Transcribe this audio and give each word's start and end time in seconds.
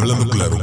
Hablando 0.00 0.30
claro. 0.30 0.56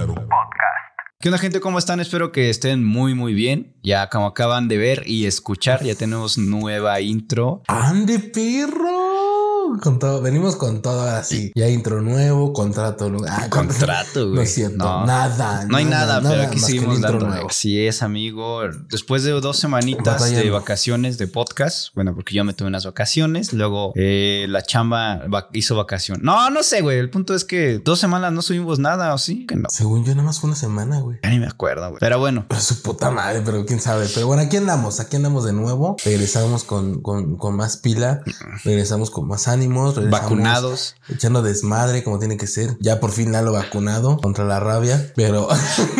¿Qué 1.20 1.29
onda 1.29 1.38
gente? 1.38 1.60
¿Cómo 1.60 1.78
están? 1.78 1.99
Espero 1.99 2.31
que 2.31 2.49
estén 2.49 2.84
muy 2.84 3.13
muy 3.13 3.36
bien. 3.36 3.76
Ya 3.83 4.10
como 4.10 4.26
acaban 4.26 4.67
de 4.67 4.78
ver 4.79 5.04
y 5.06 5.28
escuchar, 5.28 5.83
ya 5.83 5.94
tenemos 5.94 6.40
nueva 6.40 7.02
intro. 7.02 7.62
¡Ande, 7.68 8.18
perro! 8.18 8.77
Con 9.82 9.99
todo, 9.99 10.22
venimos 10.22 10.56
con 10.56 10.81
todo 10.81 11.01
así. 11.01 11.51
Ya 11.56 11.67
intro 11.70 12.01
nuevo, 12.01 12.54
contrato. 12.54 13.12
Ah, 13.29 13.47
Contrato, 13.49 14.26
güey. 14.26 14.36
No 14.36 14.42
es 14.42 14.54
cierto. 14.54 14.78
No. 14.78 15.06
Nada. 15.06 15.65
No 15.65 15.78
hay 15.78 15.86
nada, 15.86 16.22
pero 16.22 16.44
aquí 16.44 16.59
seguimos 16.59 17.02
dando. 17.02 17.27
nuevo. 17.27 17.48
Así 17.50 17.80
es, 17.80 18.02
amigo. 18.04 18.62
Después 18.90 19.23
de 19.23 19.32
dos 19.32 19.58
semanitas 19.58 20.30
de 20.32 20.50
vacaciones 20.50 21.18
de 21.18 21.27
podcast, 21.27 21.94
bueno, 21.95 22.13
porque 22.16 22.36
yo 22.36 22.44
me 22.44 22.54
tuve 22.54 22.68
unas 22.68 22.86
vacaciones, 22.86 23.54
luego 23.54 23.91
eh, 23.95 24.45
la 24.50 24.62
chamba 24.63 25.22
hizo 25.54 25.76
vacación. 25.76 26.20
No, 26.22 26.50
no 26.50 26.64
sé, 26.64 26.82
güey. 26.82 27.00
El 27.00 27.09
punto 27.09 27.34
es 27.34 27.44
que 27.46 27.80
dos 27.80 28.00
semanas 28.00 28.32
no 28.34 28.41
subimos 28.41 28.80
nada, 28.80 29.14
¿o 29.14 29.18
sí? 29.18 29.46
Que 29.46 29.55
no. 29.55 29.68
Según 29.70 30.04
yo, 30.05 30.12
nada 30.14 30.23
más 30.23 30.40
fue 30.40 30.50
una 30.50 30.58
semana, 30.58 31.00
güey. 31.00 31.20
Ya 31.23 31.30
ni 31.30 31.40
me 31.40 31.48
acuerdo, 31.48 31.88
güey. 31.90 32.00
Pero 32.00 32.20
bueno, 32.20 32.46
Pero 32.48 32.62
su 32.62 32.82
puta 32.82 33.12
madre, 33.12 33.41
pero 33.46 33.66
quién 33.66 33.80
sabe. 33.80 34.08
Pero 34.14 34.28
bueno, 34.28 34.44
aquí 34.44 34.58
andamos, 34.58 35.00
aquí 35.00 35.16
andamos 35.16 35.46
de 35.46 35.54
nuevo. 35.54 35.98
Regresamos 36.04 36.64
con, 36.64 37.02
con, 37.02 37.38
con 37.38 37.55
más 37.55 37.78
pila. 37.78 38.22
Regresamos 38.64 39.09
con 39.12 39.28
más 39.28 39.48
ánimos. 39.67 40.09
vacunados. 40.09 40.95
Echando 41.09 41.41
desmadre 41.41 42.03
como 42.03 42.20
tiene 42.20 42.38
que 42.38 42.48
ser. 42.48 42.77
Ya 42.80 42.99
por 42.99 43.12
fin 43.12 43.31
Lalo 43.31 43.52
vacunado 43.52 44.17
contra 44.17 44.45
la 44.45 44.59
rabia. 44.59 45.12
Pero, 45.16 45.48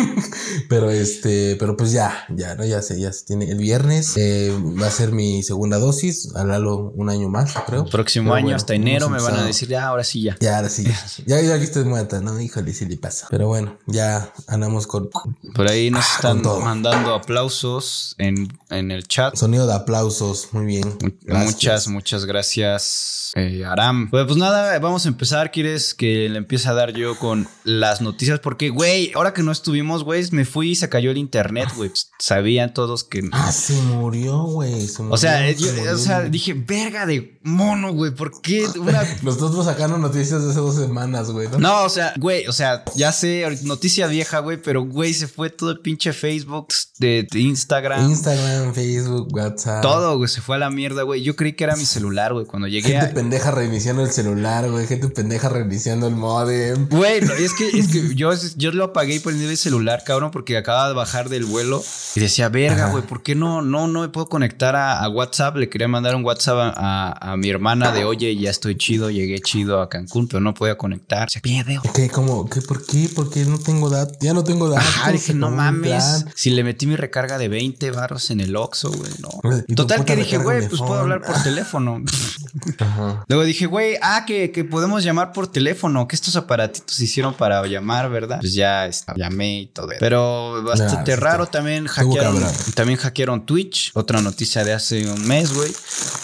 pero 0.68 0.90
este, 0.90 1.56
pero 1.56 1.76
pues 1.76 1.92
ya, 1.92 2.24
ya, 2.30 2.54
¿no? 2.54 2.64
Ya 2.64 2.82
se, 2.82 3.00
ya 3.00 3.12
se 3.12 3.24
tiene. 3.24 3.50
El 3.50 3.58
viernes 3.58 4.14
eh, 4.16 4.52
va 4.80 4.86
a 4.86 4.90
ser 4.90 5.12
mi 5.12 5.42
segunda 5.42 5.78
dosis. 5.78 6.34
A 6.34 6.44
Lalo 6.44 6.92
un 6.94 7.10
año 7.10 7.28
más, 7.28 7.54
creo. 7.66 7.84
Próximo 7.86 8.26
Pero 8.26 8.34
año, 8.36 8.44
bueno, 8.46 8.56
hasta 8.56 8.74
enero, 8.74 9.08
me 9.08 9.20
van 9.20 9.36
a 9.36 9.44
decir, 9.44 9.68
ya, 9.68 9.86
ahora 9.86 10.04
sí, 10.04 10.22
ya. 10.22 10.36
Ya, 10.40 10.56
ahora 10.56 10.68
sí, 10.68 10.84
ya. 10.84 10.98
Ya, 11.26 11.40
ya 11.40 11.58
que 11.58 11.64
estés 11.64 11.84
muerta, 11.84 12.20
¿no? 12.20 12.40
Híjole, 12.40 12.72
sí 12.72 12.86
le 12.86 12.96
pasa. 12.96 13.26
Pero 13.30 13.48
bueno, 13.48 13.78
ya 13.86 14.32
andamos 14.46 14.86
con 14.86 15.10
Por 15.54 15.68
ahí 15.68 15.90
nos 15.90 16.04
están 16.14 16.42
mandando 16.42 17.14
aplausos 17.14 18.14
en, 18.18 18.48
en 18.70 18.90
el 18.90 19.06
chat. 19.06 19.36
sonido 19.36 19.66
de 19.66 19.74
aplausos. 19.74 20.48
Muy 20.52 20.66
bien. 20.66 20.96
Gracias. 21.22 21.54
Muchas, 21.54 21.88
muchas 21.88 22.24
gracias, 22.24 23.32
eh, 23.34 23.57
Aram. 23.62 24.10
Pues, 24.10 24.24
pues 24.26 24.36
nada, 24.36 24.78
vamos 24.78 25.04
a 25.06 25.08
empezar. 25.08 25.50
¿Quieres 25.50 25.94
que 25.94 26.28
le 26.28 26.38
empiece 26.38 26.68
a 26.68 26.74
dar 26.74 26.92
yo 26.92 27.18
con 27.18 27.46
las 27.64 28.00
noticias? 28.00 28.40
Porque, 28.40 28.70
güey, 28.70 29.12
ahora 29.14 29.32
que 29.32 29.42
no 29.42 29.52
estuvimos, 29.52 30.04
güey, 30.04 30.24
me 30.32 30.44
fui 30.44 30.70
y 30.70 30.74
se 30.74 30.88
cayó 30.88 31.10
el 31.10 31.18
internet, 31.18 31.68
güey. 31.76 31.88
Pues, 31.90 32.10
Sabían 32.18 32.74
todos 32.74 33.04
que... 33.04 33.22
Ah, 33.32 33.52
se 33.52 33.74
murió, 33.82 34.42
güey. 34.44 34.86
se 34.86 35.02
O 35.04 35.16
sea, 35.16 35.38
murió, 35.40 35.52
yo- 35.58 35.66
se 35.68 35.76
murió. 35.76 35.94
o 35.94 35.98
sea, 35.98 36.20
dije, 36.22 36.54
verga 36.54 37.06
de 37.06 37.38
mono, 37.42 37.92
güey. 37.92 38.10
¿Por 38.14 38.40
qué 38.40 38.66
una 38.78 39.02
Nosotros 39.22 39.64
sacando 39.64 39.98
noticias 39.98 40.42
de 40.44 40.50
hace 40.50 40.60
dos 40.60 40.76
semanas, 40.76 41.30
güey. 41.30 41.48
¿no? 41.48 41.58
No, 41.58 41.84
o 41.84 41.88
sea, 41.88 42.12
güey, 42.18 42.46
o 42.46 42.52
sea, 42.52 42.84
ya 42.96 43.12
sé, 43.12 43.44
noticia 43.62 44.06
vieja, 44.06 44.40
güey, 44.40 44.60
pero 44.60 44.82
güey, 44.82 45.14
se 45.14 45.28
fue 45.28 45.50
todo 45.50 45.70
el 45.70 45.80
pinche 45.80 46.12
Facebook, 46.12 46.68
de, 46.98 47.26
de 47.30 47.40
Instagram, 47.40 48.10
Instagram, 48.10 48.74
Facebook, 48.74 49.28
WhatsApp. 49.32 49.82
todo, 49.82 50.16
güey, 50.16 50.28
se 50.28 50.40
fue 50.40 50.56
a 50.56 50.58
la 50.58 50.70
mierda, 50.70 51.02
güey. 51.02 51.22
Yo 51.22 51.36
creí 51.36 51.52
que 51.54 51.64
era 51.64 51.76
mi 51.76 51.84
celular, 51.86 52.32
güey, 52.32 52.46
cuando 52.46 52.66
llegué 52.68 52.90
Gente 52.90 53.06
a... 53.06 53.14
pendeja 53.14 53.47
reiniciando 53.50 54.02
el 54.02 54.10
celular, 54.10 54.70
güey. 54.70 54.86
Gente 54.86 55.08
pendeja 55.08 55.48
reiniciando 55.48 56.06
el 56.06 56.14
modem. 56.16 56.88
Güey, 56.88 57.20
no, 57.22 57.32
es 57.32 57.52
que, 57.54 57.68
es 57.68 57.88
que 57.88 58.14
yo, 58.14 58.30
yo 58.56 58.72
lo 58.72 58.84
apagué 58.84 59.14
y 59.16 59.18
prendí 59.20 59.44
el 59.44 59.56
celular, 59.56 60.02
cabrón, 60.04 60.30
porque 60.30 60.56
acababa 60.56 60.88
de 60.88 60.94
bajar 60.94 61.28
del 61.28 61.44
vuelo 61.44 61.82
y 62.14 62.20
decía, 62.20 62.48
verga, 62.48 62.90
güey, 62.90 63.04
¿por 63.04 63.22
qué 63.22 63.34
no, 63.34 63.62
no, 63.62 63.86
no 63.88 64.00
me 64.02 64.08
puedo 64.08 64.28
conectar 64.28 64.76
a, 64.76 65.00
a 65.02 65.08
WhatsApp? 65.08 65.56
Le 65.56 65.68
quería 65.68 65.88
mandar 65.88 66.14
un 66.14 66.24
WhatsApp 66.24 66.56
a, 66.76 67.12
a- 67.12 67.32
a 67.32 67.36
mi 67.36 67.48
hermana 67.50 67.92
de, 67.92 68.04
oye, 68.04 68.36
ya 68.36 68.50
estoy 68.50 68.76
chido, 68.76 69.10
llegué 69.10 69.40
chido 69.40 69.80
a 69.82 69.88
Cancún, 69.88 70.28
pero 70.28 70.40
no 70.40 70.54
podía 70.54 70.76
conectar. 70.76 71.28
Se 71.30 71.40
pierde, 71.40 71.78
¿Qué? 71.94 72.08
¿Cómo? 72.08 72.48
¿Qué? 72.48 72.60
¿Por 72.62 72.84
qué? 72.86 73.08
¿Por 73.14 73.30
qué 73.30 73.44
no 73.44 73.58
tengo 73.58 73.88
datos? 73.90 74.16
Ya 74.20 74.32
no 74.34 74.44
tengo 74.44 74.68
datos. 74.68 74.86
Ajá, 74.88 75.12
dije, 75.12 75.34
no 75.34 75.50
mames. 75.50 76.24
Si 76.34 76.50
le 76.50 76.64
metí 76.64 76.86
mi 76.86 76.96
recarga 76.96 77.38
de 77.38 77.48
20 77.48 77.90
barros 77.90 78.30
en 78.30 78.40
el 78.40 78.56
Oxxo, 78.56 78.90
güey, 78.90 79.10
no. 79.20 79.28
Total 79.74 80.04
que 80.04 80.16
dije, 80.16 80.38
güey, 80.38 80.68
pues 80.68 80.80
puedo 80.80 81.00
hablar 81.00 81.22
por 81.22 81.42
teléfono. 81.42 82.02
Ajá. 82.78 83.24
Luego 83.28 83.44
dije, 83.44 83.66
güey, 83.66 83.96
ah, 84.02 84.24
que, 84.26 84.50
que 84.50 84.64
podemos 84.64 85.04
llamar 85.04 85.32
por 85.32 85.46
teléfono, 85.50 86.08
que 86.08 86.16
estos 86.16 86.34
aparatitos 86.36 86.98
hicieron 87.00 87.34
para 87.34 87.64
llamar, 87.66 88.10
¿verdad? 88.10 88.38
Pues 88.40 88.54
ya 88.54 88.86
este, 88.86 89.12
llamé 89.16 89.60
y 89.60 89.66
todo. 89.66 89.88
Pero 90.00 90.62
bastante 90.64 91.12
Nah, 91.12 91.20
raro, 91.20 91.46
también 91.46 91.86
hackearon, 91.86 92.42
también 92.74 92.98
hackearon 92.98 93.44
Twitch, 93.46 93.90
otra 93.94 94.20
noticia 94.22 94.64
de 94.64 94.72
hace 94.72 95.06
un 95.10 95.26
mes, 95.26 95.52
güey. 95.52 95.70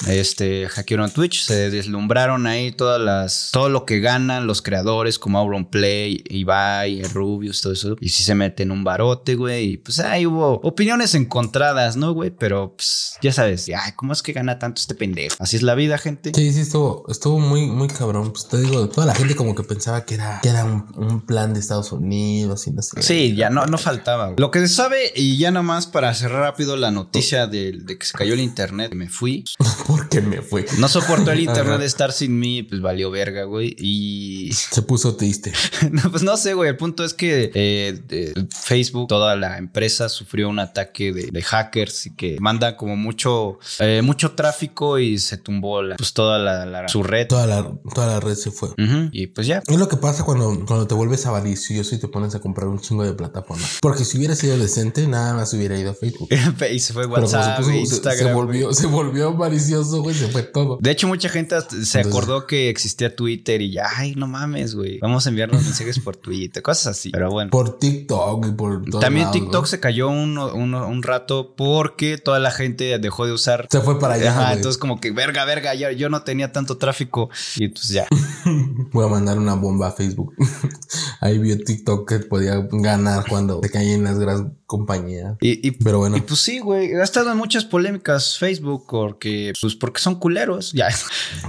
Este, 0.08 0.68
hackearon 0.68 1.10
Twitch, 1.10 1.44
se 1.44 1.70
deslumbraron 1.70 2.46
ahí 2.46 2.72
todas 2.72 3.00
las, 3.00 3.50
todo 3.52 3.68
lo 3.68 3.84
que 3.84 4.00
ganan 4.00 4.46
los 4.46 4.62
creadores 4.62 5.18
como 5.18 5.38
Auron 5.38 5.66
Play, 5.66 6.22
Ibai, 6.28 7.02
Rubius, 7.04 7.60
todo 7.60 7.72
eso. 7.72 7.96
Y 8.00 8.08
si 8.10 8.22
se 8.22 8.34
meten 8.34 8.70
un 8.70 8.84
barote, 8.84 9.34
güey. 9.34 9.72
Y 9.72 9.76
pues 9.78 9.98
ahí 10.00 10.26
hubo 10.26 10.60
opiniones 10.62 11.14
encontradas, 11.14 11.96
¿no, 11.96 12.12
güey? 12.12 12.30
Pero 12.30 12.74
pues 12.76 13.16
ya 13.22 13.32
sabes, 13.32 13.68
ay, 13.68 13.92
¿cómo 13.96 14.12
es 14.12 14.22
que 14.22 14.32
gana 14.32 14.58
tanto 14.58 14.80
este 14.80 14.94
pendejo? 14.94 15.36
Así 15.38 15.56
es 15.56 15.62
la 15.62 15.74
vida, 15.74 15.98
gente. 15.98 16.32
Sí, 16.34 16.52
sí, 16.52 16.60
estuvo, 16.60 16.93
estuvo 17.08 17.38
muy, 17.38 17.66
muy 17.66 17.88
cabrón. 17.88 18.32
Pues 18.32 18.48
te 18.48 18.58
digo, 18.60 18.88
toda 18.88 19.06
la 19.06 19.14
gente 19.14 19.34
como 19.34 19.54
que 19.54 19.62
pensaba 19.62 20.04
que 20.04 20.14
era, 20.14 20.40
que 20.42 20.48
era 20.48 20.64
un, 20.64 20.86
un 20.96 21.20
plan 21.20 21.54
de 21.54 21.60
Estados 21.60 21.92
Unidos 21.92 22.66
y 22.66 22.72
no 22.72 22.82
sé. 22.82 23.02
Sí, 23.02 23.34
ya 23.36 23.50
no, 23.50 23.66
no 23.66 23.78
faltaba. 23.78 24.26
güey. 24.26 24.36
Lo 24.38 24.50
que 24.50 24.60
se 24.60 24.68
sabe, 24.68 25.12
y 25.14 25.36
ya 25.38 25.50
nomás 25.50 25.86
para 25.86 26.12
cerrar 26.14 26.40
rápido 26.42 26.76
la 26.76 26.90
noticia 26.90 27.46
de, 27.46 27.72
de 27.72 27.98
que 27.98 28.06
se 28.06 28.12
cayó 28.16 28.34
el 28.34 28.40
internet, 28.40 28.92
me 28.94 29.08
fui. 29.08 29.44
Porque 29.86 30.20
me 30.20 30.42
fue. 30.42 30.66
No 30.78 30.88
soportó 30.88 31.30
el 31.32 31.40
internet 31.48 31.80
de 31.80 31.86
estar 31.86 32.12
sin 32.12 32.38
mí, 32.38 32.62
pues 32.62 32.80
valió 32.80 33.10
verga, 33.10 33.44
güey. 33.44 33.74
Y 33.78 34.50
Se 34.52 34.82
puso 34.82 35.16
triste. 35.16 35.52
no, 35.90 36.10
pues 36.10 36.22
no 36.22 36.36
sé, 36.36 36.54
güey. 36.54 36.70
El 36.70 36.76
punto 36.76 37.04
es 37.04 37.14
que 37.14 37.50
eh, 37.54 38.00
de- 38.08 38.46
Facebook, 38.50 39.08
toda 39.08 39.36
la 39.36 39.58
empresa 39.58 40.08
sufrió 40.08 40.48
un 40.48 40.58
ataque 40.58 41.12
de, 41.12 41.28
de 41.30 41.42
hackers 41.42 42.06
y 42.06 42.14
que 42.14 42.36
mandan 42.40 42.74
como 42.76 42.96
mucho, 42.96 43.58
eh, 43.80 44.02
mucho 44.02 44.32
tráfico 44.32 44.98
y 44.98 45.18
se 45.18 45.36
tumbó 45.38 45.82
la- 45.82 45.96
pues 45.96 46.12
toda 46.12 46.38
la, 46.38 46.64
la- 46.66 46.83
su 46.88 47.02
red. 47.02 47.26
Toda 47.28 47.46
la, 47.46 47.72
toda 47.94 48.06
la 48.06 48.20
red 48.20 48.34
se 48.34 48.50
fue. 48.50 48.70
Y 49.12 49.28
pues 49.28 49.46
ya. 49.46 49.62
Es 49.66 49.78
lo 49.78 49.88
que 49.88 49.96
pasa 49.96 50.24
cuando, 50.24 50.64
cuando 50.66 50.86
te 50.86 50.94
vuelves 50.94 51.26
avaricioso 51.26 51.94
y 51.94 51.98
te 51.98 52.08
pones 52.08 52.34
a 52.34 52.40
comprar 52.40 52.68
un 52.68 52.78
chingo 52.80 53.04
de 53.04 53.12
plataformas. 53.14 53.78
Porque 53.80 54.04
si 54.04 54.18
hubiera 54.18 54.34
sido 54.34 54.56
decente, 54.58 55.06
nada 55.06 55.34
más 55.34 55.52
hubiera 55.54 55.78
ido 55.78 55.90
a 55.90 55.94
Facebook. 55.94 56.28
y 56.72 56.78
se 56.78 56.92
fue 56.92 57.08
Pero 57.08 57.22
WhatsApp, 57.22 57.58
puso- 57.60 57.68
se- 57.70 57.76
Instagram. 57.78 58.26
se 58.28 58.32
volvió, 58.32 58.72
se 58.72 58.86
volvió 58.86 59.28
avaricioso, 59.28 60.02
güey, 60.02 60.14
se 60.14 60.28
fue 60.28 60.42
todo. 60.42 60.78
De 60.80 60.90
hecho, 60.90 61.08
mucha 61.08 61.28
gente 61.28 61.56
se 61.60 61.66
Entonces- 61.76 62.06
acordó 62.06 62.46
que 62.46 62.68
existía 62.68 63.14
Twitter 63.14 63.60
y 63.62 63.72
ya, 63.72 63.84
ay, 63.96 64.14
no 64.14 64.26
mames, 64.26 64.74
güey. 64.74 64.98
Vamos 65.00 65.26
a 65.26 65.30
enviarnos 65.30 65.62
mensajes 65.64 65.98
por 66.00 66.16
Twitter, 66.16 66.62
cosas 66.62 66.86
así. 66.98 67.10
Pero 67.10 67.30
bueno. 67.30 67.50
Por 67.50 67.78
TikTok 67.78 68.46
y 68.46 68.50
por 68.52 68.84
todo. 68.84 69.00
También 69.00 69.30
TikTok 69.30 69.66
se 69.66 69.80
cayó 69.80 70.08
un, 70.08 70.38
un- 70.38 70.74
un 70.74 71.02
rato 71.02 71.54
porque 71.56 72.18
toda 72.18 72.38
la 72.38 72.50
gente 72.50 72.98
dejó 72.98 73.26
de 73.26 73.32
usar. 73.32 73.66
Se 73.70 73.80
fue 73.80 73.98
para 73.98 74.14
allá. 74.14 74.30
Ajá, 74.32 74.52
entonces 74.54 74.78
como 74.78 75.00
que 75.00 75.10
verga, 75.10 75.44
verga, 75.44 75.74
ya, 75.74 75.92
yo 75.92 76.08
no 76.08 76.22
tenía 76.22 76.52
tanto 76.52 76.73
tráfico 76.76 77.30
y 77.56 77.68
pues 77.68 77.88
ya. 77.88 78.06
Voy 78.92 79.04
a 79.04 79.08
mandar 79.08 79.38
una 79.38 79.54
bomba 79.54 79.88
a 79.88 79.92
Facebook. 79.92 80.34
Ahí 81.20 81.38
vio 81.38 81.58
TikTok 81.58 82.08
que 82.08 82.18
podía 82.20 82.66
ganar 82.70 83.24
cuando 83.28 83.60
se 83.62 83.70
caían 83.70 84.04
las 84.04 84.18
grandes 84.18 84.52
compañías. 84.78 85.36
Y, 85.40 85.66
y- 85.68 85.70
Pero 85.72 85.98
bueno. 85.98 86.16
y, 86.16 86.20
pues 86.20 86.40
sí, 86.40 86.58
güey, 86.58 86.92
ha 86.94 87.02
estado 87.04 87.30
en 87.32 87.38
muchas 87.38 87.64
polémicas 87.64 88.36
Facebook 88.38 88.86
porque, 88.88 89.52
pues 89.60 89.74
porque 89.74 90.00
son 90.00 90.16
culeros, 90.16 90.72
ya. 90.72 90.88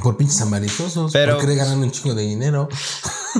Por 0.03 0.18
pinches 0.18 0.41
avariciosos. 0.41 1.12
Pero- 1.12 1.38
Porque 1.38 1.56
ganan 1.56 1.80
un 1.80 1.91
chingo 1.91 2.14
de 2.16 2.24
dinero. 2.24 2.69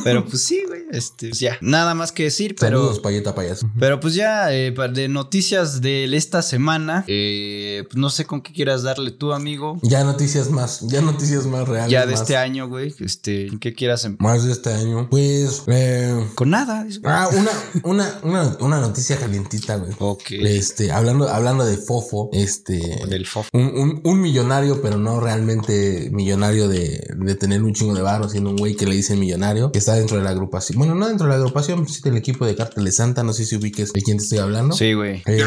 Pero 0.04 0.26
pues 0.26 0.44
sí, 0.44 0.62
güey, 0.68 0.82
este, 0.92 1.30
pues 1.30 1.40
ya. 1.40 1.58
Nada 1.62 1.94
más 1.94 2.12
que 2.12 2.24
decir, 2.24 2.56
pero... 2.60 2.80
Saludos, 2.80 3.00
payeta 3.00 3.34
payaso. 3.34 3.70
Pero 3.80 4.00
pues 4.00 4.14
ya, 4.14 4.54
eh, 4.54 4.72
de 4.94 5.08
noticias 5.08 5.80
de 5.82 6.04
esta 6.16 6.42
semana, 6.42 7.04
eh, 7.08 7.84
pues 7.88 7.96
no 7.98 8.10
sé 8.10 8.26
con 8.26 8.42
qué 8.42 8.52
quieras 8.52 8.84
darle 8.84 9.12
tú, 9.12 9.32
amigo. 9.34 9.80
Ya 9.84 10.04
noticias 10.04 10.50
más, 10.50 10.82
ya 10.88 11.02
noticias 11.02 11.46
más 11.46 11.68
reales. 11.68 11.92
Ya 11.92 12.06
de 12.06 12.12
más, 12.12 12.22
este 12.22 12.36
año, 12.38 12.68
güey, 12.68 12.94
este, 13.00 13.48
¿en 13.48 13.60
qué 13.60 13.74
quieras? 13.74 14.04
em- 14.06 14.18
Más 14.20 14.44
de 14.44 14.52
este 14.52 14.74
año. 14.74 15.08
Pues, 15.10 15.64
eh, 15.68 16.28
Con 16.36 16.50
nada. 16.50 16.86
ah, 17.06 17.30
una, 17.34 17.52
una, 17.84 18.20
una, 18.24 18.58
una 18.60 18.80
noticia 18.82 19.18
calientita, 19.18 19.75
güey. 19.76 19.94
Ok. 20.00 20.32
Este, 20.32 20.92
hablando, 20.92 21.28
hablando 21.30 21.66
de 21.66 21.78
Fofo, 21.78 22.30
este. 22.34 23.06
Del 23.08 23.26
FOF. 23.26 23.50
Un, 23.54 23.66
un, 23.76 24.02
un 24.04 24.22
millonario, 24.22 24.82
pero 24.82 24.98
no 24.98 25.20
realmente 25.20 26.10
millonario 26.12 26.68
de, 26.68 27.08
de 27.16 27.36
tener 27.36 27.64
un 27.64 27.74
chingo 27.74 27.94
de 27.94 28.02
barro, 28.02 28.30
sino 28.30 28.50
un 28.50 28.58
güey 28.58 28.76
que 28.76 28.86
le 28.86 28.96
dicen 28.96 29.20
millonario, 29.20 29.72
que 29.72 29.80
está 29.80 29.94
dentro 29.94 30.18
de 30.18 30.24
la 30.24 30.32
agrupación. 30.32 30.78
Bueno, 30.78 30.96
no 30.96 31.08
dentro 31.08 31.28
de 31.28 31.32
la 31.32 31.38
agrupación, 31.38 31.88
sí 31.88 32.02
del 32.04 32.18
equipo 32.18 32.46
de 32.46 32.56
Cártel 32.56 32.86
de 32.86 32.92
Santa, 32.92 33.24
no 33.24 33.34
sé 33.34 33.46
si 33.46 33.56
ubiques 33.56 33.94
de 33.94 34.02
quién 34.02 34.18
te 34.18 34.24
estoy 34.24 34.40
hablando. 34.40 34.76
Sí, 34.76 34.94
güey. 34.94 35.24
Eh, 35.26 35.44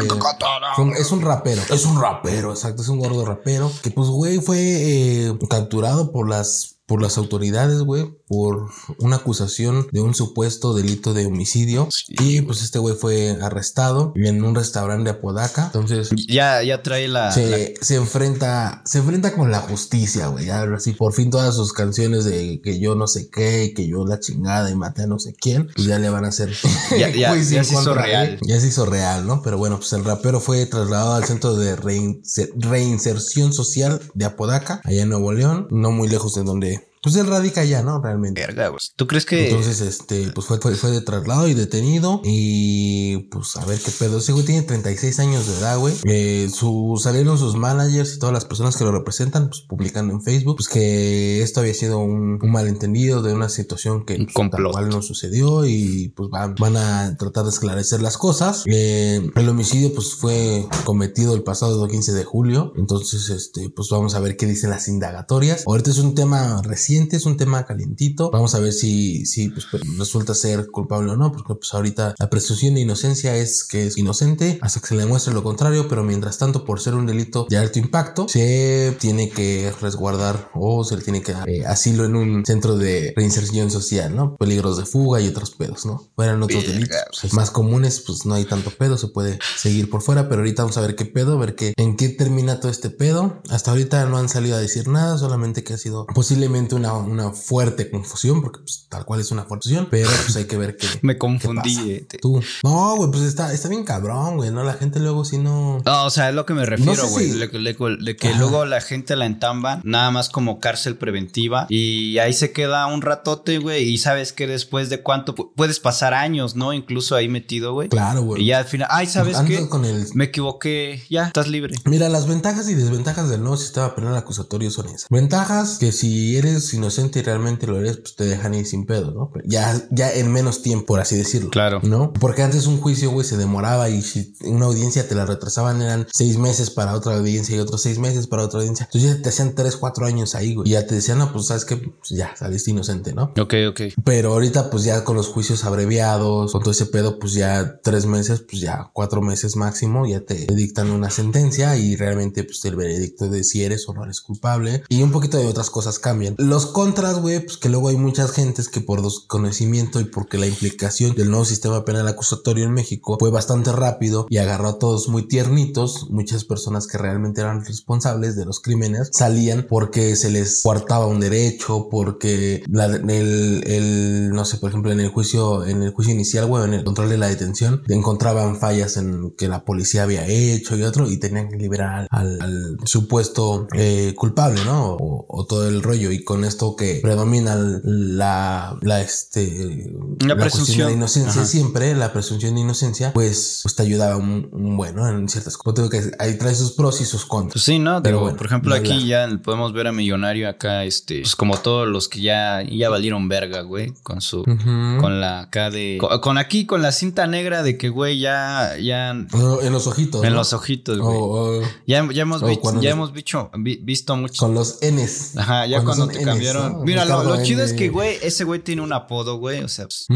es 0.97 1.11
un 1.11 1.21
rapero, 1.21 1.61
es 1.69 1.85
un 1.85 2.01
rapero, 2.01 2.51
exacto, 2.51 2.81
es 2.81 2.87
un 2.89 2.99
gordo 2.99 3.25
rapero 3.25 3.71
que 3.81 3.91
pues 3.91 4.07
güey 4.09 4.39
fue 4.39 4.57
eh, 4.59 5.33
capturado 5.49 6.11
por 6.11 6.29
las 6.29 6.78
por 6.89 7.03
las 7.03 7.19
autoridades, 7.19 7.83
güey, 7.83 8.17
por 8.27 8.71
una 8.97 9.17
acusación 9.17 9.87
de 9.91 10.01
un 10.01 10.15
supuesto 10.15 10.73
delito 10.73 11.13
de 11.13 11.27
homicidio. 11.27 11.87
y 12.07 12.41
pues 12.41 12.63
este 12.63 12.79
güey 12.79 12.95
fue 12.95 13.37
arrestado 13.41 14.11
en 14.15 14.43
un 14.43 14.55
restaurante 14.55 15.03
de 15.03 15.17
Apodaca. 15.17 15.65
Entonces. 15.67 16.09
Ya, 16.27 16.63
ya 16.63 16.81
trae 16.81 17.07
la 17.07 17.31
se, 17.31 17.75
se, 17.79 17.95
enfrenta. 17.95 18.81
Se 18.85 18.97
enfrenta 18.97 19.35
con 19.35 19.51
la 19.51 19.59
justicia, 19.59 20.27
güey. 20.27 20.49
Así 20.49 20.93
por 20.93 21.13
fin 21.13 21.29
todas 21.29 21.55
sus 21.55 21.73
canciones 21.73 22.25
de 22.25 22.59
que 22.63 22.79
yo 22.79 22.95
no 22.95 23.05
sé 23.05 23.29
qué, 23.29 23.71
que 23.75 23.87
yo 23.87 24.03
la 24.05 24.19
chingada 24.19 24.71
y 24.71 24.75
maté 24.75 25.03
a 25.03 25.07
no 25.07 25.19
sé 25.19 25.35
quién. 25.39 25.67
Pues 25.75 25.85
ya 25.87 25.99
le 25.99 26.09
van 26.09 26.25
a 26.25 26.29
hacer. 26.29 26.51
ya, 26.97 27.09
ya, 27.13 27.35
ya 27.35 27.63
se 27.63 27.73
hizo 27.75 27.93
real. 27.93 28.39
Ya 28.41 28.59
se 28.59 28.67
hizo 28.67 28.87
real, 28.87 29.27
¿no? 29.27 29.43
Pero 29.43 29.59
bueno, 29.59 29.77
pues 29.77 29.93
el 29.93 30.03
rapero 30.03 30.39
fue 30.39 30.65
trasladado 30.65 31.13
al 31.13 31.25
centro 31.25 31.55
de 31.55 31.75
reinserción 31.75 33.53
social 33.53 34.01
de 34.15 34.25
Apodaca, 34.25 34.81
allá 34.83 35.03
en 35.03 35.09
Nuevo 35.09 35.33
León, 35.33 35.67
no 35.69 35.91
muy 35.91 36.07
lejos 36.07 36.33
de 36.33 36.43
donde 36.43 36.78
pues 37.01 37.15
él 37.15 37.27
radica 37.27 37.61
allá, 37.61 37.81
¿no? 37.81 38.01
Realmente. 38.01 38.41
Verga, 38.41 38.73
¿Tú 38.97 39.07
crees 39.07 39.25
que.? 39.25 39.49
Entonces, 39.49 39.79
este, 39.79 40.31
pues 40.31 40.47
fue, 40.47 40.59
fue, 40.59 40.91
de 40.91 41.01
traslado 41.01 41.47
y 41.47 41.53
detenido. 41.53 42.21
Y 42.25 43.29
pues 43.29 43.55
a 43.55 43.65
ver 43.65 43.79
qué 43.79 43.91
pedo. 43.91 44.17
Ese 44.17 44.33
güey 44.33 44.45
tiene 44.45 44.63
36 44.63 45.19
años 45.19 45.47
de 45.47 45.57
edad, 45.59 45.77
güey. 45.77 45.93
Eh, 46.03 46.49
su, 46.53 46.99
salieron 47.01 47.37
sus 47.37 47.55
managers 47.55 48.15
y 48.15 48.19
todas 48.19 48.33
las 48.33 48.43
personas 48.43 48.75
que 48.75 48.83
lo 48.83 48.91
representan, 48.91 49.49
pues 49.49 49.61
publicando 49.61 50.13
en 50.13 50.21
Facebook, 50.21 50.57
pues 50.57 50.67
que 50.67 51.41
esto 51.41 51.61
había 51.61 51.73
sido 51.73 51.99
un, 51.99 52.37
malentendido 52.39 53.21
de 53.21 53.33
una 53.33 53.47
situación 53.47 54.05
que 54.05 54.15
pues, 54.15 54.49
tal 54.51 54.63
cual 54.71 54.89
no 54.89 55.01
sucedió. 55.01 55.65
Y 55.65 56.09
pues 56.17 56.29
van, 56.29 56.55
van 56.55 56.75
a 56.75 57.15
tratar 57.17 57.45
de 57.45 57.51
esclarecer 57.51 58.01
las 58.01 58.17
cosas. 58.17 58.63
Eh, 58.65 59.21
el 59.35 59.49
homicidio, 59.49 59.93
pues 59.93 60.15
fue 60.15 60.67
cometido 60.83 61.33
el 61.33 61.43
pasado 61.43 61.87
15 61.87 62.11
de 62.11 62.25
julio. 62.25 62.73
Entonces, 62.75 63.29
este, 63.29 63.69
pues 63.69 63.87
vamos 63.89 64.15
a 64.15 64.19
ver 64.19 64.35
qué 64.35 64.45
dicen 64.45 64.69
las 64.69 64.89
indagatorias. 64.89 65.63
Ahorita 65.65 65.91
es 65.91 65.99
un 65.99 66.13
tema 66.13 66.61
reciente 66.61 66.88
es 66.97 67.25
un 67.25 67.37
tema 67.37 67.65
calientito. 67.65 68.31
Vamos 68.31 68.55
a 68.55 68.59
ver 68.59 68.73
si, 68.73 69.25
si 69.25 69.49
pues, 69.49 69.67
pues, 69.69 69.83
resulta 69.97 70.33
ser 70.33 70.67
culpable 70.71 71.11
o 71.11 71.15
no, 71.15 71.31
porque 71.31 71.53
pues 71.55 71.73
ahorita 71.73 72.15
la 72.17 72.29
presunción 72.29 72.75
de 72.75 72.81
inocencia 72.81 73.35
es 73.35 73.63
que 73.63 73.87
es 73.87 73.97
inocente 73.97 74.57
hasta 74.61 74.79
que 74.79 74.87
se 74.87 74.95
le 74.95 75.01
demuestre 75.01 75.33
lo 75.33 75.43
contrario, 75.43 75.87
pero 75.87 76.03
mientras 76.03 76.37
tanto, 76.37 76.65
por 76.65 76.79
ser 76.79 76.95
un 76.95 77.05
delito 77.05 77.45
de 77.49 77.57
alto 77.57 77.79
impacto, 77.79 78.27
se 78.27 78.95
tiene 78.99 79.29
que 79.29 79.71
resguardar 79.81 80.49
o 80.55 80.83
se 80.83 80.97
le 80.97 81.03
tiene 81.03 81.21
que 81.21 81.33
dar 81.33 81.47
eh, 81.47 81.65
asilo 81.65 82.05
en 82.05 82.15
un 82.15 82.45
centro 82.45 82.75
de 82.77 83.13
reinserción 83.15 83.69
social, 83.69 84.15
¿no? 84.15 84.35
Peligros 84.35 84.77
de 84.77 84.85
fuga 84.85 85.21
y 85.21 85.27
otros 85.27 85.51
pedos, 85.51 85.85
¿no? 85.85 86.09
Fueran 86.15 86.41
otros 86.41 86.65
delitos 86.65 86.97
pues, 87.21 87.33
más 87.33 87.51
comunes, 87.51 88.01
pues 88.05 88.25
no 88.25 88.33
hay 88.33 88.45
tanto 88.45 88.71
pedo, 88.71 88.97
se 88.97 89.07
puede 89.07 89.39
seguir 89.57 89.89
por 89.89 90.01
fuera, 90.01 90.27
pero 90.27 90.41
ahorita 90.41 90.63
vamos 90.63 90.77
a 90.77 90.81
ver 90.81 90.95
qué 90.95 91.05
pedo, 91.05 91.37
ver 91.37 91.55
qué, 91.55 91.73
en 91.77 91.95
qué 91.95 92.09
termina 92.09 92.59
todo 92.59 92.71
este 92.71 92.89
pedo. 92.89 93.41
Hasta 93.49 93.71
ahorita 93.71 94.05
no 94.05 94.17
han 94.17 94.29
salido 94.29 94.55
a 94.55 94.59
decir 94.59 94.87
nada, 94.87 95.17
solamente 95.17 95.63
que 95.63 95.73
ha 95.73 95.77
sido 95.77 96.07
posiblemente 96.07 96.78
una, 96.87 97.31
fuerte 97.31 97.89
confusión, 97.89 98.41
porque 98.41 98.59
pues, 98.59 98.85
tal 98.89 99.05
cual 99.05 99.19
es 99.19 99.31
una 99.31 99.45
confusión, 99.45 99.87
pero 99.89 100.09
pues 100.09 100.35
hay 100.35 100.45
que 100.45 100.57
ver 100.57 100.77
qué. 100.77 100.87
Me 101.01 101.17
confundí. 101.17 101.91
Eh, 101.91 102.07
Tú. 102.21 102.41
No, 102.63 102.95
güey, 102.95 103.11
pues 103.11 103.23
está, 103.23 103.53
está 103.53 103.69
bien 103.69 103.83
cabrón, 103.83 104.37
güey, 104.37 104.51
¿no? 104.51 104.63
La 104.63 104.73
gente 104.73 104.99
luego 104.99 105.25
si 105.25 105.37
no. 105.37 105.81
No, 105.85 106.05
o 106.05 106.09
sea, 106.09 106.29
es 106.29 106.35
lo 106.35 106.45
que 106.45 106.53
me 106.53 106.65
refiero, 106.65 107.07
güey. 107.09 107.31
de, 107.31 108.15
que 108.17 108.33
luego 108.35 108.65
la 108.65 108.81
gente 108.81 109.15
la 109.15 109.25
entamba 109.25 109.81
nada 109.83 110.11
más 110.11 110.29
como 110.29 110.59
cárcel 110.59 110.97
preventiva 110.97 111.65
y 111.69 112.17
ahí 112.19 112.33
se 112.33 112.51
queda 112.51 112.85
un 112.87 113.01
ratote, 113.01 113.59
güey, 113.59 113.83
y 113.83 113.97
sabes 113.97 114.33
que 114.33 114.47
después 114.47 114.89
de 114.89 115.01
cuánto 115.01 115.35
puedes 115.35 115.79
pasar 115.79 116.13
años, 116.13 116.55
¿no? 116.55 116.73
Incluso 116.73 117.15
ahí 117.15 117.27
metido, 117.27 117.73
güey. 117.73 117.89
Claro, 117.89 118.21
güey. 118.21 118.43
Y 118.43 118.47
ya 118.47 118.59
al 118.59 118.65
final, 118.65 118.87
ay, 118.91 119.07
¿sabes 119.07 119.37
qué? 119.41 119.67
Con 119.67 119.85
el... 119.85 120.07
Me 120.13 120.25
equivoqué, 120.25 121.03
ya, 121.09 121.27
estás 121.27 121.47
libre. 121.47 121.75
Mira, 121.85 122.09
las 122.09 122.27
ventajas 122.27 122.69
y 122.69 122.75
desventajas 122.75 123.29
del 123.29 123.41
nuevo 123.41 123.57
sistema 123.57 123.95
penal 123.95 124.15
acusatorio 124.15 124.71
son 124.71 124.87
esas. 124.87 125.07
Ventajas 125.09 125.77
que 125.79 125.91
si 125.91 126.37
eres 126.37 126.68
inocente 126.73 127.19
y 127.19 127.21
realmente 127.23 127.67
lo 127.67 127.79
eres, 127.79 127.97
pues 127.97 128.15
te 128.15 128.25
dejan 128.25 128.53
ir 128.53 128.65
sin 128.65 128.85
pedo, 128.85 129.11
¿no? 129.11 129.31
Ya, 129.45 129.81
ya 129.91 130.11
en 130.11 130.31
menos 130.31 130.61
tiempo, 130.61 130.85
por 130.87 130.99
así 130.99 131.15
decirlo. 131.15 131.49
Claro. 131.49 131.79
¿No? 131.83 132.13
Porque 132.13 132.41
antes 132.41 132.67
un 132.67 132.79
juicio, 132.79 133.11
güey, 133.11 133.25
se 133.25 133.37
demoraba 133.37 133.89
y 133.89 134.01
si 134.01 134.33
una 134.43 134.65
audiencia 134.65 135.07
te 135.07 135.15
la 135.15 135.25
retrasaban 135.25 135.81
eran 135.81 136.07
seis 136.11 136.37
meses 136.37 136.69
para 136.69 136.93
otra 136.93 137.17
audiencia 137.17 137.55
y 137.55 137.59
otros 137.59 137.81
seis 137.81 137.99
meses 137.99 138.27
para 138.27 138.43
otra 138.43 138.59
audiencia. 138.59 138.85
Entonces 138.85 139.17
ya 139.17 139.21
te 139.21 139.29
hacían 139.29 139.55
tres, 139.55 139.77
cuatro 139.77 140.05
años 140.05 140.35
ahí, 140.35 140.55
güey. 140.55 140.69
Y 140.69 140.71
ya 140.71 140.85
te 140.85 140.95
decían, 140.95 141.19
no, 141.19 141.31
pues 141.31 141.47
sabes 141.47 141.65
que 141.65 141.77
pues, 141.77 142.09
ya 142.09 142.35
saliste 142.35 142.71
inocente, 142.71 143.13
¿no? 143.13 143.33
Ok, 143.39 143.53
ok. 143.69 143.81
Pero 144.03 144.33
ahorita, 144.33 144.69
pues 144.69 144.83
ya 144.83 145.03
con 145.03 145.15
los 145.15 145.27
juicios 145.27 145.63
abreviados, 145.65 146.51
con 146.51 146.61
todo 146.61 146.71
ese 146.71 146.85
pedo, 146.85 147.19
pues 147.19 147.33
ya 147.33 147.79
tres 147.81 148.05
meses, 148.05 148.41
pues 148.41 148.61
ya 148.61 148.89
cuatro 148.93 149.21
meses 149.21 149.55
máximo, 149.55 150.05
ya 150.05 150.21
te 150.21 150.47
dictan 150.53 150.91
una 150.91 151.09
sentencia 151.09 151.75
y 151.77 151.95
realmente, 151.95 152.43
pues 152.43 152.63
el 152.65 152.75
veredicto 152.75 153.27
de 153.29 153.43
si 153.43 153.63
eres 153.63 153.87
o 153.87 153.93
no 153.93 154.03
eres 154.03 154.21
culpable. 154.21 154.83
Y 154.89 155.01
un 155.01 155.11
poquito 155.11 155.37
de 155.37 155.47
otras 155.47 155.69
cosas 155.69 155.99
cambian. 155.99 156.35
Los 156.37 156.58
contras, 156.65 157.19
güey, 157.19 157.39
pues 157.39 157.57
que 157.57 157.69
luego 157.69 157.89
hay 157.89 157.97
muchas 157.97 158.31
gentes 158.31 158.69
que 158.69 158.81
por 158.81 159.01
desconocimiento 159.01 159.99
y 159.99 160.05
porque 160.05 160.37
la 160.37 160.47
implicación 160.47 161.15
del 161.15 161.29
nuevo 161.29 161.45
sistema 161.45 161.85
penal 161.85 162.07
acusatorio 162.07 162.65
en 162.65 162.73
México 162.73 163.17
fue 163.19 163.31
bastante 163.31 163.71
rápido 163.71 164.27
y 164.29 164.37
agarró 164.37 164.69
a 164.69 164.79
todos 164.79 165.09
muy 165.09 165.27
tiernitos, 165.27 166.09
muchas 166.09 166.43
personas 166.43 166.87
que 166.87 166.97
realmente 166.97 167.41
eran 167.41 167.63
responsables 167.63 168.35
de 168.35 168.45
los 168.45 168.59
crímenes 168.59 169.09
salían 169.13 169.65
porque 169.69 170.15
se 170.15 170.29
les 170.29 170.61
coartaba 170.63 171.07
un 171.07 171.19
derecho, 171.19 171.87
porque 171.89 172.63
la, 172.69 172.85
el, 172.85 173.63
el, 173.65 174.29
no 174.31 174.45
sé, 174.45 174.57
por 174.57 174.69
ejemplo, 174.69 174.91
en 174.91 174.99
el 174.99 175.09
juicio, 175.09 175.65
en 175.65 175.83
el 175.83 175.91
juicio 175.91 176.13
inicial, 176.13 176.45
güey, 176.45 176.63
en 176.63 176.73
el 176.73 176.83
control 176.83 177.09
de 177.09 177.17
la 177.17 177.27
detención, 177.27 177.81
encontraban 177.87 178.59
fallas 178.59 178.97
en 178.97 179.31
que 179.37 179.47
la 179.47 179.65
policía 179.65 180.03
había 180.03 180.25
hecho 180.27 180.75
y 180.77 180.83
otro 180.83 181.09
y 181.09 181.17
tenían 181.17 181.49
que 181.49 181.57
liberar 181.57 182.07
al, 182.09 182.77
supuesto 182.83 183.67
eh, 183.73 184.13
culpable, 184.15 184.63
¿no? 184.65 184.93
O, 184.93 185.25
o 185.27 185.45
todo 185.45 185.67
el 185.67 185.81
rollo 185.81 186.11
y 186.11 186.23
con 186.23 186.43
esto 186.49 186.75
que 186.75 186.99
predomina 187.01 187.55
la, 187.55 188.77
la, 188.81 189.01
este, 189.01 189.89
la, 190.19 190.35
presunción 190.35 190.87
de 190.87 190.93
inocencia 190.93 191.45
siempre, 191.45 191.95
la 191.95 192.11
presunción 192.11 192.55
de 192.55 192.61
inocencia, 192.61 193.13
pues, 193.13 193.61
pues 193.63 193.75
te 193.75 193.83
ayudaba 193.83 194.17
un, 194.17 194.49
bueno 194.75 195.07
en 195.07 195.29
ciertas 195.29 195.57
cosas. 195.57 195.75
Tengo 195.75 195.89
que 195.89 196.11
ahí 196.19 196.37
trae 196.37 196.53
sus 196.55 196.73
pros 196.73 196.99
y 197.01 197.05
sus 197.05 197.25
contras. 197.25 197.53
Pues 197.53 197.63
sí, 197.63 197.79
¿no? 197.79 198.03
Pero 198.03 198.35
por 198.35 198.45
ejemplo, 198.45 198.75
aquí 198.75 199.07
ya 199.07 199.27
podemos 199.43 199.73
ver 199.73 199.87
a 199.87 199.91
Millonario 199.91 200.49
acá, 200.49 200.83
este, 200.83 201.21
pues 201.21 201.35
como 201.35 201.57
todos 201.57 201.87
los 201.87 202.07
que 202.09 202.21
ya, 202.21 202.61
ya 202.63 202.89
valieron 202.89 203.29
verga, 203.29 203.61
güey, 203.61 203.93
con 204.03 204.21
su, 204.21 204.43
con 204.43 205.21
la 205.21 205.41
acá 205.41 205.69
de, 205.69 205.99
con, 206.21 206.37
aquí, 206.37 206.65
con 206.65 206.81
la 206.81 206.91
cinta 206.91 207.27
negra 207.27 207.63
de 207.63 207.77
que, 207.77 207.89
güey, 207.89 208.19
ya, 208.19 208.75
ya. 208.77 209.11
en 209.11 209.27
los 209.71 209.87
ojitos. 209.87 210.23
En 210.23 210.33
los 210.33 210.53
ojitos, 210.53 210.99
güey. 210.99 211.61
ya, 211.87 212.07
ya 212.11 212.21
hemos, 212.21 212.43
visto, 212.43 212.81
ya 212.81 212.89
hemos 212.91 213.13
visto, 213.13 213.51
visto 213.53 214.15
mucho. 214.15 214.39
Con 214.39 214.53
los 214.53 214.79
Ns. 214.81 215.37
Ajá, 215.37 215.65
ya 215.65 215.83
cuando 215.83 216.07
te 216.07 216.23
cambiaron. 216.39 216.83
Mira, 216.83 217.05
lo, 217.05 217.43
chido 217.43 217.63
es 217.63 217.73
que, 217.73 217.89
güey, 217.89 218.17
ese 218.21 218.43
güey 218.43 218.59
tiene 218.59 218.81
un 218.81 218.93
apodo, 218.93 219.37
güey. 219.37 219.61
O 219.63 219.67
sea, 219.67 219.85
pues, 219.85 220.07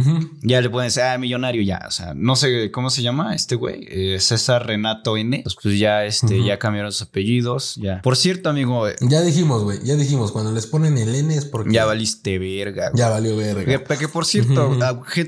ya 0.42 0.62
le 0.62 0.70
pueden 0.70 0.88
decir, 0.88 1.04
ah, 1.04 1.18
millonario, 1.18 1.62
ya. 1.62 1.82
O 1.88 1.92
sea, 1.92 2.14
no 2.16 2.36
sé 2.36 2.72
cómo 2.72 2.90
se 2.90 3.02
llama 3.02 3.36
este 3.36 3.56
güey. 3.56 3.86
Eh, 3.90 4.20
César 4.20 4.66
Renato 4.66 5.18
N. 5.18 5.42
Pues, 5.44 5.56
pues 5.62 5.80
ya, 5.80 6.06
este, 6.06 6.44
ya 6.44 6.60
cambiaron 6.60 6.92
sus 6.92 7.04
apellidos. 7.04 7.76
Ya. 7.76 8.02
Por 8.02 8.18
cierto, 8.18 8.50
amigo. 8.50 8.88
Eh, 8.88 8.96
ya 9.02 9.22
dijimos, 9.22 9.64
güey. 9.64 9.80
Ya 9.84 9.96
dijimos, 9.96 10.32
cuando 10.32 10.52
les 10.52 10.68
ponen 10.68 10.98
el 10.98 11.14
N 11.14 11.36
es 11.36 11.46
porque. 11.46 11.74
Ya 11.74 11.86
valiste 11.86 12.40
verga. 12.40 12.92
Ya 12.94 13.10
valió 13.10 13.36
verga. 13.36 13.84
Que, 13.98 14.08
por 14.08 14.26
cierto, 14.26 14.78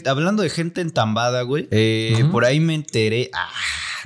hablando 0.06 0.44
de 0.44 0.50
gente 0.50 0.82
entambada, 0.82 1.42
güey. 1.44 1.68
Eh, 1.72 2.26
por 2.32 2.46
ahí 2.46 2.60
me 2.60 2.74
enteré. 2.74 3.30
Ah 3.34 3.50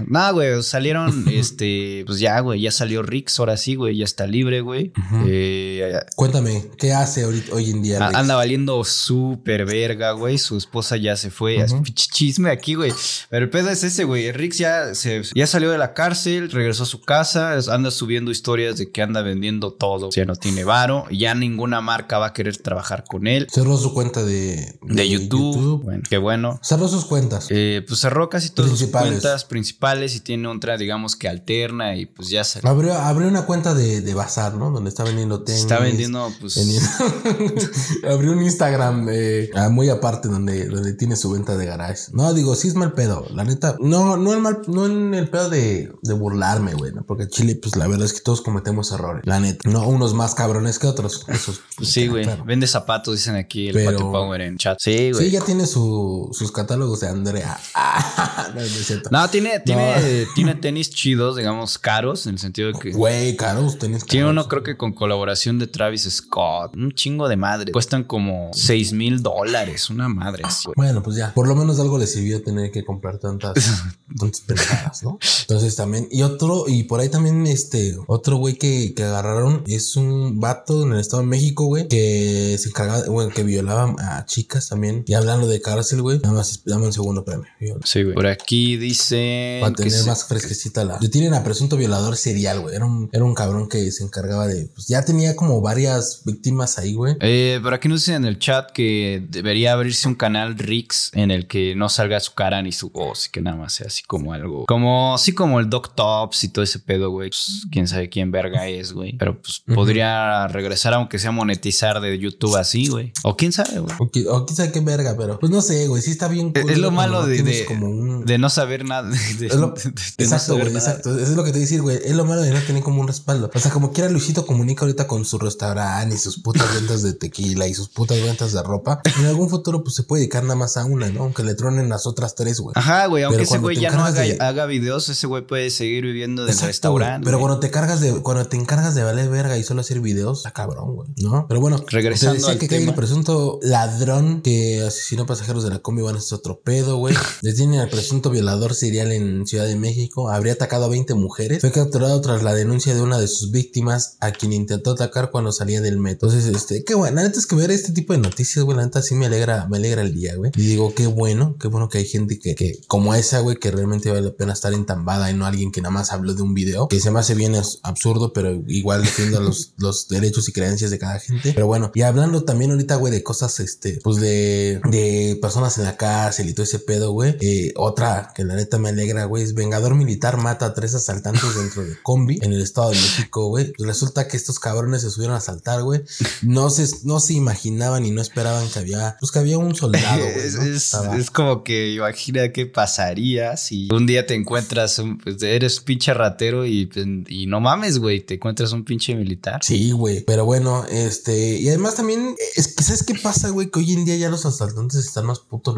Nada, 0.07 0.31
güey, 0.31 0.61
salieron, 0.63 1.25
este, 1.31 2.03
pues 2.05 2.19
ya, 2.19 2.39
güey, 2.39 2.61
ya 2.61 2.71
salió 2.71 3.03
Rix, 3.03 3.39
ahora 3.39 3.57
sí, 3.57 3.75
güey, 3.75 3.97
ya 3.97 4.05
está 4.05 4.27
libre, 4.27 4.61
güey. 4.61 4.91
Eh, 5.25 5.99
Cuéntame, 6.15 6.65
¿qué 6.77 6.93
hace 6.93 7.25
hoy 7.25 7.69
en 7.69 7.81
día? 7.81 8.07
Anda 8.07 8.35
valiendo 8.35 8.83
súper 8.83 9.65
verga, 9.65 10.11
güey. 10.11 10.37
Su 10.37 10.57
esposa 10.57 10.97
ya 10.97 11.15
se 11.15 11.31
fue. 11.31 11.57
Es 11.57 11.73
chisme 11.93 12.51
aquí, 12.51 12.75
güey. 12.75 12.91
Pero 13.29 13.45
el 13.45 13.49
pedo 13.49 13.69
es 13.69 13.83
ese, 13.83 14.03
güey. 14.03 14.31
Rix 14.31 14.57
ya, 14.57 14.93
se, 14.95 15.21
ya 15.33 15.47
salió 15.47 15.71
de 15.71 15.77
la 15.77 15.93
cárcel, 15.93 16.51
regresó 16.51 16.83
a 16.83 16.85
su 16.85 17.01
casa, 17.01 17.57
anda 17.69 17.91
subiendo 17.91 18.31
historias 18.31 18.77
de 18.77 18.91
que 18.91 19.01
anda 19.01 19.21
vendiendo 19.21 19.73
todo. 19.73 20.09
Ya 20.11 20.25
no 20.25 20.35
tiene 20.35 20.63
varo, 20.63 21.05
ya 21.11 21.35
ninguna 21.35 21.81
marca 21.81 22.17
va 22.17 22.27
a 22.27 22.33
querer 22.33 22.57
trabajar 22.57 23.03
con 23.07 23.27
él. 23.27 23.47
Cerró 23.51 23.77
su 23.77 23.93
cuenta 23.93 24.23
de, 24.23 24.77
de, 24.81 25.09
YouTube. 25.09 25.83
Bueno, 25.83 26.03
qué 26.09 26.17
bueno. 26.17 26.59
Cerró 26.63 26.87
sus 26.87 27.05
cuentas. 27.05 27.47
Eh, 27.49 27.83
pues 27.87 27.99
cerró 27.99 28.29
casi 28.29 28.49
todas 28.49 28.71
sus 28.71 28.89
cuentas 28.89 29.45
principales 29.45 29.88
y 29.97 30.19
tiene 30.19 30.47
otra, 30.47 30.77
digamos, 30.77 31.15
que 31.15 31.27
alterna 31.27 31.95
y 31.95 32.05
pues 32.05 32.29
ya 32.29 32.43
se... 32.43 32.65
Abrió, 32.67 32.93
abrió 32.93 33.27
una 33.27 33.45
cuenta 33.45 33.73
de, 33.73 34.01
de 34.01 34.13
bazar, 34.13 34.53
¿no? 34.53 34.71
Donde 34.71 34.89
está 34.89 35.03
vendiendo 35.03 35.43
tenis. 35.43 35.61
Está 35.61 35.79
vendiendo, 35.79 36.31
pues... 36.39 36.57
abrió 38.09 38.31
un 38.31 38.43
Instagram 38.43 39.07
ah, 39.55 39.69
muy 39.69 39.89
aparte 39.89 40.27
donde, 40.27 40.67
donde 40.67 40.93
tiene 40.93 41.15
su 41.15 41.31
venta 41.31 41.57
de 41.57 41.65
garage. 41.65 42.11
No, 42.13 42.33
digo, 42.33 42.55
sí 42.55 42.67
es 42.67 42.75
mal 42.75 42.93
pedo, 42.93 43.25
la 43.33 43.43
neta. 43.43 43.75
No, 43.79 44.17
no, 44.17 44.33
el 44.33 44.39
mal, 44.39 44.61
no 44.67 44.85
en 44.85 45.13
el 45.13 45.29
pedo 45.29 45.49
de, 45.49 45.91
de 46.01 46.13
burlarme, 46.13 46.73
güey, 46.73 46.93
¿no? 46.93 47.03
Porque 47.03 47.27
Chile, 47.27 47.55
pues 47.55 47.75
la 47.75 47.87
verdad 47.87 48.05
es 48.05 48.13
que 48.13 48.21
todos 48.21 48.41
cometemos 48.41 48.91
errores, 48.91 49.23
la 49.25 49.39
neta. 49.39 49.69
No 49.69 49.87
unos 49.87 50.13
más 50.13 50.35
cabrones 50.35 50.79
que 50.79 50.87
otros. 50.87 51.25
Esos, 51.27 51.61
pues, 51.77 51.89
sí, 51.89 52.07
güey. 52.07 52.27
Vende 52.45 52.67
zapatos, 52.67 53.15
dicen 53.15 53.35
aquí 53.35 53.69
el 53.69 53.75
Pero, 53.75 54.11
Power 54.11 54.41
en 54.41 54.57
chat. 54.57 54.77
Sí, 54.79 55.11
güey. 55.11 55.25
Sí, 55.25 55.31
ya 55.31 55.41
tiene 55.41 55.65
su, 55.65 56.29
sus 56.31 56.51
catálogos 56.51 56.99
de 57.01 57.07
Andrea. 57.07 57.59
no, 59.11 59.29
tiene, 59.29 59.59
tiene 59.59 59.78
tiene, 59.79 60.27
tiene 60.35 60.55
tenis 60.55 60.89
chidos, 60.89 61.35
digamos, 61.35 61.77
caros, 61.77 62.25
en 62.27 62.33
el 62.33 62.39
sentido 62.39 62.71
de 62.71 62.79
que. 62.79 62.91
Güey, 62.91 63.35
caros, 63.35 63.77
tenis 63.79 64.05
Tiene 64.05 64.25
caros. 64.25 64.31
uno, 64.31 64.47
creo 64.47 64.63
que 64.63 64.77
con 64.77 64.93
colaboración 64.93 65.59
de 65.59 65.67
Travis 65.67 66.03
Scott. 66.09 66.75
Un 66.75 66.91
chingo 66.93 67.27
de 67.27 67.37
madre. 67.37 67.71
Cuestan 67.71 68.03
como 68.03 68.49
6 68.53 68.93
mil 68.93 69.21
dólares. 69.21 69.89
Una 69.89 70.07
madre. 70.07 70.43
así. 70.45 70.69
Bueno, 70.75 71.03
pues 71.03 71.17
ya, 71.17 71.33
por 71.33 71.47
lo 71.47 71.55
menos 71.55 71.79
algo 71.79 71.97
le 71.97 72.07
sirvió 72.07 72.41
tener 72.41 72.71
que 72.71 72.83
comprar 72.83 73.17
tantas, 73.17 73.53
tantas 74.17 74.41
pendejadas, 74.41 75.03
¿no? 75.03 75.19
Entonces 75.41 75.75
también, 75.75 76.07
y 76.11 76.21
otro, 76.21 76.65
y 76.67 76.83
por 76.83 76.99
ahí 76.99 77.09
también, 77.09 77.47
este, 77.47 77.97
otro 78.07 78.37
güey 78.37 78.55
que, 78.55 78.93
que 78.95 79.03
agarraron 79.03 79.63
es 79.67 79.95
un 79.95 80.39
vato 80.39 80.83
en 80.83 80.93
el 80.93 80.99
Estado 80.99 81.21
de 81.23 81.27
México, 81.29 81.65
güey, 81.65 81.87
que 81.87 82.55
se 82.59 82.69
encargaba, 82.69 83.07
bueno, 83.07 83.31
que 83.31 83.43
violaba 83.43 83.95
a 83.99 84.25
chicas 84.25 84.69
también. 84.69 85.03
Y 85.07 85.13
hablando 85.13 85.47
de 85.47 85.61
cárcel, 85.61 86.01
güey, 86.01 86.19
nada 86.19 86.35
más, 86.35 86.63
dame 86.65 86.85
un 86.85 86.93
segundo, 86.93 87.23
viola. 87.59 87.81
Sí, 87.83 88.03
güey. 88.03 88.15
Por 88.15 88.27
aquí 88.27 88.77
dice. 88.77 89.59
Para 89.73 89.83
que 89.85 89.89
tener 89.89 90.03
se- 90.03 90.09
más 90.09 90.25
fresquecita 90.25 90.83
la. 90.85 90.97
Le 91.01 91.09
tienen 91.09 91.33
a 91.33 91.43
presunto 91.43 91.77
violador 91.77 92.15
serial, 92.17 92.59
güey. 92.61 92.75
Era 92.75 92.85
un, 92.85 93.09
era 93.11 93.23
un 93.23 93.33
cabrón 93.33 93.67
que 93.69 93.91
se 93.91 94.03
encargaba 94.03 94.47
de. 94.47 94.65
Pues 94.73 94.87
ya 94.87 95.03
tenía 95.03 95.35
como 95.35 95.61
varias 95.61 96.21
víctimas 96.25 96.77
ahí, 96.77 96.93
güey. 96.93 97.15
Eh, 97.21 97.59
por 97.61 97.73
aquí 97.73 97.87
nos 97.87 98.01
dicen 98.01 98.15
en 98.15 98.25
el 98.25 98.39
chat 98.39 98.71
que 98.71 99.25
debería 99.29 99.73
abrirse 99.73 100.07
un 100.07 100.15
canal 100.15 100.57
Rix 100.57 101.11
en 101.13 101.31
el 101.31 101.47
que 101.47 101.75
no 101.75 101.89
salga 101.89 102.19
su 102.19 102.33
cara 102.33 102.61
ni 102.61 102.71
su 102.71 102.89
voz 102.89 103.27
y 103.27 103.29
que 103.31 103.41
nada 103.41 103.57
más 103.57 103.73
sea 103.73 103.87
así 103.87 104.03
como 104.03 104.33
algo. 104.33 104.65
Como 104.65 105.13
así 105.15 105.33
como 105.33 105.59
el 105.59 105.69
Doc 105.69 105.95
Tops 105.95 106.43
y 106.43 106.49
todo 106.49 106.63
ese 106.63 106.79
pedo, 106.79 107.09
güey. 107.11 107.29
Pues, 107.29 107.65
quién 107.71 107.87
sabe 107.87 108.09
quién 108.09 108.31
verga 108.31 108.67
es, 108.67 108.93
güey. 108.93 109.17
Pero 109.17 109.41
pues 109.41 109.61
podría 109.73 110.47
regresar 110.47 110.93
aunque 110.93 111.19
sea 111.19 111.31
monetizar 111.31 111.99
de 112.01 112.17
YouTube 112.17 112.55
así, 112.55 112.87
güey. 112.87 113.11
O 113.23 113.35
quién 113.37 113.51
sabe, 113.51 113.79
güey. 113.79 113.95
O, 113.99 114.05
qui- 114.09 114.25
o 114.29 114.45
quizá 114.45 114.71
qué 114.71 114.79
verga, 114.81 115.15
pero. 115.17 115.39
Pues 115.39 115.51
no 115.51 115.61
sé, 115.61 115.87
güey. 115.87 116.01
Sí 116.01 116.11
está 116.11 116.27
bien. 116.27 116.51
Es- 116.55 116.69
Es 116.69 116.77
lo 116.77 116.91
malo 116.91 117.25
de, 117.25 117.41
de, 117.43 117.65
como 117.65 117.87
un- 117.89 118.25
de 118.25 118.37
no 118.37 118.49
saber 118.49 118.85
nada. 118.85 119.09
de- 119.39 119.48
Es 119.53 119.59
lo- 119.59 119.67
de- 119.75 119.83
no 119.85 119.91
exacto, 120.17 120.45
saber 120.53 120.63
güey, 120.65 120.75
exacto. 120.77 121.11
Eso 121.17 121.31
es 121.31 121.35
lo 121.37 121.43
que 121.43 121.49
te 121.51 121.57
voy 121.57 121.61
a 121.61 121.65
decir, 121.65 121.81
güey. 121.81 121.99
Es 122.03 122.15
lo 122.15 122.25
malo 122.25 122.41
de 122.41 122.51
no 122.51 122.59
tener 122.61 122.83
como 122.83 123.01
un 123.01 123.07
respaldo. 123.07 123.49
O 123.53 123.59
sea, 123.59 123.71
como 123.71 123.91
quiera 123.93 124.09
Luisito 124.09 124.45
comunica 124.45 124.85
ahorita 124.85 125.07
con 125.07 125.25
su 125.25 125.37
restaurante 125.37 126.15
y 126.15 126.17
sus 126.17 126.39
putas 126.39 126.73
ventas 126.75 127.01
de 127.03 127.13
tequila 127.13 127.67
y 127.67 127.73
sus 127.73 127.89
putas 127.89 128.21
ventas 128.21 128.53
de 128.53 128.63
ropa. 128.63 129.01
En 129.19 129.25
algún 129.25 129.49
futuro, 129.49 129.83
pues 129.83 129.95
se 129.95 130.03
puede 130.03 130.21
dedicar 130.21 130.43
nada 130.43 130.55
más 130.55 130.77
a 130.77 130.85
una, 130.85 131.09
¿no? 131.09 131.23
Aunque 131.23 131.43
le 131.43 131.55
tronen 131.55 131.89
las 131.89 132.05
otras 132.07 132.35
tres, 132.35 132.59
güey. 132.59 132.73
Ajá, 132.75 133.07
güey. 133.07 133.23
Aunque 133.23 133.37
Pero 133.37 133.43
ese 133.43 133.49
cuando 133.49 133.65
güey 133.67 133.77
ya 133.79 133.91
no 133.91 134.03
haga, 134.05 134.21
de- 134.21 134.37
haga 134.39 134.65
videos, 134.65 135.09
ese 135.09 135.27
güey 135.27 135.45
puede 135.45 135.69
seguir 135.69 136.03
viviendo 136.03 136.43
del 136.43 136.51
Exacto, 136.51 136.67
restaurante. 136.67 137.17
güey. 137.19 137.25
Pero 137.25 137.37
güey. 137.37 137.47
cuando 137.47 137.59
te 137.59 137.71
cargas 137.71 137.99
de, 138.01 138.13
cuando 138.21 138.45
te 138.47 138.57
encargas 138.57 138.95
de 138.95 139.03
valer 139.03 139.29
verga 139.29 139.57
y 139.57 139.63
solo 139.63 139.81
hacer 139.81 139.99
videos, 139.99 140.39
está 140.39 140.51
cabrón, 140.51 140.95
güey. 140.95 141.09
¿No? 141.17 141.45
Pero 141.47 141.59
bueno, 141.61 141.83
Regresando 141.87 142.33
te 142.33 142.37
decía 142.39 142.53
al 142.53 142.59
que 142.59 142.67
tema. 142.67 142.89
el 142.89 142.95
presunto 142.95 143.59
ladrón 143.61 144.41
que 144.41 144.83
asesinó 144.85 145.25
pasajeros 145.25 145.63
de 145.63 145.69
la 145.69 145.79
combi, 145.79 146.01
bueno, 146.01 146.19
es 146.19 146.31
otro 146.33 146.59
pedo, 146.61 146.97
güey. 146.97 147.15
Detienen 147.41 147.79
al 147.79 147.89
presunto 147.89 148.29
violador 148.29 148.75
serial 148.75 149.11
en 149.11 149.38
Ciudad 149.47 149.65
de 149.65 149.75
México. 149.75 150.29
Habría 150.29 150.53
atacado 150.53 150.85
a 150.85 150.89
20 150.89 151.13
mujeres. 151.13 151.61
Fue 151.61 151.71
capturado 151.71 152.19
tras 152.21 152.43
la 152.43 152.53
denuncia 152.53 152.93
de 152.95 153.01
una 153.01 153.19
de 153.19 153.27
sus 153.27 153.51
víctimas 153.51 154.17
a 154.19 154.31
quien 154.31 154.53
intentó 154.53 154.91
atacar 154.91 155.31
cuando 155.31 155.51
salía 155.51 155.81
del 155.81 155.99
metro. 155.99 156.29
Entonces, 156.29 156.53
este, 156.53 156.83
qué 156.83 156.95
bueno. 156.95 157.17
La 157.17 157.23
neta 157.23 157.39
es 157.39 157.47
que 157.47 157.55
ver 157.55 157.71
este 157.71 157.91
tipo 157.91 158.13
de 158.13 158.19
noticias, 158.19 158.63
güey, 158.65 158.77
la 158.77 158.85
neta 158.85 159.01
sí 159.01 159.15
me 159.15 159.25
alegra, 159.25 159.67
me 159.69 159.77
alegra 159.77 160.01
el 160.01 160.13
día, 160.13 160.35
güey. 160.35 160.51
Y 160.55 160.61
digo, 160.61 160.93
qué 160.93 161.07
bueno, 161.07 161.55
qué 161.59 161.67
bueno 161.67 161.89
que 161.89 161.99
hay 161.99 162.05
gente 162.05 162.39
que, 162.39 162.55
que 162.55 162.79
como 162.87 163.15
esa, 163.15 163.39
güey, 163.39 163.57
que 163.57 163.71
realmente 163.71 164.09
vale 164.09 164.21
la 164.21 164.33
pena 164.33 164.53
estar 164.53 164.73
entambada 164.73 165.29
y 165.31 165.33
no 165.33 165.45
alguien 165.45 165.71
que 165.71 165.81
nada 165.81 165.91
más 165.91 166.11
habló 166.11 166.33
de 166.33 166.41
un 166.41 166.53
video, 166.53 166.87
que 166.87 166.99
se 166.99 167.11
me 167.11 167.19
hace 167.19 167.35
bien 167.35 167.55
absurdo, 167.83 168.33
pero 168.33 168.61
igual 168.67 169.03
defiendo 169.03 169.39
los, 169.39 169.73
los 169.77 170.07
derechos 170.07 170.47
y 170.49 170.51
creencias 170.51 170.91
de 170.91 170.99
cada 170.99 171.19
gente. 171.19 171.53
Pero 171.53 171.67
bueno, 171.67 171.91
y 171.93 172.01
hablando 172.01 172.43
también 172.43 172.71
ahorita, 172.71 172.95
güey, 172.95 173.11
de 173.11 173.23
cosas, 173.23 173.59
este, 173.59 173.99
pues 174.03 174.17
de, 174.17 174.81
de 174.89 175.37
personas 175.41 175.77
en 175.77 175.85
la 175.85 175.97
cárcel 175.97 176.49
y 176.49 176.53
todo 176.53 176.63
ese 176.63 176.79
pedo, 176.79 177.11
güey. 177.11 177.35
Eh, 177.41 177.73
otra 177.75 178.31
que 178.35 178.43
la 178.43 178.55
neta 178.55 178.77
me 178.77 178.89
alegra, 178.89 179.25
güey, 179.29 179.43
es 179.43 179.53
Vengador 179.53 179.95
Militar 179.95 180.35
mata 180.37 180.65
a 180.65 180.73
tres 180.73 180.93
asaltantes 180.95 181.55
dentro 181.55 181.85
de 181.85 181.95
combi 182.03 182.39
en 182.41 182.51
el 182.51 182.61
Estado 182.61 182.89
de 182.89 182.97
México, 182.97 183.47
güey. 183.47 183.71
Pues 183.71 183.87
resulta 183.87 184.27
que 184.27 184.35
estos 184.35 184.59
cabrones 184.59 185.03
se 185.03 185.09
subieron 185.09 185.35
a 185.35 185.37
asaltar, 185.37 185.83
güey. 185.83 186.01
No 186.41 186.69
se, 186.69 186.85
no 187.03 187.19
se 187.21 187.33
imaginaban 187.33 188.05
y 188.05 188.11
no 188.11 188.21
esperaban 188.21 188.67
que 188.69 188.79
había, 188.79 189.15
pues 189.21 189.31
que 189.31 189.39
había 189.39 189.57
un 189.57 189.73
soldado, 189.75 190.21
güey. 190.21 190.39
Es, 190.49 190.93
¿no? 190.93 191.13
es- 191.13 191.29
como 191.31 191.63
que 191.63 191.93
imagina 191.93 192.51
qué 192.51 192.65
pasaría 192.65 193.55
si 193.55 193.87
un 193.91 194.05
día 194.07 194.25
te 194.25 194.33
encuentras, 194.33 194.97
un, 194.99 195.17
pues 195.19 195.41
eres 195.43 195.79
pinche 195.79 196.13
ratero 196.13 196.65
y, 196.65 196.89
y 197.27 197.45
no 197.45 197.59
mames, 197.59 197.99
güey, 197.99 198.21
te 198.25 198.33
encuentras 198.35 198.71
un 198.73 198.83
pinche 198.83 199.15
militar. 199.15 199.61
Sí, 199.63 199.91
güey. 199.91 200.21
Pero 200.25 200.45
bueno, 200.45 200.85
este. 200.89 201.59
Y 201.59 201.69
además 201.69 201.95
también, 201.95 202.35
es 202.55 202.73
¿sabes 202.79 203.03
qué 203.03 203.13
pasa, 203.15 203.49
güey? 203.49 203.69
Que 203.69 203.79
hoy 203.79 203.93
en 203.93 204.05
día 204.05 204.15
ya 204.15 204.29
los 204.29 204.45
asaltantes 204.45 205.05
están 205.05 205.25
más 205.27 205.39
putos, 205.39 205.75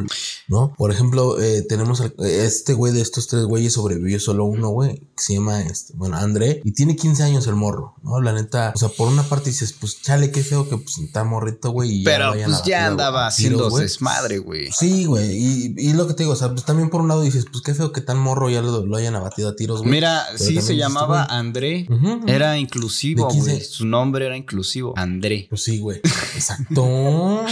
¿no? 0.48 0.74
Por 0.77 0.91
ejemplo, 0.91 1.41
eh, 1.41 1.63
tenemos 1.67 2.01
este 2.20 2.74
güey 2.74 2.93
de 2.93 3.01
estos 3.01 3.27
tres 3.27 3.40
güeyes 3.45 3.74
sobrevivió 3.74 4.19
solo 4.19 4.45
uno, 4.45 4.69
güey, 4.69 5.00
que 5.00 5.24
se 5.24 5.33
llama, 5.33 5.62
este, 5.62 5.93
bueno, 5.95 6.17
André, 6.17 6.62
y 6.63 6.71
tiene 6.71 6.95
15 6.95 7.24
años 7.24 7.48
el 7.48 7.55
morro, 7.55 7.95
¿no? 8.03 8.21
La 8.21 8.33
neta, 8.33 8.71
o 8.75 8.77
sea, 8.77 8.89
por 8.89 9.07
una 9.07 9.24
parte 9.24 9.50
dices, 9.50 9.74
pues 9.74 10.01
chale, 10.01 10.31
qué 10.31 10.43
feo 10.43 10.67
que 10.69 10.77
pues 10.77 10.98
está 11.00 11.24
morrito, 11.24 11.71
güey. 11.71 12.03
ya 12.03 12.12
Pero 12.12 12.25
lo 12.25 12.31
hayan 12.33 12.51
pues 12.51 12.63
ya 12.63 12.88
andaba 12.88 13.27
haciendo 13.27 13.65
tiros, 13.65 13.79
desmadre, 13.79 14.39
güey. 14.39 14.69
Sí, 14.71 15.05
güey. 15.05 15.31
Y, 15.31 15.75
y 15.77 15.93
lo 15.93 16.07
que 16.07 16.13
te 16.13 16.24
digo, 16.24 16.33
o 16.33 16.38
sea, 16.38 16.50
pues 16.51 16.65
también 16.65 16.89
por 16.89 17.01
un 17.01 17.07
lado 17.07 17.21
dices, 17.21 17.45
pues 17.51 17.63
qué 17.63 17.74
feo 17.74 17.91
que 17.91 18.01
tan 18.01 18.17
morro 18.17 18.50
ya 18.50 18.62
lo, 18.62 18.86
lo 18.86 18.98
hayan 18.98 19.15
abatido 19.15 19.50
a 19.50 19.55
tiros, 19.55 19.79
güey. 19.79 19.91
Mira, 19.91 20.24
Pero 20.31 20.43
sí 20.43 20.62
se 20.62 20.75
llamaba 20.75 21.25
André. 21.25 21.88
Era 22.27 22.57
inclusivo, 22.57 23.27
¿De 23.27 23.31
quién 23.33 23.43
güey. 23.43 23.62
Su 23.62 23.86
nombre 23.86 24.25
era 24.25 24.38
inclusivo. 24.38 24.93
André. 24.98 25.48
Pues 25.50 25.63
sí, 25.63 25.79
güey. 25.79 25.98
Exacto. 26.36 27.43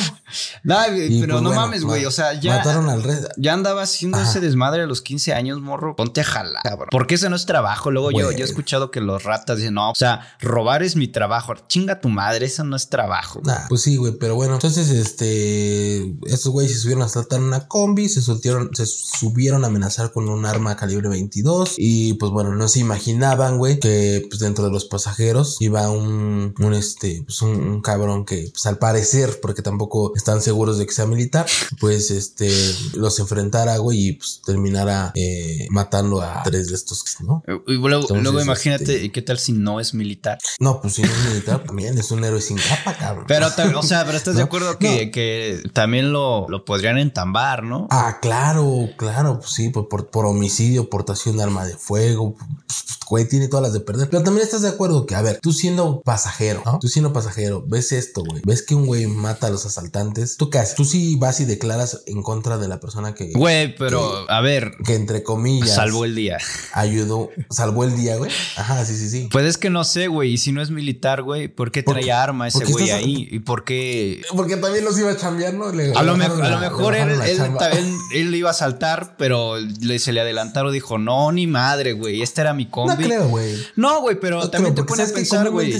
Y, 0.63 1.21
pero 1.21 1.33
pues, 1.33 1.41
no 1.43 1.49
bueno, 1.49 1.61
mames, 1.61 1.83
güey. 1.83 2.05
O 2.05 2.11
sea, 2.11 2.39
ya. 2.39 2.57
Mataron 2.57 2.89
al 2.89 3.03
rey. 3.03 3.17
Ya 3.37 3.53
andaba 3.53 3.81
haciendo 3.83 4.17
Ajá. 4.17 4.29
ese 4.29 4.39
desmadre 4.39 4.83
a 4.83 4.85
los 4.85 5.01
15 5.01 5.33
años, 5.33 5.61
morro. 5.61 5.78
Ponte 5.95 6.21
a 6.21 6.23
jalar, 6.23 6.63
cabrón. 6.63 6.89
Porque 6.91 7.15
ese 7.15 7.29
no 7.29 7.35
es 7.35 7.45
trabajo. 7.45 7.91
Luego 7.91 8.11
yo, 8.11 8.31
yo 8.31 8.39
he 8.39 8.47
escuchado 8.47 8.91
que 8.91 9.01
los 9.01 9.23
ratas 9.23 9.57
dicen, 9.57 9.75
no, 9.75 9.91
o 9.91 9.95
sea, 9.95 10.35
robar 10.39 10.83
es 10.83 10.95
mi 10.95 11.07
trabajo. 11.07 11.53
Chinga 11.67 12.01
tu 12.01 12.09
madre, 12.09 12.45
eso 12.45 12.63
no 12.63 12.75
es 12.75 12.89
trabajo. 12.89 13.41
Nah, 13.43 13.67
pues 13.67 13.81
sí, 13.81 13.97
güey, 13.97 14.13
pero 14.19 14.35
bueno, 14.35 14.55
entonces, 14.55 14.89
este, 14.89 16.15
estos 16.25 16.51
güeyes 16.51 16.73
se 16.73 16.79
subieron 16.79 17.03
a 17.03 17.09
saltar 17.09 17.39
una 17.39 17.67
combi, 17.67 18.09
se 18.09 18.21
soltieron, 18.21 18.69
se 18.73 18.85
subieron 18.85 19.63
a 19.63 19.67
amenazar 19.67 20.11
con 20.11 20.29
un 20.29 20.45
arma 20.45 20.75
calibre 20.75 21.09
22 21.09 21.75
y 21.77 22.13
pues 22.15 22.31
bueno, 22.31 22.55
no 22.55 22.67
se 22.67 22.79
imaginaban, 22.79 23.57
güey, 23.57 23.79
que 23.79 24.25
pues 24.29 24.39
dentro 24.39 24.65
de 24.65 24.71
los 24.71 24.85
pasajeros 24.85 25.57
iba 25.59 25.89
un, 25.89 26.53
un 26.59 26.73
este, 26.73 27.23
pues 27.25 27.41
un, 27.41 27.51
un 27.51 27.81
cabrón 27.81 28.25
que, 28.25 28.49
pues 28.51 28.65
al 28.65 28.77
parecer, 28.77 29.39
porque 29.41 29.61
tampoco 29.61 30.13
están 30.15 30.41
seguros 30.41 30.77
de 30.77 30.85
que 30.85 30.93
sea 30.93 31.05
militar, 31.05 31.45
pues 31.79 32.11
este, 32.11 32.51
los 32.95 33.19
enfrentara, 33.19 33.77
güey, 33.77 34.07
y 34.07 34.11
pues 34.13 34.41
terminara 34.45 35.11
eh, 35.15 35.67
matando 35.69 36.21
a 36.21 36.43
tres 36.43 36.67
de 36.67 36.75
estos, 36.75 37.03
¿no? 37.21 37.43
Y 37.67 37.73
luego, 37.75 38.07
luego 38.15 38.41
imagínate, 38.41 38.83
este- 38.83 39.05
¿y 39.05 39.09
qué 39.09 39.21
tal 39.21 39.39
si 39.39 39.53
no 39.53 39.79
es 39.79 39.93
militar? 39.93 40.37
No, 40.59 40.81
pues 40.81 40.95
si 40.95 41.01
no 41.01 41.07
es 41.09 41.25
militar, 41.25 41.63
también 41.63 41.97
es 41.97 42.11
un 42.11 42.23
héroe 42.23 42.41
sin 42.41 42.57
capa, 42.57 42.97
cabrón. 42.97 43.25
Pero, 43.27 43.47
o 43.77 43.83
sea, 43.83 44.05
pero 44.05 44.17
estás 44.17 44.35
de 44.35 44.43
acuerdo 44.43 44.77
que, 44.77 45.05
no. 45.07 45.11
que 45.11 45.63
también 45.73 46.11
lo, 46.11 46.47
lo 46.49 46.65
podrían 46.65 46.97
entambar, 46.97 47.63
¿no? 47.63 47.87
Ah, 47.91 48.17
claro, 48.21 48.89
claro, 48.97 49.39
pues 49.39 49.51
sí, 49.51 49.69
por, 49.69 49.87
por, 49.87 50.07
por 50.09 50.25
homicidio, 50.25 50.89
portación 50.89 51.37
de 51.37 51.43
arma 51.43 51.65
de 51.65 51.75
fuego, 51.77 52.35
pues, 52.35 52.57
pues, 52.67 52.99
güey, 53.07 53.27
tiene 53.27 53.47
todas 53.47 53.63
las 53.63 53.73
de 53.73 53.79
perder. 53.79 54.09
Pero 54.09 54.23
también 54.23 54.45
estás 54.45 54.61
de 54.61 54.69
acuerdo 54.69 55.05
que, 55.05 55.15
a 55.15 55.21
ver, 55.21 55.39
tú 55.41 55.51
siendo 55.51 56.01
pasajero, 56.01 56.61
¿no? 56.65 56.79
Tú 56.79 56.87
siendo 56.87 57.11
pasajero, 57.13 57.63
ves 57.65 57.91
esto, 57.91 58.23
güey, 58.23 58.41
ves 58.45 58.61
que 58.61 58.75
un 58.75 58.85
güey 58.85 59.07
mata 59.07 59.47
a 59.47 59.49
los 59.49 59.65
asaltantes, 59.65 60.37
¿tú 60.37 60.49
qué 60.49 60.59
haces? 60.59 60.75
Tú 60.75 60.85
sí 60.85 61.15
vas 61.15 61.39
y 61.39 61.45
declaras 61.45 62.03
en 62.05 62.21
contra 62.21 62.57
de 62.57 62.67
la 62.67 62.79
persona 62.79 63.15
que, 63.15 63.31
Güey, 63.33 63.75
pero, 63.75 64.29
a 64.29 64.41
ver, 64.41 64.73
que 64.85 64.95
entre 64.95 65.23
comillas, 65.23 65.58
salvó 65.67 66.05
el 66.05 66.15
día. 66.15 66.37
ayudó, 66.73 67.29
salvó 67.49 67.83
el 67.83 67.95
día, 67.95 68.15
güey. 68.17 68.31
Ajá, 68.55 68.85
sí, 68.85 68.95
sí, 68.95 69.09
sí. 69.09 69.29
Pues 69.31 69.45
es 69.45 69.57
que 69.57 69.69
no 69.69 69.83
sé, 69.83 70.07
güey. 70.07 70.33
Y 70.33 70.37
si 70.37 70.51
no 70.51 70.61
es 70.61 70.71
militar, 70.71 71.23
güey, 71.23 71.47
¿por 71.47 71.71
qué 71.71 71.83
Porque- 71.83 72.01
traía 72.01 72.23
arma 72.23 72.47
ese 72.47 72.65
güey 72.65 72.85
estás- 72.85 72.99
ahí? 72.99 73.27
¿Y 73.31 73.39
por 73.39 73.63
qué? 73.63 74.21
Porque 74.35 74.57
también 74.57 74.85
los 74.85 74.97
iba 74.99 75.11
a 75.11 75.17
chambear, 75.17 75.53
¿no? 75.53 75.71
Le- 75.71 75.93
A 75.95 76.03
lo, 76.03 76.17
bajaron 76.17 76.43
a 76.43 76.49
lo 76.49 76.59
mejor 76.59 76.95
él, 76.95 77.09
él, 77.09 77.39
él- 77.73 77.97
él 78.13 78.35
iba 78.35 78.49
a 78.49 78.53
saltar, 78.53 79.15
pero 79.17 79.57
le, 79.57 79.99
se 79.99 80.13
le 80.13 80.21
adelantaron. 80.21 80.71
Dijo, 80.73 80.97
no, 80.97 81.31
ni 81.31 81.47
madre, 81.47 81.93
güey. 81.93 82.21
Esta 82.21 82.41
era 82.41 82.53
mi 82.53 82.65
No 82.65 82.71
combi. 82.71 83.03
creo, 83.05 83.27
güey. 83.27 83.55
No, 83.75 84.01
güey, 84.01 84.19
pero 84.19 84.39
No 84.39 84.49
también 84.49 84.73
creo, 84.73 84.85
te 84.85 84.89
pones 84.89 85.11
a 85.11 85.13
pensar, 85.13 85.49
güey. 85.49 85.71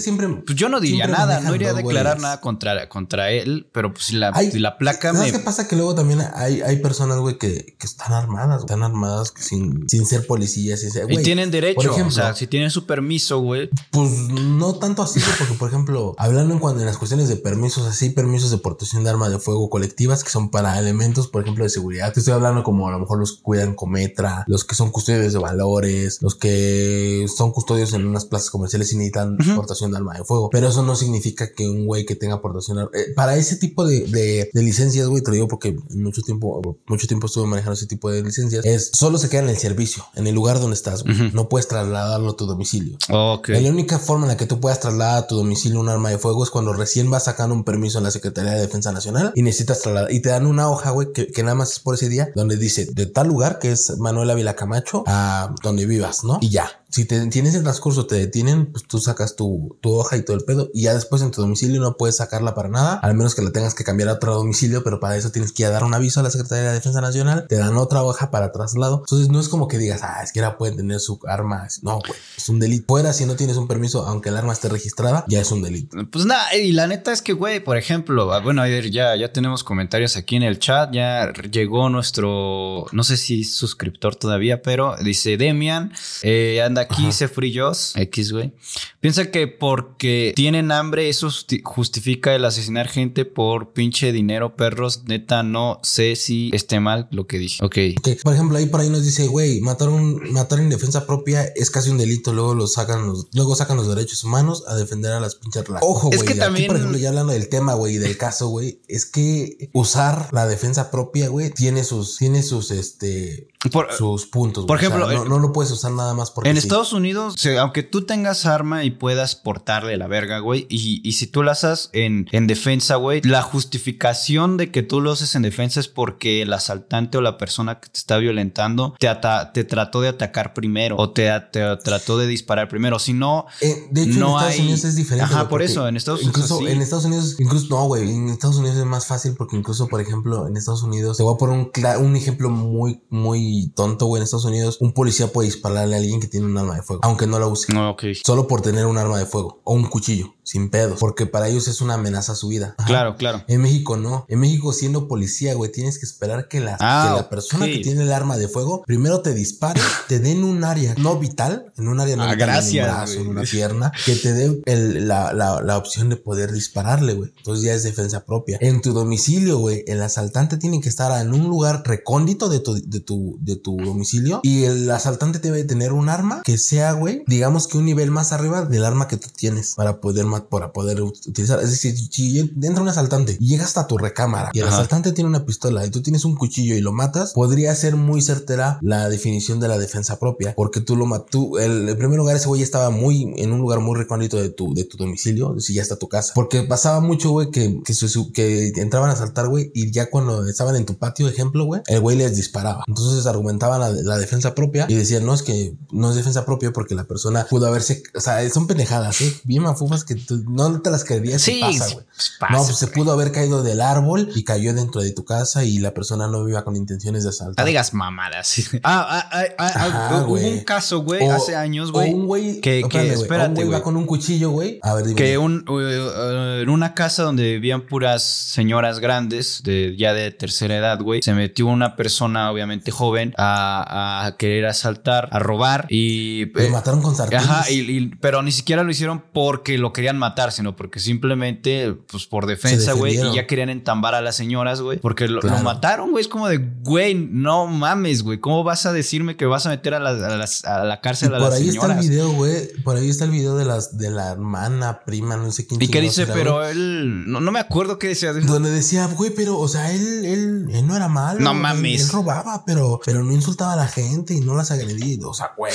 Pues 0.45 0.55
yo 0.57 0.69
no 0.69 0.79
diría 0.79 1.07
nada, 1.07 1.39
no 1.41 1.53
iría 1.55 1.71
a 1.71 1.73
declarar 1.73 2.13
güeyes. 2.15 2.21
nada 2.23 2.41
contra, 2.41 2.89
contra 2.89 3.31
él, 3.31 3.67
pero 3.71 3.93
pues 3.93 4.05
si 4.05 4.15
la, 4.15 4.31
Hay- 4.33 4.51
si 4.51 4.59
la 4.59 4.77
placa 4.77 5.13
¿Sabes 5.13 5.31
me. 5.31 5.37
qué 5.39 5.43
pasa? 5.43 5.67
Que 5.67 5.75
luego 5.75 5.95
también 5.95 6.21
hay, 6.35 6.61
hay 6.61 6.77
personas, 6.77 7.17
güey, 7.19 7.37
que, 7.37 7.75
que 7.77 7.85
están 7.85 8.13
armadas, 8.13 8.61
están 8.61 8.83
armadas 8.83 9.33
sin, 9.37 9.68
sin 9.87 10.05
ser 10.05 10.25
policías. 10.27 10.79
Sin 10.81 10.91
ser, 10.91 11.11
Y 11.11 11.21
tienen 11.21 11.51
derecho, 11.51 11.75
por 11.75 11.85
ejemplo, 11.85 12.07
o 12.07 12.11
sea, 12.11 12.35
si 12.35 12.47
tienen 12.47 12.71
su 12.71 12.85
permiso, 12.85 13.39
güey. 13.39 13.69
Pues 13.91 14.09
no 14.29 14.75
tanto 14.75 15.01
así, 15.03 15.19
porque 15.37 15.53
por 15.53 15.69
ejemplo, 15.69 16.15
hablando 16.17 16.53
en 16.53 16.59
cuanto 16.59 16.79
en 16.79 16.85
las 16.85 16.97
cuestiones 16.97 17.29
de 17.29 17.35
permisos, 17.35 17.85
así 17.87 18.09
permisos 18.09 18.51
de 18.51 18.57
portación 18.57 19.03
de 19.03 19.09
arma 19.09 19.29
de 19.29 19.39
fuego 19.39 19.69
colectivas 19.69 20.23
que 20.23 20.29
son 20.29 20.49
para 20.49 20.79
elementos, 20.79 21.27
por 21.27 21.41
ejemplo, 21.41 21.63
de 21.63 21.69
seguridad. 21.69 22.13
Te 22.13 22.19
estoy 22.19 22.33
hablando 22.33 22.63
como 22.63 22.87
a 22.87 22.91
lo 22.91 22.99
mejor 22.99 23.19
los 23.19 23.37
que 23.37 23.43
cuidan 23.43 23.75
Cometra, 23.75 24.43
los 24.47 24.65
que 24.65 24.75
son 24.75 24.91
custodios 24.91 25.33
de 25.33 25.39
valores, 25.39 26.21
los 26.21 26.35
que 26.35 27.25
son 27.35 27.51
custodios 27.51 27.93
en 27.93 28.05
unas 28.05 28.25
plazas 28.25 28.49
comerciales 28.49 28.91
y 28.93 28.97
necesitan 28.97 29.37
portación 29.55 29.91
de 29.91 29.97
arma 29.97 30.17
de 30.17 30.23
fuego. 30.23 30.49
Pero 30.49 30.67
eso 30.67 30.83
no 30.83 30.95
significa 30.95 31.51
que 31.53 31.67
un 31.67 31.85
güey 31.85 32.05
que 32.05 32.15
tenga 32.15 32.41
portación 32.41 32.77
de 32.77 32.99
eh, 32.99 33.13
para 33.15 33.37
ese 33.37 33.57
tipo 33.57 33.85
de, 33.85 34.05
de, 34.07 34.49
licencias, 34.61 35.07
güey, 35.07 35.21
te 35.23 35.29
lo 35.29 35.35
digo 35.35 35.47
porque 35.47 35.75
mucho 35.95 36.21
tiempo, 36.21 36.77
mucho 36.87 37.07
tiempo 37.07 37.27
estuve 37.27 37.47
manejando 37.47 37.73
ese 37.73 37.87
tipo 37.87 38.11
de 38.11 38.23
licencias, 38.23 38.65
es 38.65 38.91
solo 38.93 39.17
se 39.17 39.29
queda 39.29 39.41
en 39.49 39.55
el 39.55 39.61
servicio, 39.61 40.05
en 40.15 40.27
el 40.27 40.35
lugar 40.35 40.59
donde 40.59 40.75
estás. 40.75 41.03
No 41.05 41.49
puedes 41.49 41.67
trasladarlo 41.67 42.31
a 42.31 42.35
tu 42.35 42.45
domicilio. 42.45 42.97
Okay. 43.09 43.61
La 43.61 43.69
única 43.69 43.99
forma 43.99 44.25
en 44.25 44.29
la 44.29 44.37
que 44.37 44.45
tú 44.45 44.59
puedas 44.59 44.79
trasladar 44.79 45.23
a 45.23 45.27
tu 45.27 45.35
domicilio 45.35 45.79
un 45.79 45.89
arma 45.89 46.09
de 46.09 46.17
fuego 46.17 46.43
es 46.43 46.49
cuando 46.49 46.73
recién 46.73 47.09
vas 47.09 47.25
sacando 47.25 47.55
un 47.55 47.63
permiso 47.63 47.97
en 47.97 48.05
la 48.05 48.11
Secretaría 48.11 48.51
de 48.51 48.61
Defensa 48.61 48.91
Nacional 48.91 49.31
y 49.35 49.41
necesitas 49.41 49.81
trasladar. 49.81 50.11
Y 50.11 50.21
te 50.21 50.29
dan 50.29 50.45
una 50.45 50.69
hoja, 50.69 50.91
güey, 50.91 51.11
que, 51.13 51.27
que 51.27 51.43
nada 51.43 51.55
más 51.55 51.73
es 51.73 51.79
por 51.79 51.95
ese 51.95 52.09
día, 52.09 52.29
donde 52.35 52.57
dice 52.57 52.87
de 52.91 53.05
tal 53.05 53.27
lugar, 53.27 53.59
que 53.59 53.71
es 53.71 53.97
Manuel 53.97 54.29
Ávila 54.29 54.55
Camacho, 54.55 55.03
a 55.07 55.53
donde 55.63 55.85
vivas, 55.85 56.23
¿no? 56.23 56.37
Y 56.41 56.49
ya 56.49 56.78
si 56.89 57.05
te 57.05 57.25
tienes 57.27 57.55
el 57.55 57.63
transcurso, 57.63 58.07
te 58.07 58.15
detienen, 58.15 58.71
pues 58.71 58.85
tú 58.85 58.99
sacas 58.99 59.35
tu, 59.35 59.77
tu, 59.81 59.91
hoja 59.93 60.17
y 60.17 60.23
todo 60.23 60.35
el 60.35 60.43
pedo 60.43 60.69
y 60.73 60.83
ya 60.83 60.93
después 60.93 61.21
en 61.21 61.31
tu 61.31 61.41
domicilio 61.41 61.79
no 61.79 61.97
puedes 61.97 62.17
sacarla 62.17 62.55
para 62.55 62.69
nada, 62.69 62.95
al 62.95 63.13
menos 63.13 63.35
que 63.35 63.41
la 63.41 63.51
tengas 63.51 63.75
que 63.75 63.83
cambiar 63.83 64.09
a 64.09 64.13
otro 64.13 64.33
domicilio, 64.33 64.83
pero 64.83 64.99
para 64.99 65.15
eso 65.15 65.31
tienes 65.31 65.51
que 65.51 65.65
dar 65.65 65.83
un 65.83 65.93
aviso 65.93 66.19
a 66.19 66.23
la 66.23 66.31
Secretaría 66.31 66.69
de 66.69 66.73
Defensa 66.73 67.01
Nacional, 67.01 67.45
te 67.47 67.57
dan 67.57 67.77
otra 67.77 68.03
hoja 68.03 68.31
para 68.31 68.51
traslado. 68.51 68.99
Entonces 69.05 69.29
no 69.29 69.39
es 69.39 69.49
como 69.49 69.67
que 69.67 69.77
digas, 69.77 70.01
ah, 70.03 70.21
es 70.23 70.31
que 70.31 70.39
ahora 70.39 70.57
pueden 70.57 70.77
tener 70.77 70.99
su 70.99 71.19
arma. 71.27 71.67
No, 71.81 71.99
güey, 71.99 72.19
es 72.37 72.49
un 72.49 72.59
delito. 72.59 72.85
Fuera 72.87 73.13
si 73.13 73.25
no 73.25 73.35
tienes 73.35 73.57
un 73.57 73.67
permiso, 73.67 74.05
aunque 74.07 74.29
el 74.29 74.37
arma 74.37 74.53
esté 74.53 74.69
registrada, 74.69 75.25
ya 75.27 75.41
es 75.41 75.51
un 75.51 75.61
delito. 75.61 75.97
Pues 76.11 76.25
nada, 76.25 76.55
y 76.55 76.71
la 76.71 76.87
neta 76.87 77.11
es 77.11 77.21
que, 77.21 77.33
güey, 77.33 77.59
por 77.59 77.77
ejemplo, 77.77 78.33
ah, 78.33 78.39
bueno, 78.39 78.61
a 78.61 78.65
ver, 78.65 78.89
ya, 78.89 79.15
ya 79.15 79.31
tenemos 79.31 79.63
comentarios 79.63 80.17
aquí 80.17 80.35
en 80.35 80.43
el 80.43 80.59
chat, 80.59 80.91
ya 80.91 81.31
llegó 81.51 81.89
nuestro, 81.89 82.85
no 82.91 83.03
sé 83.03 83.17
si 83.17 83.43
suscriptor 83.43 84.15
todavía, 84.15 84.61
pero 84.61 84.95
dice 85.03 85.37
Demian, 85.37 85.93
eh, 86.23 86.61
anda 86.63 86.78
aquí, 86.79 87.11
se 87.11 87.27
frío 87.27 87.71
X, 87.95 88.31
güey, 88.31 88.51
piensa 88.99 89.31
que 89.31 89.47
porque 89.47 90.33
tienen 90.35 90.71
hambre 90.71 91.09
eso 91.09 91.29
justifica 91.63 92.35
el 92.35 92.45
asesinar 92.45 92.87
gente 92.87 93.25
por 93.25 93.73
pinche 93.73 94.11
dinero, 94.11 94.55
perros. 94.55 95.03
Neta, 95.05 95.43
no 95.43 95.79
sé 95.83 96.15
si 96.15 96.51
esté 96.53 96.79
mal 96.79 97.07
lo 97.11 97.27
que 97.27 97.37
dije. 97.37 97.63
Ok. 97.63 97.77
Por 98.23 98.33
ejemplo, 98.33 98.57
ahí 98.57 98.65
por 98.65 98.81
ahí 98.81 98.89
nos 98.89 99.03
dice, 99.03 99.27
güey, 99.27 99.61
matar, 99.61 99.89
un, 99.89 100.31
matar 100.31 100.59
en 100.59 100.69
defensa 100.69 101.05
propia 101.05 101.43
es 101.55 101.71
casi 101.71 101.89
un 101.89 101.97
delito. 101.97 102.33
Luego 102.33 102.55
lo 102.55 102.67
sacan 102.67 103.07
los, 103.07 103.27
luego 103.33 103.55
sacan 103.55 103.77
los 103.77 103.87
derechos 103.87 104.23
humanos 104.23 104.63
a 104.67 104.75
defender 104.75 105.11
a 105.11 105.19
las 105.19 105.35
pinches 105.35 105.63
Ojo, 105.81 106.07
güey. 106.07 106.19
Es 106.19 106.23
que 106.23 106.35
también. 106.35 106.67
por 106.67 106.77
ejemplo, 106.77 106.97
ya 106.97 107.09
hablando 107.09 107.33
del 107.33 107.49
tema, 107.49 107.73
güey, 107.73 107.97
del 107.97 108.17
caso, 108.17 108.47
güey, 108.47 108.81
es 108.87 109.05
que 109.05 109.69
usar 109.73 110.29
la 110.31 110.47
defensa 110.47 110.91
propia, 110.91 111.29
güey, 111.29 111.49
tiene 111.51 111.83
sus, 111.83 112.17
tiene 112.17 112.43
sus, 112.43 112.71
este, 112.71 113.49
sus 113.97 114.25
puntos. 114.27 114.65
Por 114.65 114.77
ejemplo, 114.77 115.25
no, 115.25 115.39
lo 115.39 115.51
puedes 115.51 115.71
usar 115.71 115.91
nada 115.91 116.13
más 116.13 116.31
porque. 116.31 116.49
En 116.49 116.57
Estados 116.57 116.93
Unidos, 116.93 117.35
aunque 117.59 117.83
tú 117.83 118.05
tengas 118.05 118.45
arma 118.45 118.83
y 118.83 118.88
puedas 118.97 119.35
portarle 119.35 119.97
la 119.97 120.07
verga, 120.07 120.39
güey, 120.39 120.67
y, 120.69 121.01
y 121.07 121.13
si 121.13 121.27
tú 121.27 121.43
lo 121.43 121.51
haces 121.51 121.89
en, 121.93 122.27
en 122.31 122.47
defensa, 122.47 122.95
güey, 122.95 123.21
la 123.21 123.41
justificación 123.41 124.57
de 124.57 124.71
que 124.71 124.83
tú 124.83 125.01
lo 125.01 125.11
haces 125.11 125.35
en 125.35 125.41
defensa 125.41 125.79
es 125.79 125.87
porque 125.87 126.41
el 126.41 126.53
asaltante 126.53 127.17
o 127.17 127.21
la 127.21 127.37
persona 127.37 127.79
que 127.79 127.89
te 127.89 127.97
está 127.97 128.17
violentando 128.17 128.95
te, 128.99 129.09
te 129.53 129.63
trató 129.63 130.01
de 130.01 130.09
atacar 130.09 130.53
primero 130.53 130.95
o 130.97 131.11
te, 131.11 131.29
te 131.51 131.61
trató 131.77 132.17
de 132.17 132.27
disparar 132.27 132.69
primero. 132.69 132.99
Si 132.99 133.13
no, 133.13 133.45
eh, 133.61 133.87
de 133.91 134.03
hecho, 134.03 134.19
no 134.19 134.39
en 134.39 134.47
Estados 134.47 134.59
Unidos 134.59 134.83
es 134.85 134.95
diferente. 134.95 135.33
Ajá, 135.33 135.49
por 135.49 135.61
eso, 135.61 135.87
en 135.87 135.97
Estados 135.97 136.21
Unidos. 136.21 136.37
Incluso 136.37 136.67
en 136.67 136.81
Estados 136.81 137.05
Unidos, 137.05 137.35
incluso 137.39 137.67
no, 137.69 137.85
güey, 137.85 138.09
en 138.09 138.29
Estados 138.29 138.57
Unidos 138.57 138.77
es 138.77 138.85
más 138.85 139.07
fácil 139.07 139.35
porque 139.37 139.55
incluso, 139.57 139.87
por 139.87 140.01
ejemplo, 140.01 140.47
en 140.47 140.57
Estados 140.57 140.83
Unidos, 140.83 141.17
te 141.17 141.23
voy 141.23 141.33
a 141.33 141.37
poner 141.37 141.57
un, 141.57 142.05
un 142.05 142.15
ejemplo 142.15 142.49
muy, 142.49 143.03
muy 143.09 143.71
tonto, 143.75 144.05
güey. 144.05 144.19
En 144.19 144.23
Estados 144.23 144.45
Unidos, 144.45 144.77
un 144.79 144.93
policía 144.93 145.27
puede 145.27 145.47
dispararle 145.47 145.95
a 145.95 145.99
alguien 145.99 146.19
que 146.19 146.27
tiene 146.27 146.45
un 146.45 146.57
arma 146.57 146.75
de 146.75 146.81
fuego, 146.83 147.01
aunque 147.03 147.27
no 147.27 147.39
la 147.39 147.47
use. 147.47 147.71
No, 147.73 147.91
ok. 147.91 148.03
Solo 148.25 148.47
por 148.47 148.61
tener 148.61 148.78
un 148.85 148.97
arma 148.97 149.17
de 149.17 149.25
fuego 149.25 149.61
o 149.63 149.73
un 149.73 149.85
cuchillo 149.85 150.33
sin 150.49 150.71
pedos, 150.71 150.99
porque 150.99 151.27
para 151.27 151.47
ellos 151.47 151.67
es 151.67 151.79
una 151.79 151.93
amenaza 151.93 152.31
a 152.31 152.35
su 152.35 152.47
vida. 152.47 152.75
Claro, 152.87 153.15
claro. 153.17 153.43
En 153.47 153.61
México 153.61 153.97
no. 153.97 154.25
En 154.27 154.39
México 154.39 154.73
siendo 154.73 155.07
policía, 155.07 155.53
güey, 155.53 155.71
tienes 155.71 155.99
que 155.99 156.07
esperar 156.07 156.47
que 156.47 156.59
la, 156.59 156.75
ah, 156.79 157.13
la 157.15 157.29
persona 157.29 157.67
que 157.67 157.77
tiene 157.79 158.01
el 158.01 158.11
arma 158.11 158.35
de 158.35 158.47
fuego 158.47 158.81
primero 158.87 159.21
te 159.21 159.35
dispare, 159.35 159.79
te 160.07 160.19
den 160.19 160.43
un 160.43 160.63
área 160.63 160.95
no 160.97 161.19
vital, 161.19 161.71
en 161.77 161.87
un 161.87 161.99
área 161.99 162.15
no 162.15 162.23
ah, 162.23 162.33
vital, 162.33 162.47
gracias, 162.47 162.73
en 162.73 162.91
un 162.91 162.95
brazo, 162.97 163.19
en 163.19 163.27
una 163.27 163.41
pierna, 163.43 163.91
que 164.05 164.15
te 164.15 164.33
dé 164.33 164.61
la, 165.01 165.33
la, 165.33 165.61
la, 165.61 165.77
opción 165.77 166.09
de 166.09 166.15
poder 166.15 166.51
dispararle, 166.51 167.13
güey. 167.13 167.31
Entonces 167.37 167.63
ya 167.63 167.75
es 167.75 167.83
defensa 167.83 168.25
propia. 168.25 168.57
En 168.59 168.81
tu 168.81 168.91
domicilio, 168.91 169.59
güey, 169.59 169.83
el 169.85 170.01
asaltante 170.01 170.57
tiene 170.57 170.81
que 170.81 170.89
estar 170.89 171.21
en 171.21 171.31
un 171.31 171.47
lugar 171.47 171.83
recóndito 171.85 172.49
de 172.49 172.59
tu, 172.59 172.73
de 172.73 172.99
tu, 172.99 173.37
de 173.41 173.55
tu 173.55 173.77
domicilio 173.77 174.39
y 174.41 174.63
el 174.63 174.89
asaltante 174.89 175.37
debe 175.37 175.63
tener 175.63 175.93
un 175.93 176.09
arma 176.09 176.41
que 176.43 176.57
sea, 176.57 176.93
güey, 176.93 177.23
digamos 177.27 177.67
que 177.67 177.77
un 177.77 177.85
nivel 177.85 178.09
más 178.09 178.31
arriba 178.31 178.65
del 178.69 178.85
arma 178.85 179.07
que 179.07 179.17
tú 179.17 179.27
tienes 179.35 179.73
para 179.75 179.99
poder 179.99 180.25
para 180.49 180.71
poder 180.71 181.01
utilizar. 181.01 181.59
Es 181.61 181.71
decir, 181.71 181.95
si 181.97 182.39
entra 182.39 182.81
un 182.81 182.89
asaltante 182.89 183.37
y 183.39 183.47
llega 183.47 183.65
hasta 183.65 183.87
tu 183.87 183.97
recámara 183.97 184.49
y 184.53 184.59
el 184.59 184.67
asaltante 184.67 185.11
tiene 185.11 185.29
una 185.29 185.45
pistola 185.45 185.85
y 185.85 185.89
tú 185.89 186.01
tienes 186.01 186.25
un 186.25 186.35
cuchillo 186.35 186.75
y 186.75 186.81
lo 186.81 186.91
matas, 186.91 187.33
podría 187.33 187.73
ser 187.75 187.95
muy 187.95 188.21
certera 188.21 188.79
la 188.81 189.09
definición 189.09 189.59
de 189.59 189.67
la 189.67 189.77
defensa 189.77 190.19
propia, 190.19 190.53
porque 190.55 190.81
tú 190.81 190.95
lo 190.95 191.05
mató. 191.05 191.57
El, 191.59 191.89
en 191.89 191.97
primer 191.97 192.17
lugar, 192.17 192.35
ese 192.35 192.47
güey 192.47 192.61
estaba 192.61 192.89
muy 192.89 193.33
en 193.37 193.51
un 193.51 193.59
lugar 193.59 193.79
muy 193.79 193.97
recóndito 193.97 194.37
de 194.37 194.49
tu, 194.49 194.73
de 194.73 194.83
tu 194.83 194.97
domicilio, 194.97 195.59
si 195.59 195.73
ya 195.73 195.81
está 195.81 195.97
tu 195.97 196.07
casa. 196.07 196.33
Porque 196.35 196.63
pasaba 196.63 196.99
mucho, 196.99 197.31
güey, 197.31 197.51
que, 197.51 197.81
que, 197.83 198.31
que 198.33 198.81
entraban 198.81 199.09
a 199.09 199.13
asaltar, 199.13 199.47
güey, 199.47 199.71
y 199.73 199.91
ya 199.91 200.09
cuando 200.09 200.45
estaban 200.47 200.75
en 200.75 200.85
tu 200.85 200.97
patio, 200.97 201.27
ejemplo, 201.27 201.65
güey, 201.65 201.81
el 201.87 201.99
güey 202.01 202.17
les 202.17 202.35
disparaba. 202.35 202.83
Entonces 202.87 203.25
argumentaban 203.25 203.79
la, 203.79 203.89
la, 203.89 204.17
defensa 204.17 204.53
propia 204.55 204.85
y 204.89 204.95
decían, 204.95 205.25
no, 205.25 205.33
es 205.33 205.43
que 205.43 205.75
no 205.91 206.09
es 206.09 206.15
defensa 206.15 206.45
propia 206.45 206.71
porque 206.71 206.95
la 206.95 207.05
persona 207.05 207.45
pudo 207.49 207.67
haberse, 207.67 208.03
o 208.15 208.19
sea, 208.19 208.43
son 208.59 208.67
pendejadas, 208.67 209.21
¿eh? 209.21 209.33
Bien 209.45 209.63
mafufas 209.63 210.03
que 210.03 210.15
no 210.47 210.81
te 210.81 210.91
las 210.91 211.05
creerías 211.05 211.41
sí, 211.41 211.61
pasa, 211.61 211.93
güey. 211.93 212.05
Pues 212.05 212.51
no, 212.51 212.65
pues 212.65 212.75
se 212.75 212.87
pudo 212.87 213.13
haber 213.13 213.31
caído 213.31 213.63
del 213.63 213.79
árbol 213.79 214.29
y 214.35 214.43
cayó 214.43 214.73
dentro 214.73 215.01
de 215.01 215.11
tu 215.11 215.23
casa 215.23 215.63
y 215.63 215.77
la 215.77 215.93
persona 215.93 216.27
no 216.27 216.43
viva 216.43 216.65
con 216.65 216.75
intenciones 216.75 217.23
de 217.23 217.29
asaltar. 217.29 217.63
No 217.63 217.67
digas 217.67 217.93
mamadas. 217.93 218.55
Ah, 218.83 219.27
ah, 219.31 219.43
ah, 219.57 219.73
ah 219.75 220.23
hubo 220.25 220.33
un 220.33 220.63
caso, 220.63 221.01
güey, 221.01 221.27
hace 221.27 221.55
años, 221.55 221.91
güey. 221.91 222.13
un 222.13 222.25
güey 222.27 222.61
que, 222.61 222.83
que 222.89 223.13
espérate, 223.13 223.65
güey. 223.65 223.81
con 223.81 223.97
un 223.97 224.05
cuchillo, 224.05 224.51
güey. 224.51 224.79
A 224.81 224.93
ver, 224.95 225.05
dime. 225.05 225.15
Que 225.15 225.37
un, 225.37 225.65
uh, 225.69 226.61
en 226.61 226.69
una 226.69 226.93
casa 226.93 227.23
donde 227.23 227.43
vivían 227.43 227.85
puras 227.85 228.23
señoras 228.23 228.99
grandes, 228.99 229.61
de 229.63 229.95
ya 229.97 230.13
de 230.13 230.31
tercera 230.31 230.77
edad, 230.77 231.01
güey, 231.01 231.21
se 231.21 231.33
metió 231.33 231.67
una 231.67 231.95
persona, 231.95 232.51
obviamente 232.51 232.89
joven, 232.91 233.33
a, 233.37 234.25
a 234.25 234.37
querer 234.37 234.65
asaltar, 234.65 235.29
a 235.31 235.39
robar 235.39 235.85
y. 235.89 236.45
Lo 236.53 236.61
eh, 236.61 236.69
mataron 236.69 237.01
con 237.01 237.15
sartenes. 237.15 237.45
Ajá, 237.45 237.69
y, 237.69 238.07
pero 238.21 238.41
ni 238.49 238.53
siquiera 238.53 238.83
lo 238.83 238.89
hicieron 238.89 239.23
porque 239.31 239.77
lo 239.77 239.93
querían 239.93 240.17
matar 240.17 240.51
sino 240.51 240.75
porque 240.75 240.99
simplemente, 240.99 241.93
pues 242.11 242.25
por 242.25 242.47
defensa, 242.47 242.93
güey, 242.93 243.15
y 243.15 243.35
ya 243.35 243.45
querían 243.45 243.69
entambar 243.69 244.15
a 244.15 244.21
las 244.21 244.35
señoras, 244.35 244.81
güey, 244.81 244.97
porque 244.97 245.27
lo, 245.27 245.41
mataron, 245.61 246.09
güey. 246.09 246.23
Es 246.23 246.27
como 246.27 246.47
de, 246.47 246.57
güey, 246.81 247.13
no 247.13 247.67
mames, 247.67 248.23
güey, 248.23 248.39
¿cómo 248.39 248.63
vas 248.63 248.87
a 248.87 248.91
decirme 248.93 249.37
que 249.37 249.45
vas 249.45 249.67
a 249.67 249.69
meter 249.69 249.93
a, 249.93 249.99
la 249.99 251.01
cárcel 251.01 251.35
a 251.35 251.39
las 251.39 251.57
señoras? 251.59 251.77
Por 251.79 251.91
ahí 251.91 251.93
está 251.93 251.93
el 251.93 252.09
video, 252.09 252.31
güey, 252.31 252.73
por 252.83 252.97
ahí 252.97 253.09
está 253.09 253.25
el 253.25 253.31
video 253.31 253.55
de, 253.55 253.65
las, 253.65 253.99
de 253.99 254.09
la 254.09 254.31
hermana, 254.31 255.01
prima, 255.05 255.37
no 255.37 255.51
sé 255.51 255.67
quién. 255.67 255.79
Y 255.79 255.87
qué 255.87 256.01
dice, 256.01 256.25
pero 256.25 256.65
él, 256.65 257.29
no, 257.29 257.39
me 257.39 257.59
acuerdo 257.59 257.99
qué 257.99 258.07
decía. 258.07 258.33
Donde 258.33 258.71
decía, 258.71 259.05
güey, 259.05 259.31
pero, 259.35 259.59
o 259.59 259.67
sea, 259.67 259.91
él, 259.91 260.25
él, 260.25 260.67
él 260.71 260.87
no 260.87 260.95
era 260.95 261.07
malo. 261.07 261.39
No 261.39 261.53
mames. 261.53 262.01
Él, 262.01 262.09
robaba, 262.09 262.63
pero, 262.65 262.99
pero 263.05 263.23
no 263.23 263.31
insultaba 263.31 263.73
a 263.73 263.75
la 263.75 263.87
gente 263.87 264.33
y 264.33 264.39
no 264.39 264.55
las 264.55 264.71
agredía. 264.71 265.27
O 265.27 265.33
sea, 265.33 265.53
güey. 265.55 265.73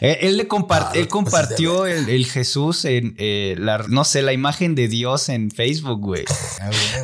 Él, 0.00 0.36
le 0.36 0.48
compartió 0.48 1.00
él 1.00 1.08
compartió 1.08 1.86
el, 1.86 2.07
Jesús 2.24 2.84
en 2.84 3.14
eh, 3.18 3.54
la, 3.58 3.78
no 3.88 4.04
sé, 4.04 4.22
la 4.22 4.32
imagen 4.32 4.74
de 4.74 4.88
Dios 4.88 5.28
en 5.28 5.50
Facebook, 5.50 6.00
güey. 6.00 6.24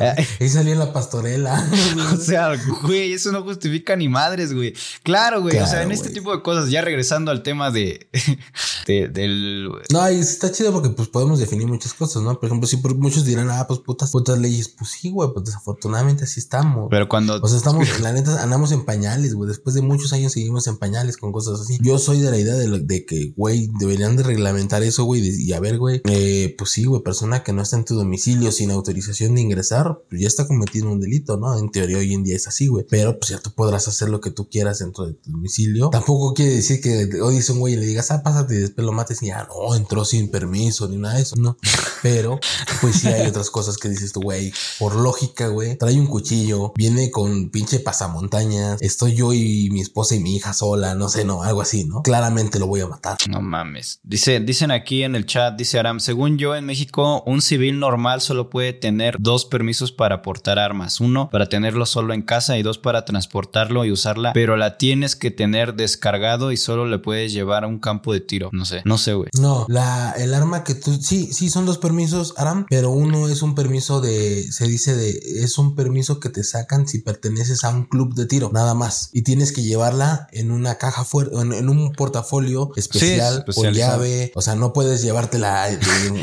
Ah, 0.01 0.13
Ahí 0.41 0.49
salió 0.49 0.73
en 0.73 0.79
la 0.79 0.91
pastorela. 0.91 1.65
o 2.13 2.17
sea, 2.17 2.51
güey, 2.83 3.13
eso 3.13 3.31
no 3.31 3.43
justifica 3.43 3.95
ni 3.95 4.09
madres, 4.09 4.53
güey. 4.53 4.73
Claro, 5.03 5.41
güey. 5.41 5.57
o 5.57 5.67
sea, 5.67 5.83
en 5.83 5.91
este 5.91 6.09
tipo 6.09 6.35
de 6.35 6.41
cosas, 6.41 6.69
ya 6.69 6.81
regresando 6.81 7.31
al 7.31 7.43
tema 7.43 7.71
de, 7.71 8.07
del. 8.87 9.69
No, 9.91 10.11
y 10.11 10.19
está 10.19 10.51
chido 10.51 10.73
porque 10.73 10.89
pues 10.89 11.07
podemos 11.07 11.39
definir 11.39 11.67
muchas 11.67 11.93
cosas, 11.93 12.23
¿no? 12.23 12.37
Por 12.39 12.47
ejemplo, 12.47 12.67
si 12.67 12.77
muchos 12.77 13.23
dirán, 13.25 13.49
ah, 13.51 13.65
pues 13.67 13.79
putas, 13.79 14.11
putas 14.11 14.37
leyes. 14.37 14.67
Pues 14.67 14.91
sí, 14.91 15.09
güey, 15.09 15.29
pues 15.33 15.45
desafortunadamente 15.45 16.25
así 16.25 16.39
estamos. 16.39 16.87
Pero 16.89 17.07
cuando. 17.07 17.39
O 17.41 17.47
sea, 17.47 17.57
estamos, 17.57 17.99
la 18.01 18.11
neta, 18.11 18.43
andamos 18.43 18.71
en 18.71 18.83
pañales, 18.83 19.33
güey. 19.33 19.47
Después 19.47 19.75
de 19.75 19.81
muchos 19.81 20.11
años 20.13 20.33
seguimos 20.33 20.67
en 20.67 20.77
pañales 20.77 21.17
con 21.17 21.31
cosas 21.31 21.61
así. 21.61 21.77
Yo 21.81 21.97
soy 21.99 22.19
de 22.19 22.31
la 22.31 22.37
idea 22.37 22.55
de, 22.55 22.79
de 22.79 23.05
que, 23.05 23.33
güey, 23.35 23.69
deberían 23.79 24.17
de 24.17 24.23
reglamentar 24.23 24.83
eso, 24.95 25.03
güey. 25.03 25.21
Y 25.21 25.53
a 25.53 25.59
ver, 25.59 25.77
güey, 25.77 26.01
eh, 26.05 26.55
pues 26.57 26.71
sí, 26.71 26.85
güey, 26.85 27.01
persona 27.01 27.43
que 27.43 27.51
no 27.51 27.61
está 27.61 27.75
en 27.75 27.85
tu 27.85 27.95
domicilio 27.95 28.51
sin 28.51 28.71
autorización 28.71 29.35
de 29.35 29.41
ingresar, 29.41 29.99
pues 30.09 30.21
ya 30.21 30.27
está 30.27 30.47
cometiendo 30.47 30.91
un 30.91 31.01
delito, 31.01 31.37
¿no? 31.37 31.57
En 31.57 31.69
teoría 31.69 31.97
hoy 31.97 32.13
en 32.13 32.23
día 32.23 32.35
es 32.35 32.47
así, 32.47 32.67
güey. 32.67 32.85
Pero 32.89 33.19
pues 33.19 33.31
ya 33.31 33.39
tú 33.39 33.51
podrás 33.51 33.87
hacer 33.87 34.09
lo 34.09 34.21
que 34.21 34.31
tú 34.31 34.49
quieras 34.49 34.79
dentro 34.79 35.05
de 35.05 35.13
tu 35.13 35.31
domicilio. 35.31 35.89
Tampoco 35.89 36.33
quiere 36.33 36.55
decir 36.55 36.81
que 36.81 37.09
hoy 37.21 37.35
dice 37.35 37.51
un 37.51 37.59
güey 37.59 37.73
y 37.73 37.77
le 37.77 37.85
digas, 37.85 38.11
ah, 38.11 38.23
pásate 38.23 38.55
y 38.55 38.59
después 38.59 38.85
lo 38.85 38.93
mates 38.93 39.21
y 39.21 39.27
ya 39.27 39.47
no, 39.47 39.75
entró 39.75 40.05
sin 40.05 40.29
permiso 40.29 40.87
ni 40.87 40.97
nada 40.97 41.15
de 41.15 41.21
eso, 41.23 41.35
no. 41.35 41.57
Pero 42.01 42.39
pues 42.81 42.97
sí 42.97 43.07
hay 43.07 43.27
otras 43.27 43.49
cosas 43.49 43.77
que 43.77 43.89
dices 43.89 44.13
tú, 44.13 44.21
güey, 44.21 44.53
por 44.79 44.95
lógica, 44.95 45.47
güey, 45.47 45.77
trae 45.77 45.99
un 45.99 46.07
cuchillo, 46.07 46.73
viene 46.75 47.11
con 47.11 47.49
pinche 47.49 47.79
pasamontañas, 47.79 48.81
estoy 48.81 49.15
yo 49.15 49.33
y 49.33 49.69
mi 49.71 49.81
esposa 49.81 50.15
y 50.15 50.19
mi 50.19 50.35
hija 50.35 50.53
sola, 50.53 50.95
no 50.95 51.09
sé, 51.09 51.25
no, 51.25 51.43
algo 51.43 51.61
así, 51.61 51.83
¿no? 51.83 52.01
Claramente 52.03 52.45
te 52.55 52.59
lo 52.59 52.67
voy 52.67 52.81
a 52.81 52.87
matar. 52.87 53.17
No 53.27 53.41
mames. 53.41 53.99
Dice, 54.03 54.39
dicen 54.39 54.71
aquí 54.71 54.84
en 54.89 55.15
el 55.15 55.25
chat, 55.25 55.55
dice 55.55 55.79
Aram, 55.79 55.99
según 55.99 56.37
yo 56.37 56.55
en 56.55 56.65
México, 56.65 57.23
un 57.25 57.41
civil 57.41 57.79
normal 57.79 58.21
solo 58.21 58.49
puede 58.49 58.73
tener 58.73 59.17
dos 59.19 59.45
permisos 59.45 59.91
para 59.91 60.21
portar 60.21 60.59
armas. 60.59 60.99
Uno 60.99 61.29
para 61.31 61.49
tenerlo 61.49 61.85
solo 61.85 62.13
en 62.13 62.21
casa 62.21 62.57
y 62.57 62.63
dos 62.63 62.77
para 62.77 63.05
transportarlo 63.05 63.85
y 63.85 63.91
usarla, 63.91 64.33
pero 64.33 64.57
la 64.57 64.77
tienes 64.77 65.15
que 65.15 65.31
tener 65.31 65.75
descargado 65.75 66.51
y 66.51 66.57
solo 66.57 66.85
le 66.85 66.99
puedes 66.99 67.33
llevar 67.33 67.63
a 67.63 67.67
un 67.67 67.79
campo 67.79 68.13
de 68.13 68.21
tiro. 68.21 68.49
No 68.51 68.65
sé, 68.65 68.81
no 68.85 68.97
sé, 68.97 69.13
güey. 69.13 69.29
No, 69.39 69.65
la, 69.69 70.13
el 70.17 70.33
arma 70.33 70.63
que 70.63 70.75
tú, 70.75 70.93
sí, 71.01 71.31
sí, 71.31 71.49
son 71.49 71.65
dos 71.65 71.77
permisos, 71.77 72.33
Aram, 72.37 72.65
pero 72.69 72.91
uno 72.91 73.27
es 73.29 73.41
un 73.41 73.55
permiso 73.55 74.01
de, 74.01 74.43
se 74.51 74.67
dice 74.67 74.95
de, 74.95 75.09
es 75.09 75.57
un 75.57 75.75
permiso 75.75 76.19
que 76.19 76.29
te 76.29 76.43
sacan 76.43 76.87
si 76.87 76.99
perteneces 76.99 77.63
a 77.63 77.69
un 77.69 77.85
club 77.85 78.13
de 78.15 78.25
tiro, 78.25 78.51
nada 78.53 78.73
más. 78.73 79.09
Y 79.13 79.23
tienes 79.23 79.51
que 79.51 79.63
llevarla 79.63 80.27
en 80.31 80.51
una 80.51 80.75
caja 80.77 81.03
fuerte, 81.03 81.35
en, 81.39 81.53
en, 81.53 81.69
un 81.69 81.93
portafolio 81.93 82.71
especial, 82.75 83.45
con 83.53 83.71
llave. 83.73 84.31
O 84.35 84.41
sea, 84.41 84.55
no 84.55 84.64
puedes 84.73 85.01
llevártela 85.01 85.67
de, 85.67 85.77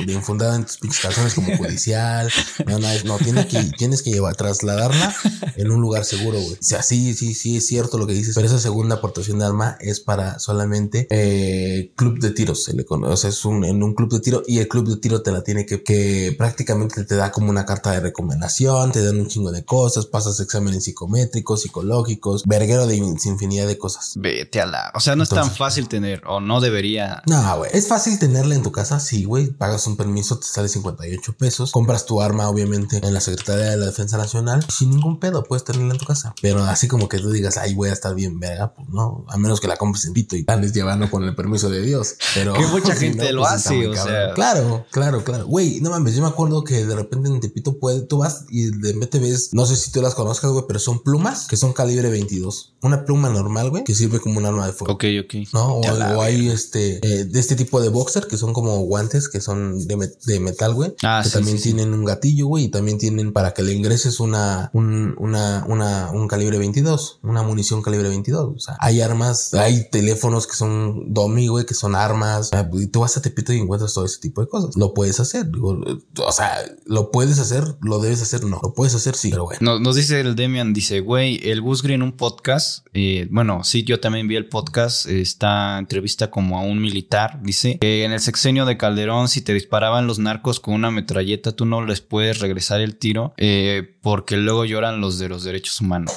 de 0.06 0.12
infundada 0.12 0.56
en 0.56 0.64
tus 0.64 0.78
pinches 0.78 1.00
calzones 1.00 1.34
como 1.34 1.56
judicial. 1.56 2.30
No, 2.66 2.78
no, 2.78 2.88
no 3.04 3.18
tienes 3.18 3.46
que, 3.46 3.62
tienes 3.76 4.02
que 4.02 4.10
llevar, 4.10 4.36
trasladarla 4.36 5.14
en 5.56 5.70
un 5.70 5.80
lugar 5.80 6.04
seguro, 6.04 6.38
güey. 6.40 6.54
O 6.54 6.58
sea, 6.60 6.82
sí, 6.82 7.14
sí, 7.14 7.34
sí, 7.34 7.56
es 7.56 7.66
cierto 7.66 7.98
lo 7.98 8.06
que 8.06 8.14
dices, 8.14 8.34
pero 8.34 8.46
esa 8.46 8.58
segunda 8.58 8.96
aportación 8.96 9.38
de 9.38 9.46
arma 9.46 9.76
es 9.80 10.00
para 10.00 10.38
solamente 10.38 11.06
eh, 11.10 11.92
club 11.96 12.18
de 12.18 12.30
tiros, 12.30 12.64
se 12.64 12.74
le 12.74 12.84
conoce. 12.84 13.12
O 13.12 13.16
sea, 13.16 13.30
es 13.30 13.44
un, 13.44 13.64
en 13.64 13.82
un 13.82 13.94
club 13.94 14.12
de 14.12 14.20
tiro 14.20 14.42
y 14.46 14.58
el 14.58 14.68
club 14.68 14.88
de 14.88 14.96
tiro 14.96 15.22
te 15.22 15.32
la 15.32 15.42
tiene 15.42 15.66
que, 15.66 15.82
que 15.82 16.34
prácticamente 16.36 17.04
te 17.04 17.16
da 17.16 17.32
como 17.32 17.50
una 17.50 17.66
carta 17.66 17.90
de 17.92 18.00
recomendación, 18.00 18.92
te 18.92 19.04
dan 19.04 19.20
un 19.20 19.28
chingo 19.28 19.52
de 19.52 19.64
cosas, 19.64 20.06
pasas 20.06 20.38
exámenes 20.40 20.84
psicométricos, 20.84 21.62
psicológicos, 21.62 22.44
verguero 22.44 22.86
de 22.86 22.96
infinidad 22.96 23.66
de 23.66 23.78
cosas. 23.78 24.12
Vete 24.16 24.60
a 24.60 24.66
la. 24.66 24.92
O 24.94 25.00
sea, 25.00 25.16
no 25.16 25.24
Entonces, 25.24 25.44
es 25.44 25.50
tan 25.50 25.56
fácil 25.56 25.88
tener, 25.88 26.22
o 26.26 26.40
no 26.40 26.60
debería. 26.60 27.22
No, 27.26 27.58
güey. 27.58 27.70
Es 27.72 27.88
fácil 27.88 28.18
tenerla 28.32 28.54
en 28.54 28.62
tu 28.62 28.72
casa, 28.72 28.98
sí, 28.98 29.24
güey. 29.24 29.48
Pagas 29.48 29.86
un 29.86 29.98
permiso, 29.98 30.38
te 30.38 30.46
sale 30.46 30.68
58 30.68 31.34
pesos. 31.34 31.70
Compras 31.70 32.06
tu 32.06 32.22
arma, 32.22 32.48
obviamente, 32.48 32.98
en 33.02 33.12
la 33.12 33.20
Secretaría 33.20 33.66
de 33.66 33.76
la 33.76 33.86
Defensa 33.86 34.16
Nacional. 34.16 34.64
Sin 34.74 34.88
ningún 34.88 35.20
pedo, 35.20 35.44
puedes 35.44 35.64
tenerla 35.64 35.92
en 35.92 35.98
tu 35.98 36.06
casa. 36.06 36.34
Pero 36.40 36.64
así 36.64 36.88
como 36.88 37.10
que 37.10 37.18
tú 37.18 37.30
digas, 37.30 37.58
ay, 37.58 37.74
voy 37.74 37.90
a 37.90 37.92
estar 37.92 38.14
bien, 38.14 38.40
verga, 38.40 38.72
pues 38.72 38.88
no. 38.88 39.26
A 39.28 39.36
menos 39.36 39.60
que 39.60 39.68
la 39.68 39.76
compres 39.76 40.06
en 40.06 40.14
Pito 40.14 40.34
y 40.34 40.46
andes 40.48 40.72
llevando 40.72 41.10
con 41.10 41.24
el 41.24 41.34
permiso 41.34 41.68
de 41.68 41.82
Dios. 41.82 42.14
Pero. 42.34 42.54
Que 42.54 42.66
mucha 42.68 42.94
gente 42.96 43.26
no, 43.26 43.32
lo 43.32 43.42
pues 43.42 43.52
hace, 43.52 43.86
o 43.86 43.94
sea. 43.94 44.32
Claro, 44.32 44.86
claro, 44.90 45.22
claro. 45.24 45.46
Güey, 45.46 45.82
no 45.82 45.90
mames, 45.90 46.14
yo 46.14 46.22
me 46.22 46.28
acuerdo 46.28 46.64
que 46.64 46.86
de 46.86 46.94
repente 46.94 47.28
en 47.28 47.38
Tepito 47.40 47.78
puede, 47.78 48.00
tú 48.00 48.18
vas 48.18 48.46
y 48.48 48.70
de 48.70 48.94
repente 48.94 49.18
ves, 49.18 49.50
no 49.52 49.66
sé 49.66 49.76
si 49.76 49.92
tú 49.92 50.00
las 50.00 50.14
conozcas, 50.14 50.50
güey, 50.50 50.64
pero 50.66 50.78
son 50.78 51.02
plumas 51.02 51.46
que 51.48 51.58
son 51.58 51.74
calibre 51.74 52.08
22. 52.08 52.76
Una 52.80 53.04
pluma 53.04 53.28
normal, 53.28 53.68
güey, 53.68 53.84
que 53.84 53.94
sirve 53.94 54.20
como 54.20 54.38
un 54.38 54.46
arma 54.46 54.66
de 54.66 54.72
fuego. 54.72 54.94
Ok, 54.94 55.04
ok. 55.22 55.34
¿No? 55.52 55.74
O, 55.74 55.80
o 55.80 56.22
hay 56.22 56.48
este, 56.48 56.98
eh, 57.02 57.24
de 57.24 57.38
este 57.38 57.56
tipo 57.56 57.80
de 57.80 57.90
boxer 57.90 58.21
que 58.26 58.36
son 58.36 58.52
como 58.52 58.78
guantes 58.80 59.28
que 59.28 59.40
son 59.40 59.86
de, 59.86 59.96
met 59.96 60.18
de 60.24 60.40
metal, 60.40 60.74
güey. 60.74 60.94
Ah, 61.02 61.20
que 61.22 61.28
sí, 61.28 61.34
también 61.34 61.58
sí, 61.58 61.72
tienen 61.72 61.94
un 61.94 62.04
gatillo, 62.04 62.46
güey, 62.46 62.64
y 62.64 62.68
también 62.68 62.98
tienen 62.98 63.32
para 63.32 63.52
que 63.52 63.62
le 63.62 63.72
ingreses 63.72 64.20
una, 64.20 64.70
un, 64.72 65.14
una, 65.18 65.64
una, 65.68 66.10
un 66.12 66.28
calibre 66.28 66.58
22, 66.58 67.20
una 67.22 67.42
munición 67.42 67.82
calibre 67.82 68.08
22. 68.08 68.54
O 68.56 68.58
sea, 68.58 68.76
hay 68.80 69.00
armas, 69.00 69.54
hay 69.54 69.88
teléfonos 69.90 70.46
que 70.46 70.54
son 70.54 71.12
domi, 71.12 71.48
güey, 71.48 71.66
que 71.66 71.74
son 71.74 71.94
armas. 71.94 72.50
Y 72.74 72.86
tú 72.88 73.00
vas 73.00 73.16
a 73.16 73.22
Tepito 73.22 73.52
y 73.52 73.58
encuentras 73.58 73.94
todo 73.94 74.04
ese 74.04 74.20
tipo 74.20 74.40
de 74.40 74.48
cosas. 74.48 74.76
Lo 74.76 74.94
puedes 74.94 75.20
hacer. 75.20 75.50
Digo, 75.50 75.80
o 76.18 76.32
sea, 76.32 76.56
lo 76.86 77.10
puedes 77.10 77.38
hacer, 77.38 77.64
lo 77.80 77.98
debes 77.98 78.22
hacer, 78.22 78.44
no. 78.44 78.60
Lo 78.62 78.74
puedes 78.74 78.94
hacer, 78.94 79.14
sí, 79.14 79.30
pero 79.30 79.44
bueno. 79.44 79.58
Nos, 79.60 79.80
nos 79.80 79.96
dice 79.96 80.20
el 80.20 80.36
Demian, 80.36 80.72
dice, 80.72 81.00
güey, 81.00 81.40
el 81.48 81.60
Gus 81.60 81.82
Green, 81.82 82.02
un 82.02 82.12
podcast. 82.12 82.86
Eh, 82.94 83.28
bueno, 83.30 83.64
sí, 83.64 83.84
yo 83.84 84.00
también 84.00 84.28
vi 84.28 84.36
el 84.36 84.48
podcast. 84.48 85.06
Esta 85.06 85.78
entrevista 85.78 86.30
como 86.30 86.58
a 86.58 86.62
un 86.62 86.80
militar. 86.80 87.40
Dice 87.42 87.78
que 87.78 88.04
en 88.04 88.11
el 88.12 88.20
sexenio 88.20 88.64
de 88.64 88.76
Calderón, 88.76 89.28
si 89.28 89.42
te 89.42 89.54
disparaban 89.54 90.06
los 90.06 90.18
narcos 90.18 90.60
con 90.60 90.74
una 90.74 90.90
metralleta, 90.90 91.52
tú 91.52 91.64
no 91.64 91.84
les 91.84 92.00
puedes 92.00 92.40
regresar 92.40 92.80
el 92.80 92.96
tiro. 92.96 93.34
Eh, 93.36 93.91
porque 94.02 94.36
luego 94.36 94.64
lloran 94.64 95.00
los 95.00 95.18
de 95.18 95.28
los 95.28 95.44
derechos 95.44 95.80
humanos. 95.80 96.12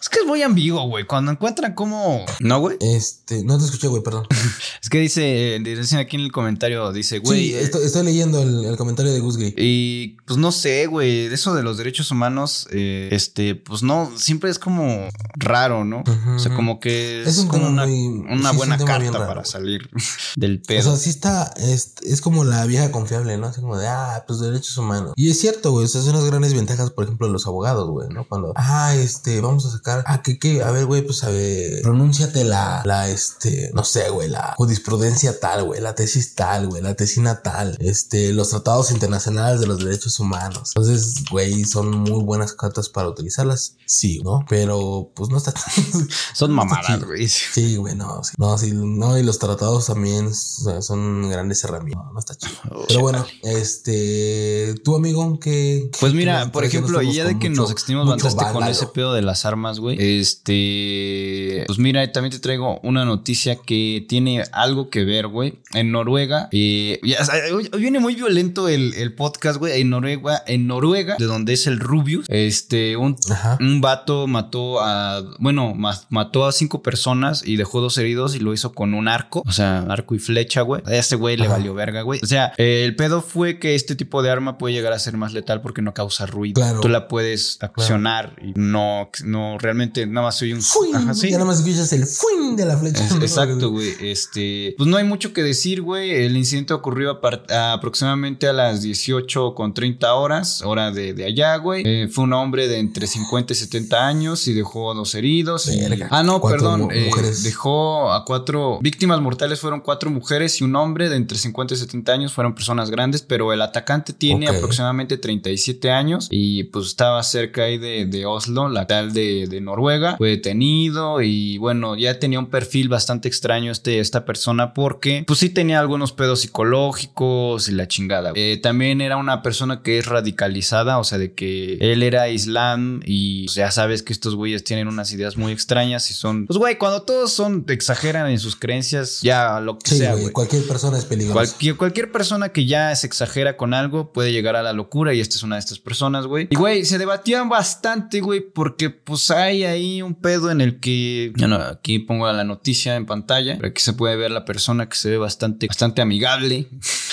Es 0.00 0.08
que 0.08 0.20
es 0.20 0.26
muy 0.26 0.42
ambiguo, 0.42 0.82
güey. 0.88 1.04
Cuando 1.04 1.30
encuentran 1.30 1.74
cómo. 1.74 2.24
¿No, 2.40 2.58
güey? 2.58 2.76
Este, 2.80 3.44
no 3.44 3.58
te 3.58 3.66
escuché, 3.66 3.86
güey, 3.86 4.02
perdón. 4.02 4.26
es 4.82 4.88
que 4.88 4.98
dice, 4.98 5.58
dicen 5.62 5.98
aquí 5.98 6.16
en 6.16 6.22
el 6.22 6.32
comentario, 6.32 6.90
dice, 6.92 7.18
güey. 7.18 7.50
Sí, 7.50 7.54
estoy, 7.54 7.84
estoy, 7.84 8.04
leyendo 8.04 8.42
el, 8.42 8.64
el, 8.64 8.76
comentario 8.76 9.12
de 9.12 9.20
Gus 9.20 9.36
Green. 9.36 9.54
Y 9.56 10.16
pues 10.26 10.38
no 10.38 10.50
sé, 10.52 10.86
güey. 10.86 11.26
Eso 11.26 11.54
de 11.54 11.62
los 11.62 11.76
derechos 11.76 12.10
humanos, 12.10 12.66
eh, 12.72 13.10
este, 13.12 13.54
pues 13.54 13.82
no, 13.82 14.10
siempre 14.16 14.50
es 14.50 14.58
como 14.58 15.08
raro, 15.36 15.84
¿no? 15.84 15.98
Uh 15.98 16.10
-huh. 16.10 16.36
O 16.36 16.38
sea, 16.38 16.54
como 16.54 16.80
que 16.80 17.22
es, 17.22 17.28
es 17.28 17.38
un 17.38 17.48
como 17.48 17.68
una, 17.68 17.86
muy, 17.86 18.06
una 18.08 18.50
sí, 18.50 18.56
buena 18.56 18.74
es 18.76 18.80
un 18.80 18.86
carta 18.86 19.12
raro, 19.12 19.28
para 19.28 19.44
salir 19.44 19.88
del 20.36 20.62
pedo. 20.62 20.80
O 20.80 20.82
sea, 20.82 20.96
sí 20.96 21.10
está, 21.10 21.52
es, 21.58 21.94
es, 22.02 22.20
como 22.20 22.44
la 22.44 22.64
vieja 22.66 22.90
confiable, 22.90 23.36
¿no? 23.36 23.48
Así 23.48 23.60
como 23.60 23.78
de, 23.78 23.86
ah, 23.86 24.24
pues 24.26 24.40
derechos 24.40 24.76
humanos. 24.78 25.12
Y 25.16 25.30
es 25.30 25.38
cierto, 25.38 25.72
güey, 25.72 25.84
o 25.84 25.88
sea, 25.88 26.00
son 26.00 26.16
unas 26.16 26.24
grandes 26.24 26.54
ventajas, 26.54 26.90
por 26.90 27.04
ejemplo, 27.04 27.19
de 27.26 27.32
los 27.32 27.46
abogados, 27.46 27.88
güey, 27.88 28.08
¿no? 28.08 28.26
Cuando, 28.28 28.52
ah, 28.56 28.94
este, 28.94 29.40
vamos 29.40 29.66
a 29.66 29.70
sacar, 29.70 30.04
ah, 30.06 30.22
que, 30.22 30.38
que, 30.38 30.62
a 30.62 30.70
ver, 30.70 30.86
güey, 30.86 31.02
pues 31.02 31.24
a 31.24 31.30
ver, 31.30 31.82
pronúnciate 31.82 32.44
la, 32.44 32.82
la, 32.84 33.08
este, 33.08 33.70
no 33.74 33.84
sé, 33.84 34.10
güey, 34.10 34.28
la 34.28 34.54
jurisprudencia 34.56 35.38
tal, 35.38 35.64
güey, 35.64 35.80
la 35.80 35.94
tesis 35.94 36.34
tal, 36.34 36.68
güey, 36.68 36.82
la 36.82 36.94
tesina 36.94 37.42
tal, 37.42 37.76
este, 37.80 38.32
los 38.32 38.50
tratados 38.50 38.90
internacionales 38.90 39.60
de 39.60 39.66
los 39.66 39.78
derechos 39.78 40.18
humanos. 40.20 40.72
Entonces, 40.74 41.24
güey, 41.30 41.64
son 41.64 41.90
muy 41.90 42.22
buenas 42.22 42.54
cartas 42.54 42.88
para 42.88 43.08
utilizarlas, 43.08 43.76
sí, 43.86 44.20
¿no? 44.24 44.44
Pero, 44.48 45.10
pues 45.14 45.30
no 45.30 45.36
está 45.36 45.52
Son 46.34 46.52
mamadas, 46.52 47.04
güey. 47.04 47.28
Sí, 47.28 47.76
güey, 47.76 47.94
no, 47.94 48.22
sí, 48.24 48.34
no, 48.38 48.58
sí, 48.58 48.72
no, 48.72 49.18
y 49.18 49.22
los 49.22 49.38
tratados 49.38 49.86
también 49.86 50.34
son 50.34 51.28
grandes 51.28 51.62
herramientas, 51.64 52.04
no, 52.06 52.12
no 52.12 52.18
está 52.18 52.34
chido. 52.34 52.54
Pero 52.88 53.00
bueno, 53.00 53.26
este, 53.42 54.74
tu 54.84 54.96
amigo, 54.96 55.38
que. 55.38 55.90
Pues 55.98 56.14
mira, 56.14 56.50
por 56.52 56.64
ejemplo, 56.64 57.00
ya 57.14 57.24
de 57.24 57.38
que 57.38 57.48
mucho, 57.50 57.62
nos 57.62 57.70
extendimos 57.70 58.08
bastante 58.08 58.52
con 58.52 58.64
ese 58.64 58.86
pedo 58.86 59.12
de 59.14 59.22
las 59.22 59.44
armas, 59.44 59.80
güey. 59.80 59.96
Este, 59.98 61.64
pues 61.66 61.78
mira, 61.78 62.10
también 62.12 62.32
te 62.32 62.38
traigo 62.38 62.80
una 62.82 63.04
noticia 63.04 63.56
que 63.56 64.04
tiene 64.08 64.44
algo 64.52 64.90
que 64.90 65.04
ver, 65.04 65.28
güey. 65.28 65.60
En 65.72 65.92
Noruega, 65.92 66.48
eh, 66.52 67.00
ya, 67.02 67.18
hoy 67.54 67.70
viene 67.78 68.00
muy 68.00 68.14
violento 68.14 68.68
el, 68.68 68.94
el 68.94 69.14
podcast, 69.14 69.58
güey. 69.58 69.80
En 69.80 69.90
Noruega, 69.90 70.42
en 70.46 70.66
Noruega, 70.66 71.16
de 71.18 71.26
donde 71.26 71.52
es 71.52 71.66
el 71.66 71.80
Rubius, 71.80 72.26
este, 72.28 72.96
un, 72.96 73.16
un 73.60 73.80
vato 73.80 74.26
mató 74.26 74.80
a, 74.80 75.22
bueno, 75.38 75.74
mató 75.74 76.46
a 76.46 76.52
cinco 76.52 76.82
personas 76.82 77.42
y 77.46 77.56
dejó 77.56 77.80
dos 77.80 77.96
heridos 77.98 78.34
y 78.34 78.40
lo 78.40 78.52
hizo 78.52 78.72
con 78.72 78.94
un 78.94 79.08
arco, 79.08 79.42
o 79.46 79.52
sea, 79.52 79.80
arco 79.88 80.14
y 80.14 80.18
flecha, 80.18 80.62
güey. 80.62 80.82
A 80.86 80.94
este 80.94 81.16
güey 81.16 81.36
le 81.36 81.48
valió 81.48 81.74
verga, 81.74 82.02
güey. 82.02 82.20
O 82.22 82.26
sea, 82.26 82.52
el 82.56 82.96
pedo 82.96 83.22
fue 83.22 83.58
que 83.58 83.74
este 83.74 83.94
tipo 83.96 84.22
de 84.22 84.30
arma 84.30 84.58
puede 84.58 84.74
llegar 84.74 84.92
a 84.92 84.98
ser 84.98 85.16
más 85.16 85.32
letal 85.32 85.60
porque 85.60 85.82
no 85.82 85.94
causa 85.94 86.26
ruido. 86.26 86.54
Claro. 86.54 86.80
Tú 86.80 86.88
la 86.88 86.99
puedes 87.08 87.58
accionar 87.60 88.34
claro. 88.34 88.50
y 88.50 88.52
no, 88.56 89.10
no, 89.24 89.58
realmente 89.58 90.06
nada 90.06 90.26
más 90.26 90.38
soy 90.38 90.52
un... 90.52 90.62
¡Fuin! 90.62 90.96
Ajá, 90.96 91.14
¿sí? 91.14 91.30
Ya 91.30 91.38
nada 91.38 91.46
más 91.46 91.58
escuchas 91.58 91.92
el 91.92 92.06
¡fuin! 92.06 92.56
de 92.56 92.64
la 92.64 92.76
flecha. 92.76 93.04
Es, 93.04 93.12
exacto, 93.20 93.70
güey. 93.70 93.94
Este, 94.00 94.74
pues 94.76 94.88
no 94.88 94.96
hay 94.96 95.04
mucho 95.04 95.32
que 95.32 95.42
decir, 95.42 95.82
güey. 95.82 96.10
El 96.10 96.36
incidente 96.36 96.74
ocurrió 96.74 97.10
a 97.10 97.20
a 97.50 97.72
aproximadamente 97.72 98.48
a 98.48 98.52
las 98.52 98.82
18 98.82 99.54
con 99.54 99.74
30 99.74 100.14
horas, 100.14 100.62
hora 100.62 100.90
de, 100.90 101.14
de 101.14 101.24
allá, 101.24 101.56
güey. 101.56 101.82
Eh, 101.86 102.08
fue 102.08 102.24
un 102.24 102.32
hombre 102.32 102.68
de 102.68 102.78
entre 102.78 103.06
50 103.06 103.52
y 103.52 103.56
70 103.56 104.06
años 104.06 104.46
y 104.48 104.52
dejó 104.52 104.94
dos 104.94 105.14
heridos. 105.14 105.68
Y... 105.68 105.80
Ah, 106.10 106.22
no, 106.22 106.40
perdón. 106.40 106.88
Eh, 106.92 107.10
dejó 107.42 108.12
a 108.12 108.24
cuatro 108.24 108.78
víctimas 108.80 109.20
mortales, 109.20 109.60
fueron 109.60 109.80
cuatro 109.80 110.10
mujeres 110.10 110.60
y 110.60 110.64
un 110.64 110.76
hombre 110.76 111.08
de 111.08 111.16
entre 111.16 111.38
50 111.38 111.74
y 111.74 111.76
70 111.76 112.12
años. 112.12 112.32
Fueron 112.32 112.54
personas 112.54 112.90
grandes, 112.90 113.22
pero 113.22 113.52
el 113.52 113.62
atacante 113.62 114.12
tiene 114.12 114.46
okay. 114.46 114.58
aproximadamente 114.58 115.16
37 115.16 115.90
años 115.90 116.28
y 116.30 116.64
pues 116.64 116.89
estaba 116.90 117.22
cerca 117.22 117.64
ahí 117.64 117.78
de, 117.78 118.06
de 118.06 118.26
Oslo, 118.26 118.68
la 118.68 118.82
capital 118.82 119.12
de, 119.12 119.46
de, 119.48 119.60
Noruega. 119.60 120.16
Fue 120.16 120.30
detenido 120.30 121.22
y 121.22 121.58
bueno, 121.58 121.96
ya 121.96 122.18
tenía 122.18 122.38
un 122.38 122.50
perfil 122.50 122.88
bastante 122.88 123.28
extraño 123.28 123.72
este, 123.72 124.00
esta 124.00 124.24
persona 124.24 124.74
porque 124.74 125.24
pues 125.26 125.38
sí 125.38 125.50
tenía 125.50 125.80
algunos 125.80 126.12
pedos 126.12 126.40
psicológicos 126.40 127.68
y 127.68 127.72
la 127.72 127.88
chingada. 127.88 128.32
Eh, 128.34 128.58
también 128.62 129.00
era 129.00 129.16
una 129.16 129.42
persona 129.42 129.82
que 129.82 129.98
es 129.98 130.06
radicalizada, 130.06 130.98
o 130.98 131.04
sea, 131.04 131.18
de 131.18 131.34
que 131.34 131.78
él 131.80 132.02
era 132.02 132.28
islam 132.28 133.00
y 133.04 133.44
pues, 133.46 133.54
ya 133.54 133.70
sabes 133.70 134.02
que 134.02 134.12
estos 134.12 134.34
güeyes 134.34 134.64
tienen 134.64 134.88
unas 134.88 135.12
ideas 135.12 135.36
muy 135.36 135.52
extrañas 135.52 136.10
y 136.10 136.14
son, 136.14 136.46
pues 136.46 136.58
güey, 136.58 136.78
cuando 136.78 137.02
todos 137.02 137.32
son, 137.32 137.64
exageran 137.68 138.30
en 138.30 138.38
sus 138.38 138.56
creencias, 138.56 139.20
ya 139.22 139.60
lo 139.60 139.78
que 139.78 139.90
sí, 139.90 139.98
sea, 139.98 140.14
güey. 140.14 140.30
Cualquier 140.30 140.66
persona 140.66 140.98
es 140.98 141.04
peligrosa. 141.04 141.34
Cualquier, 141.34 141.76
cualquier 141.76 142.12
persona 142.12 142.50
que 142.50 142.66
ya 142.66 142.94
se 142.96 143.06
exagera 143.06 143.56
con 143.56 143.74
algo 143.74 144.12
puede 144.12 144.32
llegar 144.32 144.56
a 144.56 144.62
la 144.62 144.72
locura 144.72 145.14
y 145.14 145.20
esta 145.20 145.36
es 145.36 145.42
una 145.42 145.56
de 145.56 145.60
estas 145.60 145.78
personas, 145.78 146.26
güey. 146.26 146.48
Y 146.50 146.56
güey, 146.56 146.79
se 146.84 146.98
debatían 146.98 147.48
bastante, 147.48 148.20
güey, 148.20 148.40
porque 148.40 148.90
pues 148.90 149.30
hay 149.30 149.64
ahí 149.64 150.02
un 150.02 150.14
pedo 150.14 150.50
en 150.50 150.60
el 150.60 150.80
que, 150.80 151.32
bueno, 151.36 151.56
aquí 151.56 151.98
pongo 151.98 152.30
la 152.32 152.44
noticia 152.44 152.96
en 152.96 153.06
pantalla, 153.06 153.56
pero 153.56 153.68
aquí 153.68 153.80
se 153.80 153.92
puede 153.92 154.16
ver 154.16 154.30
la 154.30 154.44
persona 154.44 154.88
que 154.88 154.96
se 154.96 155.10
ve 155.10 155.18
bastante, 155.18 155.66
bastante 155.66 156.02
amigable. 156.02 156.68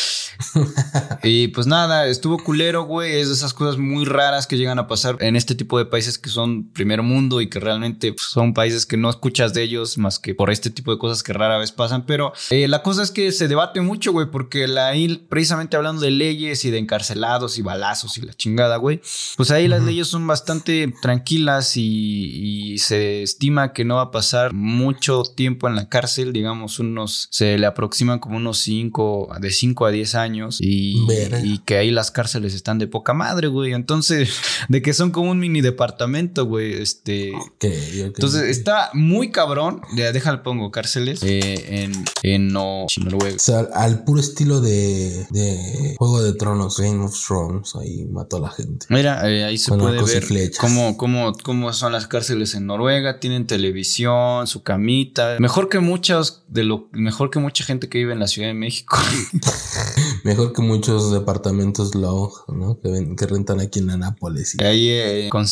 y 1.23 1.49
pues 1.49 1.67
nada, 1.67 2.07
estuvo 2.07 2.37
culero, 2.37 2.83
güey. 2.83 3.19
Es 3.19 3.27
de 3.27 3.33
esas 3.33 3.53
cosas 3.53 3.77
muy 3.77 4.05
raras 4.05 4.47
que 4.47 4.57
llegan 4.57 4.79
a 4.79 4.87
pasar 4.87 5.17
en 5.19 5.35
este 5.35 5.55
tipo 5.55 5.77
de 5.77 5.85
países 5.85 6.17
que 6.17 6.29
son 6.29 6.69
primer 6.71 7.01
mundo 7.01 7.41
y 7.41 7.49
que 7.49 7.59
realmente 7.59 8.13
pues, 8.13 8.27
son 8.27 8.53
países 8.53 8.85
que 8.85 8.97
no 8.97 9.09
escuchas 9.09 9.53
de 9.53 9.63
ellos 9.63 9.97
más 9.97 10.19
que 10.19 10.35
por 10.35 10.49
este 10.51 10.69
tipo 10.69 10.91
de 10.91 10.97
cosas 10.97 11.23
que 11.23 11.33
rara 11.33 11.57
vez 11.57 11.71
pasan. 11.71 12.05
Pero 12.05 12.33
eh, 12.49 12.67
la 12.67 12.83
cosa 12.83 13.03
es 13.03 13.11
que 13.11 13.31
se 13.31 13.47
debate 13.47 13.81
mucho, 13.81 14.11
güey, 14.11 14.27
porque 14.31 14.67
la 14.67 14.87
ahí, 14.87 15.25
precisamente 15.29 15.75
hablando 15.75 16.01
de 16.01 16.11
leyes 16.11 16.63
y 16.65 16.71
de 16.71 16.77
encarcelados 16.77 17.57
y 17.57 17.61
balazos 17.61 18.17
y 18.17 18.21
la 18.21 18.33
chingada, 18.33 18.77
güey, 18.77 19.01
pues 19.35 19.51
ahí 19.51 19.67
las 19.67 19.83
leyes 19.83 20.07
son 20.07 20.25
bastante 20.27 20.93
tranquilas 21.01 21.77
y, 21.77 22.73
y 22.73 22.77
se 22.77 23.23
estima 23.23 23.73
que 23.73 23.85
no 23.85 23.95
va 23.95 24.03
a 24.03 24.11
pasar 24.11 24.53
mucho 24.53 25.23
tiempo 25.23 25.67
en 25.67 25.75
la 25.75 25.89
cárcel, 25.89 26.33
digamos, 26.33 26.79
unos, 26.79 27.27
se 27.31 27.57
le 27.57 27.65
aproximan 27.65 28.19
como 28.19 28.37
unos 28.37 28.59
5, 28.59 29.29
de 29.39 29.51
5 29.51 29.85
a 29.85 29.91
10 29.91 30.15
años 30.15 30.26
y, 30.59 31.05
Verga. 31.05 31.41
y 31.43 31.59
que 31.59 31.77
ahí 31.77 31.91
las 31.91 32.11
cárceles 32.11 32.53
están 32.53 32.79
de 32.79 32.87
poca 32.87 33.13
madre, 33.13 33.47
güey. 33.47 33.73
Entonces, 33.73 34.29
de 34.69 34.81
que 34.81 34.93
son 34.93 35.11
como 35.11 35.31
un 35.31 35.39
mini 35.39 35.61
departamento, 35.61 36.45
güey, 36.45 36.73
este... 36.73 37.33
Ok, 37.33 37.65
ok. 37.65 38.15
Entonces 38.17 38.43
está 38.49 38.89
muy 38.93 39.31
cabrón. 39.31 39.81
Ya, 39.95 40.11
déjale 40.11 40.39
pongo 40.39 40.71
cárceles 40.71 41.23
eh, 41.23 41.83
en, 41.83 42.05
en 42.23 42.47
no, 42.49 42.85
Noruega. 43.03 43.35
O 43.35 43.39
sea, 43.39 43.67
al 43.73 44.03
puro 44.03 44.19
estilo 44.19 44.61
de, 44.61 45.25
de 45.29 45.95
Juego 45.97 46.21
de 46.21 46.33
Tronos, 46.33 46.77
Game 46.77 47.03
of 47.03 47.15
Thrones, 47.25 47.75
ahí 47.75 48.05
mató 48.05 48.37
a 48.37 48.41
la 48.41 48.51
gente. 48.51 48.85
Mira, 48.89 49.29
eh, 49.29 49.43
ahí 49.43 49.57
se 49.57 49.71
puede 49.75 50.01
ver 50.03 50.51
cómo, 50.59 50.97
cómo, 50.97 51.33
cómo 51.43 51.73
son 51.73 51.91
las 51.91 52.07
cárceles 52.07 52.55
en 52.55 52.65
Noruega. 52.65 53.19
Tienen 53.19 53.47
televisión, 53.47 54.47
su 54.47 54.63
camita. 54.63 55.37
Mejor 55.39 55.69
que 55.69 55.79
muchas 55.79 56.43
de 56.47 56.63
lo 56.63 56.87
mejor 56.91 57.29
que 57.29 57.39
mucha 57.39 57.63
gente 57.63 57.89
que 57.89 57.97
vive 57.97 58.13
en 58.13 58.19
la 58.19 58.27
Ciudad 58.27 58.47
de 58.47 58.53
México. 58.53 58.97
Mejor 60.23 60.53
que 60.53 60.61
muchos 60.61 61.11
departamentos 61.11 61.95
long, 61.95 62.31
¿no? 62.49 62.79
Que, 62.81 62.89
ven- 62.89 63.15
que 63.15 63.25
rentan 63.27 63.59
aquí 63.59 63.79
en 63.79 63.89
Anápolis. 63.89 64.55
y- 64.59 64.63
ahí 64.63 64.89
eh, 64.89 65.29
con- 65.31 65.45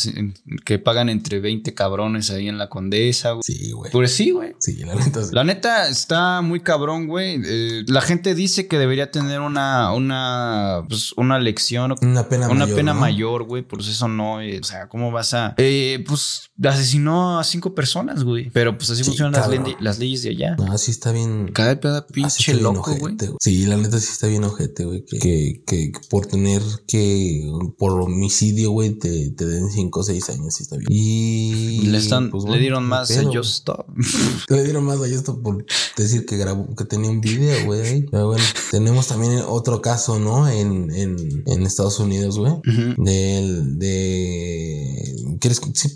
que 0.64 0.78
pagan 0.78 1.08
entre 1.08 1.40
20 1.40 1.74
cabrones 1.74 2.30
ahí 2.30 2.48
en 2.48 2.58
la 2.58 2.68
Condesa. 2.68 3.32
güey. 3.32 3.42
Sí, 3.44 3.72
güey. 3.72 3.90
Pues 3.92 4.12
sí, 4.12 4.30
güey. 4.30 4.54
Sí, 4.58 4.76
la 4.84 4.94
neta. 4.94 5.22
sí. 5.24 5.30
La 5.32 5.44
neta 5.44 5.88
está 5.88 6.40
muy 6.42 6.60
cabrón, 6.60 7.06
güey. 7.06 7.40
Eh, 7.44 7.84
la 7.86 8.00
gente 8.00 8.34
dice 8.34 8.66
que 8.68 8.78
debería 8.78 9.10
tener 9.10 9.40
una, 9.40 9.92
una, 9.92 10.84
pues, 10.88 11.12
una 11.16 11.38
lección 11.38 11.94
Una 12.02 12.28
pena 12.28 12.46
una 12.48 12.60
mayor. 12.64 12.76
pena 12.76 12.94
¿no? 12.94 13.00
mayor, 13.00 13.44
güey. 13.44 13.62
Por 13.62 13.80
eso 13.80 14.08
no, 14.08 14.40
eh, 14.40 14.58
o 14.60 14.64
sea, 14.64 14.88
¿cómo 14.88 15.10
vas 15.10 15.34
a...? 15.34 15.54
Eh, 15.58 16.04
pues 16.06 16.50
asesinó 16.62 17.38
a 17.38 17.44
cinco 17.44 17.74
personas, 17.74 18.24
güey. 18.24 18.50
Pero 18.50 18.76
pues 18.76 18.90
así 18.90 19.02
Sí, 19.04 19.10
funcionan 19.10 19.32
las, 19.32 19.42
cabrón. 19.42 19.64
le- 19.64 19.76
las 19.80 19.98
leyes 19.98 20.22
de 20.22 20.30
allá. 20.30 20.56
No, 20.56 20.76
sí 20.78 20.90
está 20.90 21.12
bien. 21.12 21.50
Cada 21.52 21.72
Ah, 21.84 22.06
pinche 22.12 22.54
loco, 22.54 22.94
güey. 22.98 23.16
Sí, 23.40 23.66
la 23.66 23.76
neta 23.76 23.98
sí 23.98 24.08
está 24.10 24.26
bien 24.26 24.44
ojete, 24.56 24.84
güey. 24.84 25.04
Que, 25.04 25.62
que, 25.66 25.92
que 25.92 25.92
por 26.08 26.26
tener 26.26 26.62
que 26.86 27.48
por 27.78 28.00
homicidio, 28.00 28.70
güey, 28.70 28.98
te, 28.98 29.30
te 29.30 29.46
den 29.46 29.70
5 29.70 30.00
o 30.00 30.02
6 30.02 30.30
años, 30.30 30.54
sí 30.54 30.62
está 30.64 30.76
bien. 30.76 30.88
Y 30.90 31.82
Le, 31.82 31.98
están, 31.98 32.30
pues, 32.30 32.44
le 32.44 32.48
bueno, 32.50 32.60
dieron 32.60 32.84
ni 32.84 32.90
más 32.90 33.08
pedo, 33.08 33.30
a. 33.30 33.34
Just 33.34 33.50
Stop. 33.54 33.86
Le 34.48 34.64
dieron 34.64 34.84
más 34.84 35.00
a 35.00 35.06
esto 35.06 35.40
por 35.42 35.64
decir 35.96 36.26
que 36.26 36.36
grabó, 36.36 36.74
que 36.74 36.84
tenía 36.84 37.10
un 37.10 37.20
video, 37.20 37.64
güey. 37.66 38.06
Pero 38.06 38.26
bueno, 38.28 38.44
tenemos 38.70 39.08
también 39.08 39.40
otro 39.46 39.80
caso, 39.82 40.18
¿no? 40.18 40.48
En, 40.48 40.90
en, 40.94 41.42
en 41.46 41.62
Estados 41.62 41.98
Unidos, 42.00 42.38
güey. 42.38 42.52
Ujú. 42.52 43.02
Del, 43.02 43.78
de. 43.78 45.16
¿Quieres? 45.40 45.60
Sí, 45.74 45.94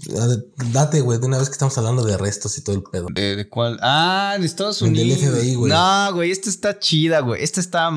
date, 0.72 1.00
güey, 1.00 1.18
de 1.18 1.26
una 1.26 1.38
vez 1.38 1.48
que 1.48 1.52
estamos 1.54 1.76
hablando 1.78 2.04
de 2.04 2.14
arrestos 2.14 2.58
y 2.58 2.62
todo 2.62 2.76
el 2.76 2.82
pedo. 2.82 3.06
¿De, 3.14 3.36
de 3.36 3.48
cuál? 3.48 3.78
Ah, 3.82 4.36
de 4.38 4.46
Estados 4.46 4.82
El 4.82 4.92
del 4.94 5.12
Unidos. 5.12 5.20
FBI, 5.40 5.54
güey. 5.54 5.72
No, 5.72 6.12
güey, 6.14 6.30
esta 6.30 6.50
está 6.50 6.78
chida, 6.78 7.20
güey. 7.20 7.42
Esta 7.42 7.60
está 7.60 7.90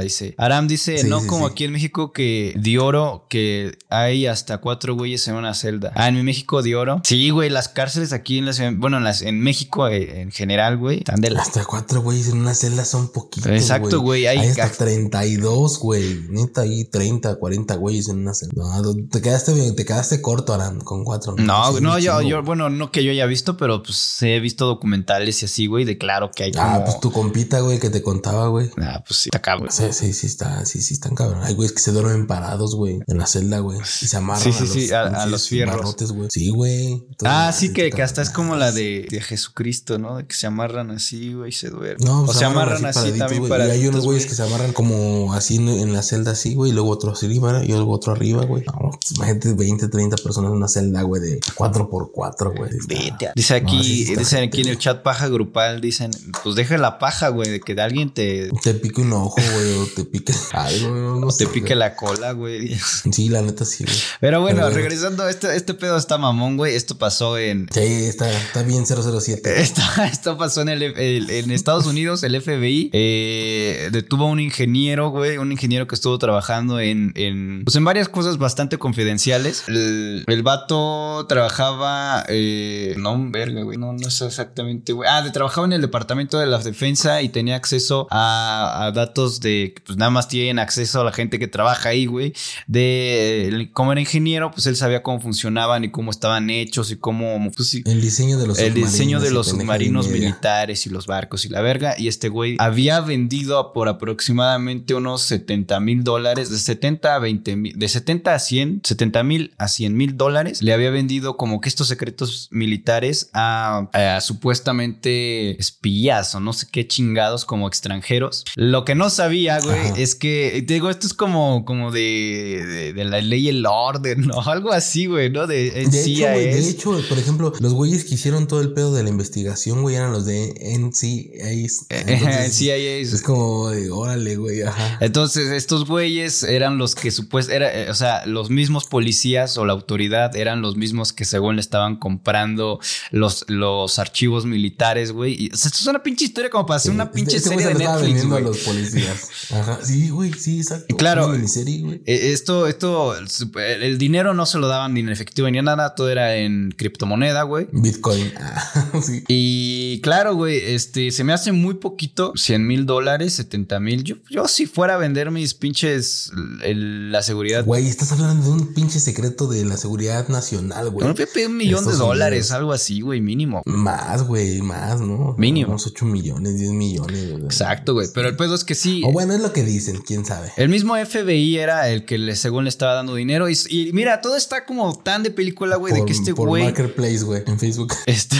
dice. 0.00 0.34
Aram 0.38 0.66
dice, 0.66 0.98
Sí, 0.98 1.08
no 1.08 1.20
sí, 1.20 1.26
como 1.26 1.46
sí. 1.46 1.52
aquí 1.52 1.64
en 1.64 1.72
México 1.72 2.12
que 2.12 2.54
de 2.56 2.78
oro, 2.78 3.26
que 3.28 3.76
hay 3.90 4.26
hasta 4.26 4.58
cuatro 4.58 4.94
güeyes 4.94 5.26
en 5.28 5.34
una 5.36 5.54
celda. 5.54 5.92
Ah, 5.94 6.08
en 6.08 6.16
mi 6.16 6.22
México 6.22 6.62
de 6.62 6.74
oro. 6.76 7.00
Sí, 7.04 7.30
güey, 7.30 7.50
las 7.50 7.68
cárceles 7.68 8.12
aquí 8.12 8.38
en 8.38 8.46
la 8.46 8.52
ciudad, 8.52 8.72
bueno, 8.76 8.96
en, 8.98 9.04
las, 9.04 9.22
en 9.22 9.40
México 9.40 9.88
eh, 9.88 10.20
en 10.22 10.30
general, 10.32 10.76
güey, 10.78 10.98
están 10.98 11.20
de 11.20 11.30
la... 11.30 11.42
Hasta 11.42 11.64
cuatro 11.64 12.00
güeyes 12.02 12.28
en 12.28 12.38
una 12.38 12.54
celda 12.54 12.84
son 12.84 13.12
poquitos. 13.12 13.50
Exacto, 13.52 14.00
güey, 14.00 14.26
hay- 14.26 14.38
Hay, 14.38 14.48
hasta 14.48 14.68
32, 14.84 15.78
güey. 15.78 16.20
Neta, 16.30 16.62
ahí 16.62 16.84
30, 16.84 17.36
40 17.36 17.74
güeyes 17.76 18.08
en 18.08 18.18
una 18.18 18.34
celda. 18.34 18.54
No, 18.56 18.94
te 19.10 19.20
quedaste, 19.20 19.72
te 19.72 19.84
quedaste 19.84 20.20
corto, 20.22 20.54
Aran, 20.54 20.80
con 20.80 21.04
cuatro. 21.04 21.34
No, 21.36 21.78
no, 21.80 21.94
un 21.94 22.00
yo, 22.00 22.22
yo, 22.22 22.42
bueno, 22.42 22.70
no 22.70 22.90
que 22.90 23.04
yo 23.04 23.10
haya 23.10 23.26
visto, 23.26 23.56
pero 23.56 23.82
pues 23.82 24.22
he 24.22 24.40
visto 24.40 24.66
documentales 24.66 25.42
y 25.42 25.46
así, 25.46 25.66
güey, 25.66 25.84
de 25.84 25.98
claro 25.98 26.30
que 26.34 26.44
hay 26.44 26.52
como... 26.52 26.64
Ah, 26.64 26.82
pues 26.84 27.00
tu 27.00 27.10
compita, 27.12 27.60
güey, 27.60 27.78
que 27.78 27.90
te 27.90 28.02
contaba, 28.02 28.48
güey. 28.48 28.70
Ah, 28.80 29.02
pues 29.06 29.20
sí, 29.20 29.28
está 29.32 29.40
cabrón. 29.42 29.68
Sí, 29.74 29.84
sí, 29.92 30.12
sí, 30.12 30.26
está, 30.26 30.64
sí, 30.66 30.80
sí, 30.82 30.94
están 30.94 31.14
cabrón. 31.14 31.42
Hay 31.42 31.54
güeyes 31.54 31.72
que 31.72 31.80
se 31.80 31.90
duermen 31.92 32.26
parados, 32.26 32.74
güey, 32.76 33.00
en 33.06 33.18
la 33.18 33.26
celda, 33.26 33.58
güey. 33.58 33.78
Y 33.80 34.06
se 34.06 34.16
amarran 34.16 34.42
Sí, 34.42 34.52
sí, 34.52 34.66
sí, 34.66 34.92
a- 34.92 35.02
a 35.02 35.10
pinches 35.10 35.30
los 35.30 35.48
fierros. 35.48 35.76
barrotes, 35.76 36.12
güey. 36.12 36.28
Sí, 36.30 36.50
güey. 36.50 37.04
Ah, 37.24 37.52
sí, 37.52 37.72
que, 37.72 37.90
que 37.90 38.02
hasta 38.02 38.22
es 38.22 38.30
como 38.30 38.56
la 38.56 38.70
de, 38.72 39.06
de 39.10 39.20
Jesucristo, 39.20 39.98
¿no? 39.98 40.18
De 40.18 40.26
que 40.26 40.34
se 40.34 40.46
amarran 40.46 40.90
así, 40.90 41.32
güey, 41.34 41.48
y 41.48 41.52
se 41.52 41.70
duermen. 41.70 42.06
No, 42.06 42.22
o 42.22 42.26
pues 42.26 42.38
se 42.38 42.44
amarran 42.44 42.84
así, 42.84 42.94
paraditos, 42.94 43.18
también 43.18 43.40
güey. 43.40 43.50
para. 43.50 43.66
Y 43.68 43.70
hay 43.72 43.86
unos 43.88 44.04
güeyes 44.04 44.26
que 44.26 44.34
se 44.34 44.42
amarran 44.42 44.72
como 44.72 45.32
así 45.34 45.56
en, 45.56 45.68
en 45.68 45.92
la 45.92 46.02
celda 46.02 46.32
así, 46.32 46.54
güey, 46.54 46.70
y 46.70 46.74
luego 46.74 46.90
otro 46.90 47.10
arriba 47.10 47.62
y 47.64 47.68
luego 47.68 47.92
otro 47.92 48.12
arriba, 48.12 48.44
güey. 48.44 48.62
No, 48.66 48.90
pues, 48.92 49.12
imagínate 49.16 49.52
20, 49.54 49.88
30 49.88 50.16
personas 50.18 50.50
en 50.50 50.56
una 50.56 50.68
celda, 50.68 51.02
güey, 51.02 51.20
de 51.22 51.40
4x4, 51.40 52.54
güey. 52.56 52.70
Está- 53.08 53.32
Dice 53.34 53.54
aquí, 53.54 53.76
No, 53.76 53.82
sí, 53.82 54.06
sí 54.06 54.16
dicen 54.16 54.44
aquí 54.44 54.60
en 54.62 54.68
el 54.68 54.78
chat 54.78 55.02
paja 55.02 55.28
grupal, 55.28 55.80
dicen, 55.80 56.10
pues 56.42 56.54
deja 56.54 56.76
la 56.78 56.98
paja, 56.98 57.28
güey, 57.28 57.50
de 57.50 57.60
que 57.60 57.72
alguien 57.80 58.12
te, 58.12 58.50
Te 58.62 58.74
pique 58.74 59.00
un 59.00 59.12
ojo, 59.12 59.36
güey, 59.54 59.63
o 59.64 59.86
te 59.86 60.04
pique 60.04 60.32
algo, 60.52 61.18
no 61.20 61.26
o 61.28 61.36
te 61.36 61.46
pique 61.46 61.74
la 61.74 61.96
cola, 61.96 62.32
güey. 62.32 62.76
Sí, 63.12 63.28
la 63.28 63.42
neta 63.42 63.64
sí, 63.64 63.84
güey. 63.84 63.96
Pero 64.20 64.40
bueno, 64.40 64.62
Pero 64.64 64.74
regresando, 64.74 65.28
este, 65.28 65.54
este 65.56 65.74
pedo 65.74 65.96
está 65.96 66.18
mamón, 66.18 66.56
güey. 66.56 66.74
Esto 66.74 66.96
pasó 66.98 67.38
en. 67.38 67.68
Sí, 67.72 67.80
está, 67.80 68.30
está 68.30 68.62
bien 68.62 68.84
007. 68.86 69.60
Esto, 69.62 69.82
esto 70.04 70.36
pasó 70.38 70.62
en, 70.62 70.68
el, 70.68 70.82
el- 70.82 71.30
en 71.30 71.50
Estados 71.50 71.86
Unidos, 71.86 72.22
el 72.22 72.40
FBI 72.40 72.90
eh, 72.92 73.88
detuvo 73.92 74.24
a 74.24 74.28
un 74.28 74.40
ingeniero, 74.40 75.10
güey, 75.10 75.38
un 75.38 75.52
ingeniero 75.52 75.86
que 75.86 75.94
estuvo 75.94 76.18
trabajando 76.18 76.80
en, 76.80 77.12
en, 77.16 77.62
pues 77.64 77.76
en 77.76 77.84
varias 77.84 78.08
cosas 78.08 78.38
bastante 78.38 78.78
confidenciales. 78.78 79.64
El, 79.68 80.24
el 80.26 80.42
vato 80.42 81.26
trabajaba, 81.28 82.24
eh, 82.28 82.94
no, 82.98 83.30
verga, 83.30 83.62
güey, 83.62 83.78
no, 83.78 83.92
no 83.92 84.10
sé 84.10 84.26
exactamente, 84.26 84.92
güey. 84.92 85.08
Ah, 85.10 85.22
de, 85.22 85.30
trabajaba 85.30 85.66
en 85.66 85.72
el 85.74 85.80
departamento 85.80 86.38
de 86.38 86.46
la 86.46 86.58
defensa 86.58 87.22
y 87.22 87.28
tenía 87.28 87.56
acceso 87.56 88.06
a, 88.10 88.84
a 88.86 88.92
datos 88.92 89.40
de, 89.40 89.53
que, 89.54 89.80
pues 89.84 89.98
nada 89.98 90.10
más 90.10 90.28
tienen 90.28 90.58
acceso 90.58 91.00
a 91.00 91.04
la 91.04 91.12
gente 91.12 91.38
que 91.38 91.48
trabaja 91.48 91.90
ahí, 91.90 92.06
güey. 92.06 92.32
De, 92.66 93.70
como 93.72 93.92
era 93.92 94.00
ingeniero, 94.00 94.50
pues 94.50 94.66
él 94.66 94.76
sabía 94.76 95.02
cómo 95.02 95.20
funcionaban 95.20 95.84
y 95.84 95.90
cómo 95.90 96.10
estaban 96.10 96.50
hechos 96.50 96.90
y 96.90 96.96
cómo, 96.96 97.50
pues 97.54 97.68
sí, 97.68 97.82
El 97.86 98.00
diseño 98.00 98.38
de 98.38 98.46
los 98.46 98.58
el 98.58 98.74
diseño 98.74 99.20
de 99.20 99.30
los 99.30 99.48
submarinos 99.48 100.08
militares 100.08 100.86
y 100.86 100.90
los 100.90 101.06
barcos 101.06 101.44
y 101.44 101.48
la 101.48 101.60
verga. 101.60 101.94
Y 101.98 102.08
este 102.08 102.28
güey 102.28 102.56
había 102.58 103.00
vendido 103.00 103.72
por 103.72 103.88
aproximadamente 103.88 104.94
unos 104.94 105.22
70 105.22 105.80
mil 105.80 106.04
dólares, 106.04 106.50
de 106.50 106.58
70 106.58 107.14
a 107.14 107.18
20 107.18 107.56
mil, 107.56 107.78
de 107.78 107.88
70 107.88 108.34
a 108.34 108.38
100, 108.38 108.80
70 108.84 109.22
mil 109.22 109.54
a 109.58 109.68
100 109.68 109.96
mil 109.96 110.16
dólares. 110.16 110.62
Le 110.62 110.72
había 110.72 110.90
vendido 110.90 111.36
como 111.36 111.60
que 111.60 111.68
estos 111.68 111.88
secretos 111.88 112.48
militares 112.50 113.30
a, 113.32 113.88
a 113.92 114.20
supuestamente 114.20 115.58
espías 115.60 116.34
o 116.34 116.40
no 116.40 116.52
sé 116.52 116.66
qué 116.70 116.86
chingados 116.86 117.44
como 117.44 117.68
extranjeros. 117.68 118.44
Lo 118.56 118.84
que 118.84 118.94
no 118.94 119.10
sabía, 119.10 119.43
güey, 119.62 119.78
Ajá. 119.78 119.94
es 119.96 120.14
que, 120.14 120.64
te 120.66 120.74
digo, 120.74 120.90
esto 120.90 121.06
es 121.06 121.14
como, 121.14 121.64
como 121.64 121.90
de, 121.92 122.62
de, 122.66 122.92
de 122.92 123.04
la 123.04 123.20
ley 123.20 123.46
y 123.46 123.48
el 123.48 123.64
orden, 123.66 124.22
¿no? 124.22 124.40
Algo 124.46 124.72
así, 124.72 125.06
güey, 125.06 125.30
¿no? 125.30 125.46
De, 125.46 125.70
De 125.70 125.82
hecho, 125.82 126.30
güey, 126.30 126.44
de 126.54 126.68
hecho, 126.68 127.00
por 127.08 127.18
ejemplo, 127.18 127.52
los 127.60 127.72
güeyes 127.74 128.04
que 128.04 128.14
hicieron 128.14 128.46
todo 128.46 128.60
el 128.60 128.72
pedo 128.72 128.94
de 128.94 129.02
la 129.02 129.08
investigación, 129.10 129.82
güey, 129.82 129.96
eran 129.96 130.12
los 130.12 130.24
de 130.26 130.54
NCAs. 130.78 131.86
Entonces, 131.90 133.12
es- 133.14 133.22
como 133.22 133.70
de, 133.70 133.90
órale, 133.90 134.36
güey, 134.36 134.62
ajá. 134.62 134.98
Entonces, 135.00 135.50
estos 135.52 135.86
güeyes 135.86 136.42
eran 136.42 136.78
los 136.78 136.94
que 136.94 137.10
supuestamente, 137.10 137.66
era, 137.66 137.82
eh, 137.86 137.90
o 137.90 137.94
sea, 137.94 138.26
los 138.26 138.50
mismos 138.50 138.86
policías 138.86 139.56
o 139.58 139.64
la 139.64 139.72
autoridad 139.72 140.34
eran 140.36 140.62
los 140.62 140.76
mismos 140.76 141.12
que 141.12 141.24
según 141.24 141.56
le 141.56 141.60
estaban 141.60 141.96
comprando 141.96 142.80
los, 143.10 143.44
los 143.48 143.98
archivos 143.98 144.44
militares, 144.46 145.12
güey. 145.12 145.44
Y, 145.44 145.50
O 145.52 145.56
sea, 145.56 145.68
esto 145.68 145.78
es 145.80 145.86
una 145.86 146.02
pinche 146.02 146.24
historia 146.24 146.50
como 146.50 146.66
para 146.66 146.76
hacer 146.76 146.92
una 146.92 147.04
Este- 147.04 147.14
pinche 147.14 147.36
este 147.36 147.48
serie 147.50 147.66
de 147.66 147.74
Netflix, 147.74 148.26
güey. 148.26 148.42
los 148.42 148.58
policías. 148.58 149.23
Ajá. 149.50 149.78
Sí, 149.82 150.08
güey, 150.10 150.32
sí, 150.32 150.58
exacto. 150.58 150.96
Claro. 150.96 151.26
Una 151.26 151.36
miniserie, 151.36 151.80
güey. 151.82 152.02
Eh, 152.06 152.32
Esto, 152.32 152.66
esto, 152.66 153.14
el 153.56 153.98
dinero 153.98 154.34
no 154.34 154.46
se 154.46 154.58
lo 154.58 154.68
daban 154.68 154.94
ni 154.94 155.00
en 155.00 155.08
efectivo 155.08 155.48
ni 155.50 155.58
en 155.58 155.64
nada, 155.66 155.94
todo 155.94 156.08
era 156.10 156.36
en 156.36 156.72
criptomoneda, 156.76 157.42
güey. 157.42 157.68
Bitcoin. 157.72 158.32
Ah, 158.46 159.00
sí. 159.02 159.22
Y 159.28 160.00
claro, 160.02 160.34
güey, 160.34 160.58
este, 160.58 161.10
se 161.10 161.24
me 161.24 161.32
hace 161.32 161.52
muy 161.52 161.74
poquito, 161.74 162.32
100 162.36 162.66
mil 162.66 162.86
dólares, 162.86 163.32
70 163.34 163.80
mil. 163.80 164.04
Yo, 164.04 164.16
yo 164.30 164.48
si 164.48 164.66
fuera 164.66 164.94
a 164.94 164.98
vender 164.98 165.30
mis 165.30 165.54
pinches, 165.54 166.30
el- 166.62 167.10
la 167.12 167.22
seguridad. 167.22 167.64
Güey, 167.64 167.88
estás 167.88 168.12
hablando 168.12 168.44
de 168.44 168.50
un 168.52 168.74
pinche 168.74 169.00
secreto 169.00 169.46
de 169.46 169.64
la 169.64 169.76
seguridad 169.76 170.28
nacional, 170.28 170.90
güey. 170.90 171.06
No 171.06 171.14
me 171.14 171.46
un 171.46 171.56
millón 171.56 171.84
de 171.86 171.92
dólares, 171.92 172.50
algo 172.52 172.72
así, 172.72 173.00
güey, 173.00 173.20
mínimo. 173.20 173.62
Más, 173.64 174.22
güey, 174.24 174.60
más, 174.62 175.00
¿no? 175.00 175.34
Mínimo. 175.38 175.70
Unos 175.70 175.86
8 175.86 176.04
millones, 176.06 176.58
10 176.58 176.72
millones. 176.72 177.30
güey. 177.32 177.44
Exacto, 177.44 177.94
güey. 177.94 178.08
Pero 178.14 178.28
el 178.28 178.36
pedo 178.36 178.54
es 178.54 178.64
que 178.64 178.74
sí. 178.74 179.02
Bueno, 179.14 179.32
es 179.34 179.40
lo 179.40 179.52
que 179.52 179.62
dicen, 179.64 180.02
quién 180.06 180.24
sabe. 180.26 180.52
El 180.56 180.68
mismo 180.68 180.94
FBI 180.96 181.56
era 181.56 181.88
el 181.88 182.04
que 182.04 182.18
le, 182.18 182.36
según 182.36 182.64
le 182.64 182.68
estaba 182.70 182.92
dando 182.94 183.14
dinero. 183.14 183.48
Y, 183.48 183.56
y 183.70 183.92
mira, 183.94 184.20
todo 184.20 184.36
está 184.36 184.66
como 184.66 184.94
tan 184.98 185.22
de 185.22 185.30
película, 185.30 185.76
güey, 185.76 185.94
de 185.94 186.04
que 186.04 186.12
este 186.12 186.34
por 186.34 186.48
güey. 186.48 186.64
Marketplace, 186.64 187.22
güey, 187.24 187.42
en 187.46 187.58
Facebook. 187.58 187.92
Este, 188.06 188.36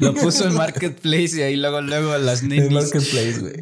lo 0.00 0.14
puso 0.14 0.46
en 0.46 0.54
Marketplace 0.54 1.38
y 1.38 1.42
ahí 1.42 1.56
luego, 1.56 1.80
luego 1.80 2.16
las 2.18 2.42
En 2.42 2.48
nenis. 2.50 2.70
Marketplace, 2.70 3.38
güey. 3.40 3.54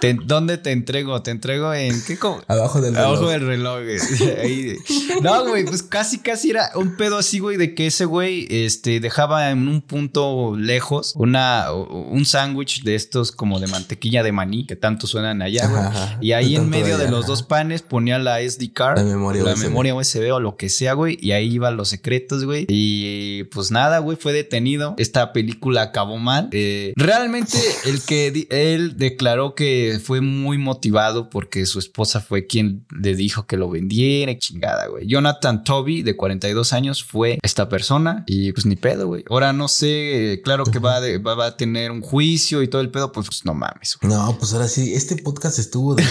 te- 0.00 0.14
¿Dónde 0.24 0.58
te 0.58 0.72
entrego? 0.72 1.22
Te 1.22 1.30
entrego 1.30 1.72
en 1.74 2.00
qué 2.06 2.16
co- 2.18 2.42
Abajo 2.48 2.80
del 2.80 2.94
reloj. 2.94 3.08
Abajo 3.08 3.28
del 3.30 3.46
reloj, 3.46 3.80
güey. 3.82 4.30
Ahí. 4.42 4.76
No, 5.22 5.46
güey, 5.48 5.64
pues 5.64 5.82
casi, 5.82 6.18
casi 6.18 6.50
era 6.50 6.70
un 6.74 6.96
pedo 6.96 7.18
así, 7.18 7.38
güey, 7.38 7.56
de 7.56 7.74
que 7.74 7.86
ese 7.88 8.04
güey 8.04 8.46
este, 8.50 9.00
dejaba 9.00 9.50
en 9.50 9.66
un 9.68 9.82
punto 9.82 10.56
lejos 10.56 11.12
una, 11.16 11.72
un 11.72 12.24
sándwich 12.24 12.82
de 12.82 12.94
estos 12.94 13.32
como 13.32 13.58
de 13.60 13.66
mantequilla 13.66 14.22
de 14.22 14.32
maní 14.32 14.66
que 14.66 14.76
tanto 14.76 15.06
suenan 15.14 15.42
allá, 15.42 15.66
güey. 15.68 15.80
Ajá. 15.82 16.18
Y 16.20 16.32
ahí 16.32 16.56
en 16.56 16.68
medio 16.68 16.96
de 16.98 17.04
allá, 17.04 17.10
los 17.10 17.26
dos 17.26 17.42
panes 17.42 17.82
ponía 17.82 18.18
la 18.18 18.40
SD 18.40 18.72
card, 18.72 18.98
La 18.98 19.04
memoria 19.04 19.42
la 19.42 19.54
USB. 19.54 19.64
memoria 19.64 19.94
USB 19.94 20.32
o 20.32 20.40
lo 20.40 20.56
que 20.56 20.68
sea, 20.68 20.92
güey. 20.94 21.18
Y 21.20 21.32
ahí 21.32 21.52
iban 21.52 21.76
los 21.76 21.88
secretos, 21.88 22.44
güey. 22.44 22.66
Y 22.68 23.44
pues 23.44 23.70
nada, 23.70 23.98
güey, 23.98 24.16
fue 24.16 24.32
detenido. 24.32 24.94
Esta 24.98 25.32
película 25.32 25.82
acabó 25.82 26.18
mal. 26.18 26.48
Eh, 26.52 26.92
realmente 26.96 27.58
el 27.86 28.02
que 28.02 28.46
él 28.50 28.96
declaró 28.96 29.54
que 29.54 30.00
fue 30.02 30.20
muy 30.20 30.58
motivado 30.58 31.30
porque 31.30 31.66
su 31.66 31.78
esposa 31.78 32.20
fue 32.20 32.46
quien 32.46 32.86
le 32.90 33.14
dijo 33.14 33.46
que 33.46 33.56
lo 33.56 33.70
vendiera, 33.70 34.32
y 34.32 34.38
chingada, 34.38 34.86
güey. 34.88 35.06
Jonathan 35.06 35.64
Toby, 35.64 36.02
de 36.02 36.16
42 36.16 36.72
años, 36.72 37.04
fue 37.04 37.38
esta 37.42 37.68
persona 37.68 38.24
y 38.26 38.52
pues 38.52 38.66
ni 38.66 38.76
pedo, 38.76 39.06
güey. 39.06 39.24
Ahora 39.30 39.52
no 39.52 39.68
sé, 39.68 40.40
claro 40.44 40.64
que 40.64 40.78
va, 40.78 41.00
de- 41.00 41.18
va, 41.18 41.34
va 41.34 41.46
a 41.46 41.56
tener 41.56 41.90
un 41.90 42.00
juicio 42.00 42.62
y 42.62 42.68
todo 42.68 42.80
el 42.80 42.90
pedo, 42.90 43.12
pues, 43.12 43.26
pues, 43.26 43.44
no 43.44 43.54
mames, 43.54 43.96
güey. 44.00 44.12
No, 44.12 44.36
pues 44.38 44.52
ahora 44.52 44.68
sí, 44.68 44.94
este 45.04 45.22
podcast 45.22 45.58
estuvo 45.58 45.94
de, 45.94 46.04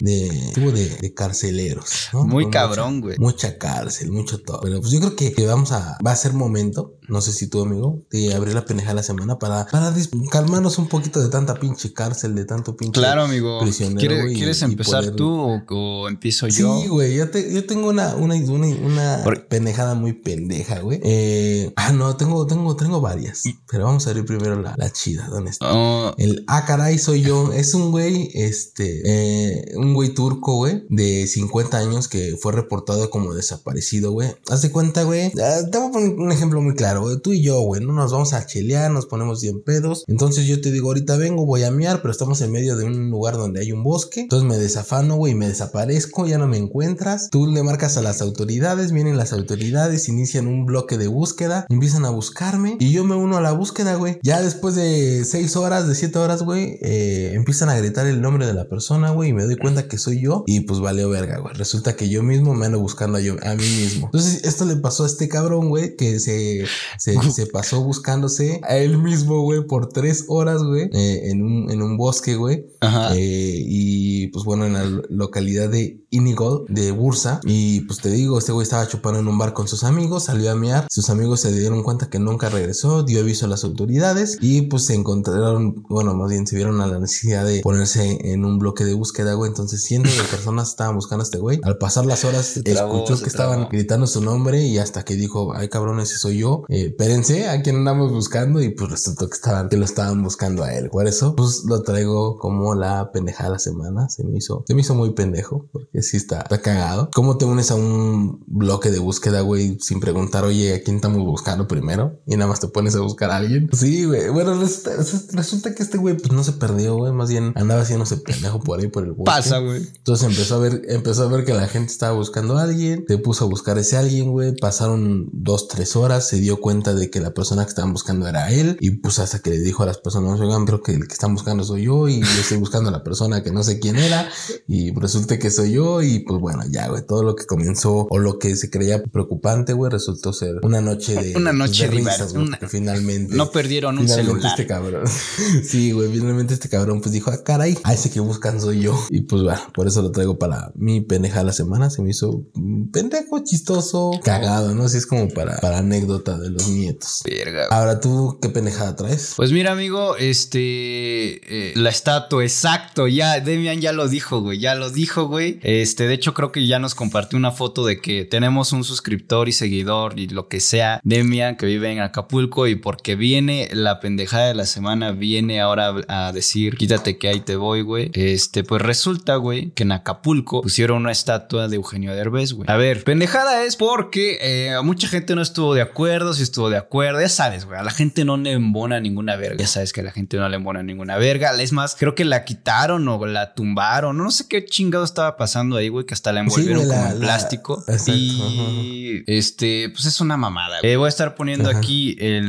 de, 0.00 0.26
estuvo 0.48 0.72
de, 0.72 0.88
de 0.88 1.14
carceleros. 1.14 2.08
¿no? 2.12 2.24
Muy 2.24 2.44
Con 2.44 2.52
cabrón, 2.52 3.00
güey. 3.00 3.16
Mucha 3.18 3.58
cárcel, 3.58 4.10
mucho 4.10 4.40
todo. 4.40 4.60
Pero 4.62 4.80
pues 4.80 4.90
yo 4.92 5.00
creo 5.00 5.16
que, 5.16 5.32
que 5.32 5.46
vamos 5.46 5.72
a, 5.72 5.98
va 6.04 6.12
a 6.12 6.16
ser 6.16 6.32
momento, 6.32 6.98
no 7.08 7.20
sé 7.20 7.32
si 7.32 7.48
tú, 7.48 7.62
amigo, 7.62 8.02
de 8.10 8.34
abrir 8.34 8.54
la 8.54 8.64
pendeja 8.64 8.90
de 8.90 8.96
la 8.96 9.02
semana 9.02 9.38
para, 9.38 9.66
para 9.66 9.94
calmarnos 10.30 10.78
un 10.78 10.88
poquito 10.88 11.20
de 11.20 11.28
tanta 11.28 11.54
pinche 11.54 11.92
cárcel, 11.92 12.34
de 12.34 12.44
tanto 12.44 12.76
pinche. 12.76 12.98
Claro, 12.98 13.22
amigo. 13.24 13.60
prisionero, 13.60 13.98
¿Quieres, 14.00 14.22
güey, 14.22 14.34
¿quieres 14.34 14.60
y 14.62 14.64
empezar 14.64 15.00
poder- 15.04 15.16
tú 15.16 15.28
o, 15.30 15.62
o 15.68 16.08
empiezo 16.08 16.48
yo? 16.48 16.80
Sí, 16.80 16.88
güey, 16.88 17.14
yo, 17.16 17.30
te- 17.30 17.52
yo 17.52 17.64
tengo 17.66 17.88
una, 17.88 18.14
una, 18.16 18.34
una, 18.36 18.66
una 18.66 19.22
pendejada 19.48 19.94
muy 19.94 20.12
pendeja, 20.14 20.80
güey. 20.80 21.00
Eh, 21.02 21.72
ah, 21.76 21.92
no, 21.92 22.16
tengo, 22.16 22.46
tengo, 22.46 22.74
tengo 22.76 23.00
varias. 23.00 23.42
Pero 23.70 23.84
vamos 23.84 24.06
a 24.06 24.10
abrir 24.10 24.24
primero 24.24 24.60
la, 24.60 24.74
la 24.76 24.90
chida, 24.92 25.26
¿dónde 25.28 25.50
está? 25.50 25.66
Oh, 25.72 26.14
El 26.18 26.44
ah, 26.48 26.64
caray, 26.66 26.98
soy 26.98 27.22
yo. 27.22 27.52
Es 27.52 27.74
un 27.74 27.90
güey, 27.90 28.30
este, 28.46 29.02
eh, 29.04 29.74
un 29.76 29.94
güey 29.94 30.10
turco, 30.10 30.56
güey, 30.56 30.84
de 30.88 31.26
50 31.26 31.76
años 31.78 32.08
que 32.08 32.36
fue 32.40 32.52
reportado 32.52 33.10
como 33.10 33.34
desaparecido, 33.34 34.12
güey. 34.12 34.28
Haz 34.48 34.62
de 34.62 34.70
cuenta, 34.70 35.02
güey. 35.02 35.32
ah, 35.42 35.60
Te 35.70 35.78
voy 35.78 35.88
a 35.88 35.92
poner 35.92 36.10
un 36.12 36.32
ejemplo 36.32 36.60
muy 36.60 36.74
claro, 36.74 37.02
güey. 37.02 37.20
Tú 37.20 37.32
y 37.32 37.42
yo, 37.42 37.60
güey, 37.62 37.84
no 37.84 37.92
nos 37.92 38.12
vamos 38.12 38.32
a 38.32 38.46
chelear, 38.46 38.90
nos 38.90 39.06
ponemos 39.06 39.42
bien 39.42 39.62
pedos. 39.62 40.04
Entonces 40.06 40.46
yo 40.46 40.60
te 40.60 40.70
digo, 40.70 40.88
ahorita 40.88 41.16
vengo, 41.16 41.44
voy 41.46 41.64
a 41.64 41.70
miar, 41.70 42.00
pero 42.00 42.12
estamos 42.12 42.40
en 42.40 42.52
medio 42.52 42.76
de 42.76 42.84
un 42.84 43.10
lugar 43.10 43.36
donde 43.36 43.60
hay 43.60 43.72
un 43.72 43.82
bosque. 43.82 44.20
Entonces 44.22 44.48
me 44.48 44.56
desafano, 44.56 45.16
güey, 45.16 45.34
me 45.34 45.48
desaparezco, 45.48 46.26
ya 46.26 46.38
no 46.38 46.46
me 46.46 46.58
encuentras. 46.58 47.28
Tú 47.30 47.46
le 47.46 47.62
marcas 47.62 47.96
a 47.96 48.02
las 48.02 48.22
autoridades, 48.22 48.92
vienen 48.92 49.16
las 49.16 49.32
autoridades, 49.32 50.08
inician 50.08 50.46
un 50.46 50.64
bloque 50.66 50.96
de 50.98 51.08
búsqueda, 51.08 51.66
empiezan 51.68 52.04
a 52.04 52.10
buscarme 52.10 52.76
y 52.78 52.92
yo 52.92 53.04
me 53.04 53.16
uno 53.16 53.36
a 53.36 53.40
la 53.40 53.52
búsqueda, 53.52 53.96
güey. 53.96 54.18
Ya 54.22 54.40
después 54.42 54.74
de 54.74 55.24
6 55.24 55.56
horas, 55.56 55.88
de 55.88 55.94
7 55.94 56.18
horas, 56.18 56.42
güey, 56.42 56.78
eh, 56.82 57.32
empiezan 57.34 57.68
a 57.68 57.76
gritar 57.78 58.06
el 58.06 58.20
nombre 58.20 58.27
de 58.46 58.54
la 58.54 58.68
persona, 58.68 59.10
güey, 59.10 59.30
y 59.30 59.32
me 59.32 59.44
doy 59.44 59.56
cuenta 59.56 59.88
que 59.88 59.98
soy 59.98 60.20
yo 60.22 60.44
y 60.46 60.60
pues 60.60 60.80
valió 60.80 61.08
verga, 61.08 61.38
güey. 61.38 61.54
Resulta 61.54 61.96
que 61.96 62.08
yo 62.08 62.22
mismo 62.22 62.54
me 62.54 62.66
ando 62.66 62.78
buscando 62.80 63.18
a, 63.18 63.20
yo, 63.20 63.36
a 63.42 63.54
mí 63.54 63.62
mismo. 63.64 64.06
Entonces 64.06 64.44
esto 64.44 64.64
le 64.64 64.76
pasó 64.76 65.04
a 65.04 65.06
este 65.06 65.28
cabrón, 65.28 65.68
güey, 65.68 65.96
que 65.96 66.20
se, 66.20 66.64
se, 66.98 67.14
se 67.32 67.46
pasó 67.46 67.82
buscándose 67.82 68.60
a 68.64 68.76
él 68.76 68.98
mismo, 68.98 69.42
güey, 69.42 69.66
por 69.66 69.88
3 69.88 70.24
horas, 70.28 70.62
güey, 70.62 70.90
eh, 70.92 71.30
en, 71.30 71.42
un, 71.42 71.70
en 71.70 71.82
un 71.82 71.96
bosque, 71.96 72.36
güey. 72.36 72.66
ajá. 72.80 73.14
Eh, 73.16 73.54
y 73.64 74.26
pues 74.28 74.44
bueno, 74.44 74.66
en 74.66 74.72
la 74.74 74.84
lo- 74.84 75.02
localidad 75.08 75.68
de 75.68 76.04
Inigol, 76.10 76.64
de 76.68 76.90
Bursa. 76.92 77.40
Y 77.44 77.80
pues 77.82 78.00
te 78.00 78.10
digo, 78.10 78.38
este 78.38 78.52
güey 78.52 78.62
estaba 78.64 78.86
chupando 78.88 79.18
en 79.20 79.28
un 79.28 79.38
bar 79.38 79.52
con 79.52 79.68
sus 79.68 79.84
amigos, 79.84 80.24
salió 80.24 80.50
a 80.50 80.54
mear. 80.54 80.86
Sus 80.90 81.10
amigos 81.10 81.40
se 81.40 81.52
dieron 81.52 81.82
cuenta 81.82 82.08
que 82.10 82.18
nunca 82.18 82.48
regresó, 82.48 83.02
dio 83.02 83.20
aviso 83.20 83.46
a 83.46 83.48
las 83.48 83.64
autoridades 83.64 84.38
y 84.40 84.62
pues 84.62 84.84
se 84.86 84.94
encontraron, 84.94 85.82
bueno, 85.88 86.14
más 86.14 86.30
bien 86.30 86.46
se 86.46 86.56
vieron 86.56 86.80
a 86.80 86.86
la 86.86 86.98
necesidad 86.98 87.44
de 87.44 87.60
ponerse 87.60 88.17
en 88.20 88.44
un 88.44 88.58
bloque 88.58 88.84
de 88.84 88.94
búsqueda, 88.94 89.34
güey. 89.34 89.50
Entonces 89.50 89.82
cientos 89.82 90.16
de 90.16 90.24
personas 90.24 90.70
estaban 90.70 90.94
buscando 90.94 91.22
a 91.22 91.24
este 91.24 91.38
güey. 91.38 91.60
Al 91.62 91.78
pasar 91.78 92.06
las 92.06 92.24
horas, 92.24 92.56
escuchó 92.56 93.18
que 93.18 93.28
estaban 93.28 93.58
trabó. 93.58 93.70
gritando 93.70 94.06
su 94.06 94.20
nombre 94.20 94.62
y 94.62 94.78
hasta 94.78 95.04
que 95.04 95.14
dijo, 95.14 95.52
ay 95.54 95.68
cabrón, 95.68 96.00
ese 96.00 96.16
soy 96.16 96.38
yo. 96.38 96.64
Eh, 96.68 96.88
espérense, 96.88 97.48
a 97.48 97.62
quién 97.62 97.76
andamos 97.76 98.12
buscando 98.12 98.60
y 98.60 98.70
pues 98.70 98.90
resultó 98.90 99.28
que 99.28 99.34
estaban, 99.34 99.68
que 99.68 99.76
lo 99.76 99.84
estaban 99.84 100.22
buscando 100.22 100.64
a 100.64 100.74
él. 100.74 100.90
Por 100.90 101.06
eso, 101.06 101.34
pues 101.36 101.64
lo 101.66 101.82
traigo 101.82 102.38
como 102.38 102.74
la 102.74 103.10
pendejada 103.12 103.50
de 103.50 103.54
la 103.54 103.58
semana. 103.58 104.08
Se 104.08 104.24
me 104.24 104.36
hizo, 104.36 104.64
se 104.66 104.74
me 104.74 104.80
hizo 104.82 104.94
muy 104.94 105.12
pendejo 105.14 105.66
porque 105.72 106.02
sí 106.02 106.16
está, 106.16 106.40
está 106.40 106.60
cagado. 106.60 107.10
¿Cómo 107.14 107.38
te 107.38 107.44
unes 107.44 107.70
a 107.70 107.74
un 107.74 108.44
bloque 108.46 108.90
de 108.90 108.98
búsqueda, 108.98 109.40
güey, 109.40 109.78
sin 109.80 110.00
preguntar, 110.00 110.44
oye, 110.44 110.74
a 110.74 110.82
quién 110.82 110.96
estamos 110.96 111.24
buscando 111.24 111.68
primero? 111.68 112.20
Y 112.26 112.36
nada 112.36 112.48
más 112.48 112.60
te 112.60 112.68
pones 112.68 112.94
a 112.94 113.00
buscar 113.00 113.30
a 113.30 113.36
alguien. 113.36 113.68
Sí, 113.72 114.04
güey. 114.04 114.28
Bueno, 114.28 114.58
resulta, 114.58 114.92
resulta 115.32 115.74
que 115.74 115.82
este 115.82 115.98
güey, 115.98 116.16
pues 116.16 116.32
no 116.32 116.44
se 116.44 116.52
perdió, 116.52 116.96
güey. 116.96 117.12
Más 117.12 117.30
bien 117.30 117.52
andaba 117.56 117.84
haciéndose 118.08 118.16
pendejo 118.32 118.60
por 118.60 118.80
ahí 118.80 118.88
por 118.88 119.04
el 119.04 119.10
bosque. 119.12 119.24
Pasa, 119.24 119.58
güey. 119.58 119.82
Entonces 119.96 120.28
empezó 120.28 120.56
a 120.56 120.58
ver, 120.58 120.82
empezó 120.88 121.22
a 121.24 121.28
ver 121.28 121.44
que 121.44 121.54
la 121.54 121.68
gente 121.68 121.92
estaba 121.92 122.12
buscando 122.12 122.58
a 122.58 122.62
alguien, 122.62 123.04
te 123.06 123.18
puso 123.18 123.44
a 123.44 123.48
buscar 123.48 123.76
a 123.76 123.80
ese 123.80 123.96
alguien, 123.96 124.30
güey. 124.30 124.54
Pasaron 124.56 125.28
dos, 125.32 125.68
tres 125.68 125.96
horas, 125.96 126.26
se 126.28 126.38
dio 126.38 126.60
cuenta 126.60 126.94
de 126.94 127.10
que 127.10 127.20
la 127.20 127.32
persona 127.32 127.64
que 127.64 127.70
estaban 127.70 127.92
buscando 127.92 128.26
era 128.26 128.50
él. 128.52 128.76
Y 128.80 128.90
pues 128.92 129.18
hasta 129.18 129.38
que 129.40 129.50
le 129.50 129.58
dijo 129.60 129.82
a 129.82 129.86
las 129.86 129.98
personas, 129.98 130.40
oigan, 130.40 130.64
creo 130.66 130.82
que 130.82 130.92
el 130.92 131.06
que 131.06 131.12
están 131.14 131.34
buscando 131.34 131.64
soy 131.64 131.84
yo. 131.84 132.08
Y 132.08 132.20
yo 132.20 132.40
estoy 132.40 132.58
buscando 132.58 132.88
a 132.88 132.92
la 132.92 133.02
persona 133.04 133.42
que 133.42 133.50
no 133.52 133.62
sé 133.62 133.78
quién 133.78 133.96
era. 133.96 134.28
Y 134.66 134.92
resulta 134.98 135.38
que 135.38 135.50
soy 135.50 135.72
yo. 135.72 136.02
Y 136.02 136.20
pues 136.20 136.40
bueno, 136.40 136.62
ya, 136.70 136.88
güey. 136.88 137.04
Todo 137.06 137.22
lo 137.22 137.34
que 137.36 137.46
comenzó 137.46 138.06
o 138.10 138.18
lo 138.18 138.38
que 138.38 138.56
se 138.56 138.70
creía 138.70 139.02
preocupante, 139.02 139.72
güey, 139.72 139.90
resultó 139.90 140.32
ser 140.32 140.56
una 140.62 140.80
noche 140.80 141.14
de, 141.14 141.34
Una 141.36 141.52
noche 141.52 141.84
de 141.88 141.90
de 141.90 141.96
risas, 141.96 142.32
güey. 142.32 142.46
una- 142.46 142.58
porque 142.58 142.68
Finalmente. 142.78 143.34
No 143.34 143.50
perdieron 143.50 143.98
un 143.98 144.04
Finalmente 144.04 144.32
celular. 144.32 144.50
este 144.52 144.66
cabrón. 144.66 145.04
sí, 145.64 145.92
güey. 145.92 146.10
Finalmente 146.12 146.54
este 146.54 146.68
cabrón 146.68 147.00
pues 147.00 147.12
dijo, 147.12 147.30
ah, 147.30 147.42
caray, 147.42 147.76
a 147.88 147.94
ese 147.94 148.10
que 148.10 148.20
buscan 148.20 148.60
soy 148.60 148.82
yo. 148.82 148.94
Y 149.08 149.22
pues 149.22 149.42
bueno, 149.42 149.60
por 149.72 149.86
eso 149.86 150.02
lo 150.02 150.12
traigo 150.12 150.38
para 150.38 150.72
mi 150.74 151.00
pendeja 151.00 151.38
de 151.38 151.46
la 151.46 151.52
semana. 151.52 151.88
Se 151.88 152.02
me 152.02 152.10
hizo 152.10 152.44
pendejo, 152.92 153.42
chistoso, 153.42 154.10
cagado, 154.22 154.74
¿no? 154.74 154.84
Así 154.84 154.98
es 154.98 155.06
como 155.06 155.28
para, 155.28 155.56
para 155.56 155.78
anécdota 155.78 156.38
de 156.38 156.50
los 156.50 156.68
nietos. 156.68 157.22
Verga. 157.24 157.66
Ahora 157.70 157.98
tú, 157.98 158.38
¿qué 158.42 158.50
pendejada 158.50 158.94
traes? 158.94 159.32
Pues 159.36 159.52
mira, 159.52 159.72
amigo, 159.72 160.16
este. 160.16 161.70
eh, 161.70 161.72
la 161.76 161.88
estatua, 161.88 162.42
exacto. 162.42 163.08
Ya, 163.08 163.40
Demian 163.40 163.80
ya 163.80 163.92
lo 163.92 164.06
dijo, 164.06 164.40
güey. 164.42 164.58
Ya 164.58 164.74
lo 164.74 164.90
dijo, 164.90 165.26
güey. 165.26 165.58
Este, 165.62 166.06
de 166.06 166.14
hecho, 166.14 166.34
creo 166.34 166.52
que 166.52 166.66
ya 166.66 166.78
nos 166.78 166.94
compartió 166.94 167.38
una 167.38 167.52
foto 167.52 167.86
de 167.86 168.02
que 168.02 168.26
tenemos 168.26 168.72
un 168.72 168.84
suscriptor 168.84 169.48
y 169.48 169.52
seguidor 169.52 170.18
y 170.18 170.28
lo 170.28 170.48
que 170.48 170.60
sea. 170.60 171.00
Demian, 171.04 171.56
que 171.56 171.64
vive 171.64 171.90
en 171.90 172.00
Acapulco. 172.00 172.66
Y 172.66 172.74
porque 172.74 173.16
viene 173.16 173.70
la 173.72 174.00
pendejada 174.00 174.48
de 174.48 174.54
la 174.54 174.66
semana, 174.66 175.12
viene 175.12 175.62
ahora 175.62 175.94
a 176.08 176.32
decir: 176.32 176.76
Quítate 176.76 177.16
que 177.16 177.28
ahí 177.28 177.40
te 177.40 177.56
voy, 177.56 177.77
güey. 177.82 178.10
Este, 178.14 178.64
pues 178.64 178.82
resulta, 178.82 179.36
güey, 179.36 179.70
que 179.70 179.82
en 179.84 179.92
Acapulco 179.92 180.62
pusieron 180.62 180.98
una 181.02 181.12
estatua 181.12 181.68
de 181.68 181.76
Eugenio 181.76 182.14
Derbez, 182.14 182.52
güey. 182.52 182.68
A 182.70 182.76
ver, 182.76 183.04
pendejada 183.04 183.64
es 183.64 183.76
porque 183.76 184.38
eh, 184.40 184.74
mucha 184.82 185.08
gente 185.08 185.34
no 185.34 185.42
estuvo 185.42 185.74
de 185.74 185.82
acuerdo, 185.82 186.34
si 186.34 186.42
estuvo 186.42 186.70
de 186.70 186.76
acuerdo. 186.76 187.20
Ya 187.20 187.28
sabes, 187.28 187.64
güey, 187.64 187.78
a 187.78 187.82
la 187.82 187.90
gente 187.90 188.24
no 188.24 188.36
le 188.36 188.52
embona 188.52 189.00
ninguna 189.00 189.36
verga. 189.36 189.56
Ya 189.58 189.66
sabes 189.66 189.92
que 189.92 190.00
a 190.00 190.04
la 190.04 190.12
gente 190.12 190.36
no 190.36 190.48
le 190.48 190.56
embona 190.56 190.82
ninguna 190.82 191.16
verga. 191.18 191.52
Es 191.60 191.72
más, 191.72 191.96
creo 191.98 192.14
que 192.14 192.24
la 192.24 192.44
quitaron 192.44 193.06
o 193.08 193.26
la 193.26 193.54
tumbaron. 193.54 194.16
No 194.18 194.30
sé 194.30 194.46
qué 194.48 194.64
chingado 194.64 195.04
estaba 195.04 195.36
pasando 195.36 195.76
ahí, 195.76 195.88
güey, 195.88 196.06
que 196.06 196.14
hasta 196.14 196.32
la 196.32 196.40
Sí, 196.42 196.46
envolvieron 196.46 196.88
la- 196.88 196.94
como 196.94 197.06
en 197.08 197.14
la- 197.20 197.26
plástico. 197.26 197.84
Exacto, 197.88 198.12
Y 198.14 199.22
este, 199.26 199.88
pues 199.90 200.06
es 200.06 200.20
una 200.20 200.36
mamada. 200.36 200.78
Eh, 200.82 200.96
voy 200.96 201.06
a 201.06 201.08
estar 201.08 201.34
poniendo 201.34 201.70
Ajá. 201.70 201.78
aquí 201.78 202.16
el 202.20 202.48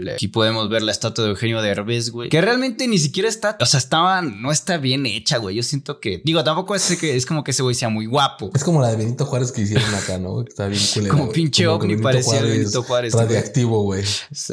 el, 0.00 0.10
aquí 0.14 0.28
podemos 0.28 0.68
ver 0.68 0.82
la 0.82 0.92
estatua 0.92 1.24
de 1.24 1.30
Eugenio 1.30 1.60
Derbez, 1.62 2.10
güey. 2.10 2.28
Que 2.28 2.40
realmente 2.40 2.86
ni 2.88 2.98
siquiera 2.98 3.28
está, 3.28 3.56
o 3.60 3.66
sea, 3.66 3.78
estaba, 3.90 4.22
no 4.22 4.52
está 4.52 4.76
bien 4.78 5.04
hecha, 5.04 5.38
güey. 5.38 5.56
Yo 5.56 5.64
siento 5.64 5.98
que, 5.98 6.22
digo, 6.24 6.44
tampoco 6.44 6.76
es 6.76 6.96
que 6.96 7.16
es 7.16 7.26
como 7.26 7.42
que 7.42 7.50
ese 7.50 7.64
güey 7.64 7.74
sea 7.74 7.88
muy 7.88 8.06
guapo. 8.06 8.52
Es 8.54 8.62
como 8.62 8.80
la 8.80 8.88
de 8.88 8.96
Benito 8.96 9.26
Juárez 9.26 9.50
que 9.50 9.62
hicieron 9.62 9.92
acá, 9.92 10.16
¿no? 10.16 10.42
Está 10.42 10.68
bien 10.68 10.80
culera. 10.94 11.10
Como 11.10 11.32
pinche 11.32 11.64
que 11.64 11.66
ovni 11.66 11.96
parecía 11.96 12.38
el 12.38 12.50
Benito 12.50 12.84
Juárez, 12.84 13.14
güey. 13.14 13.26
Radiactivo, 13.26 13.82
güey. 13.82 14.04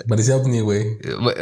Parecía 0.07 0.37
ovni, 0.37 0.61
güey. 0.61 0.97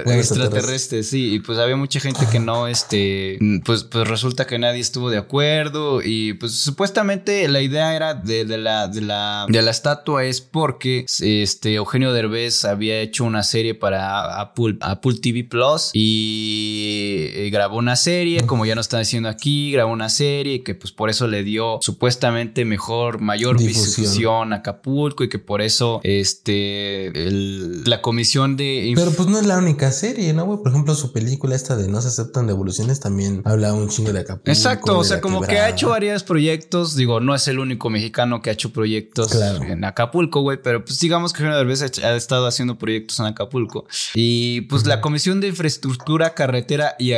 Extraterrestre, 0.07 1.03
sí, 1.03 1.35
y 1.35 1.39
pues 1.39 1.57
había 1.57 1.77
mucha 1.77 2.01
gente 2.01 2.27
que 2.29 2.37
no, 2.37 2.67
este, 2.67 3.39
pues, 3.63 3.85
pues 3.85 4.05
resulta 4.09 4.45
que 4.45 4.59
nadie 4.59 4.81
estuvo 4.81 5.09
de 5.09 5.17
acuerdo 5.17 6.01
y 6.03 6.33
pues 6.33 6.59
supuestamente 6.59 7.47
la 7.47 7.61
idea 7.61 7.95
era 7.95 8.13
de, 8.13 8.43
de 8.43 8.57
la, 8.57 8.89
de 8.89 8.99
la, 8.99 9.45
de 9.47 9.61
la 9.61 9.71
estatua 9.71 10.25
es 10.25 10.41
porque 10.41 11.05
este 11.21 11.75
Eugenio 11.75 12.11
Derbez 12.11 12.65
había 12.65 12.99
hecho 12.99 13.23
una 13.23 13.43
serie 13.43 13.73
para 13.73 14.41
Apple, 14.41 14.79
Apple 14.81 15.13
TV 15.21 15.45
Plus 15.45 15.91
y, 15.93 17.29
eh, 17.33 17.49
grabó 17.51 17.84
una 17.84 17.84
serie, 17.95 18.41
como 18.47 18.65
ya 18.65 18.73
nos 18.73 18.85
están 18.87 19.01
diciendo 19.01 19.29
aquí, 19.29 19.71
grabó 19.71 19.91
una 19.93 20.09
serie 20.09 20.63
que 20.63 20.73
pues 20.75 20.91
por 20.91 21.09
eso 21.09 21.27
le 21.27 21.43
dio 21.43 21.77
supuestamente 21.81 22.65
mejor, 22.65 23.21
mayor 23.21 23.57
Difusión. 23.57 24.53
a 24.53 24.57
Acapulco 24.57 25.23
y 25.23 25.29
que 25.29 25.39
por 25.39 25.61
eso 25.61 25.99
este 26.03 27.07
el- 27.27 27.83
la 27.83 28.01
comisión 28.01 28.57
de 28.57 28.93
Pero 28.95 29.11
pues 29.11 29.27
no 29.29 29.39
es 29.39 29.45
la 29.45 29.57
única 29.57 29.91
serie, 29.91 30.33
¿no, 30.33 30.45
güey? 30.45 30.59
Por 30.59 30.69
ejemplo, 30.71 30.95
su 30.95 31.11
película 31.11 31.55
esta 31.55 31.75
de 31.75 31.87
No 31.87 32.01
se 32.01 32.07
aceptan 32.07 32.47
devoluciones 32.47 32.99
también 32.99 33.41
habla 33.45 33.73
un 33.73 33.89
chingo 33.89 34.11
de 34.13 34.21
Acapulco. 34.21 34.49
Exacto, 34.51 34.97
o 34.97 35.03
sea, 35.03 35.21
como 35.21 35.41
que 35.41 35.59
ha 35.59 35.69
hecho 35.69 35.89
varios 35.89 36.23
proyectos, 36.23 36.95
digo, 36.95 37.19
no 37.19 37.35
es 37.35 37.47
el 37.47 37.59
único 37.59 37.89
mexicano 37.89 38.41
que 38.41 38.49
ha 38.49 38.53
hecho 38.53 38.71
proyectos 38.71 39.27
Claro. 39.29 39.63
en 39.63 39.83
Acapulco, 39.83 40.41
güey, 40.41 40.57
pero 40.61 40.83
pues 40.83 40.99
digamos 40.99 41.33
que 41.33 41.43
Eugenio 41.43 41.57
Derbez 41.57 41.81
ha, 42.03 42.15
estado 42.15 42.47
haciendo 42.47 42.77
proyectos 42.77 43.19
en 43.19 43.25
Acapulco. 43.25 43.85
Y 44.13 44.61
pues 44.61 44.85
la 44.85 45.01
Comisión 45.01 45.41
de 45.41 45.47
Infraestructura 45.49 46.33
Carretera 46.33 46.95
y 46.99 47.13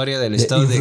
Aeroportuaria 0.00 0.18
del 0.20 0.32
De 0.32 0.38
Estado 0.38 0.66
de... 0.66 0.76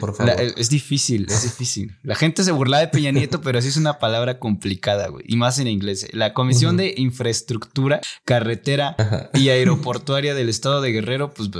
Por 0.00 0.14
favor. 0.14 0.34
La- 0.34 0.42
es 0.42 0.68
difícil, 0.70 1.26
es 1.28 1.42
difícil. 1.44 1.96
La 2.02 2.14
gente 2.14 2.42
se 2.44 2.52
burla 2.52 2.78
de 2.78 2.88
Peña 2.88 3.10
Nieto, 3.12 3.40
pero 3.40 3.60
sí 3.62 3.68
es 3.68 3.76
una 3.76 3.98
palabra 3.98 4.38
complicada, 4.38 5.08
güey. 5.08 5.24
Y 5.28 5.36
más 5.36 5.58
en 5.58 5.68
inglés. 5.68 6.06
La 6.12 6.32
Comisión 6.34 6.76
de 6.76 6.94
Infraestructura, 6.96 8.00
Carretera 8.24 8.96
y 9.34 9.48
Aeroportuaria 9.50 10.34
del 10.34 10.48
Estado 10.48 10.80
de 10.80 10.92
Guerrero, 10.92 11.32
pues 11.34 11.50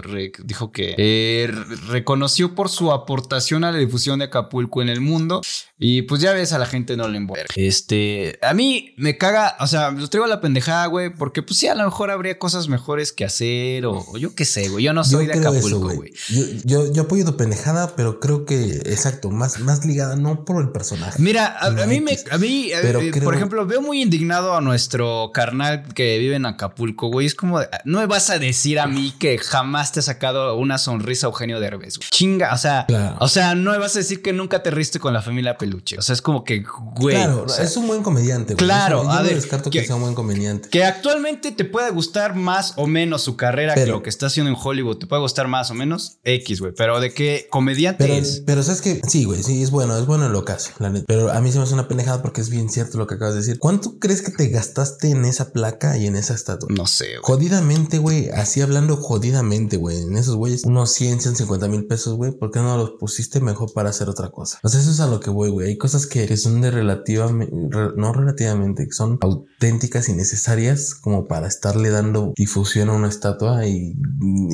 dijo 0.45 0.73
que 0.73 0.95
eh, 0.99 1.49
re- 1.51 1.77
reconoció 1.89 2.55
por 2.55 2.69
su 2.69 2.93
aportación 2.93 3.65
a 3.65 3.73
la 3.73 3.79
difusión 3.79 4.19
de 4.19 4.27
Acapulco 4.27 4.83
en 4.83 4.89
el 4.89 5.01
mundo. 5.01 5.41
Y 5.79 6.03
pues 6.03 6.21
ya 6.21 6.33
ves, 6.33 6.53
a 6.53 6.59
la 6.59 6.67
gente 6.67 6.97
no 6.97 7.09
le 7.09 7.19
envuelve. 7.19 7.47
Este, 7.57 8.39
a 8.43 8.55
mí 8.55 8.95
me 8.97 9.19
caga, 9.19 9.57
o 9.61 9.67
sea, 9.67 9.91
lo 9.91 10.09
traigo 10.09 10.25
a 10.25 10.29
la 10.29 10.41
pendejada, 10.41 10.87
güey, 10.87 11.13
porque 11.15 11.43
pues 11.43 11.59
sí, 11.59 11.67
a 11.67 11.75
lo 11.75 11.85
mejor 11.85 12.11
habría 12.11 12.39
cosas 12.39 12.69
mejores 12.69 13.13
que 13.13 13.25
hacer 13.25 13.85
o, 13.87 13.99
o 14.09 14.17
yo 14.17 14.35
qué 14.35 14.45
sé, 14.45 14.69
güey. 14.69 14.85
Yo 14.85 14.93
no 14.93 15.05
soy 15.05 15.27
de 15.27 15.33
creo 15.33 15.53
eso, 15.53 15.67
Acapulco, 15.69 15.95
güey. 15.97 16.13
Yo, 16.31 16.43
yo, 16.65 16.93
yo 16.93 17.03
apoyo 17.03 17.25
tu 17.25 17.37
pendejada, 17.37 17.95
pero 17.97 18.21
creo 18.21 18.45
que, 18.45 18.83
exacto, 18.87 19.31
más, 19.31 19.61
más 19.61 19.85
ligada 19.85 20.17
no 20.17 20.45
por 20.45 20.63
el 20.63 20.71
personaje. 20.71 21.21
Mira, 21.23 21.47
a, 21.47 21.67
a 21.67 21.87
mí 21.87 22.01
me, 22.01 22.19
a 22.31 22.39
mí, 22.39 22.71
Pero 22.83 23.01
eh, 23.01 23.11
creo- 23.11 23.25
por 23.25 23.35
ejemplo, 23.35 23.67
veo 23.67 23.81
muy 23.83 24.03
indignado 24.03 24.55
a 24.57 24.61
nuestro 24.61 25.31
carnal 25.33 25.85
que 25.95 26.19
vive 26.19 26.37
en 26.37 26.47
Acapulco, 26.47 27.09
güey. 27.09 27.27
Es 27.27 27.35
como, 27.35 27.61
de, 27.61 27.69
no 27.85 27.99
me 28.01 28.07
vas 28.07 28.31
a 28.31 28.39
decir 28.39 28.79
a 28.81 28.87
mí 28.87 29.13
que 29.19 29.39
jamás 29.39 29.93
te 29.93 30.01
ha 30.01 30.03
sacado 30.03 30.57
una 30.57 30.79
sonrisa 30.79 31.27
Eugenio 31.27 31.61
Derbez, 31.61 31.99
güey. 31.99 32.09
Chinga, 32.11 32.53
o 32.55 32.59
sea, 32.59 32.85
Claro. 32.87 33.17
o 33.21 33.29
sea, 33.29 33.55
no 33.55 33.73
me 33.73 33.79
vas 33.79 33.95
a 33.97 33.99
decir 34.01 34.23
que 34.23 34.33
nunca 34.33 34.63
te 34.63 34.71
riste 34.71 34.99
con 34.99 35.13
la 35.13 35.23
familia 35.23 35.57
Peluche. 35.59 35.99
O 35.99 36.03
sea, 36.03 36.13
es 36.15 36.23
como 36.23 36.45
que, 36.45 36.65
güey. 36.97 37.17
claro, 37.17 37.45
o 37.45 37.49
sea, 37.49 37.65
es 37.65 37.77
un 37.77 37.87
buen 37.87 38.03
comediante. 38.03 38.55
güey. 38.55 38.65
Claro, 38.65 39.03
Yo 39.05 39.11
a 39.11 39.17
no 39.19 39.23
ver, 39.25 39.35
descarto 39.35 39.71
que, 39.71 39.81
que- 39.81 39.87
sea 39.87 39.97
un 39.97 40.03
buen 40.03 40.15
comediante. 40.15 40.69
que 40.69 40.85
actualmente 40.85 41.53
te 41.53 41.65
puede 41.65 41.91
gustar 41.91 42.35
más 42.35 42.73
o 42.77 42.87
menos 42.87 43.23
su 43.23 43.37
carrera 43.37 43.75
que 43.75 43.87
lo 43.87 44.03
que 44.03 44.11
está 44.11 44.27
haciendo 44.27 44.51
en 44.51 44.57
Hollywood. 44.61 44.99
Te 44.99 45.07
puede 45.07 45.21
gustar 45.23 45.49
más 45.49 45.71
o 45.71 45.75
menos 45.75 46.19
X, 46.25 46.54
güey. 46.61 46.73
Pero 46.77 47.01
de 47.01 47.13
qué 47.13 47.47
comediante 47.51 48.05
Pero, 48.05 48.15
es. 48.15 48.43
pero 48.45 48.63
sabes 48.63 48.83
que 48.83 49.01
sí, 49.09 49.25
güey, 49.25 49.43
sí, 49.43 49.63
es 49.63 49.71
bueno, 49.71 49.97
es 49.97 50.07
bueno 50.07 50.29
ocaso, 50.39 50.71
la 50.79 50.91
neta. 50.91 51.05
Pero 51.09 51.33
a 51.33 51.41
mí 51.41 51.51
se 51.51 51.59
me 51.59 51.65
hace 51.65 51.75
una 51.75 51.89
pendejada 51.89 52.23
porque 52.23 52.41
es 52.41 52.51
bien 52.51 52.69
cierto 52.69 52.99
lo 52.99 53.07
que 53.07 53.15
acabas 53.15 53.35
de 53.35 53.41
decir. 53.41 53.59
¿Cuánto 53.59 53.99
crees 53.99 54.23
que 54.23 54.31
te 54.31 54.49
gastaste 54.49 55.11
en 55.11 55.25
esa 55.25 55.53
placa 55.53 55.97
y 55.97 56.07
en 56.07 56.17
esa 56.17 56.35
estatua? 56.35 56.69
No 56.71 56.87
sé, 56.87 57.07
güey. 57.07 57.21
Jodidamente, 57.23 57.99
güey, 57.99 58.29
así 58.31 58.61
hablando 58.61 58.97
jodidamente, 58.97 59.77
güey, 59.77 60.03
en 60.03 60.17
esos 60.17 60.37
güeyes, 60.37 60.65
unos 60.65 60.91
100, 60.91 61.21
150 61.21 61.69
mil 61.69 61.87
pesos, 61.87 62.15
güey, 62.15 62.33
¿por 62.33 62.51
qué 62.51 62.61
no 62.61 62.77
los 62.77 62.93
pusiste 63.01 63.41
mejor 63.41 63.73
para 63.73 63.91
hacer 63.91 64.09
otra 64.09 64.31
cosa? 64.31 64.59
O 64.63 64.69
sea, 64.69 64.81
eso 64.81 64.91
es 64.91 65.01
a 65.01 65.07
lo 65.07 65.21
que 65.21 65.31
voy, 65.31 65.51
güey. 65.51 65.69
Hay 65.69 65.79
cosas 65.79 66.07
que, 66.07 66.27
que 66.27 66.37
son 66.37 66.61
de 66.61 66.71
relativamente, 66.71 67.53
no 67.55 68.13
relativamente, 68.13 68.87
que 68.87 68.93
son 68.93 69.19
auténticas 69.21 70.09
y 70.09 70.13
necesarias 70.15 70.95
como 70.95 71.27
para 71.27 71.49
estarle 71.49 71.91
dando 71.91 72.33
difusión 72.37 72.89
a 72.91 72.93
una 72.93 73.09
estatua 73.09 73.67
y, 73.67 73.97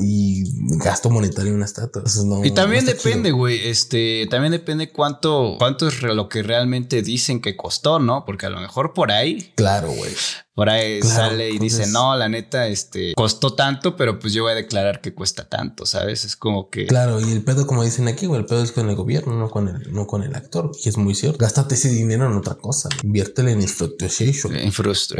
y 0.03 0.45
gasto 0.79 1.11
monetario 1.11 1.51
en 1.51 1.57
una 1.57 1.65
estatua. 1.65 1.90
No- 2.25 2.45
Y 2.45 2.51
también 2.53 2.85
no 2.85 2.93
depende, 2.93 3.31
güey. 3.33 3.69
Este, 3.69 4.27
también 4.31 4.53
depende 4.53 4.91
cuánto, 4.91 5.57
cuánto 5.59 5.89
es 5.89 6.03
lo 6.03 6.29
que 6.29 6.43
realmente 6.43 7.03
dicen 7.03 7.41
que 7.41 7.57
costó, 7.57 7.99
¿no? 7.99 8.25
Porque 8.25 8.47
a 8.47 8.51
lo 8.51 8.61
mejor 8.61 8.93
por 8.95 9.11
ahí, 9.13 9.53
Claro, 9.57 9.91
güey. 9.93 10.13
Por 10.61 10.69
ahí 10.69 11.01
Claro, 11.01 11.15
sale 11.31 11.49
y 11.49 11.53
entonces- 11.53 11.79
dice, 11.79 11.91
no, 11.91 12.15
la 12.19 12.29
neta, 12.29 12.67
este, 12.67 13.15
costó 13.17 13.55
tanto, 13.55 13.97
pero 13.97 14.19
pues 14.19 14.35
yo 14.35 14.43
voy 14.43 14.53
a 14.53 14.57
declarar 14.57 15.01
que 15.01 15.15
cuesta 15.15 15.49
tanto, 15.49 15.87
¿sabes? 15.87 16.27
Es 16.27 16.37
como 16.37 16.69
que. 16.69 16.87
Claro, 16.87 17.19
y 17.19 17.33
el 17.33 17.43
pedo, 17.43 17.67
como 17.67 17.83
dicen 17.83 18.09
aquí, 18.09 18.27
güey, 18.27 18.41
el 18.41 18.47
pedo 18.47 18.63
es 18.63 18.71
con 18.71 18.87
el 18.91 18.95
gobierno, 18.95 19.35
no 19.39 19.49
con 19.49 19.69
el, 19.69 19.91
no 19.91 20.07
con 20.07 20.23
el 20.23 20.35
actor. 20.35 20.71
Y 20.85 20.91
es 20.91 20.99
muy 20.99 21.15
cierto. 21.15 21.39
Gástate 21.39 21.77
ese 21.77 21.89
dinero 21.89 22.27
en 22.27 22.35
otra 22.37 22.57
cosa. 22.57 22.91
Inviértele 23.03 23.53
en 23.53 23.63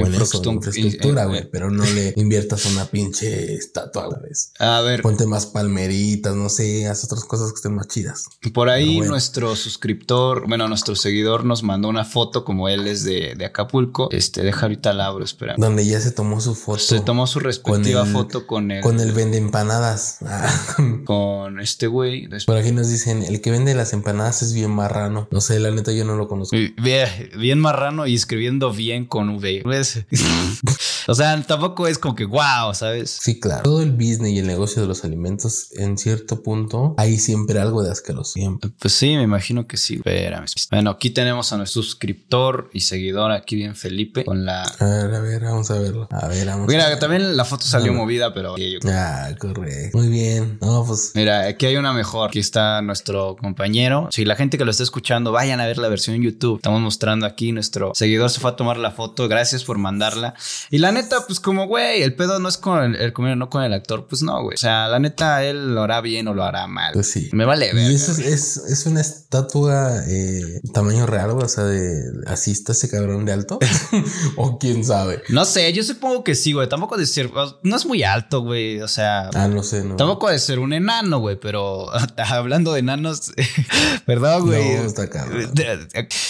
O 0.03 0.07
en 0.07 0.13
infraestructura, 0.57 1.23
eh, 1.23 1.27
güey. 1.27 1.39
eh, 1.41 1.49
Pero 1.51 1.71
no 1.71 1.85
le 1.85 2.13
inviertas 2.17 2.67
una 2.67 2.85
pinche 2.85 3.55
estatua, 3.55 4.09
güey. 4.09 4.21
A 4.59 4.83
ver, 4.83 5.01
Ponte 5.01 5.25
más 5.27 5.47
palmeritas, 5.47 6.35
no 6.37 6.51
sé, 6.51 6.87
haz 6.87 7.03
otras 7.05 7.25
cosas 7.25 7.49
que 7.53 7.55
estén 7.57 7.75
más 7.75 7.89
chidas. 7.89 8.27
por 8.53 8.69
ahí 8.69 8.97
bueno. 8.97 9.13
nuestro 9.13 9.57
suscriptor, 9.57 10.47
bueno, 10.47 10.69
nuestro 10.69 10.95
seguidor 10.97 11.47
nos 11.47 11.63
mandó 11.63 11.89
una 11.89 12.05
foto, 12.05 12.45
como 12.45 12.69
él 12.69 12.87
es 12.87 13.05
de, 13.05 13.35
de 13.37 13.45
Acapulco. 13.47 14.09
Este, 14.11 14.43
deja 14.43 14.67
ahorita 14.67 14.93
la 14.93 15.07
abro, 15.07 15.25
espera. 15.31 15.55
Donde 15.59 15.85
ya 15.87 16.01
se 16.01 16.11
tomó 16.13 16.41
su 16.41 16.55
foto. 16.55 16.79
Se 16.79 17.01
tomó 17.01 17.27
su 17.27 17.41
respectiva 17.41 18.03
el- 18.03 18.13
foto 18.13 18.47
con 18.47 18.71
el, 18.71 18.83
Con 18.83 19.01
el 19.01 19.13
vende 19.13 19.39
empanadas. 19.39 20.19
Ah. 20.27 20.49
con 21.05 21.61
este 21.61 21.87
güey. 21.87 22.29
Por 22.47 22.57
aquí 22.57 22.73
nos 22.73 22.89
dicen, 22.89 23.23
el 23.23 23.41
que 23.41 23.51
vende 23.51 23.75
las 23.75 23.93
empanadas 23.93 24.43
es 24.43 24.53
bien 24.53 24.71
marrano. 24.71 25.29
No 25.31 25.41
sé, 25.41 25.59
la 25.61 25.71
neta 25.71 25.93
yo 25.93 26.05
no 26.05 26.17
lo 26.17 26.29
conozco. 26.29 26.57
Ve- 26.57 27.31
Bien 27.39 27.59
marrano 27.59 28.07
y 28.07 28.15
escribiendo 28.15 28.73
bien 28.73 29.07
con 29.07 29.29
V. 29.31 29.63
¿ves? 29.65 30.05
o 31.09 31.15
sea, 31.15 31.41
tampoco 31.43 31.87
es 31.87 31.99
como 31.99 32.15
que 32.15 32.25
wow, 32.25 32.75
¿sabes? 32.75 33.19
Sí, 33.21 33.41
claro. 33.41 33.63
Todo 33.63 33.83
el 33.83 33.93
business 33.93 34.33
y 34.33 34.39
el 34.39 34.47
negocio 34.47 34.83
de 34.83 34.89
los 34.89 35.05
alimentos, 35.05 35.69
en 35.77 35.97
cierto 35.99 36.43
punto, 36.43 36.95
hay 36.99 37.19
siempre 37.19 37.59
algo 37.61 37.83
de 37.83 37.91
asqueroso. 37.91 38.33
Siempre. 38.35 38.71
Pues 38.79 38.95
sí, 38.95 39.17
me 39.17 39.23
imagino 39.23 39.67
que 39.67 39.77
sí. 39.77 39.95
Espérame. 39.97 40.47
Bueno, 40.71 40.91
aquí 40.91 41.11
tenemos 41.11 41.53
a 41.53 41.57
nuestro 41.57 41.83
suscriptor 41.83 42.71
y 42.73 42.81
seguidor, 42.81 43.33
aquí 43.33 43.57
bien 43.57 43.75
Felipe, 43.77 44.25
con 44.25 44.45
la... 44.45 44.63
A 44.63 44.85
ver, 45.11 45.21
a 45.21 45.23
ver, 45.23 45.43
vamos 45.45 45.71
a 45.71 45.79
verlo. 45.79 46.09
A 46.11 46.29
ver, 46.29 46.47
vamos 46.47 46.65
a 46.69 46.71
Mira, 46.71 46.89
ver. 46.89 46.99
también 46.99 47.37
la 47.37 47.45
foto 47.45 47.65
salió 47.65 47.89
Bueno. 47.93 48.05
movida, 48.05 48.33
pero... 48.35 48.55
Ah, 48.87 49.29
correcto. 49.39 49.99
Muy 49.99 50.09
bien. 50.09 50.59
No, 50.61 50.85
pues. 50.87 51.13
Mira, 51.15 51.47
aquí 51.47 51.67
hay 51.67 51.77
una 51.77 51.93
mejor. 51.93 52.29
Aquí 52.29 52.39
está 52.39 52.81
nuestro 52.83 53.37
compañero. 53.37 54.09
Si 54.13 54.25
la 54.25 54.37
gente 54.37 54.59
que 54.59 54.65
lo 54.65 54.71
está 54.71 54.83
escuchando, 54.83 55.33
vayan 55.33 55.61
a 55.61 55.67
ver 55.67 55.79
la 55.79 55.89
versión 55.89 56.17
en 56.17 56.23
YouTube. 56.23 56.57
Estamos 56.57 56.81
mostrando 56.81 57.27
aquí. 57.27 57.53
Nuestro 57.53 57.93
seguidor 57.95 58.31
se 58.31 58.41
fue 58.41 58.51
a 58.51 58.57
tomar 58.57 58.77
la 58.77 58.91
foto. 58.93 59.29
Gracias 59.29 59.65
por 59.65 59.79
mandarla. 59.79 60.35
Y 60.71 60.79
la 60.79 60.93
neta, 60.93 61.27
pues 61.27 61.41
como, 61.41 61.67
güey, 61.67 62.03
el 62.03 62.15
pedo 62.15 62.39
no 62.39 62.49
es 62.49 62.57
con 62.59 62.83
el, 62.83 62.97
el 62.97 63.13
comediante, 63.13 63.39
no 63.41 63.51
con 63.51 63.63
el 63.63 63.73
actor. 63.73 64.07
Pues 64.09 64.23
no, 64.23 64.43
güey. 64.43 64.55
O 64.55 64.59
sea, 64.59 64.89
la 64.89 64.99
neta, 64.99 65.45
él 65.45 65.75
lo 65.75 65.83
hará 65.83 66.01
bien 66.01 66.29
o 66.29 66.35
lo 66.35 66.45
hará 66.45 66.67
mal. 66.67 66.93
Pues 66.93 67.11
sí. 67.11 67.29
Me 67.33 67.45
vale 67.45 67.73
ver. 67.73 67.91
Y 67.91 67.95
eso 67.95 68.13
es, 68.13 68.19
es, 68.21 68.57
es 68.59 68.87
una 68.87 69.01
estatua 69.01 70.03
eh, 70.09 70.61
tamaño 70.73 71.07
real, 71.07 71.33
güey, 71.33 71.45
o 71.45 71.49
sea, 71.49 71.65
de 71.65 72.03
así 72.27 72.51
está 72.53 72.73
ese 72.73 72.89
cabrón 72.89 73.25
de 73.25 73.33
alto. 73.33 73.59
o 74.37 74.59
quién 74.59 74.85
sabe. 74.85 75.00
No 75.29 75.45
sé, 75.45 75.73
yo 75.73 75.83
supongo 75.83 76.25
que 76.25 76.35
sí, 76.35 76.53
güey. 76.53 76.69
Tampoco 76.69 76.97
de 76.97 77.07
ser. 77.07 77.31
No 77.63 77.77
es 77.77 77.87
muy 77.87 78.03
alto, 78.03 78.43
güey. 78.43 78.81
O 78.81 78.89
sea. 78.89 79.31
Ah, 79.35 79.49
no 79.49 79.63
sé, 79.63 79.85
no. 79.85 79.97
Tampoco 79.97 80.29
de 80.31 80.39
ser 80.39 80.59
un 80.59 80.73
enano, 80.73 81.19
güey, 81.19 81.39
pero 81.39 81.87
hablando 82.17 82.73
de 82.73 82.81
enanos, 82.81 83.33
perdón, 84.07 84.47
güey. 84.47 84.77
No, 84.77 84.83
está 84.85 85.09
cabrón. 85.09 85.51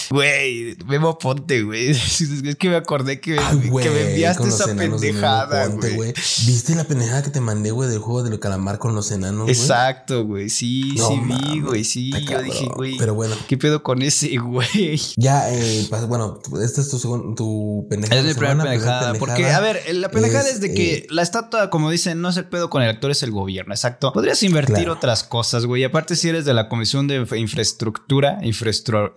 Güey, 0.09 0.75
Memo 0.85 1.17
Ponte, 1.17 1.63
güey. 1.63 1.89
Es 2.41 2.55
que 2.57 2.69
me 2.69 2.75
acordé 2.75 3.19
que, 3.19 3.37
Ay, 3.39 3.69
güey, 3.69 3.85
que 3.85 3.91
me 3.91 4.09
enviaste 4.11 4.47
esa 4.47 4.75
pendejada, 4.75 5.67
Ponte, 5.69 5.91
güey. 5.95 6.13
¿Viste 6.45 6.75
la 6.75 6.83
pendejada 6.83 7.23
que 7.23 7.29
te 7.29 7.41
mandé, 7.41 7.71
güey, 7.71 7.89
del 7.89 7.99
juego 7.99 8.23
del 8.23 8.39
calamar 8.39 8.77
con 8.79 8.95
los 8.95 9.11
enanos, 9.11 9.43
güey? 9.43 9.55
Exacto, 9.55 10.25
güey. 10.25 10.49
Sí, 10.49 10.95
No 10.97 11.07
sí 11.07 11.21
vi, 11.25 11.59
güey. 11.61 11.83
Sí, 11.83 12.11
yo 12.11 12.25
cabrón. 12.25 12.45
dije, 12.45 12.67
güey. 12.75 12.97
Pero 12.97 13.13
bueno. 13.15 13.35
¿Qué 13.47 13.57
pedo 13.57 13.83
con 13.83 14.01
ese, 14.01 14.37
güey? 14.37 14.99
Ya, 15.17 15.51
eh, 15.53 15.87
bueno, 16.07 16.39
esta 16.61 16.81
es 16.81 16.89
tu, 16.89 16.97
segun- 16.99 17.35
tu 17.35 17.85
pendejada. 17.89 18.19
Es 18.19 18.25
de 18.25 18.33
mi 18.33 18.37
primera 18.39 18.60
pendejada. 18.63 19.13
Porque, 19.15 19.45
a 19.51 19.59
ver, 19.59 19.81
la 19.93 20.09
pendejada 20.09 20.49
es, 20.49 20.61
de 20.61 20.73
que 20.73 20.93
eh, 20.93 21.07
la 21.09 21.21
estatua, 21.21 21.69
como 21.69 21.89
dicen, 21.89 22.21
no 22.21 22.29
es 22.29 22.37
el 22.37 22.45
pedo 22.45 22.69
con 22.69 22.81
el 22.81 22.89
actor, 22.89 23.11
es 23.11 23.23
el 23.23 23.31
gobierno, 23.31 23.73
exacto. 23.73 24.13
Podrías 24.13 24.41
invertir 24.43 24.89
otras 24.89 25.23
cosas, 25.23 25.65
güey. 25.65 25.83
Aparte, 25.83 26.15
si 26.15 26.29
eres 26.29 26.45
de 26.45 26.53
la 26.53 26.69
Comisión 26.69 27.07
de 27.07 27.25
Infraestructura, 27.37 28.39
infraestructura, 28.43 29.13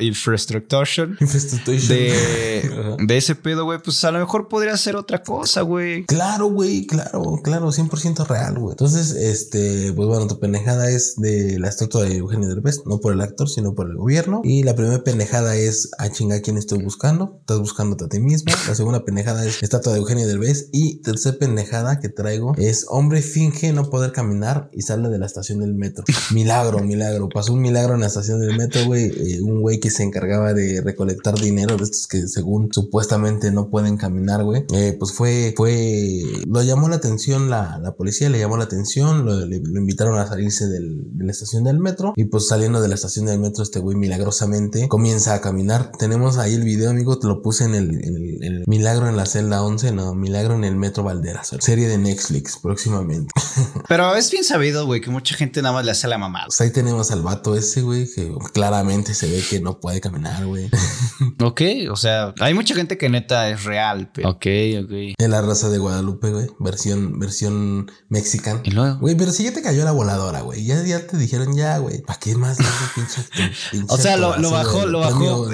de, 1.89 2.97
de 3.07 3.17
ese 3.17 3.35
pedo, 3.35 3.65
güey, 3.65 3.79
pues 3.79 4.05
a 4.05 4.11
lo 4.11 4.19
mejor 4.19 4.49
podría 4.49 4.77
ser 4.77 4.97
otra 4.97 5.23
cosa, 5.23 5.63
güey. 5.63 6.05
Claro, 6.07 6.47
güey, 6.47 6.87
claro, 6.87 7.41
claro, 7.43 7.69
100% 7.69 8.27
real, 8.27 8.59
güey. 8.59 8.73
Entonces, 8.73 9.11
este, 9.13 9.93
pues 9.93 10.09
bueno, 10.09 10.27
tu 10.27 10.39
pendejada 10.39 10.91
es 10.91 11.15
de 11.17 11.59
la 11.59 11.69
estatua 11.69 12.03
de 12.05 12.17
Eugenio 12.17 12.49
Derbez, 12.49 12.83
no 12.87 12.99
por 12.99 13.13
el 13.13 13.21
actor, 13.21 13.49
sino 13.49 13.75
por 13.75 13.89
el 13.89 13.97
gobierno. 13.97 14.41
Y 14.45 14.63
la 14.63 14.75
primera 14.75 15.03
pendejada 15.03 15.57
es 15.57 15.91
a 15.99 16.11
chingar 16.11 16.43
quién 16.43 16.57
estoy 16.57 16.83
buscando. 16.83 17.39
Estás 17.41 17.59
buscándote 17.59 18.05
a 18.05 18.09
ti 18.09 18.21
mismo. 18.21 18.53
La 18.69 18.75
segunda 18.75 19.05
pendejada 19.05 19.34
es 19.43 19.63
estatua 19.63 19.93
de 19.93 19.99
Eugenio 19.99 20.27
Derbez. 20.27 20.69
Y 20.73 20.97
tercera 21.03 21.39
pendejada 21.39 22.01
que 22.01 22.09
traigo 22.09 22.55
es 22.57 22.87
hombre 22.89 23.23
finge 23.23 23.73
no 23.73 23.91
poder 23.91 24.13
caminar 24.13 24.71
y 24.73 24.83
sale 24.83 25.09
de 25.09 25.19
la 25.19 25.27
estación 25.27 25.61
del 25.61 25.75
metro. 25.75 26.05
Milagro, 26.33 26.81
milagro. 26.81 27.29
Pasó 27.29 27.53
un 27.53 27.61
milagro 27.61 27.95
en 27.95 28.01
la 28.01 28.07
estación 28.07 28.41
del 28.41 28.57
metro, 28.57 28.85
güey. 28.87 29.07
Eh, 29.07 29.41
un 29.43 29.61
güey 29.61 29.81
que 29.81 29.91
se 29.91 30.03
encargaba 30.03 30.53
de 30.53 30.81
recolectar 30.81 31.35
dinero 31.39 31.77
de 31.77 31.85
estos 31.85 32.07
que 32.07 32.27
según 32.29 32.69
supuestamente 32.73 33.51
no 33.51 33.71
pueden 33.71 33.97
caminar, 33.97 34.45
güey. 34.45 34.65
Eh, 34.73 34.97
pues 34.99 35.13
fue, 35.13 35.55
fue, 35.57 36.23
lo 36.47 36.63
llamó 36.63 36.89
la 36.89 36.97
atención 36.97 37.51
la, 37.51 37.79
la 37.83 37.95
policía, 37.95 38.29
le 38.31 38.39
llamó 38.39 38.57
la 38.57 38.65
atención, 38.65 39.25
lo, 39.25 39.45
le, 39.45 39.57
invitaron 39.57 40.19
a 40.19 40.27
salirse 40.27 40.67
del, 40.67 41.17
de 41.17 41.25
la 41.25 41.33
estación 41.33 41.65
del 41.65 41.79
metro 41.79 42.13
y 42.17 42.25
pues 42.25 42.49
saliendo 42.49 42.81
de 42.81 42.89
la 42.89 42.95
estación 42.95 43.27
del 43.27 43.39
metro 43.39 43.63
este 43.63 43.81
güey 43.81 43.97
milagrosamente 43.97 44.89
comienza 44.89 45.35
a 45.35 45.41
caminar. 45.41 45.93
Tenemos 45.99 46.39
ahí 46.39 46.55
el 46.55 46.63
video, 46.63 46.91
amigo, 46.91 47.19
te 47.19 47.27
lo 47.27 47.43
puse 47.43 47.65
en 47.65 47.75
el, 47.75 48.05
el, 48.05 48.65
Milagro 48.67 49.09
en 49.09 49.17
la 49.17 49.24
celda 49.27 49.63
11, 49.63 49.93
no, 49.93 50.15
Milagro 50.15 50.55
en 50.55 50.65
el 50.65 50.77
metro 50.77 51.03
Valderas, 51.03 51.55
serie 51.61 51.89
de 51.89 51.99
Netflix 51.99 52.59
próximamente. 52.59 53.33
Pero 53.89 54.15
es 54.15 54.31
bien 54.31 54.45
sabido, 54.45 54.87
güey, 54.87 55.01
que 55.01 55.11
mucha 55.11 55.35
gente 55.35 55.63
nada 55.63 55.75
más 55.75 55.85
le 55.85 55.91
hace 55.91 56.09
la 56.09 56.19
mamada. 56.19 56.47
Pues 56.47 56.61
ahí 56.61 56.71
tenemos 56.71 57.11
al 57.11 57.23
vato 57.23 57.57
ese, 57.57 57.83
güey, 57.83 58.07
que 58.13 58.33
claramente 58.53 59.15
se 59.15 59.29
ve 59.29 59.43
que 59.49 59.61
no 59.61 59.81
puede 59.81 60.01
caminar, 60.01 60.47
güey. 60.47 60.71
ok, 61.41 61.61
o 61.91 61.97
sea, 61.97 62.35
hay 62.41 62.55
mucha 62.55 62.75
gente 62.75 62.99
que 62.99 63.09
neta 63.09 63.49
es 63.51 63.65
real, 63.65 64.11
pero... 64.13 64.31
Ok, 64.31 64.47
ok. 64.85 65.15
En 65.19 65.31
la 65.31 65.43
raza 65.43 65.69
de 65.69 65.79
Guadalupe, 65.79 66.31
güey, 66.31 66.47
versión, 66.59 67.19
versión 67.19 67.91
mexicana. 68.09 68.61
Y 68.65 68.71
luego. 68.71 68.99
Güey, 68.99 69.17
pero 69.17 69.33
si 69.33 69.45
ya 69.45 69.53
te 69.53 69.63
cayó 69.63 69.85
la 69.85 69.93
voladora, 69.93 70.41
güey, 70.41 70.65
ya, 70.65 70.83
ya 70.83 71.07
te 71.07 71.17
dijeron 71.17 71.57
ya, 71.57 71.79
güey, 71.79 72.03
¿para 72.03 72.19
qué 72.19 72.37
más? 72.37 72.59
pinche, 72.95 73.23
o 73.89 73.97
sea, 73.97 74.17
lo, 74.17 74.51
bajó, 74.51 74.87
lo 74.87 75.01
bajó, 75.01 75.49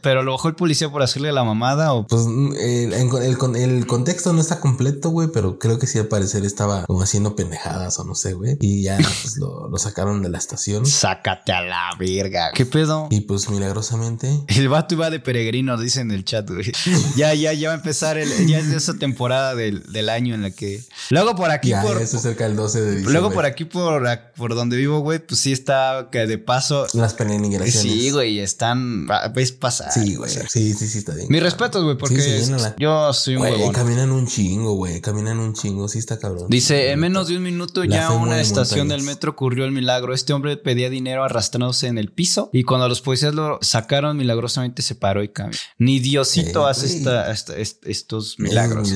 pero 0.00 0.22
lo 0.22 0.32
bajó 0.32 0.48
el 0.48 0.54
policía 0.54 0.90
por 0.90 1.02
hacerle 1.02 1.32
la 1.32 1.44
mamada 1.44 1.92
o... 1.94 2.06
Pues 2.06 2.26
el, 2.26 3.01
el, 3.02 3.56
el 3.56 3.86
contexto 3.86 4.32
no 4.32 4.40
está 4.40 4.60
completo, 4.60 5.10
güey, 5.10 5.28
pero 5.32 5.58
creo 5.58 5.78
que 5.78 5.86
sí 5.86 5.98
al 5.98 6.06
parecer 6.06 6.44
estaba 6.44 6.84
como 6.86 7.02
haciendo 7.02 7.36
pendejadas 7.36 7.98
o 7.98 8.04
no 8.04 8.14
sé, 8.14 8.34
güey. 8.34 8.56
Y 8.60 8.82
ya 8.82 8.96
pues, 9.22 9.36
lo, 9.36 9.68
lo, 9.68 9.78
sacaron 9.78 10.22
de 10.22 10.28
la 10.28 10.38
estación. 10.38 10.86
Sácate 10.86 11.52
a 11.52 11.62
la 11.62 11.90
verga. 11.98 12.50
¿Qué 12.54 12.66
pedo? 12.66 13.08
Y 13.10 13.20
pues 13.20 13.48
milagrosamente. 13.50 14.28
El 14.48 14.68
vato 14.68 14.94
iba 14.94 15.10
de 15.10 15.20
peregrino, 15.20 15.76
dice 15.76 16.00
en 16.00 16.10
el 16.10 16.24
chat, 16.24 16.48
güey. 16.48 16.72
ya, 17.16 17.34
ya, 17.34 17.52
ya 17.52 17.68
va 17.68 17.74
a 17.74 17.78
empezar 17.78 18.18
el, 18.18 18.46
ya 18.46 18.58
es 18.58 18.66
esa 18.66 18.94
temporada 18.94 19.54
del, 19.54 19.82
del 19.92 20.08
año 20.08 20.34
en 20.34 20.42
la 20.42 20.50
que. 20.50 20.82
Luego 21.10 21.34
por 21.34 21.50
aquí 21.50 21.70
ya, 21.70 21.82
por. 21.82 21.98
Ya 21.98 22.06
cerca 22.06 22.44
del 22.44 22.56
12 22.56 22.80
de 22.80 22.86
diciembre. 22.86 23.12
Luego 23.12 23.32
por 23.32 23.44
aquí 23.44 23.64
por, 23.64 24.06
por 24.36 24.54
donde 24.54 24.76
vivo, 24.76 25.00
güey, 25.00 25.18
pues 25.18 25.40
sí 25.40 25.52
está 25.52 26.08
que 26.10 26.26
de 26.26 26.38
paso. 26.38 26.86
Las 26.94 27.14
peregrinaciones. 27.14 27.74
Sí, 27.74 28.10
güey, 28.10 28.38
están. 28.38 29.08
Ves 29.34 29.52
pasar. 29.52 29.92
Sí, 29.92 30.14
güey. 30.14 30.30
sí, 30.30 30.74
sí, 30.74 30.88
sí, 30.88 30.98
está 30.98 31.14
bien. 31.14 31.26
Mi 31.30 31.40
respeto, 31.40 31.82
güey, 31.82 31.96
porque 31.96 32.42
yo 32.78 32.91
soy 33.12 33.36
un 33.36 33.40
güey. 33.40 33.72
Caminan 33.72 34.10
un 34.10 34.26
chingo, 34.26 34.74
güey. 34.74 35.00
Caminan 35.00 35.38
un 35.38 35.54
chingo. 35.54 35.88
Sí, 35.88 35.98
está 35.98 36.18
cabrón. 36.18 36.46
Dice, 36.48 36.90
en 36.90 37.00
menos 37.00 37.28
de 37.28 37.36
un 37.36 37.42
minuto 37.42 37.84
ya 37.84 38.10
una 38.12 38.40
estación 38.40 38.88
del 38.88 39.02
metro 39.02 39.32
ocurrió 39.32 39.64
el 39.64 39.72
milagro. 39.72 40.14
Este 40.14 40.32
hombre 40.32 40.56
pedía 40.56 40.90
dinero 40.90 41.24
arrastrándose 41.24 41.86
en 41.86 41.98
el 41.98 42.12
piso 42.12 42.50
y 42.52 42.64
cuando 42.64 42.88
los 42.88 43.00
policías 43.00 43.34
lo 43.34 43.58
sacaron 43.62 44.16
milagrosamente 44.16 44.82
se 44.82 44.94
paró 44.94 45.22
y 45.22 45.28
cambió. 45.28 45.58
Ni 45.78 45.98
Diosito 46.00 46.66
hace 46.66 47.02
estos 47.86 48.38
milagros. 48.38 48.90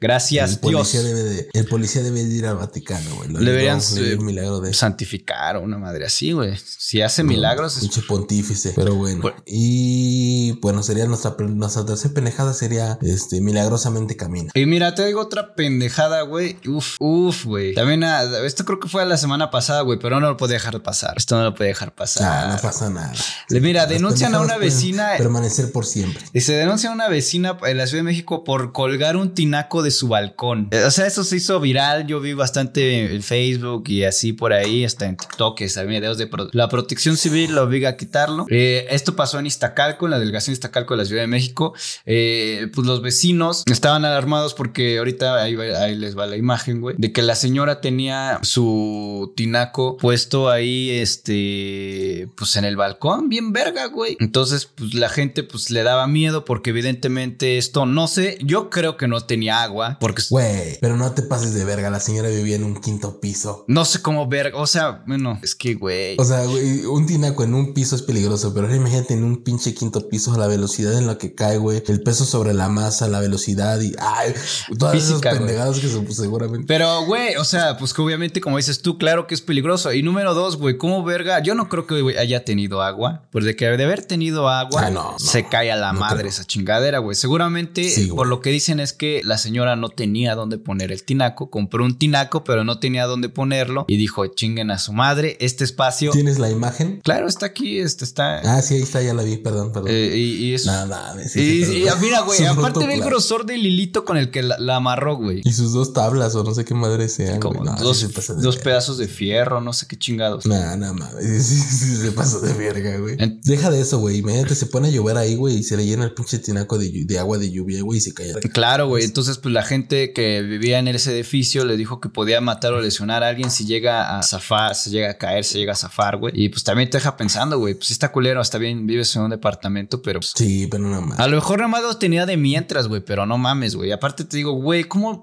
Gracias, 0.00 0.52
el 0.52 0.58
policía 0.60 1.00
Dios. 1.00 1.14
Debe 1.14 1.22
de, 1.24 1.48
el 1.54 1.66
policía 1.66 2.02
debe 2.02 2.22
ir 2.22 2.46
al 2.46 2.56
Vaticano, 2.56 3.16
güey. 3.16 3.32
Le 3.32 3.50
deberían 3.50 3.80
de... 3.80 4.74
santificar 4.74 5.56
o 5.56 5.62
una 5.62 5.78
madre 5.78 6.06
así, 6.06 6.32
güey. 6.32 6.56
Si 6.56 7.00
hace 7.02 7.22
milagros. 7.22 7.78
Pinche 7.80 8.02
pontífice. 8.02 8.72
Pero 8.74 8.94
bueno. 8.94 9.24
Y 9.46 10.52
bueno, 10.60 10.82
sería 10.82 11.06
nuestra, 11.06 11.36
nuestra 11.38 11.84
tercera 11.84 12.14
pendejada 12.14 12.54
sería 12.54 12.98
este 13.18 13.40
milagrosamente 13.40 14.16
camina. 14.16 14.50
Y 14.54 14.66
mira, 14.66 14.94
te 14.94 15.04
digo 15.04 15.20
otra 15.20 15.54
pendejada, 15.54 16.22
güey. 16.22 16.56
Uf, 16.66 16.96
uf, 17.00 17.44
güey. 17.44 17.74
También 17.74 18.04
ah, 18.04 18.22
esto 18.44 18.64
creo 18.64 18.80
que 18.80 18.88
fue 18.88 19.04
la 19.04 19.16
semana 19.16 19.50
pasada, 19.50 19.82
güey, 19.82 19.98
pero 19.98 20.20
no 20.20 20.28
lo 20.28 20.36
puede 20.36 20.54
dejar 20.54 20.80
pasar. 20.82 21.14
Esto 21.16 21.36
no 21.36 21.44
lo 21.44 21.54
puede 21.54 21.68
dejar 21.68 21.94
pasar. 21.94 22.54
no 22.54 22.60
pasa 22.60 22.90
nada. 22.90 23.12
mira, 23.50 23.86
denuncian 23.86 24.34
a 24.34 24.40
una 24.40 24.56
vecina. 24.56 25.10
Permanecer 25.18 25.72
por 25.72 25.84
siempre. 25.84 26.22
Y 26.32 26.40
se 26.40 26.54
denuncia 26.54 26.90
a 26.90 26.92
una 26.92 27.08
vecina 27.08 27.58
en 27.66 27.76
la 27.76 27.86
Ciudad 27.86 28.00
de 28.00 28.10
México 28.10 28.44
por 28.44 28.72
colgar 28.72 29.16
un 29.16 29.34
tinaco 29.34 29.82
de 29.82 29.90
su 29.90 30.08
balcón. 30.08 30.68
Eh, 30.70 30.84
o 30.84 30.90
sea, 30.90 31.06
eso 31.06 31.24
se 31.24 31.36
hizo 31.36 31.60
viral. 31.60 32.06
Yo 32.06 32.20
vi 32.20 32.34
bastante 32.34 33.14
en 33.14 33.22
Facebook 33.22 33.84
y 33.88 34.04
así 34.04 34.32
por 34.32 34.52
ahí, 34.52 34.84
hasta 34.84 35.06
en 35.06 35.16
TikTok, 35.16 35.58
había 35.76 36.00
videos 36.00 36.18
de 36.18 36.28
la 36.52 36.68
protección 36.68 37.16
civil 37.16 37.54
lo 37.54 37.62
obliga 37.62 37.90
a 37.90 37.96
quitarlo. 37.96 38.46
Eh, 38.50 38.86
esto 38.90 39.16
pasó 39.16 39.38
en 39.38 39.46
Iztacalco, 39.46 40.06
en 40.06 40.12
la 40.12 40.18
delegación 40.18 40.52
de 40.52 40.58
Iztacalco 40.58 40.94
de 40.94 40.98
la 40.98 41.04
Ciudad 41.04 41.22
de 41.22 41.26
México. 41.26 41.74
Eh, 42.06 42.70
pues 42.74 42.86
los 42.86 42.97
vecinos 43.02 43.62
estaban 43.66 44.04
alarmados 44.04 44.54
porque 44.54 44.98
ahorita 44.98 45.42
ahí, 45.42 45.56
ahí 45.56 45.96
les 45.96 46.16
va 46.16 46.26
la 46.26 46.36
imagen, 46.36 46.80
güey, 46.80 46.96
de 46.98 47.12
que 47.12 47.22
la 47.22 47.34
señora 47.34 47.80
tenía 47.80 48.40
su 48.42 49.32
tinaco 49.36 49.96
puesto 49.96 50.50
ahí, 50.50 50.90
este, 50.90 52.28
pues 52.36 52.56
en 52.56 52.64
el 52.64 52.76
balcón, 52.76 53.28
bien 53.28 53.52
verga, 53.52 53.86
güey. 53.86 54.16
Entonces, 54.20 54.66
pues 54.66 54.94
la 54.94 55.08
gente 55.08 55.42
pues 55.42 55.70
le 55.70 55.82
daba 55.82 56.06
miedo 56.06 56.44
porque 56.44 56.70
evidentemente 56.70 57.58
esto, 57.58 57.86
no 57.86 58.08
sé, 58.08 58.38
yo 58.42 58.70
creo 58.70 58.96
que 58.96 59.08
no 59.08 59.20
tenía 59.20 59.62
agua 59.62 59.98
porque... 60.00 60.22
Güey, 60.30 60.78
pero 60.80 60.96
no 60.96 61.12
te 61.12 61.22
pases 61.22 61.54
de 61.54 61.64
verga, 61.64 61.90
la 61.90 62.00
señora 62.00 62.28
vivía 62.28 62.56
en 62.56 62.64
un 62.64 62.80
quinto 62.80 63.20
piso. 63.20 63.64
No 63.68 63.84
sé 63.84 64.02
cómo 64.02 64.28
verga, 64.28 64.58
o 64.58 64.66
sea, 64.66 65.02
bueno, 65.06 65.38
es 65.42 65.54
que, 65.54 65.74
güey. 65.74 66.16
O 66.18 66.24
sea, 66.24 66.44
güey, 66.44 66.84
un 66.84 67.06
tinaco 67.06 67.44
en 67.44 67.54
un 67.54 67.74
piso 67.74 67.96
es 67.96 68.02
peligroso, 68.02 68.52
pero 68.54 68.74
imagínate 68.74 69.14
en 69.14 69.24
un 69.24 69.42
pinche 69.42 69.74
quinto 69.74 70.08
piso 70.08 70.36
la 70.36 70.46
velocidad 70.46 70.96
en 70.98 71.06
la 71.06 71.18
que 71.18 71.34
cae, 71.34 71.58
güey, 71.58 71.82
el 71.86 72.02
peso 72.02 72.24
sobre 72.24 72.54
la 72.54 72.68
masa, 72.68 72.87
la 73.08 73.20
velocidad 73.20 73.80
y, 73.80 73.94
ay, 73.98 74.34
todas 74.78 74.96
esas 74.96 75.20
pendejadas 75.20 75.78
que 75.78 75.88
pues, 75.88 76.16
seguramente. 76.16 76.66
Pero, 76.66 77.04
güey, 77.04 77.36
o 77.36 77.44
sea, 77.44 77.76
pues 77.76 77.94
que 77.94 78.02
obviamente, 78.02 78.40
como 78.40 78.56
dices 78.56 78.82
tú, 78.82 78.98
claro 78.98 79.26
que 79.26 79.34
es 79.34 79.40
peligroso. 79.40 79.92
Y 79.92 80.02
número 80.02 80.34
dos, 80.34 80.56
güey, 80.56 80.78
¿cómo 80.78 81.04
verga? 81.04 81.40
Yo 81.42 81.54
no 81.54 81.68
creo 81.68 81.86
que 81.86 82.18
haya 82.18 82.44
tenido 82.44 82.82
agua, 82.82 83.22
pues 83.30 83.44
de 83.44 83.56
que 83.56 83.66
de 83.66 83.84
haber 83.84 84.04
tenido 84.04 84.48
agua, 84.48 84.82
ah, 84.84 85.14
se 85.18 85.46
cae 85.46 85.70
a 85.70 85.76
la 85.76 85.92
madre 85.92 86.28
esa 86.28 86.44
chingadera, 86.44 86.98
güey. 86.98 87.14
Seguramente, 87.14 88.08
por 88.14 88.26
lo 88.26 88.40
que 88.40 88.50
dicen 88.50 88.80
es 88.80 88.92
que 88.92 89.20
la 89.24 89.38
señora 89.38 89.76
no 89.76 89.90
tenía 89.90 90.34
dónde 90.34 90.58
poner 90.58 90.92
el 90.92 91.04
tinaco, 91.04 91.50
compró 91.50 91.84
un 91.84 91.98
tinaco, 91.98 92.44
pero 92.44 92.64
no 92.64 92.78
tenía 92.78 93.06
dónde 93.06 93.28
ponerlo 93.28 93.84
y 93.88 93.96
dijo, 93.96 94.26
chinguen 94.26 94.70
a 94.70 94.78
su 94.78 94.92
madre, 94.92 95.36
este 95.40 95.64
espacio. 95.64 96.10
¿Tienes 96.12 96.38
la 96.38 96.50
imagen? 96.50 97.00
Claro, 97.02 97.28
está 97.28 97.46
aquí, 97.46 97.78
este 97.78 98.04
está. 98.04 98.38
Ah, 98.40 98.62
sí, 98.62 98.74
ahí 98.74 98.82
está, 98.82 99.02
ya 99.02 99.14
la 99.14 99.22
vi, 99.22 99.36
perdón, 99.36 99.72
perdón. 99.72 99.90
Eh, 99.90 100.16
y, 100.16 100.54
eso. 100.54 100.70
Nada, 100.70 101.14
y, 101.34 101.86
mira, 102.00 102.20
güey, 102.20 102.44
aparte 102.46 102.77
ve 102.86 102.94
el 102.94 103.02
grosor 103.02 103.46
del 103.46 103.64
hilito 103.66 104.04
con 104.04 104.16
el 104.16 104.30
que 104.30 104.42
la, 104.42 104.76
amarró, 104.76 105.16
güey. 105.16 105.42
Y 105.44 105.52
sus 105.52 105.72
dos 105.72 105.92
tablas 105.92 106.34
o 106.34 106.44
no 106.44 106.54
sé 106.54 106.64
qué 106.64 106.74
madre 106.74 107.08
sean. 107.08 107.40
Como 107.40 107.64
dos, 107.64 108.56
pedazos 108.62 108.98
de 108.98 109.08
fierro, 109.08 109.60
no 109.60 109.72
sé 109.72 109.86
qué 109.86 109.98
chingados. 109.98 110.46
Nah, 110.46 110.76
nada 110.76 110.92
mames. 110.92 111.46
Sí, 111.48 111.96
se 111.96 112.12
pasó 112.12 112.40
de 112.40 112.52
verga, 112.52 112.98
güey. 112.98 113.16
Deja 113.44 113.70
de 113.70 113.80
eso, 113.80 113.98
güey. 113.98 114.18
Imagínate, 114.18 114.54
se 114.54 114.66
pone 114.66 114.88
a 114.88 114.90
llover 114.90 115.16
ahí, 115.16 115.34
güey, 115.34 115.56
y 115.56 115.62
se 115.62 115.76
le 115.76 115.84
llena 115.84 116.04
el 116.04 116.12
pinche 116.12 116.38
tinaco 116.38 116.78
de, 116.78 117.04
de 117.04 117.18
agua 117.18 117.38
de 117.38 117.50
lluvia, 117.50 117.82
güey, 117.82 117.98
y 117.98 118.00
se 118.00 118.14
cae. 118.14 118.32
Claro, 118.52 118.88
güey. 118.88 119.04
Entonces, 119.04 119.38
pues 119.38 119.52
la 119.52 119.62
gente 119.62 120.12
que 120.12 120.42
vivía 120.42 120.78
en 120.78 120.88
ese 120.88 121.12
edificio 121.12 121.64
le 121.64 121.76
dijo 121.76 122.00
que 122.00 122.08
podía 122.08 122.40
matar 122.40 122.72
o 122.72 122.80
lesionar 122.80 123.22
a 123.22 123.28
alguien 123.28 123.50
si 123.50 123.64
llega 123.64 124.18
a 124.18 124.22
zafar, 124.22 124.74
se 124.74 124.90
llega 124.90 125.10
a 125.10 125.14
caer, 125.14 125.44
se 125.44 125.58
llega 125.58 125.72
a 125.72 125.76
zafar, 125.76 126.16
güey. 126.16 126.32
Y 126.34 126.48
pues 126.48 126.64
también 126.64 126.90
te 126.90 126.98
deja 126.98 127.16
pensando, 127.16 127.58
güey, 127.58 127.74
pues 127.74 127.90
está 127.90 128.12
culero, 128.12 128.40
está 128.40 128.58
bien, 128.58 128.86
vives 128.86 129.14
en 129.16 129.22
un 129.22 129.30
departamento, 129.30 130.02
pero. 130.02 130.20
Pues, 130.20 130.32
sí, 130.34 130.66
pero 130.66 130.84
no 130.84 131.00
mames. 131.00 131.18
A 131.18 131.26
lo 131.26 131.36
mejor 131.36 131.58
nada 131.58 131.68
más 131.68 131.82
lo 131.82 131.96
tenía 131.96 132.26
de 132.26 132.36
mientras, 132.68 132.86
güey, 132.88 133.00
pero 133.00 133.24
no 133.24 133.38
mames, 133.38 133.74
güey. 133.74 133.92
Aparte 133.92 134.24
te 134.24 134.36
digo, 134.36 134.52
güey, 134.52 134.84
¿cómo 134.84 135.22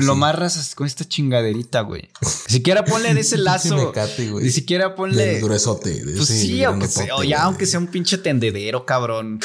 lo 0.00 0.12
amarras 0.12 0.74
con 0.74 0.86
esta 0.86 1.06
chingaderita, 1.06 1.82
güey? 1.82 2.08
Ni 2.22 2.54
siquiera 2.54 2.86
ponle 2.86 3.10
en 3.10 3.18
ese 3.18 3.36
lazo. 3.36 3.92
Ni 4.40 4.50
siquiera 4.50 4.94
ponle. 4.94 5.40
gruesote. 5.40 6.02
pues 6.16 6.26
sí, 6.26 6.64
aunque 6.64 6.88
sea, 6.88 7.16
o 7.16 7.22
ya 7.22 7.42
aunque 7.42 7.66
sea 7.66 7.80
un 7.80 7.88
pinche 7.88 8.16
tendedero, 8.16 8.86
cabrón. 8.86 9.40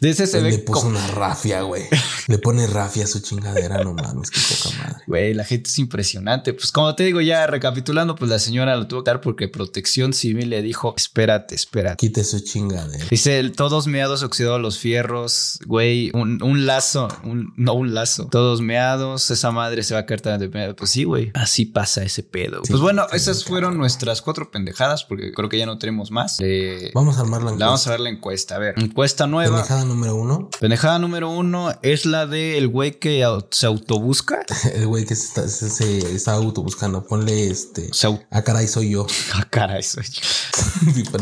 De 0.00 0.10
ese 0.10 0.26
se 0.26 0.42
ve. 0.42 0.50
Le 0.50 0.58
puso 0.58 0.88
una 0.88 1.06
rafia, 1.06 1.62
güey. 1.62 1.84
Le 2.26 2.38
pone 2.38 2.66
rafia 2.66 3.04
a 3.04 3.06
su 3.06 3.20
chingadera, 3.20 3.84
no 3.84 3.94
mames, 3.94 4.28
qué 4.32 4.40
poca 4.40 4.76
madre. 4.78 5.04
Güey, 5.06 5.34
la 5.34 5.44
gente 5.44 5.70
es 5.70 5.78
impresionante. 5.78 6.54
Pues 6.54 6.72
como 6.72 6.92
te 6.96 7.04
digo, 7.04 7.20
ya 7.20 7.46
recapitulando, 7.46 8.16
pues 8.16 8.28
la 8.28 8.40
señora 8.40 8.74
lo 8.74 8.88
tuvo 8.88 9.04
que 9.04 9.10
dar 9.12 9.20
porque 9.20 9.46
protección 9.46 10.12
civil 10.12 10.50
le 10.50 10.60
dijo, 10.60 10.92
espérate, 10.96 11.54
espérate. 11.54 11.98
Quite 11.98 12.24
su 12.24 12.40
chingadera. 12.40 13.06
Dice, 13.08 13.48
todos 13.50 13.86
meados 13.86 14.24
oxidados 14.24 14.60
los 14.60 14.78
fierros, 14.78 15.60
güey, 15.66 16.10
un, 16.12 16.42
un 16.42 16.66
lazo 16.66 16.95
lazo, 17.04 17.08
un, 17.24 17.52
no 17.56 17.74
un 17.74 17.94
lazo. 17.94 18.26
Todos 18.30 18.60
meados, 18.60 19.30
esa 19.30 19.50
madre 19.50 19.82
se 19.82 19.94
va 19.94 20.00
a 20.00 20.06
caer 20.06 20.20
tan 20.20 20.38
de 20.40 20.48
pedo. 20.48 20.74
Pues 20.76 20.90
sí, 20.90 21.04
güey. 21.04 21.30
Así 21.34 21.66
pasa 21.66 22.02
ese 22.02 22.22
pedo. 22.22 22.62
pues 22.68 22.80
bueno, 22.80 23.06
esas 23.12 23.44
fueron 23.44 23.76
nuestras 23.78 24.22
cuatro 24.22 24.50
pendejadas, 24.50 25.04
porque 25.04 25.32
creo 25.32 25.48
que 25.48 25.58
ya 25.58 25.66
no 25.66 25.78
tenemos 25.78 26.10
más. 26.10 26.36
Eh, 26.40 26.90
Vamos 26.94 27.18
a 27.18 27.20
armar 27.20 27.42
la 27.42 27.50
encuesta. 27.50 27.66
vamos 27.66 27.86
a 27.86 27.90
ver 27.90 28.00
la 28.00 28.10
encuesta. 28.10 28.56
A 28.56 28.58
ver, 28.58 28.74
encuesta 28.78 29.26
nueva. 29.26 29.56
Pendejada 29.56 29.84
número 29.84 30.14
uno. 30.16 30.50
Pendejada 30.60 30.98
número 30.98 31.30
uno 31.30 31.72
es 31.82 32.06
la 32.06 32.26
del 32.26 32.68
güey 32.68 32.98
que 32.98 33.24
se 33.50 33.66
autobusca. 33.66 34.40
El 34.74 34.86
güey 34.86 35.04
que 35.04 35.14
se 35.16 35.26
está, 35.26 35.48
se, 35.48 35.68
se 35.70 36.14
está 36.14 36.32
autobuscando. 36.32 37.04
Ponle 37.06 37.48
este. 37.48 37.92
Se 37.92 38.06
au- 38.08 38.22
Ah, 38.30 38.42
caray, 38.42 38.66
soy 38.68 38.90
yo. 38.90 39.06
Ah, 39.34 39.46
caray, 39.50 39.82
soy 39.82 40.04
yo. 40.04 40.20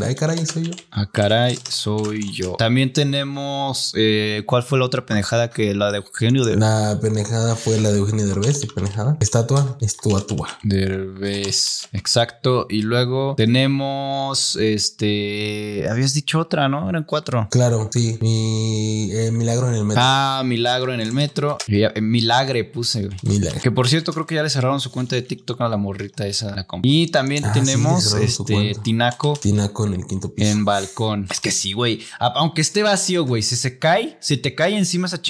Ay, 0.05 0.15
caray, 0.15 0.45
soy 0.47 0.65
yo. 0.65 0.73
Ah, 0.91 1.07
caray, 1.11 1.59
soy 1.69 2.33
yo. 2.33 2.53
También 2.57 2.93
tenemos. 2.93 3.93
eh, 3.97 4.43
¿Cuál 4.47 4.63
fue 4.63 4.79
la 4.79 4.85
otra 4.85 5.05
pendejada 5.07 5.51
que 5.51 5.64
la 5.73 5.91
de 5.93 5.99
Eugenio 5.99 6.45
de 6.45 6.57
La 6.57 6.99
pendejada 7.01 7.55
fue 7.57 7.81
la 7.81 7.91
de 7.93 7.99
Eugenio 7.99 8.27
Derbez, 8.27 8.61
de 8.61 8.67
pendejada. 8.67 9.17
Estatua, 9.21 9.79
estatua. 9.81 10.49
Derbez? 10.63 11.89
Exacto. 11.93 12.67
Y 12.69 12.83
luego 12.83 13.35
tenemos. 13.37 14.57
Este. 14.57 15.87
Habías 15.91 16.15
dicho 16.15 16.39
otra, 16.41 16.69
¿no? 16.69 16.89
Eran 16.89 17.05
cuatro. 17.05 17.49
Claro, 17.51 17.89
sí. 17.93 18.19
Mi 18.21 19.11
eh, 19.13 19.31
milagro 19.33 19.69
en 19.69 19.75
el 19.77 19.85
metro. 19.85 20.03
Ah, 20.05 20.43
Milagro 20.45 20.93
en 20.93 21.01
el 21.01 21.13
metro. 21.13 21.59
Y 21.67 21.81
ya- 21.81 21.93
eh, 21.95 22.01
Milagre 22.01 22.65
puse, 22.65 23.07
güey. 23.07 23.17
Milagro. 23.23 23.61
Que 23.61 23.71
por 23.71 23.89
cierto, 23.89 24.13
creo 24.13 24.27
que 24.27 24.35
ya 24.35 24.43
le 24.43 24.51
cerraron 24.51 24.81
su 24.81 24.91
cuenta 24.91 25.15
de 25.17 25.23
TikTok 25.23 25.61
a 25.61 25.69
la 25.69 25.77
morrita 25.77 26.27
esa. 26.27 26.55
La 26.55 26.67
y 26.83 27.07
también 27.09 27.45
Ah, 27.45 27.53
tenemos 27.53 28.13
este. 28.15 28.75
Tinaco 28.83 29.35
Tinaco 29.41 29.87
en 29.87 29.95
el 29.95 30.07
quinto 30.07 30.35
piso. 30.35 30.51
en 30.51 30.65
balcón. 30.65 31.27
Es 31.31 31.41
que 31.41 31.51
sí, 31.51 31.73
güey. 31.73 32.01
Aunque 32.19 32.61
esté 32.61 32.83
vacío, 32.83 33.25
güey. 33.25 33.43
Si 33.43 33.57
se 33.57 33.79
cae, 33.79 34.17
si 34.21 34.37
te 34.37 34.55
cae 34.55 34.77
encima 34.77 35.07
esa 35.07 35.21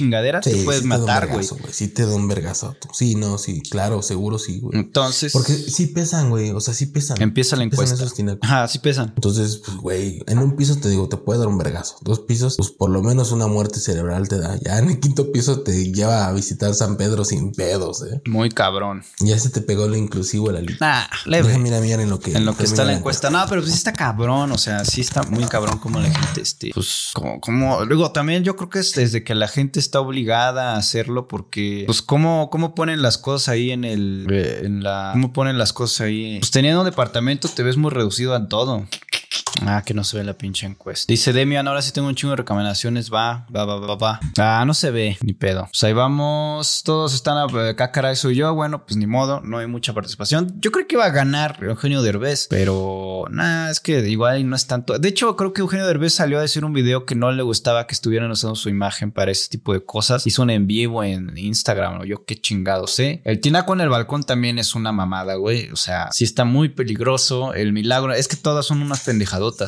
Sí, 0.43 0.51
te 0.51 0.63
puedes 0.63 0.81
sí 0.81 0.87
matar, 0.87 1.27
güey. 1.27 1.47
Sí, 1.71 1.87
te 1.87 2.05
da 2.05 2.15
un 2.15 2.27
vergazo. 2.27 2.75
Sí, 2.93 3.15
no, 3.15 3.37
sí, 3.37 3.61
claro, 3.61 4.01
seguro 4.01 4.39
sí, 4.39 4.59
güey. 4.59 4.77
Entonces, 4.79 5.31
Porque 5.33 5.53
sí 5.53 5.87
pesan, 5.87 6.29
güey. 6.29 6.51
O 6.51 6.59
sea, 6.59 6.73
sí 6.73 6.87
pesan. 6.87 7.21
empieza 7.21 7.55
la 7.55 7.65
Pesan 7.69 7.87
encuesta. 7.87 8.15
tinacos. 8.15 8.39
Ajá, 8.43 8.67
sí 8.67 8.79
pesan. 8.79 9.13
Entonces, 9.15 9.61
pues, 9.65 9.77
güey, 9.77 10.23
en 10.27 10.39
un 10.39 10.55
piso 10.55 10.75
te 10.77 10.89
digo, 10.89 11.07
te 11.09 11.17
puede 11.17 11.39
dar 11.39 11.47
un 11.47 11.57
vergazo. 11.57 11.97
Dos 12.01 12.19
pisos, 12.21 12.55
pues 12.57 12.71
por 12.71 12.89
lo 12.89 13.01
menos 13.01 13.31
una 13.31 13.47
muerte 13.47 13.79
cerebral 13.79 14.27
te 14.27 14.37
da. 14.39 14.57
Ya 14.63 14.79
en 14.79 14.89
el 14.89 14.99
quinto 14.99 15.31
piso 15.31 15.61
te 15.61 15.91
lleva 15.91 16.27
a 16.27 16.33
visitar 16.33 16.73
San 16.73 16.97
Pedro 16.97 17.25
sin 17.25 17.51
pedos, 17.51 18.03
eh. 18.03 18.21
Muy 18.25 18.49
cabrón. 18.49 19.03
Ya 19.19 19.37
se 19.39 19.49
te 19.49 19.61
pegó 19.61 19.87
lo 19.87 19.95
inclusivo 19.95 20.49
el 20.49 20.57
alito. 20.57 20.83
Nah, 20.83 21.03
leve. 21.25 21.47
Déjame 21.47 21.69
ir 21.69 21.75
a 21.75 21.81
mirar 21.81 21.99
en 22.01 22.09
lo 22.09 22.19
que, 22.19 22.31
En 22.33 22.45
lo 22.45 22.55
que 22.55 22.63
está 22.63 22.83
la 22.83 22.93
encuesta. 22.93 23.29
No, 23.29 23.43
pero 23.47 23.61
pues 23.61 23.71
sí 23.73 23.77
está 23.77 23.93
cabrón. 23.93 24.51
O 24.51 24.57
sea, 24.57 24.83
sí 24.85 25.01
está 25.01 25.23
muy 25.23 25.45
cabrón 25.45 25.77
como 25.79 25.99
la 25.99 26.09
gente, 26.11 26.41
este, 26.41 26.71
pues, 26.73 27.11
como, 27.13 27.39
como, 27.39 27.85
luego 27.85 28.11
también 28.11 28.43
yo 28.43 28.55
creo 28.55 28.69
que 28.69 28.79
es 28.79 28.93
desde 28.93 29.23
que 29.23 29.35
la 29.35 29.47
gente 29.47 29.79
está 29.79 29.99
obligada 29.99 30.14
a 30.73 30.77
hacerlo 30.77 31.27
porque, 31.27 31.83
pues, 31.85 32.01
cómo, 32.01 32.49
cómo 32.49 32.75
ponen 32.75 33.01
las 33.01 33.17
cosas 33.17 33.49
ahí 33.49 33.71
en 33.71 33.83
el, 33.83 34.27
eh, 34.29 34.61
en 34.63 34.83
la, 34.83 35.09
cómo 35.13 35.33
ponen 35.33 35.57
las 35.57 35.73
cosas 35.73 36.01
ahí. 36.01 36.39
Pues 36.39 36.51
teniendo 36.51 36.81
un 36.81 36.85
departamento 36.85 37.47
te 37.47 37.63
ves 37.63 37.77
muy 37.77 37.91
reducido 37.91 38.33
a 38.33 38.47
todo. 38.47 38.85
Ah, 39.61 39.83
que 39.85 39.93
no 39.93 40.03
se 40.03 40.17
ve 40.17 40.23
la 40.23 40.33
pinche 40.33 40.65
encuesta. 40.65 41.05
Dice 41.11 41.33
Demian, 41.33 41.67
ahora 41.67 41.81
sí 41.81 41.91
tengo 41.91 42.07
un 42.07 42.15
chingo 42.15 42.31
de 42.31 42.37
recomendaciones. 42.37 43.11
Va, 43.11 43.45
va, 43.55 43.65
va, 43.65 43.77
va, 43.79 43.95
va. 43.95 44.19
Ah, 44.37 44.63
no 44.67 44.73
se 44.73 44.91
ve, 44.91 45.17
ni 45.21 45.33
pedo. 45.33 45.65
Pues 45.65 45.83
ahí 45.83 45.93
vamos. 45.93 46.81
Todos 46.83 47.13
están 47.13 47.37
a- 47.37 47.69
acá, 47.69 47.91
caray, 47.91 48.15
soy 48.15 48.35
yo. 48.35 48.53
Bueno, 48.53 48.85
pues 48.85 48.97
ni 48.97 49.07
modo, 49.07 49.41
no 49.41 49.57
hay 49.57 49.67
mucha 49.67 49.93
participación. 49.93 50.53
Yo 50.59 50.71
creo 50.71 50.87
que 50.87 50.95
iba 50.95 51.05
a 51.05 51.09
ganar 51.09 51.57
Eugenio 51.63 52.01
Derbez, 52.01 52.47
pero 52.49 53.25
nada, 53.29 53.71
es 53.71 53.79
que 53.79 54.07
igual 54.09 54.47
no 54.49 54.55
es 54.55 54.67
tanto. 54.67 54.97
De 54.99 55.07
hecho, 55.09 55.35
creo 55.35 55.53
que 55.53 55.61
Eugenio 55.61 55.87
Derbez 55.87 56.13
salió 56.13 56.37
a 56.37 56.41
decir 56.41 56.65
un 56.65 56.73
video 56.73 57.05
que 57.05 57.15
no 57.15 57.31
le 57.31 57.43
gustaba 57.43 57.87
que 57.87 57.93
estuvieran 57.93 58.31
usando 58.31 58.55
su 58.55 58.69
imagen 58.69 59.11
para 59.11 59.31
ese 59.31 59.49
tipo 59.49 59.73
de 59.73 59.83
cosas. 59.83 60.25
Hizo 60.27 60.41
un 60.43 60.49
en 60.49 60.67
vivo 60.67 61.03
en 61.03 61.37
Instagram, 61.37 62.01
o 62.01 62.05
yo 62.05 62.25
qué 62.25 62.39
chingado 62.39 62.87
sé. 62.87 63.21
El 63.25 63.39
tinaco 63.39 63.73
en 63.73 63.81
el 63.81 63.89
balcón 63.89 64.23
también 64.23 64.59
es 64.59 64.75
una 64.75 64.91
mamada, 64.91 65.35
güey. 65.35 65.69
O 65.71 65.75
sea, 65.75 66.09
sí 66.11 66.23
está 66.23 66.43
muy 66.45 66.69
peligroso. 66.69 67.53
El 67.53 67.73
milagro, 67.73 68.13
es 68.13 68.27
que 68.27 68.35
todas 68.35 68.65
son 68.65 68.81
unas 68.81 69.03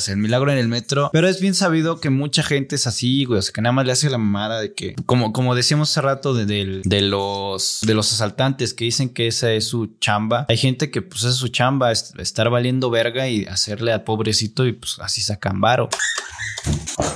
El 0.08 0.18
milagro 0.18 0.52
en 0.52 0.58
el 0.58 0.68
metro, 0.68 1.10
pero 1.14 1.28
es 1.28 1.40
bien 1.42 1.54
sabido 1.54 2.00
que 2.00 2.10
mucha 2.10 2.44
gente 2.44 2.76
es 2.76 2.88
así, 2.88 3.26
güey. 3.26 3.40
O 3.40 3.42
sea, 3.42 3.54
que 3.54 3.62
nada 3.62 3.74
más 3.74 3.86
le 3.86 3.92
hace 3.92 4.10
la 4.10 4.18
mamada 4.18 4.60
de 4.62 4.74
que, 4.74 4.96
como, 5.06 5.34
como 5.34 5.56
decíamos 5.56 5.92
hace 5.92 6.02
rato 6.02 6.34
de, 6.34 6.46
del- 6.46 6.82
de 6.84 7.02
los, 7.02 7.80
de 7.82 7.94
los 7.94 8.12
asaltantes 8.14 8.74
que 8.74 8.86
dicen 8.86 9.10
que 9.10 9.28
esa 9.28 9.52
es 9.52 9.66
su 9.68 9.98
chamba. 10.00 10.46
Hay 10.50 10.58
gente 10.58 10.92
que, 10.92 11.02
pues, 11.02 11.22
esa 11.22 11.30
es 11.30 11.36
su 11.36 11.48
chamba, 11.50 11.92
es- 11.92 12.14
estar 12.18 12.50
valiendo 12.50 12.90
verga 12.90 13.28
y 13.28 13.46
hacerle 13.46 13.92
al 13.94 14.04
pobrecito 14.04 14.66
y 14.66 14.74
pues 14.74 14.98
así 15.00 15.22
sacan 15.22 15.60
varo. 15.62 15.90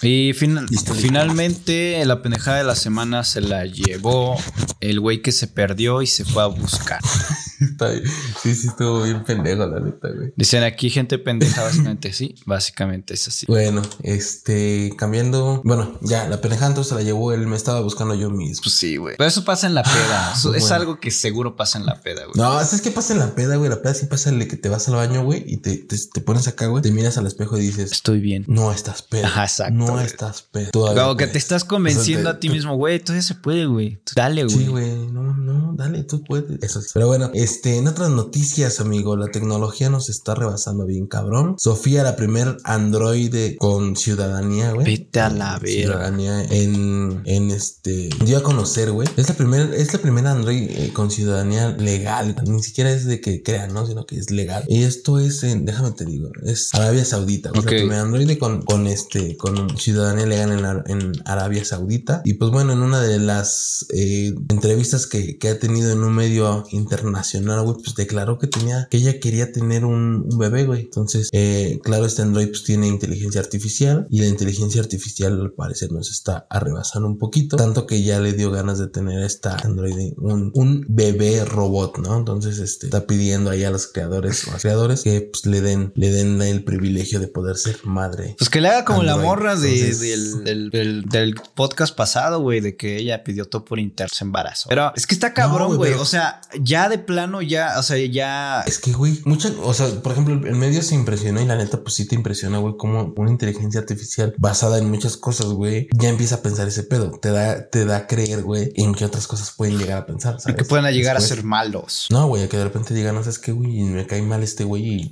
Y 0.01 0.34
final- 0.34 0.68
finalmente 0.95 2.03
la 2.05 2.22
pendejada 2.22 2.57
de 2.57 2.64
la 2.64 2.76
semana 2.76 3.24
se 3.24 3.41
la 3.41 3.66
llevó 3.66 4.38
el 4.80 4.99
güey 4.99 5.22
que 5.22 5.32
se 5.32 5.47
perdió 5.47 6.01
y 6.01 6.07
se 6.07 6.26
fue 6.26 6.43
a 6.43 6.47
buscar. 6.47 6.99
Está 7.62 7.89
bien. 7.91 8.03
Sí, 8.41 8.55
sí, 8.55 8.68
estuvo 8.68 9.03
bien 9.03 9.24
pendejo, 9.24 9.68
la 9.68 9.80
neta, 9.80 10.07
güey. 10.09 10.32
Dicen 10.36 10.64
aquí 10.64 10.89
gente 10.89 11.20
pendeja, 11.20 11.62
básicamente 11.62 12.12
sí, 12.12 12.34
básicamente 12.46 13.14
es 13.14 13.28
así. 13.28 13.46
Bueno, 13.48 13.82
este, 14.04 14.94
cambiando. 14.98 15.62
Bueno, 15.64 15.98
ya, 16.02 16.28
la 16.28 16.36
entonces 16.36 16.88
se 16.88 16.96
la 16.96 17.02
llevó 17.02 17.32
él, 17.34 17.48
me 17.48 17.56
estaba 17.56 17.82
buscando 17.82 18.14
yo 18.16 18.30
mismo. 18.30 18.62
Pues 18.64 18.76
sí, 18.76 18.98
güey. 18.98 19.16
Pero 19.18 19.28
eso 19.28 19.44
pasa 19.44 19.68
en 19.68 19.74
la 19.76 19.84
peda. 19.84 20.34
Eso 20.36 20.54
es 20.54 20.72
algo 20.72 21.00
que 21.00 21.12
seguro 21.12 21.56
pasa 21.56 21.78
en 21.80 21.86
la 21.86 22.02
peda, 22.02 22.22
güey. 22.26 22.34
No, 22.36 22.54
¿sabes 22.64 22.82
qué 22.82 22.92
pasa 22.92 23.14
en 23.14 23.20
la 23.20 23.34
peda, 23.36 23.56
güey? 23.56 23.70
La 23.70 23.82
peda 23.82 23.94
sí 23.94 24.06
pasa 24.06 24.30
el 24.30 24.48
que 24.48 24.58
te 24.58 24.70
vas 24.70 24.88
al 24.88 24.96
baño, 24.96 25.24
güey, 25.24 25.44
y 25.48 25.58
te, 25.58 25.78
te, 25.78 25.98
te 25.98 26.22
pones 26.22 26.48
acá, 26.48 26.68
güey, 26.68 26.82
te 26.82 26.92
miras 26.92 27.18
al 27.18 27.28
espejo 27.28 27.58
y 27.58 27.62
dices, 27.62 27.92
Estoy 27.92 28.20
bien. 28.20 28.46
no 28.48 28.72
estás 28.72 29.02
pedo. 29.02 29.26
Ajá, 29.26 29.44
exacto, 29.44 29.74
No 29.74 29.88
güey. 29.94 30.06
estás 30.06 30.42
pedo. 30.44 30.72
Todavía 30.72 31.04
Como 31.04 31.16
que 31.18 31.24
puedes. 31.26 31.34
te 31.34 31.38
estás 31.39 31.64
convenciendo 31.64 32.30
O 32.30 32.32
sea, 32.32 32.32
te- 32.34 32.38
a 32.38 32.39
ti 32.39 32.50
mismo, 32.50 32.76
güey. 32.76 33.00
Todavía 33.00 33.22
se 33.24 33.36
puede, 33.36 33.66
güey. 33.66 34.02
Dale, 34.16 34.44
güey. 34.44 34.56
Sí, 34.58 34.68
güey, 34.68 34.96
no, 35.08 35.24
no, 35.34 35.34
dale, 35.76 36.03
tú 36.03 36.24
puedes. 36.24 36.61
Eso 36.61 36.82
sí. 36.82 36.89
Pero 36.93 37.07
bueno, 37.07 37.32
este, 37.34 37.78
en 37.78 37.88
otras 37.88 38.09
noticias, 38.09 38.80
amigo, 38.80 39.15
la 39.15 39.28
tecnología 39.28 39.89
nos 39.89 40.09
está 40.09 40.36
rebasando 40.36 40.86
bien 40.86 41.07
cabrón. 41.07 41.55
Sofía, 41.57 42.03
la 42.03 42.15
primer 42.15 42.57
androide 42.63 43.55
con 43.57 43.95
ciudadanía, 43.95 44.72
güey. 44.74 44.86
Vete 44.86 45.19
a 45.19 45.30
la 45.30 45.59
verga. 45.59 45.67
Ciudadanía 45.67 46.43
en, 46.43 47.22
en 47.26 47.51
este, 47.51 48.09
dio 48.26 48.38
a 48.38 48.43
conocer, 48.43 48.91
güey. 48.91 49.07
Es 49.17 49.28
la 49.30 49.36
primera, 49.36 49.76
es 49.76 49.93
la 49.93 49.99
primera 49.99 50.32
android 50.32 50.69
eh, 50.69 50.91
con 50.93 51.11
ciudadanía 51.11 51.69
legal. 51.69 52.36
Ni 52.45 52.61
siquiera 52.63 52.91
es 52.91 53.05
de 53.05 53.22
que 53.22 53.43
crean, 53.43 53.74
¿no? 53.74 53.86
Sino 53.88 54.05
que 54.05 54.17
es 54.17 54.32
legal. 54.32 54.63
Y 54.67 54.84
esto 54.84 55.19
es 55.19 55.43
en, 55.43 55.65
déjame 55.65 55.91
te 55.91 56.05
digo, 56.05 56.30
es 56.43 56.74
Arabia 56.74 57.05
Saudita. 57.05 57.49
güey. 57.49 57.59
Es 57.59 57.65
la 57.65 57.72
primera 57.72 58.01
androide 58.01 58.38
con, 58.38 58.61
con 58.61 58.88
este, 58.88 59.38
con 59.38 59.78
ciudadanía 59.78 60.26
legal 60.26 60.84
en, 60.88 60.91
en 60.91 61.11
Arabia 61.26 61.63
Saudita. 61.65 62.22
Y 62.26 62.34
pues 62.34 62.51
bueno, 62.51 62.74
en 62.74 62.80
una 62.82 63.01
de 63.01 63.19
las 63.19 63.86
eh, 63.93 64.34
entrevistas 64.49 65.07
que, 65.07 65.38
que 65.38 65.49
ha 65.49 65.59
tenido 65.62 65.91
en 65.91 66.03
un 66.03 66.14
medio 66.14 66.66
internacional, 66.72 67.64
güey, 67.64 67.78
pues 67.82 67.95
declaró 67.95 68.38
que 68.38 68.47
tenía, 68.47 68.88
que 68.89 68.97
ella 68.97 69.20
quería 69.20 69.51
tener 69.51 69.86
un, 69.86 70.28
un 70.30 70.38
bebé, 70.38 70.66
güey. 70.66 70.82
Entonces, 70.82 71.30
eh, 71.32 71.80
claro, 71.84 72.05
este 72.05 72.22
android 72.24 72.49
pues 72.49 72.64
tiene 72.64 72.88
inteligencia 72.88 73.39
artificial 73.39 74.07
y 74.09 74.20
la 74.20 74.28
inteligencia 74.28 74.82
artificial 74.82 75.39
al 75.39 75.51
parecer 75.53 75.91
nos 75.91 76.12
está 76.12 76.45
arrebasando 76.49 77.07
un 77.07 77.18
poquito, 77.18 77.55
tanto 77.55 77.86
que 77.88 78.03
ya 78.03 78.20
le 78.20 78.34
dio 78.34 78.51
ganas 78.51 78.80
de 78.80 78.88
tener 78.88 79.22
esta 79.24 79.55
androide, 79.64 80.14
un, 80.18 80.51
un 80.55 80.86
bebé 80.89 81.45
robot, 81.45 81.99
¿no? 81.99 82.18
Entonces, 82.18 82.59
este, 82.59 82.88
está 82.88 83.05
pidiendo 83.07 83.49
ahí 83.51 83.64
a 83.64 83.72
los 83.72 83.88
creadores 83.88 84.45
o 84.47 84.49
a 84.49 84.53
los 84.53 84.62
creadores 84.64 85.03
que 85.03 85.22
pues 85.32 85.45
le 85.45 85.62
den, 85.62 85.93
le 85.95 86.12
den 86.12 86.41
el 86.41 86.64
privilegio 86.64 87.20
de 87.20 87.28
poder 87.28 87.55
ser 87.57 87.78
madre. 87.86 88.36
Pues 88.38 88.49
que 88.49 88.59
le 88.62 88.70
haga 88.70 88.84
como 88.86 89.03
la 89.03 89.14
Android. 89.14 89.30
morra 89.30 89.55
de, 89.55 89.70
Entonces- 89.80 89.99
del, 89.99 90.43
del, 90.43 90.70
del- 90.72 91.03
del 91.03 91.36
podcast 91.55 91.95
pasado, 91.95 92.41
güey, 92.41 92.59
de 92.62 92.76
que 92.76 92.97
ella 92.97 93.24
pidió 93.24 93.45
todo 93.45 93.64
por 93.64 93.80
internet, 93.80 94.12
se 94.14 94.24
embarazó. 94.24 94.70
Pero 94.70 94.91
es 94.95 95.05
que 95.05 95.14
está 95.14 95.34
cabrón, 95.34 95.51
güey, 95.52 95.78
güey. 95.78 95.91
pero- 95.91 96.02
O 96.02 96.06
sea, 96.06 96.41
ya 96.60 96.89
de 96.89 96.97
plano, 96.97 97.41
ya, 97.41 97.76
o 97.78 97.84
sea, 97.84 97.97
ya. 97.97 98.62
Es 98.68 98.80
que, 98.80 98.91
güey, 98.91 99.20
mucha, 99.26 99.49
o 99.64 99.74
sea, 99.74 99.88
por 100.02 100.12
ejemplo, 100.14 100.34
el 100.47 100.56
medio 100.56 100.82
se 100.82 100.95
impresionó 100.95 101.41
y 101.41 101.45
la 101.45 101.56
neta, 101.56 101.82
pues 101.84 101.95
sí 101.95 102.08
te 102.08 102.16
impresiona, 102.16 102.58
güey, 102.60 102.76
como 102.78 103.14
una 103.18 103.32
inteligencia 103.32 103.80
artificial 103.80 104.34
basada 104.38 104.78
en 104.78 104.89
muchas 104.89 105.18
cosas, 105.18 105.47
güey, 105.47 105.88
ya 105.93 106.10
empieza 106.10 106.36
a 106.36 106.41
pensar 106.41 106.68
ese 106.68 106.84
pedo. 106.84 107.12
Te 107.22 107.30
da, 107.32 107.70
te 107.70 107.86
da 107.86 107.97
a 107.97 108.08
creer, 108.08 108.43
güey, 108.43 108.72
en 108.76 108.93
qué 108.93 109.06
otras 109.06 109.28
cosas 109.28 109.52
pueden 109.56 109.78
llegar 109.78 109.97
a 109.99 110.06
pensar, 110.06 110.39
¿sabes? 110.39 110.56
Que 110.58 110.64
puedan 110.66 110.91
llegar 110.93 111.18
a 111.18 111.22
ser 111.22 111.43
malos. 111.43 112.08
No, 112.10 112.28
güey, 112.28 112.43
a 112.43 112.49
que 112.49 112.58
de 112.58 112.64
repente 112.64 112.93
digan, 112.93 113.16
no 113.16 113.22
sabes 113.24 113.39
qué, 113.39 113.52
güey, 113.52 113.70
me 113.82 114.06
cae 114.08 114.22
mal 114.22 114.43
este 114.43 114.64
güey 114.64 114.84
y, 114.86 115.10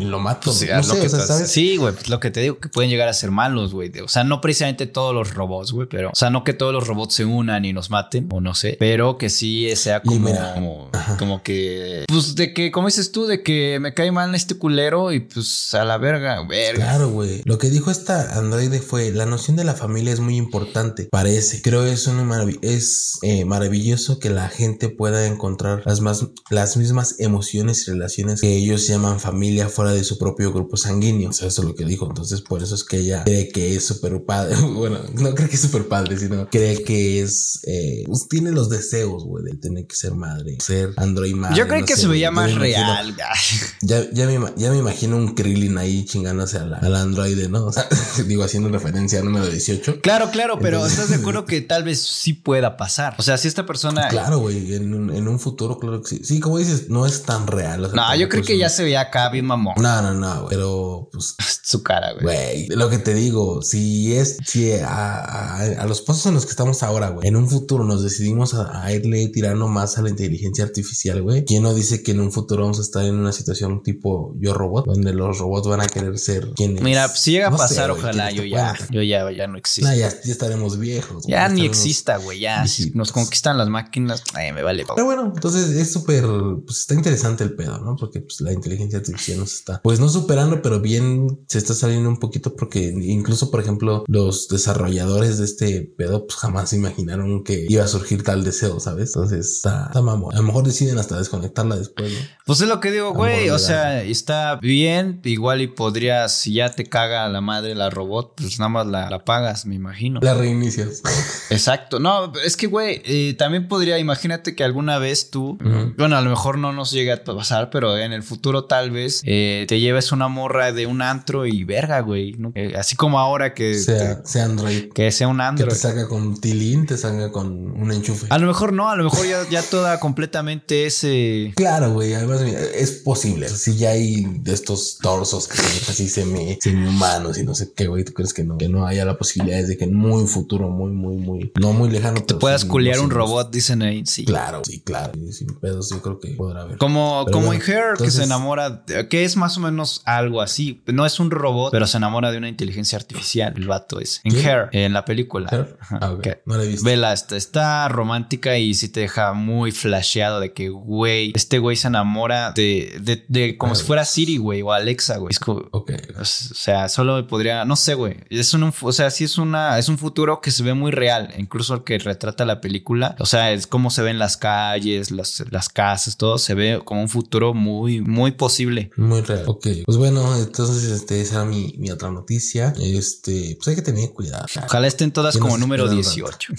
y 0.00 0.04
lo 0.04 0.18
mato. 0.18 0.52
Sí, 0.52 0.66
no 0.70 0.80
es 0.80 0.86
lo 0.88 0.94
sé, 0.94 1.00
que 1.00 1.06
o 1.06 1.10
sea, 1.10 1.18
te- 1.20 1.26
¿sabes? 1.26 1.50
Sí, 1.50 1.76
güey, 1.76 1.94
pues 1.94 2.08
lo 2.08 2.20
que 2.20 2.30
te 2.30 2.40
digo, 2.40 2.58
que 2.58 2.68
pueden 2.68 2.90
llegar 2.90 3.08
a 3.08 3.12
ser 3.12 3.30
malos, 3.30 3.72
güey. 3.72 3.90
O 4.00 4.08
sea, 4.08 4.24
no 4.24 4.40
precisamente 4.40 4.86
todos 4.86 5.14
los 5.14 5.34
robots, 5.34 5.72
güey, 5.72 5.88
pero, 5.88 6.10
o 6.10 6.14
sea, 6.14 6.30
no 6.30 6.44
que 6.44 6.52
todos 6.52 6.72
los 6.72 6.86
robots 6.86 7.14
se 7.14 7.24
unan 7.24 7.64
y 7.64 7.72
nos 7.72 7.90
maten, 7.90 8.28
o 8.32 8.40
no 8.40 8.54
sé, 8.54 8.76
pero 8.78 9.18
que 9.18 9.28
sí, 9.30 9.68
sea 9.80 10.02
como, 10.02 10.90
como, 11.18 11.42
que, 11.42 12.04
pues 12.08 12.34
de 12.34 12.52
que, 12.52 12.70
como 12.70 12.88
dices 12.88 13.12
tú, 13.12 13.26
de 13.26 13.42
que 13.42 13.78
me 13.80 13.94
cae 13.94 14.12
mal 14.12 14.34
este 14.34 14.54
culero 14.54 15.12
y 15.12 15.20
pues 15.20 15.74
a 15.74 15.84
la 15.84 15.98
verga, 15.98 16.46
verga. 16.46 16.84
Claro, 16.84 17.10
güey. 17.10 17.42
Lo 17.44 17.58
que 17.58 17.70
dijo 17.70 17.90
esta 17.90 18.38
androide 18.38 18.80
fue, 18.80 19.10
la 19.12 19.26
noción 19.26 19.56
de 19.56 19.64
la 19.64 19.74
familia 19.74 20.12
es 20.12 20.20
muy 20.20 20.36
importante, 20.36 21.08
parece. 21.10 21.62
Creo 21.62 21.84
es, 21.84 22.06
un 22.06 22.20
es 22.62 23.18
eh, 23.22 23.44
maravilloso 23.44 24.18
que 24.18 24.30
la 24.30 24.48
gente 24.48 24.88
pueda 24.88 25.26
encontrar 25.26 25.82
las, 25.86 26.00
más, 26.00 26.26
las 26.50 26.76
mismas 26.76 27.16
emociones 27.18 27.86
y 27.86 27.92
relaciones 27.92 28.40
que 28.40 28.56
ellos 28.56 28.86
llaman 28.86 29.20
familia 29.20 29.68
fuera 29.68 29.92
de 29.92 30.04
su 30.04 30.18
propio 30.18 30.52
grupo 30.52 30.76
sanguíneo. 30.76 31.30
eso 31.30 31.46
es 31.46 31.58
lo 31.58 31.74
que 31.74 31.84
dijo. 31.84 32.06
Entonces, 32.06 32.40
por 32.42 32.62
eso 32.62 32.74
es 32.74 32.84
que 32.84 32.98
ella 32.98 33.24
cree 33.24 33.48
que 33.48 33.74
es 33.74 33.84
súper 33.84 34.24
padre. 34.24 34.56
bueno, 34.74 34.98
no 35.14 35.34
cree 35.34 35.48
que 35.48 35.56
es 35.56 35.62
súper 35.62 35.88
padre, 35.88 36.18
sino 36.18 36.48
cree 36.50 36.82
que 36.82 37.22
es, 37.22 37.60
eh, 37.66 38.04
pues, 38.06 38.28
tiene 38.28 38.52
los 38.52 38.68
deseos, 38.68 39.24
güey, 39.24 39.44
de 39.44 39.50
tener 39.70 39.86
que 39.86 39.94
ser 39.94 40.14
madre, 40.14 40.56
ser 40.60 40.90
android 40.96 41.34
madre. 41.34 41.56
Yo 41.56 41.68
creo 41.68 41.84
que 41.84 41.96
se 41.96 42.06
veía 42.06 42.30
más 42.30 42.54
real. 42.54 43.16
ya, 43.82 44.10
ya, 44.12 44.26
me, 44.26 44.38
ya 44.56 44.70
me 44.70 44.78
imagino 44.78 45.16
un 45.16 45.34
Krillin 45.34 45.78
ahí 45.78 46.04
chingándose 46.04 46.58
a 46.58 46.66
la, 46.66 46.78
a 46.78 46.88
la 46.88 47.00
androide, 47.00 47.48
¿no? 47.48 47.66
O 47.66 47.72
sea, 47.72 47.86
digo, 48.26 48.42
haciendo 48.42 48.68
referencia 48.68 49.20
al 49.20 49.26
número 49.26 49.48
18. 49.48 50.00
Claro, 50.00 50.30
claro, 50.30 50.58
pero 50.60 50.84
¿estás 50.84 51.10
de 51.10 51.16
acuerdo 51.16 51.44
que 51.46 51.60
tal 51.60 51.84
vez 51.84 52.00
sí 52.02 52.32
pueda 52.32 52.76
pasar? 52.76 53.14
O 53.18 53.22
sea, 53.22 53.38
si 53.38 53.48
esta 53.48 53.64
persona... 53.64 54.08
Claro, 54.08 54.38
güey, 54.38 54.74
en, 54.74 55.28
un 55.28 55.40
futuro, 55.40 55.78
claro 55.78 56.02
que 56.02 56.08
sí. 56.08 56.20
Sí, 56.24 56.40
como 56.40 56.58
dices, 56.58 56.88
no 56.88 57.06
es 57.06 57.22
tan 57.22 57.46
real. 57.46 57.90
no, 57.94 58.16
yo 58.16 58.28
creo 58.28 58.42
que 58.42 58.58
ya 58.58 58.68
se 58.68 58.82
veía 58.82 59.02
acá 59.02 59.28
bien 59.30 59.46
mamón. 59.46 59.74
No, 59.76 60.02
no, 60.02 60.14
no, 60.14 60.46
pero 60.48 61.08
pues... 61.12 61.36
Su 61.62 61.84
cara, 61.84 62.12
güey. 62.14 62.24
Güey, 62.24 62.68
lo 62.70 62.90
que 62.90 62.98
te 62.98 63.14
digo, 63.14 63.62
si 63.62 64.16
es, 64.16 64.38
si 64.44 64.72
a, 64.72 65.56
a, 65.56 65.86
los 65.86 66.00
pasos 66.02 66.26
en 66.26 66.34
los 66.34 66.44
que 66.44 66.50
estamos 66.50 66.82
ahora, 66.82 67.10
güey, 67.10 67.28
en 67.28 67.36
un 67.36 67.48
futuro 67.48 67.84
nos 67.84 68.02
decidimos 68.02 68.54
a, 68.54 68.92
irle 68.92 69.28
tirando 69.28 69.59
más 69.68 69.98
a 69.98 70.02
la 70.02 70.10
inteligencia 70.10 70.64
artificial, 70.64 71.22
güey, 71.22 71.44
¿quién 71.44 71.62
no 71.62 71.74
dice 71.74 72.02
que 72.02 72.12
en 72.12 72.20
un 72.20 72.32
futuro 72.32 72.62
vamos 72.62 72.78
a 72.78 72.82
estar 72.82 73.04
en 73.04 73.14
una 73.14 73.32
situación 73.32 73.82
tipo 73.82 74.34
yo 74.38 74.54
robot, 74.54 74.86
donde 74.86 75.12
los 75.12 75.38
robots 75.38 75.68
van 75.68 75.80
a 75.80 75.86
querer 75.86 76.18
ser 76.18 76.50
quienes... 76.54 76.82
Mira, 76.82 77.08
si 77.08 77.32
llega 77.32 77.48
a 77.48 77.56
pasar, 77.56 77.90
ojalá 77.90 78.30
yo 78.30 78.44
ya, 78.44 78.76
yo 78.90 79.02
ya, 79.02 79.30
ya 79.30 79.46
no 79.46 79.58
existo. 79.58 79.92
ya, 79.94 80.08
estaremos 80.08 80.78
viejos. 80.78 81.24
Ya, 81.26 81.48
ni 81.48 81.64
exista, 81.64 82.16
güey, 82.16 82.40
ya. 82.40 82.64
nos 82.94 83.12
conquistan 83.12 83.58
las 83.58 83.68
máquinas, 83.68 84.22
ay, 84.34 84.52
me 84.52 84.62
vale. 84.62 84.84
Pero 84.94 85.04
bueno, 85.06 85.32
entonces 85.34 85.70
es 85.70 85.92
súper, 85.92 86.24
pues 86.66 86.80
está 86.80 86.94
interesante 86.94 87.44
el 87.44 87.54
pedo, 87.54 87.78
¿no? 87.78 87.96
Porque 87.96 88.20
pues 88.20 88.40
la 88.40 88.52
inteligencia 88.52 88.98
artificial 88.98 89.38
nos 89.38 89.54
está, 89.54 89.80
pues 89.82 90.00
no 90.00 90.08
superando, 90.08 90.62
pero 90.62 90.80
bien 90.80 91.44
se 91.48 91.58
está 91.58 91.74
saliendo 91.74 92.08
un 92.08 92.18
poquito 92.18 92.54
porque 92.56 92.82
incluso, 92.82 93.50
por 93.50 93.60
ejemplo, 93.60 94.04
los 94.06 94.48
desarrolladores 94.48 95.38
de 95.38 95.44
este 95.44 95.92
pedo 95.96 96.26
pues 96.26 96.38
jamás 96.38 96.72
imaginaron 96.72 97.44
que 97.44 97.66
iba 97.68 97.84
a 97.84 97.88
surgir 97.88 98.22
tal 98.22 98.44
deseo, 98.44 98.80
¿sabes? 98.80 99.10
Entonces 99.14 99.49
está, 99.56 99.86
está 99.86 100.02
mamón. 100.02 100.34
A 100.34 100.38
lo 100.38 100.42
mejor 100.44 100.64
deciden 100.64 100.98
hasta 100.98 101.18
desconectarla 101.18 101.76
después, 101.76 102.12
¿no? 102.12 102.18
Pues 102.46 102.60
es 102.60 102.68
lo 102.68 102.80
que 102.80 102.90
digo, 102.90 103.12
güey. 103.12 103.50
O 103.50 103.58
sea, 103.58 104.02
está 104.02 104.56
bien. 104.56 105.20
Igual 105.24 105.60
y 105.60 105.68
podrías, 105.68 106.34
si 106.34 106.54
ya 106.54 106.70
te 106.70 106.84
caga 106.84 107.28
la 107.28 107.40
madre 107.40 107.74
la 107.74 107.90
robot, 107.90 108.34
pues 108.36 108.58
nada 108.58 108.68
más 108.68 108.86
la, 108.86 109.08
la 109.10 109.24
pagas, 109.24 109.66
me 109.66 109.74
imagino. 109.74 110.20
La 110.22 110.34
reinicias. 110.34 111.02
Exacto. 111.50 112.00
No, 112.00 112.32
es 112.44 112.56
que, 112.56 112.66
güey, 112.66 113.02
eh, 113.04 113.34
también 113.38 113.68
podría, 113.68 113.98
imagínate 113.98 114.54
que 114.54 114.64
alguna 114.64 114.98
vez 114.98 115.30
tú, 115.30 115.58
bueno, 115.96 116.16
a 116.16 116.20
lo 116.20 116.30
mejor 116.30 116.58
no 116.58 116.72
nos 116.72 116.90
llegue 116.90 117.12
a 117.12 117.22
pasar, 117.22 117.70
pero 117.70 117.96
en 117.96 118.12
el 118.12 118.22
futuro 118.22 118.64
tal 118.64 118.90
vez 118.90 119.22
eh, 119.24 119.64
te 119.68 119.80
lleves 119.80 120.12
una 120.12 120.28
morra 120.28 120.72
de 120.72 120.86
un 120.86 121.02
antro 121.02 121.46
y 121.46 121.64
verga, 121.64 122.00
güey. 122.00 122.32
¿no? 122.32 122.52
Eh, 122.54 122.74
así 122.76 122.96
como 122.96 123.18
ahora 123.18 123.54
que 123.54 123.74
sea, 123.74 124.24
sea 124.24 124.44
Android. 124.44 124.92
Que 124.92 125.12
sea 125.12 125.28
un 125.28 125.40
Android. 125.40 125.68
Que 125.68 125.74
te 125.74 125.80
saca 125.80 126.08
con 126.08 126.40
tilín, 126.40 126.86
te 126.86 126.96
saca 126.96 127.30
con 127.30 127.46
un 127.48 127.92
enchufe. 127.92 128.26
A 128.30 128.38
lo 128.38 128.46
mejor 128.46 128.72
no, 128.72 128.90
a 128.90 128.96
lo 128.96 129.04
mejor 129.04 129.26
ya, 129.26 129.39
ya 129.48 129.62
toda 129.62 130.00
completamente 130.00 130.86
ese. 130.86 131.52
Claro, 131.56 131.92
güey. 131.92 132.14
Además, 132.14 132.42
es 132.42 132.92
posible. 132.92 133.48
Si 133.48 133.76
ya 133.76 133.90
hay 133.90 134.24
de 134.24 134.52
estos 134.52 134.98
torsos 134.98 135.48
que 135.48 135.56
son 135.56 135.66
así 135.88 136.08
semi, 136.08 136.58
semi 136.60 136.86
humanos 136.86 137.38
y 137.38 137.44
no 137.44 137.54
sé 137.54 137.72
qué, 137.74 137.86
güey. 137.86 138.04
¿Tú 138.04 138.12
crees 138.12 138.34
que 138.34 138.44
no? 138.44 138.58
Que 138.58 138.68
no 138.68 138.86
haya 138.86 139.04
la 139.04 139.16
posibilidad 139.18 139.62
de 139.62 139.76
que 139.76 139.84
en 139.84 139.94
muy 139.94 140.26
futuro, 140.26 140.68
muy, 140.68 140.90
muy, 140.90 141.16
muy, 141.16 141.52
no 141.60 141.72
muy 141.72 141.90
lejano. 141.90 142.22
te 142.22 142.34
puedas 142.34 142.64
culiar 142.64 143.00
un 143.00 143.10
robot, 143.10 143.50
dicen 143.50 143.82
ahí. 143.82 144.02
Sí. 144.06 144.24
Claro, 144.24 144.62
sí, 144.64 144.80
claro. 144.80 145.12
sin 145.30 145.48
pedos, 145.58 145.90
yo 145.90 146.02
creo 146.02 146.18
que 146.18 146.30
podrá 146.34 146.62
haber. 146.62 146.78
Como, 146.78 147.26
como 147.30 147.52
en 147.52 147.60
Hair, 147.60 147.94
que 147.98 148.10
se 148.10 148.24
enamora, 148.24 148.84
que 149.08 149.24
es 149.24 149.36
más 149.36 149.56
o 149.56 149.60
menos 149.60 150.02
algo 150.04 150.40
así. 150.40 150.82
No 150.86 151.06
es 151.06 151.20
un 151.20 151.30
robot, 151.30 151.70
pero 151.72 151.86
se 151.86 151.96
enamora 151.96 152.30
de 152.30 152.38
una 152.38 152.48
inteligencia 152.48 152.98
artificial, 152.98 153.54
el 153.56 153.66
vato 153.66 154.00
es. 154.00 154.20
En 154.24 154.36
Hair, 154.36 154.68
en 154.72 154.92
la 154.92 155.04
película. 155.04 155.48
Ah, 155.90 156.16
no 156.46 156.56
la 156.56 156.64
he 156.64 156.68
visto. 156.68 156.84
Vela, 156.84 157.12
está, 157.12 157.36
está 157.36 157.88
romántica 157.88 158.58
y 158.58 158.74
sí 158.74 158.88
te 158.88 159.00
deja 159.00 159.19
muy 159.32 159.72
flasheado 159.72 160.40
de 160.40 160.52
que, 160.52 160.68
güey, 160.68 161.32
este 161.34 161.58
güey 161.58 161.76
se 161.76 161.88
enamora 161.88 162.52
de, 162.52 162.98
de, 163.00 163.24
de 163.28 163.56
como 163.56 163.74
si 163.74 163.84
fuera 163.84 164.04
Siri, 164.04 164.36
güey, 164.36 164.62
o 164.62 164.72
Alexa, 164.72 165.18
güey. 165.18 165.34
O 165.70 165.84
sea, 166.24 166.88
solo 166.88 167.26
podría, 167.26 167.64
no 167.64 167.76
sé, 167.76 167.94
güey. 167.94 168.16
Es 168.30 168.54
un, 168.54 168.72
o 168.80 168.92
sea, 168.92 169.10
sí 169.10 169.24
es 169.24 169.38
una, 169.38 169.78
es 169.78 169.88
un 169.88 169.98
futuro 169.98 170.40
que 170.40 170.50
se 170.50 170.62
ve 170.62 170.74
muy 170.74 170.90
real, 170.90 171.32
incluso 171.38 171.74
el 171.74 171.84
que 171.84 171.98
retrata 171.98 172.44
la 172.44 172.60
película. 172.60 173.16
O 173.18 173.26
sea, 173.26 173.52
es 173.52 173.66
como 173.66 173.90
se 173.90 174.02
ven 174.02 174.18
las 174.18 174.36
calles, 174.36 175.10
las, 175.10 175.44
las 175.50 175.68
casas, 175.68 176.16
todo 176.16 176.38
se 176.38 176.54
ve 176.54 176.80
como 176.84 177.02
un 177.02 177.08
futuro 177.08 177.54
muy, 177.54 178.00
muy 178.00 178.32
posible. 178.32 178.90
Muy 178.96 179.20
real. 179.22 179.44
Ok. 179.46 179.66
Pues 179.84 179.98
bueno, 179.98 180.36
entonces, 180.36 180.84
este, 180.84 181.20
esa 181.20 181.36
era 181.36 181.44
mi, 181.44 181.74
mi 181.78 181.90
otra 181.90 182.10
noticia. 182.10 182.72
Este, 182.80 183.56
pues 183.56 183.68
hay 183.68 183.76
que 183.76 183.82
tener 183.82 184.10
cuidado. 184.10 184.46
Ojalá 184.64 184.86
estén 184.86 185.12
todas 185.12 185.36
como 185.38 185.58
número 185.58 185.88
18. 185.88 186.52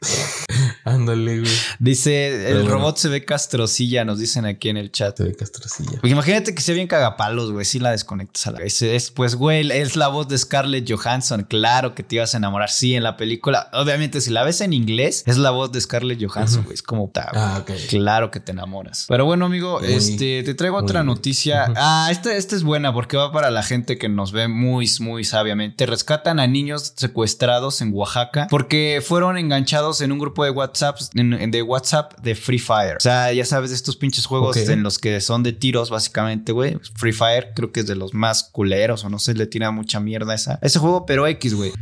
Ándale, 0.84 1.40
güey. 1.40 1.52
Dice, 1.78 2.50
el 2.50 2.66
robot 2.66 2.96
se 2.96 3.08
ve 3.08 3.24
castrocilla, 3.24 4.04
nos 4.04 4.18
dicen 4.18 4.46
aquí 4.46 4.70
en 4.70 4.76
el 4.76 4.90
chat. 4.90 5.16
Se 5.16 5.24
ve 5.24 5.34
castrocilla. 5.34 6.00
imagínate 6.02 6.54
que 6.54 6.62
sea 6.62 6.74
bien 6.74 6.88
cagapalos, 6.88 7.52
güey, 7.52 7.64
si 7.64 7.78
la 7.78 7.90
desconectas 7.90 8.46
a 8.46 8.52
la 8.52 8.60
vez. 8.60 8.80
Es, 8.80 9.10
pues, 9.10 9.34
güey, 9.34 9.70
es 9.70 9.96
la 9.96 10.08
voz 10.08 10.28
de 10.28 10.38
Scarlett 10.38 10.90
Johansson. 10.90 11.46
Claro 11.48 11.94
que 11.94 12.02
te 12.02 12.16
ibas 12.16 12.34
a 12.34 12.38
enamorar, 12.38 12.70
sí, 12.70 12.94
en 12.94 13.02
la 13.02 13.16
película. 13.16 13.68
Obviamente, 13.72 14.20
si 14.20 14.30
la 14.30 14.42
ves 14.42 14.60
en 14.62 14.72
inglés, 14.72 15.22
es 15.26 15.36
la 15.36 15.50
voz 15.50 15.70
de 15.72 15.80
Scarlett 15.80 16.22
Johansson, 16.24 16.64
güey. 16.64 16.74
Es 16.74 16.82
como, 16.82 17.10
ah, 17.16 17.58
ok. 17.60 17.70
claro 17.88 18.30
que 18.30 18.40
te 18.40 18.52
enamoras. 18.52 19.04
Pero 19.08 19.26
bueno, 19.26 19.46
amigo, 19.46 19.80
este, 19.80 20.42
te 20.42 20.54
traigo 20.54 20.78
otra 20.78 21.02
noticia. 21.02 21.72
Ah, 21.76 22.08
esta, 22.10 22.34
esta 22.34 22.56
es 22.56 22.62
buena 22.62 22.92
porque 22.92 23.16
va 23.16 23.32
para 23.32 23.50
la 23.50 23.62
gente 23.62 23.98
que 23.98 24.08
nos 24.08 24.32
ve 24.32 24.48
muy, 24.48 24.90
muy 25.00 25.24
sabiamente. 25.24 25.84
Rescatan 25.84 26.40
a 26.40 26.46
niños 26.46 26.94
secuestrados 26.96 27.82
en 27.82 27.92
Oaxaca 27.92 28.46
porque 28.50 29.02
fueron 29.04 29.36
enganchados 29.36 29.89
en 30.00 30.12
un 30.12 30.18
grupo 30.18 30.44
de 30.44 30.50
WhatsApp, 30.50 30.98
de 31.12 31.62
WhatsApp 31.62 32.18
de 32.20 32.34
Free 32.34 32.58
Fire. 32.58 32.96
O 32.96 33.00
sea, 33.00 33.32
ya 33.32 33.44
sabes 33.44 33.70
de 33.70 33.76
estos 33.76 33.96
pinches 33.96 34.26
juegos 34.26 34.56
en 34.56 34.82
los 34.82 34.98
que 34.98 35.20
son 35.20 35.42
de 35.42 35.52
tiros, 35.52 35.90
básicamente, 35.90 36.52
güey. 36.52 36.78
Free 36.94 37.12
Fire 37.12 37.52
creo 37.54 37.72
que 37.72 37.80
es 37.80 37.86
de 37.86 37.96
los 37.96 38.14
más 38.14 38.44
culeros 38.44 39.04
o 39.04 39.08
no 39.08 39.18
sé, 39.18 39.34
le 39.34 39.46
tira 39.46 39.70
mucha 39.70 40.00
mierda 40.00 40.32
a 40.32 40.36
esa, 40.36 40.58
ese 40.62 40.78
juego, 40.78 41.06
pero 41.06 41.26
X, 41.26 41.54
güey. 41.54 41.72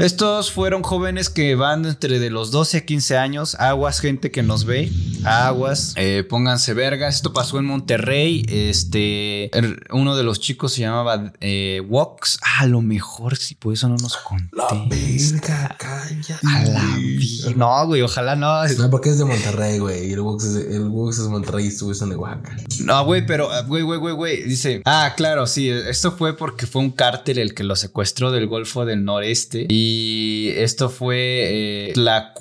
Estos 0.00 0.50
fueron 0.50 0.82
jóvenes 0.82 1.28
que 1.28 1.54
van 1.56 1.84
entre 1.84 2.18
de 2.18 2.30
los 2.30 2.50
12 2.50 2.78
a 2.78 2.86
15 2.86 3.18
años. 3.18 3.54
Aguas, 3.56 4.00
gente 4.00 4.30
que 4.30 4.42
nos 4.42 4.64
ve. 4.64 4.90
Aguas. 5.24 5.92
Eh, 5.96 6.24
pónganse 6.26 6.72
vergas. 6.72 7.16
Esto 7.16 7.34
pasó 7.34 7.58
en 7.58 7.66
Monterrey. 7.66 8.46
Este. 8.48 9.54
Er, 9.54 9.86
uno 9.90 10.16
de 10.16 10.22
los 10.22 10.40
chicos 10.40 10.72
se 10.72 10.80
llamaba 10.80 11.34
eh, 11.42 11.82
Wox. 11.86 12.38
Ah, 12.40 12.62
a 12.62 12.66
lo 12.66 12.80
mejor 12.80 13.36
si 13.36 13.54
por 13.54 13.74
eso 13.74 13.90
no 13.90 13.96
nos 13.98 14.16
conté. 14.16 14.48
La 14.56 14.68
verga, 14.88 15.76
calla. 15.78 16.40
A 16.48 16.64
la 16.64 16.96
vida. 16.96 17.50
No, 17.56 17.86
güey, 17.86 18.00
ojalá 18.00 18.36
no. 18.36 18.66
No, 18.66 18.88
porque 18.88 19.10
es 19.10 19.18
de 19.18 19.26
Monterrey, 19.26 19.80
güey. 19.80 20.14
El 20.14 20.20
Wox 20.20 20.44
es, 20.44 20.64
el 20.64 20.88
Wox 20.88 21.18
es 21.18 21.26
Monterrey 21.26 21.66
y 21.66 21.68
estuvo 21.68 21.92
de 21.92 22.16
Oaxaca. 22.16 22.56
No, 22.84 23.04
güey, 23.04 23.26
pero, 23.26 23.50
güey, 23.66 23.82
güey, 23.82 23.98
güey, 23.98 24.14
güey. 24.14 24.42
Dice. 24.44 24.80
Ah, 24.86 25.12
claro, 25.14 25.46
sí. 25.46 25.68
Esto 25.68 26.12
fue 26.12 26.34
porque 26.34 26.66
fue 26.66 26.80
un 26.80 26.90
cártel 26.90 27.36
el 27.36 27.52
que 27.52 27.64
lo 27.64 27.76
secuestró 27.76 28.30
del 28.30 28.46
Golfo 28.46 28.86
del 28.86 29.04
Noreste. 29.04 29.66
Y 29.68 29.89
y 29.90 30.52
esto 30.56 30.88
fue 30.88 31.16
eh, 31.18 31.92
la, 31.96 32.32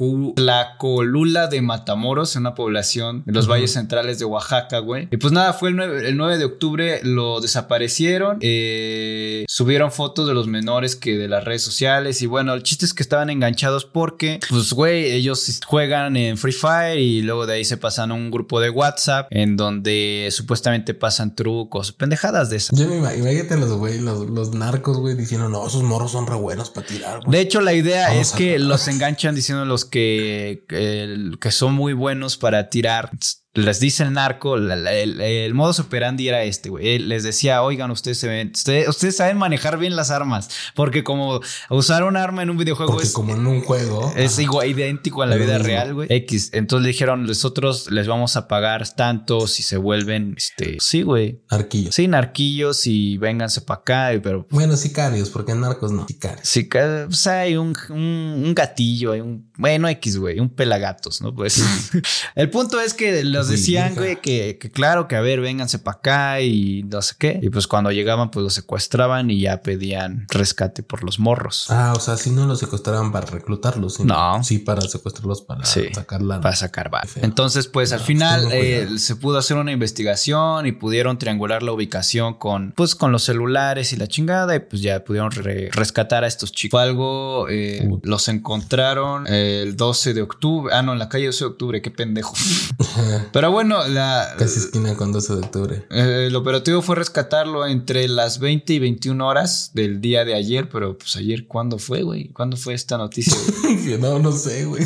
colula 0.77 1.47
de 1.47 1.61
Matamoros, 1.61 2.35
en 2.35 2.41
una 2.41 2.53
población 2.53 3.23
de 3.25 3.33
los 3.33 3.47
valles 3.47 3.73
centrales 3.73 4.19
de 4.19 4.25
Oaxaca, 4.25 4.79
güey. 4.79 5.07
Y 5.11 5.17
pues 5.17 5.33
nada, 5.33 5.53
fue 5.53 5.69
el 5.69 6.15
9, 6.17 6.37
de 6.37 6.45
octubre, 6.45 6.99
lo 7.03 7.41
desaparecieron, 7.41 8.37
eh, 8.41 9.45
subieron 9.47 9.91
fotos 9.91 10.27
de 10.27 10.33
los 10.33 10.47
menores 10.47 10.95
que 10.95 11.17
de 11.17 11.27
las 11.27 11.43
redes 11.43 11.63
sociales 11.63 12.21
y 12.21 12.27
bueno, 12.27 12.53
el 12.53 12.61
chiste 12.61 12.85
es 12.85 12.93
que 12.93 13.01
estaban 13.01 13.29
enganchados 13.29 13.85
porque, 13.85 14.39
pues, 14.49 14.73
güey, 14.73 15.11
ellos 15.11 15.59
juegan 15.65 16.17
en 16.17 16.37
Free 16.37 16.53
Fire 16.53 16.99
y 16.99 17.23
luego 17.23 17.47
de 17.47 17.55
ahí 17.55 17.65
se 17.65 17.77
pasan 17.77 18.11
a 18.11 18.13
un 18.13 18.29
grupo 18.29 18.59
de 18.61 18.69
WhatsApp 18.69 19.27
en 19.31 19.57
donde 19.57 20.29
supuestamente 20.31 20.93
pasan 20.93 21.35
trucos, 21.35 21.91
pendejadas 21.93 22.49
de 22.49 22.57
esas. 22.57 22.77
Yo 22.77 22.87
me 22.87 22.97
imagínate 22.97 23.57
los, 23.57 23.71
güey, 23.73 23.99
los, 23.99 24.53
narcos, 24.53 24.97
güey, 24.97 25.15
diciendo, 25.15 25.49
no, 25.49 25.65
esos 25.65 25.83
morros 25.83 26.11
son 26.11 26.27
re 26.27 26.35
buenos 26.35 26.69
para 26.69 26.85
tirar, 26.85 27.21
de 27.39 27.43
hecho, 27.45 27.61
la 27.61 27.73
idea 27.73 28.13
es 28.15 28.33
que 28.33 28.59
los 28.59 28.89
enganchan 28.89 29.33
diciendo 29.33 29.63
los 29.63 29.85
que, 29.85 30.65
que 30.67 31.51
son 31.51 31.73
muy 31.73 31.93
buenos 31.93 32.35
para 32.35 32.69
tirar 32.69 33.11
les 33.55 33.79
dice 33.79 34.03
el 34.03 34.13
narco, 34.13 34.57
la- 34.57 34.75
la- 34.75 34.93
el, 34.93 35.19
el 35.19 35.53
modus 35.55 35.79
operandi 35.79 36.27
era 36.27 36.43
este, 36.43 36.69
güey. 36.69 36.89
Él 36.95 37.09
Les 37.09 37.23
decía, 37.23 37.63
oigan, 37.63 37.89
ustedes 37.89 38.19
se 38.19 38.27
ven, 38.27 38.51
ustedes, 38.53 38.87
ustedes 38.87 39.17
saben 39.17 39.37
manejar 39.37 39.79
bien 39.79 39.95
las 39.95 40.11
armas, 40.11 40.49
porque 40.75 41.03
como 41.03 41.41
usar 41.71 42.03
un 42.03 42.15
arma 42.15 42.43
en 42.43 42.51
un 42.51 42.57
videojuego 42.57 42.91
Porque 42.91 43.07
es, 43.07 43.13
como 43.13 43.33
en 43.33 43.47
un 43.47 43.61
juego. 43.61 44.13
es 44.15 44.33
ajá, 44.33 44.41
igual, 44.43 44.67
idéntico 44.69 45.23
a 45.23 45.25
la 45.25 45.35
vida 45.35 45.57
real, 45.57 45.95
güey. 45.95 46.07
X. 46.11 46.51
Entonces 46.53 46.83
le 46.83 46.89
dijeron, 46.89 47.23
nosotros 47.25 47.89
les 47.89 48.07
vamos 48.07 48.35
a 48.37 48.47
pagar 48.47 48.87
tanto 48.95 49.47
si 49.47 49.63
se 49.63 49.77
vuelven, 49.77 50.35
este, 50.37 50.77
sí, 50.79 51.01
güey. 51.01 51.41
Arquillos. 51.49 51.95
Sí, 51.95 52.07
narquillos 52.07 52.85
y 52.85 53.17
vénganse 53.17 53.61
para 53.61 53.79
acá, 53.81 54.09
pero 54.21 54.45
Bueno, 54.51 54.77
sicarios, 54.77 55.29
porque 55.31 55.53
en 55.53 55.61
narcos 55.61 55.91
no. 55.91 56.05
Sicarios. 56.07 56.47
Ca- 56.69 57.05
pues 57.07 57.25
hay 57.25 57.57
un, 57.57 57.75
un, 57.89 57.97
un 58.45 58.53
gatillo, 58.53 59.13
hay 59.13 59.21
un, 59.21 59.51
bueno, 59.57 59.89
X, 59.89 60.17
güey, 60.17 60.39
un 60.39 60.49
pelagatos, 60.49 61.19
¿no? 61.21 61.33
Pues 61.33 61.61
el 62.35 62.49
punto 62.51 62.79
es 62.79 62.93
que 62.93 63.23
Sí, 63.47 63.51
decían, 63.51 63.95
güey, 63.95 64.19
que, 64.21 64.57
que 64.59 64.71
claro, 64.71 65.07
que 65.07 65.15
a 65.15 65.21
ver, 65.21 65.41
vénganse 65.41 65.79
para 65.79 65.97
acá 65.97 66.41
y 66.41 66.83
no 66.83 67.01
sé 67.01 67.15
qué. 67.17 67.39
Y 67.41 67.49
pues 67.49 67.67
cuando 67.67 67.91
llegaban, 67.91 68.31
pues 68.31 68.43
los 68.43 68.53
secuestraban 68.53 69.29
y 69.31 69.41
ya 69.41 69.61
pedían 69.61 70.25
rescate 70.29 70.83
por 70.83 71.03
los 71.03 71.19
morros. 71.19 71.65
Ah, 71.69 71.93
o 71.95 71.99
sea, 71.99 72.17
si 72.17 72.29
no 72.31 72.45
los 72.45 72.59
secuestraban 72.59 73.11
para 73.11 73.25
reclutarlos. 73.27 73.95
sino- 73.95 74.13
No. 74.37 74.43
Sí, 74.43 74.59
para 74.59 74.81
secuestrarlos 74.81 75.41
para 75.41 75.65
Sí. 75.65 75.89
sacar. 75.93 76.21
Para 76.41 76.55
sacar 76.55 76.89
bar. 76.89 77.07
Entonces, 77.21 77.67
pues 77.67 77.91
al 77.93 77.99
final 78.01 78.47
eh, 78.51 78.87
se 78.97 79.15
pudo 79.15 79.37
hacer 79.37 79.57
una 79.57 79.71
investigación 79.71 80.65
y 80.65 80.71
pudieron 80.71 81.17
triangular 81.17 81.63
la 81.63 81.71
ubicación 81.71 82.33
con, 82.35 82.73
pues, 82.75 82.95
con 82.95 83.11
los 83.11 83.23
celulares 83.23 83.93
y 83.93 83.95
la 83.97 84.07
chingada 84.07 84.55
y 84.55 84.59
pues 84.59 84.81
ya 84.81 85.03
pudieron 85.03 85.31
re- 85.31 85.69
rescatar 85.71 86.23
a 86.23 86.27
estos 86.27 86.51
chicos. 86.51 86.71
Fue 86.79 86.83
algo, 86.83 87.47
eh, 87.49 87.89
los 88.03 88.27
encontraron 88.27 89.27
el 89.27 89.75
12 89.77 90.13
de 90.13 90.21
octubre. 90.21 90.73
Ah, 90.73 90.81
no, 90.81 90.93
en 90.93 90.99
la 90.99 91.09
calle 91.09 91.27
12 91.27 91.45
de 91.45 91.49
octubre, 91.51 91.81
qué 91.81 91.91
pendejo. 91.91 92.33
Pero 93.31 93.51
bueno, 93.51 93.87
la, 93.87 94.33
Casi 94.37 94.59
esquina 94.59 94.95
con 94.95 95.11
12 95.11 95.33
de 95.35 95.39
octubre. 95.39 95.85
eh, 95.91 96.25
el 96.27 96.35
operativo 96.35 96.81
fue 96.81 96.95
rescatarlo 96.95 97.65
entre 97.65 98.07
las 98.07 98.39
20 98.39 98.73
y 98.73 98.79
21 98.79 99.27
horas 99.27 99.71
del 99.73 100.01
día 100.01 100.25
de 100.25 100.35
ayer, 100.35 100.69
pero 100.69 100.97
pues 100.97 101.15
ayer, 101.15 101.47
¿cuándo 101.47 101.77
fue, 101.77 102.03
güey? 102.03 102.29
¿Cuándo 102.29 102.57
fue 102.57 102.73
esta 102.73 102.97
noticia? 102.97 103.37
no, 103.99 104.19
no 104.19 104.31
sé, 104.31 104.65
güey. 104.65 104.83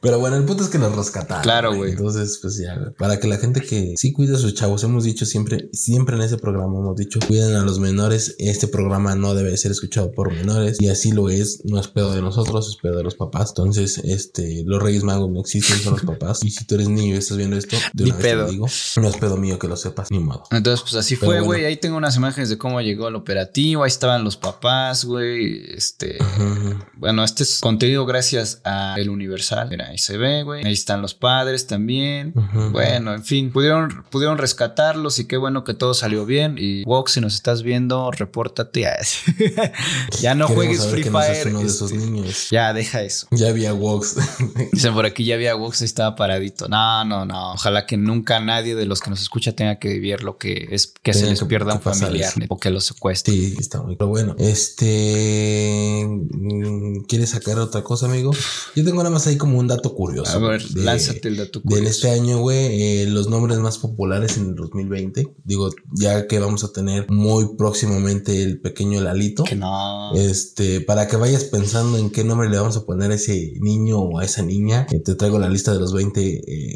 Pero 0.00 0.18
bueno, 0.20 0.36
el 0.36 0.44
punto 0.44 0.62
es 0.62 0.68
que 0.68 0.78
los 0.78 0.94
rescataron. 0.94 1.42
Claro, 1.42 1.74
güey. 1.74 1.90
Entonces, 1.92 2.38
pues 2.40 2.56
ya. 2.58 2.92
Para 2.98 3.18
que 3.18 3.26
la 3.26 3.36
gente 3.38 3.60
que 3.60 3.94
sí 3.98 4.12
cuida 4.12 4.36
a 4.36 4.38
sus 4.38 4.54
chavos, 4.54 4.84
hemos 4.84 5.02
dicho 5.04 5.26
siempre, 5.26 5.68
siempre 5.72 6.14
en 6.16 6.22
ese 6.22 6.38
programa 6.38 6.78
hemos 6.78 6.96
dicho, 6.96 7.18
cuiden 7.26 7.56
a 7.56 7.62
los 7.62 7.80
menores. 7.80 8.36
Este 8.38 8.68
programa 8.68 9.14
no 9.16 9.34
debe 9.34 9.56
ser 9.56 9.72
escuchado 9.72 10.12
por 10.12 10.32
menores. 10.32 10.76
Y 10.80 10.88
así 10.88 11.10
lo 11.12 11.28
es. 11.30 11.62
No 11.64 11.80
es 11.80 11.88
pedo 11.88 12.12
de 12.14 12.22
nosotros, 12.22 12.68
es 12.68 12.76
pedo 12.76 12.96
de 12.98 13.02
los 13.02 13.16
papás. 13.16 13.48
Entonces, 13.50 13.98
este, 13.98 14.62
los 14.64 14.82
Reyes 14.82 15.02
Magos 15.02 15.30
no 15.30 15.40
existen, 15.40 15.78
son 15.78 15.94
los 15.94 16.02
papás. 16.02 16.44
Y 16.44 16.50
si 16.50 16.64
tú 16.64 16.76
eres 16.76 16.88
niño 16.88 17.14
y 17.14 17.18
estás 17.18 17.36
viendo 17.36 17.56
esto, 17.56 17.76
de 17.92 18.04
Ni 18.04 18.10
una 18.10 18.18
vez 18.18 18.22
te 18.24 18.34
lo 18.34 18.42
pedo. 18.42 18.50
digo, 18.52 18.66
no 18.98 19.08
es 19.08 19.16
pedo 19.16 19.36
mío 19.36 19.58
que 19.58 19.66
lo 19.66 19.76
sepas, 19.76 20.10
ni 20.12 20.20
modo. 20.20 20.44
Entonces, 20.52 20.82
pues 20.82 20.94
así 20.94 21.16
Pero 21.16 21.26
fue, 21.26 21.34
bueno. 21.38 21.46
güey. 21.46 21.64
Ahí 21.64 21.76
tengo 21.76 21.96
unas 21.96 22.16
imágenes 22.16 22.48
de 22.50 22.56
cómo 22.58 22.80
llegó 22.80 23.08
el 23.08 23.16
operativo. 23.16 23.82
Ahí 23.82 23.88
estaban 23.88 24.22
los 24.22 24.36
papás, 24.36 25.04
güey. 25.04 25.60
Este. 25.74 26.18
Bueno, 26.94 27.24
este 27.24 27.42
es 27.42 27.58
contenido 27.60 28.06
gracias 28.06 28.60
a 28.64 28.94
El 28.98 29.08
Universal. 29.10 29.68
Mira, 29.68 29.87
ahí 29.88 29.98
se 29.98 30.16
ve, 30.16 30.42
güey. 30.42 30.64
Ahí 30.64 30.72
están 30.72 31.02
los 31.02 31.14
padres 31.14 31.66
también. 31.66 32.32
Bueno, 32.72 33.14
en 33.14 33.24
fin, 33.24 33.50
pudieron, 33.50 34.04
pudieron 34.10 34.38
rescatarlos 34.38 35.18
y 35.18 35.26
qué 35.26 35.36
bueno 35.36 35.64
que 35.64 35.74
todo 35.74 35.94
salió 35.94 36.24
bien. 36.26 36.56
Y 36.58 36.84
Wox, 36.84 37.12
si 37.12 37.20
nos 37.20 37.34
estás 37.34 37.62
viendo, 37.62 38.10
repórtate. 38.12 38.78
ya 40.20 40.34
no 40.34 40.46
Queremos 40.46 40.50
juegues 40.54 40.86
Free 40.86 41.02
seas 41.04 41.12
Fire. 41.26 41.48
uno 41.48 41.60
de 41.60 41.66
esos 41.66 41.90
este, 41.92 42.04
niños. 42.04 42.48
ya, 42.50 42.72
deja 42.72 43.02
eso. 43.02 43.26
Ya 43.30 43.48
había 43.48 43.72
Wox. 43.74 44.16
Dicen 44.72 44.94
por 44.94 45.06
aquí 45.06 45.24
ya 45.24 45.34
había 45.34 45.56
Wox, 45.56 45.82
estaba 45.82 46.14
paradito. 46.16 46.68
No, 46.68 47.04
no, 47.04 47.24
no. 47.24 47.52
Ojalá 47.52 47.86
que 47.86 47.96
nunca 47.96 48.40
nadie 48.40 48.74
de 48.74 48.86
los 48.86 49.00
que 49.00 49.10
nos 49.10 49.20
escucha 49.20 49.52
tenga 49.52 49.78
que 49.78 49.88
vivir 49.88 50.22
lo 50.22 50.38
que 50.38 50.68
es 50.70 50.92
que 51.02 51.14
se 51.14 51.26
les 51.26 51.40
que- 51.40 51.46
pierda 51.46 51.72
que 51.72 51.88
un 51.88 51.94
familiar 51.94 52.32
eso. 52.36 52.40
o 52.48 52.58
que 52.58 52.70
lo 52.70 52.80
secuestre. 52.80 53.32
Sí, 53.34 53.56
está 53.58 53.82
muy. 53.82 53.96
Pero 53.96 54.08
bueno, 54.08 54.34
este. 54.38 56.04
mm, 56.06 57.04
¿Quieres 57.08 57.30
sacar 57.30 57.58
otra 57.58 57.82
cosa, 57.82 58.06
amigo? 58.06 58.32
Yo 58.74 58.84
tengo 58.84 58.98
nada 58.98 59.10
más 59.10 59.26
ahí 59.26 59.36
como 59.36 59.58
un 59.58 59.66
dato 59.66 59.77
curioso. 59.82 60.32
A 60.36 60.38
ver, 60.48 60.62
de- 60.62 60.82
lánzate 60.82 61.28
el 61.28 61.36
dato 61.36 61.60
De 61.60 61.62
curioso. 61.64 61.88
este 61.90 62.10
año, 62.10 62.38
güey, 62.38 62.58
eh, 62.82 63.06
los 63.08 63.28
nombres 63.28 63.58
más 63.58 63.78
populares 63.78 64.36
en 64.36 64.46
el 64.50 64.54
2020. 64.54 65.34
Digo, 65.44 65.70
ya 65.94 66.26
que 66.26 66.38
vamos 66.38 66.64
a 66.64 66.72
tener 66.72 67.10
muy 67.10 67.56
próximamente 67.56 68.42
el 68.42 68.60
pequeño 68.60 69.00
Lalito. 69.00 69.44
Que 69.44 69.56
no. 69.56 70.12
Este, 70.14 70.80
para 70.80 71.06
que 71.08 71.16
vayas 71.16 71.44
pensando 71.44 71.98
en 71.98 72.10
qué 72.10 72.24
nombre 72.24 72.48
le 72.48 72.58
vamos 72.58 72.76
a 72.76 72.84
poner 72.84 73.10
a 73.10 73.14
ese 73.14 73.54
niño 73.60 73.98
o 73.98 74.18
a 74.18 74.24
esa 74.24 74.42
niña, 74.42 74.86
eh, 74.90 75.00
te 75.00 75.14
traigo 75.14 75.38
la 75.38 75.48
lista 75.48 75.72
de 75.72 75.78
los 75.80 75.92
20, 75.92 76.20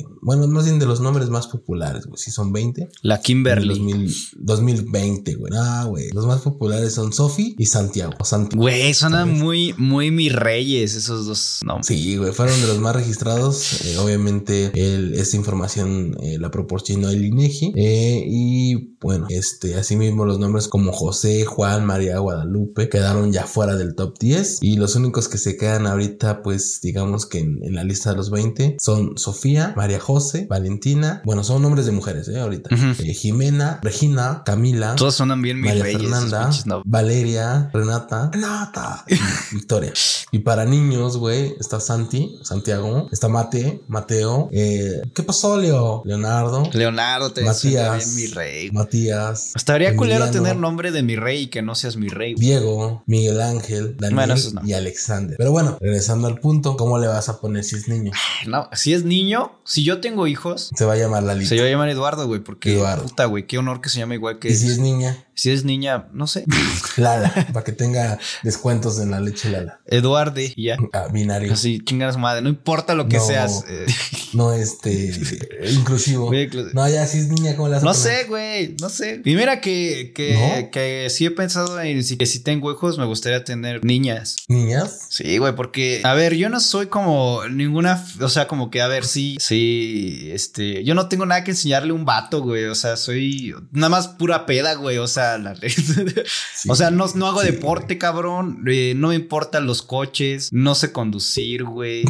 eh, 0.00 0.04
bueno, 0.20 0.46
más 0.48 0.64
bien 0.64 0.78
de 0.78 0.86
los 0.86 1.00
nombres 1.00 1.28
más 1.30 1.46
populares, 1.48 2.06
güey. 2.06 2.18
Si 2.18 2.30
son 2.30 2.52
20, 2.52 2.88
La 3.02 3.20
Kimberly. 3.20 3.68
2000 3.68 4.14
2020, 4.36 5.34
güey. 5.34 5.52
Ah, 5.56 5.84
güey. 5.88 6.10
Los 6.12 6.26
más 6.26 6.40
populares 6.42 6.94
son 6.94 7.12
Sophie 7.12 7.54
y 7.58 7.66
Santiago. 7.66 8.12
O 8.20 8.24
Santi- 8.24 8.56
Güey, 8.56 8.92
suenan 8.94 9.38
muy, 9.38 9.74
muy 9.78 10.10
mis 10.10 10.32
reyes 10.32 10.94
esos 10.94 11.26
dos 11.26 11.60
nombres. 11.64 11.86
Sí, 11.86 12.16
güey, 12.16 12.32
fueron 12.32 12.60
de 12.60 12.66
los 12.68 12.78
más 12.78 12.91
registrados. 12.92 13.82
Eh, 13.84 13.98
obviamente, 13.98 14.70
el- 14.74 15.14
esta 15.14 15.36
información 15.36 16.16
eh, 16.22 16.38
la 16.38 16.50
proporcionó 16.50 17.08
el 17.10 17.24
INEGI. 17.24 17.72
Eh, 17.76 18.24
y 18.26 18.96
bueno, 19.00 19.26
este, 19.30 19.74
asimismo, 19.74 20.24
los 20.24 20.38
nombres 20.38 20.68
como 20.68 20.92
José, 20.92 21.44
Juan, 21.44 21.84
María, 21.84 22.18
Guadalupe 22.18 22.88
quedaron 22.88 23.32
ya 23.32 23.46
fuera 23.46 23.76
del 23.76 23.94
top 23.94 24.18
10. 24.18 24.58
Y 24.62 24.76
los 24.76 24.94
únicos 24.96 25.28
que 25.28 25.38
se 25.38 25.56
quedan 25.56 25.86
ahorita, 25.86 26.42
pues 26.42 26.80
digamos 26.82 27.26
que 27.26 27.38
en, 27.40 27.58
en 27.62 27.74
la 27.74 27.84
lista 27.84 28.10
de 28.10 28.16
los 28.16 28.30
20 28.30 28.76
son 28.80 29.16
Sofía, 29.18 29.72
María 29.76 29.98
José, 30.00 30.46
Valentina. 30.48 31.22
Bueno, 31.24 31.44
son 31.44 31.62
nombres 31.62 31.86
de 31.86 31.92
mujeres, 31.92 32.28
eh, 32.28 32.38
ahorita. 32.38 32.70
Jimena, 32.96 33.80
Regina, 33.82 34.42
Camila. 34.44 34.94
Todos 34.96 35.14
suenan 35.16 35.42
bien 35.42 35.60
María 35.60 35.82
reyes. 35.82 36.00
Fernanda. 36.00 36.50
Valeria, 36.84 37.70
Renata, 37.72 38.30
Renata, 38.32 39.04
Victoria. 39.52 39.92
Y 40.30 40.40
para 40.40 40.64
niños, 40.64 41.16
güey, 41.16 41.54
está 41.60 41.80
Santi, 41.80 42.38
Santiago, 42.42 42.81
está 43.12 43.28
Mate, 43.28 43.80
Mateo, 43.88 44.48
eh, 44.52 45.02
¿qué 45.14 45.22
pasó, 45.22 45.56
Leo? 45.56 46.02
Leonardo, 46.04 46.68
Leonardo 46.72 47.32
te 47.32 47.42
Matías, 47.42 47.96
bien 48.14 48.14
mi 48.16 48.26
rey. 48.34 48.70
Matías, 48.70 49.52
Estaría 49.54 49.96
culero 49.96 50.30
tener 50.30 50.56
nombre 50.56 50.90
de 50.92 51.02
mi 51.02 51.16
rey 51.16 51.42
y 51.42 51.46
que 51.48 51.62
no 51.62 51.74
seas 51.74 51.96
mi 51.96 52.08
rey. 52.08 52.34
Diego, 52.34 53.02
Miguel 53.06 53.40
Ángel, 53.40 53.96
Daniel 53.96 54.14
Bueno, 54.16 54.34
esos 54.34 54.54
no. 54.54 54.62
y 54.64 54.72
Alexander. 54.72 55.36
Pero 55.36 55.50
bueno, 55.52 55.78
regresando 55.80 56.28
al 56.28 56.38
punto, 56.38 56.76
¿cómo 56.76 56.98
le 56.98 57.06
vas 57.06 57.28
a 57.28 57.40
poner 57.40 57.64
si 57.64 57.76
es 57.76 57.88
niño? 57.88 58.12
No, 58.46 58.68
si 58.72 58.92
es 58.94 59.04
niño, 59.04 59.52
si 59.64 59.84
yo 59.84 60.00
tengo 60.00 60.26
hijos, 60.26 60.70
Se 60.76 60.84
va 60.84 60.94
a 60.94 60.96
llamar 60.96 61.22
Lalito. 61.22 61.48
se 61.48 61.60
va 61.60 61.66
a 61.66 61.70
llamar 61.70 61.88
Eduardo, 61.88 62.26
güey, 62.26 62.40
porque 62.40 62.74
Eduardo. 62.74 63.04
puta, 63.04 63.24
güey, 63.26 63.46
qué 63.46 63.58
honor 63.58 63.80
que 63.80 63.88
se 63.88 63.98
llame 63.98 64.16
igual 64.16 64.38
que 64.38 64.48
y 64.50 64.54
si 64.54 64.66
es 64.68 64.78
niña, 64.78 65.24
si 65.34 65.50
es 65.50 65.64
niña, 65.64 66.08
no 66.12 66.26
sé, 66.26 66.44
Lala, 66.96 67.32
para 67.52 67.64
que 67.64 67.72
tenga 67.72 68.18
descuentos 68.42 68.98
en 69.00 69.10
la 69.10 69.20
leche 69.20 69.50
Lala. 69.50 69.80
Eduarde 69.86 70.52
y 70.56 70.64
ya. 70.64 70.76
Ah, 70.92 71.08
binario. 71.12 71.52
Así, 71.52 71.80
chingas 71.84 72.16
madre, 72.16 72.42
no 72.42 72.48
importa 72.48 72.94
lo 72.94 73.08
que 73.08 73.16
No. 73.18 73.26
seas. 73.26 73.64
eh, 73.68 73.86
No, 74.34 74.52
este, 74.54 75.12
inclusivo. 75.70 76.30
No, 76.72 76.88
ya 76.88 77.06
si 77.06 77.18
es 77.18 77.28
niña, 77.28 77.54
¿cómo 77.54 77.68
le 77.68 77.74
vas 77.74 77.82
a 77.82 77.86
No 77.86 77.92
sé, 77.94 78.24
güey, 78.24 78.76
no 78.80 78.88
sé. 78.88 79.20
Y 79.24 79.34
mira 79.34 79.60
que, 79.60 80.12
que, 80.14 80.62
¿No? 80.64 80.70
que 80.70 81.08
sí 81.10 81.26
he 81.26 81.30
pensado 81.30 81.78
en 81.80 82.02
si, 82.02 82.16
que 82.16 82.24
si 82.26 82.38
tengo 82.40 82.72
hijos 82.72 82.96
me 82.98 83.04
gustaría 83.04 83.44
tener 83.44 83.84
niñas. 83.84 84.36
¿Niñas? 84.48 85.06
Sí, 85.10 85.36
güey, 85.38 85.54
porque, 85.54 86.00
a 86.04 86.14
ver, 86.14 86.34
yo 86.34 86.48
no 86.48 86.60
soy 86.60 86.86
como 86.86 87.42
ninguna, 87.50 88.02
o 88.20 88.28
sea, 88.28 88.48
como 88.48 88.70
que, 88.70 88.80
a 88.80 88.88
ver, 88.88 89.04
sí, 89.04 89.36
sí, 89.38 90.30
este, 90.32 90.82
yo 90.84 90.94
no 90.94 91.08
tengo 91.08 91.26
nada 91.26 91.44
que 91.44 91.50
enseñarle 91.50 91.90
a 91.90 91.94
un 91.94 92.04
vato, 92.06 92.40
güey, 92.42 92.64
o 92.64 92.74
sea, 92.74 92.96
soy 92.96 93.54
nada 93.70 93.90
más 93.90 94.08
pura 94.08 94.46
peda, 94.46 94.74
güey, 94.74 94.96
o 94.98 95.06
sea, 95.08 95.21
la- 95.38 95.54
Sí. 96.54 96.68
o 96.68 96.74
sea, 96.76 96.90
no, 96.90 97.06
no 97.14 97.26
hago 97.26 97.40
Sí. 97.42 97.46
deporte, 97.48 97.98
cabrón, 97.98 98.62
eh, 98.68 98.94
no 98.96 99.08
me 99.08 99.14
importan 99.14 99.66
los 99.66 99.82
coches, 99.82 100.48
no 100.52 100.74
sé 100.74 100.92
conducir, 100.92 101.64
güey. 101.64 102.04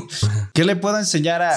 ¿Qué 0.54 0.64
le 0.64 0.76
puedo 0.76 0.98
enseñar 0.98 1.42
a, 1.42 1.56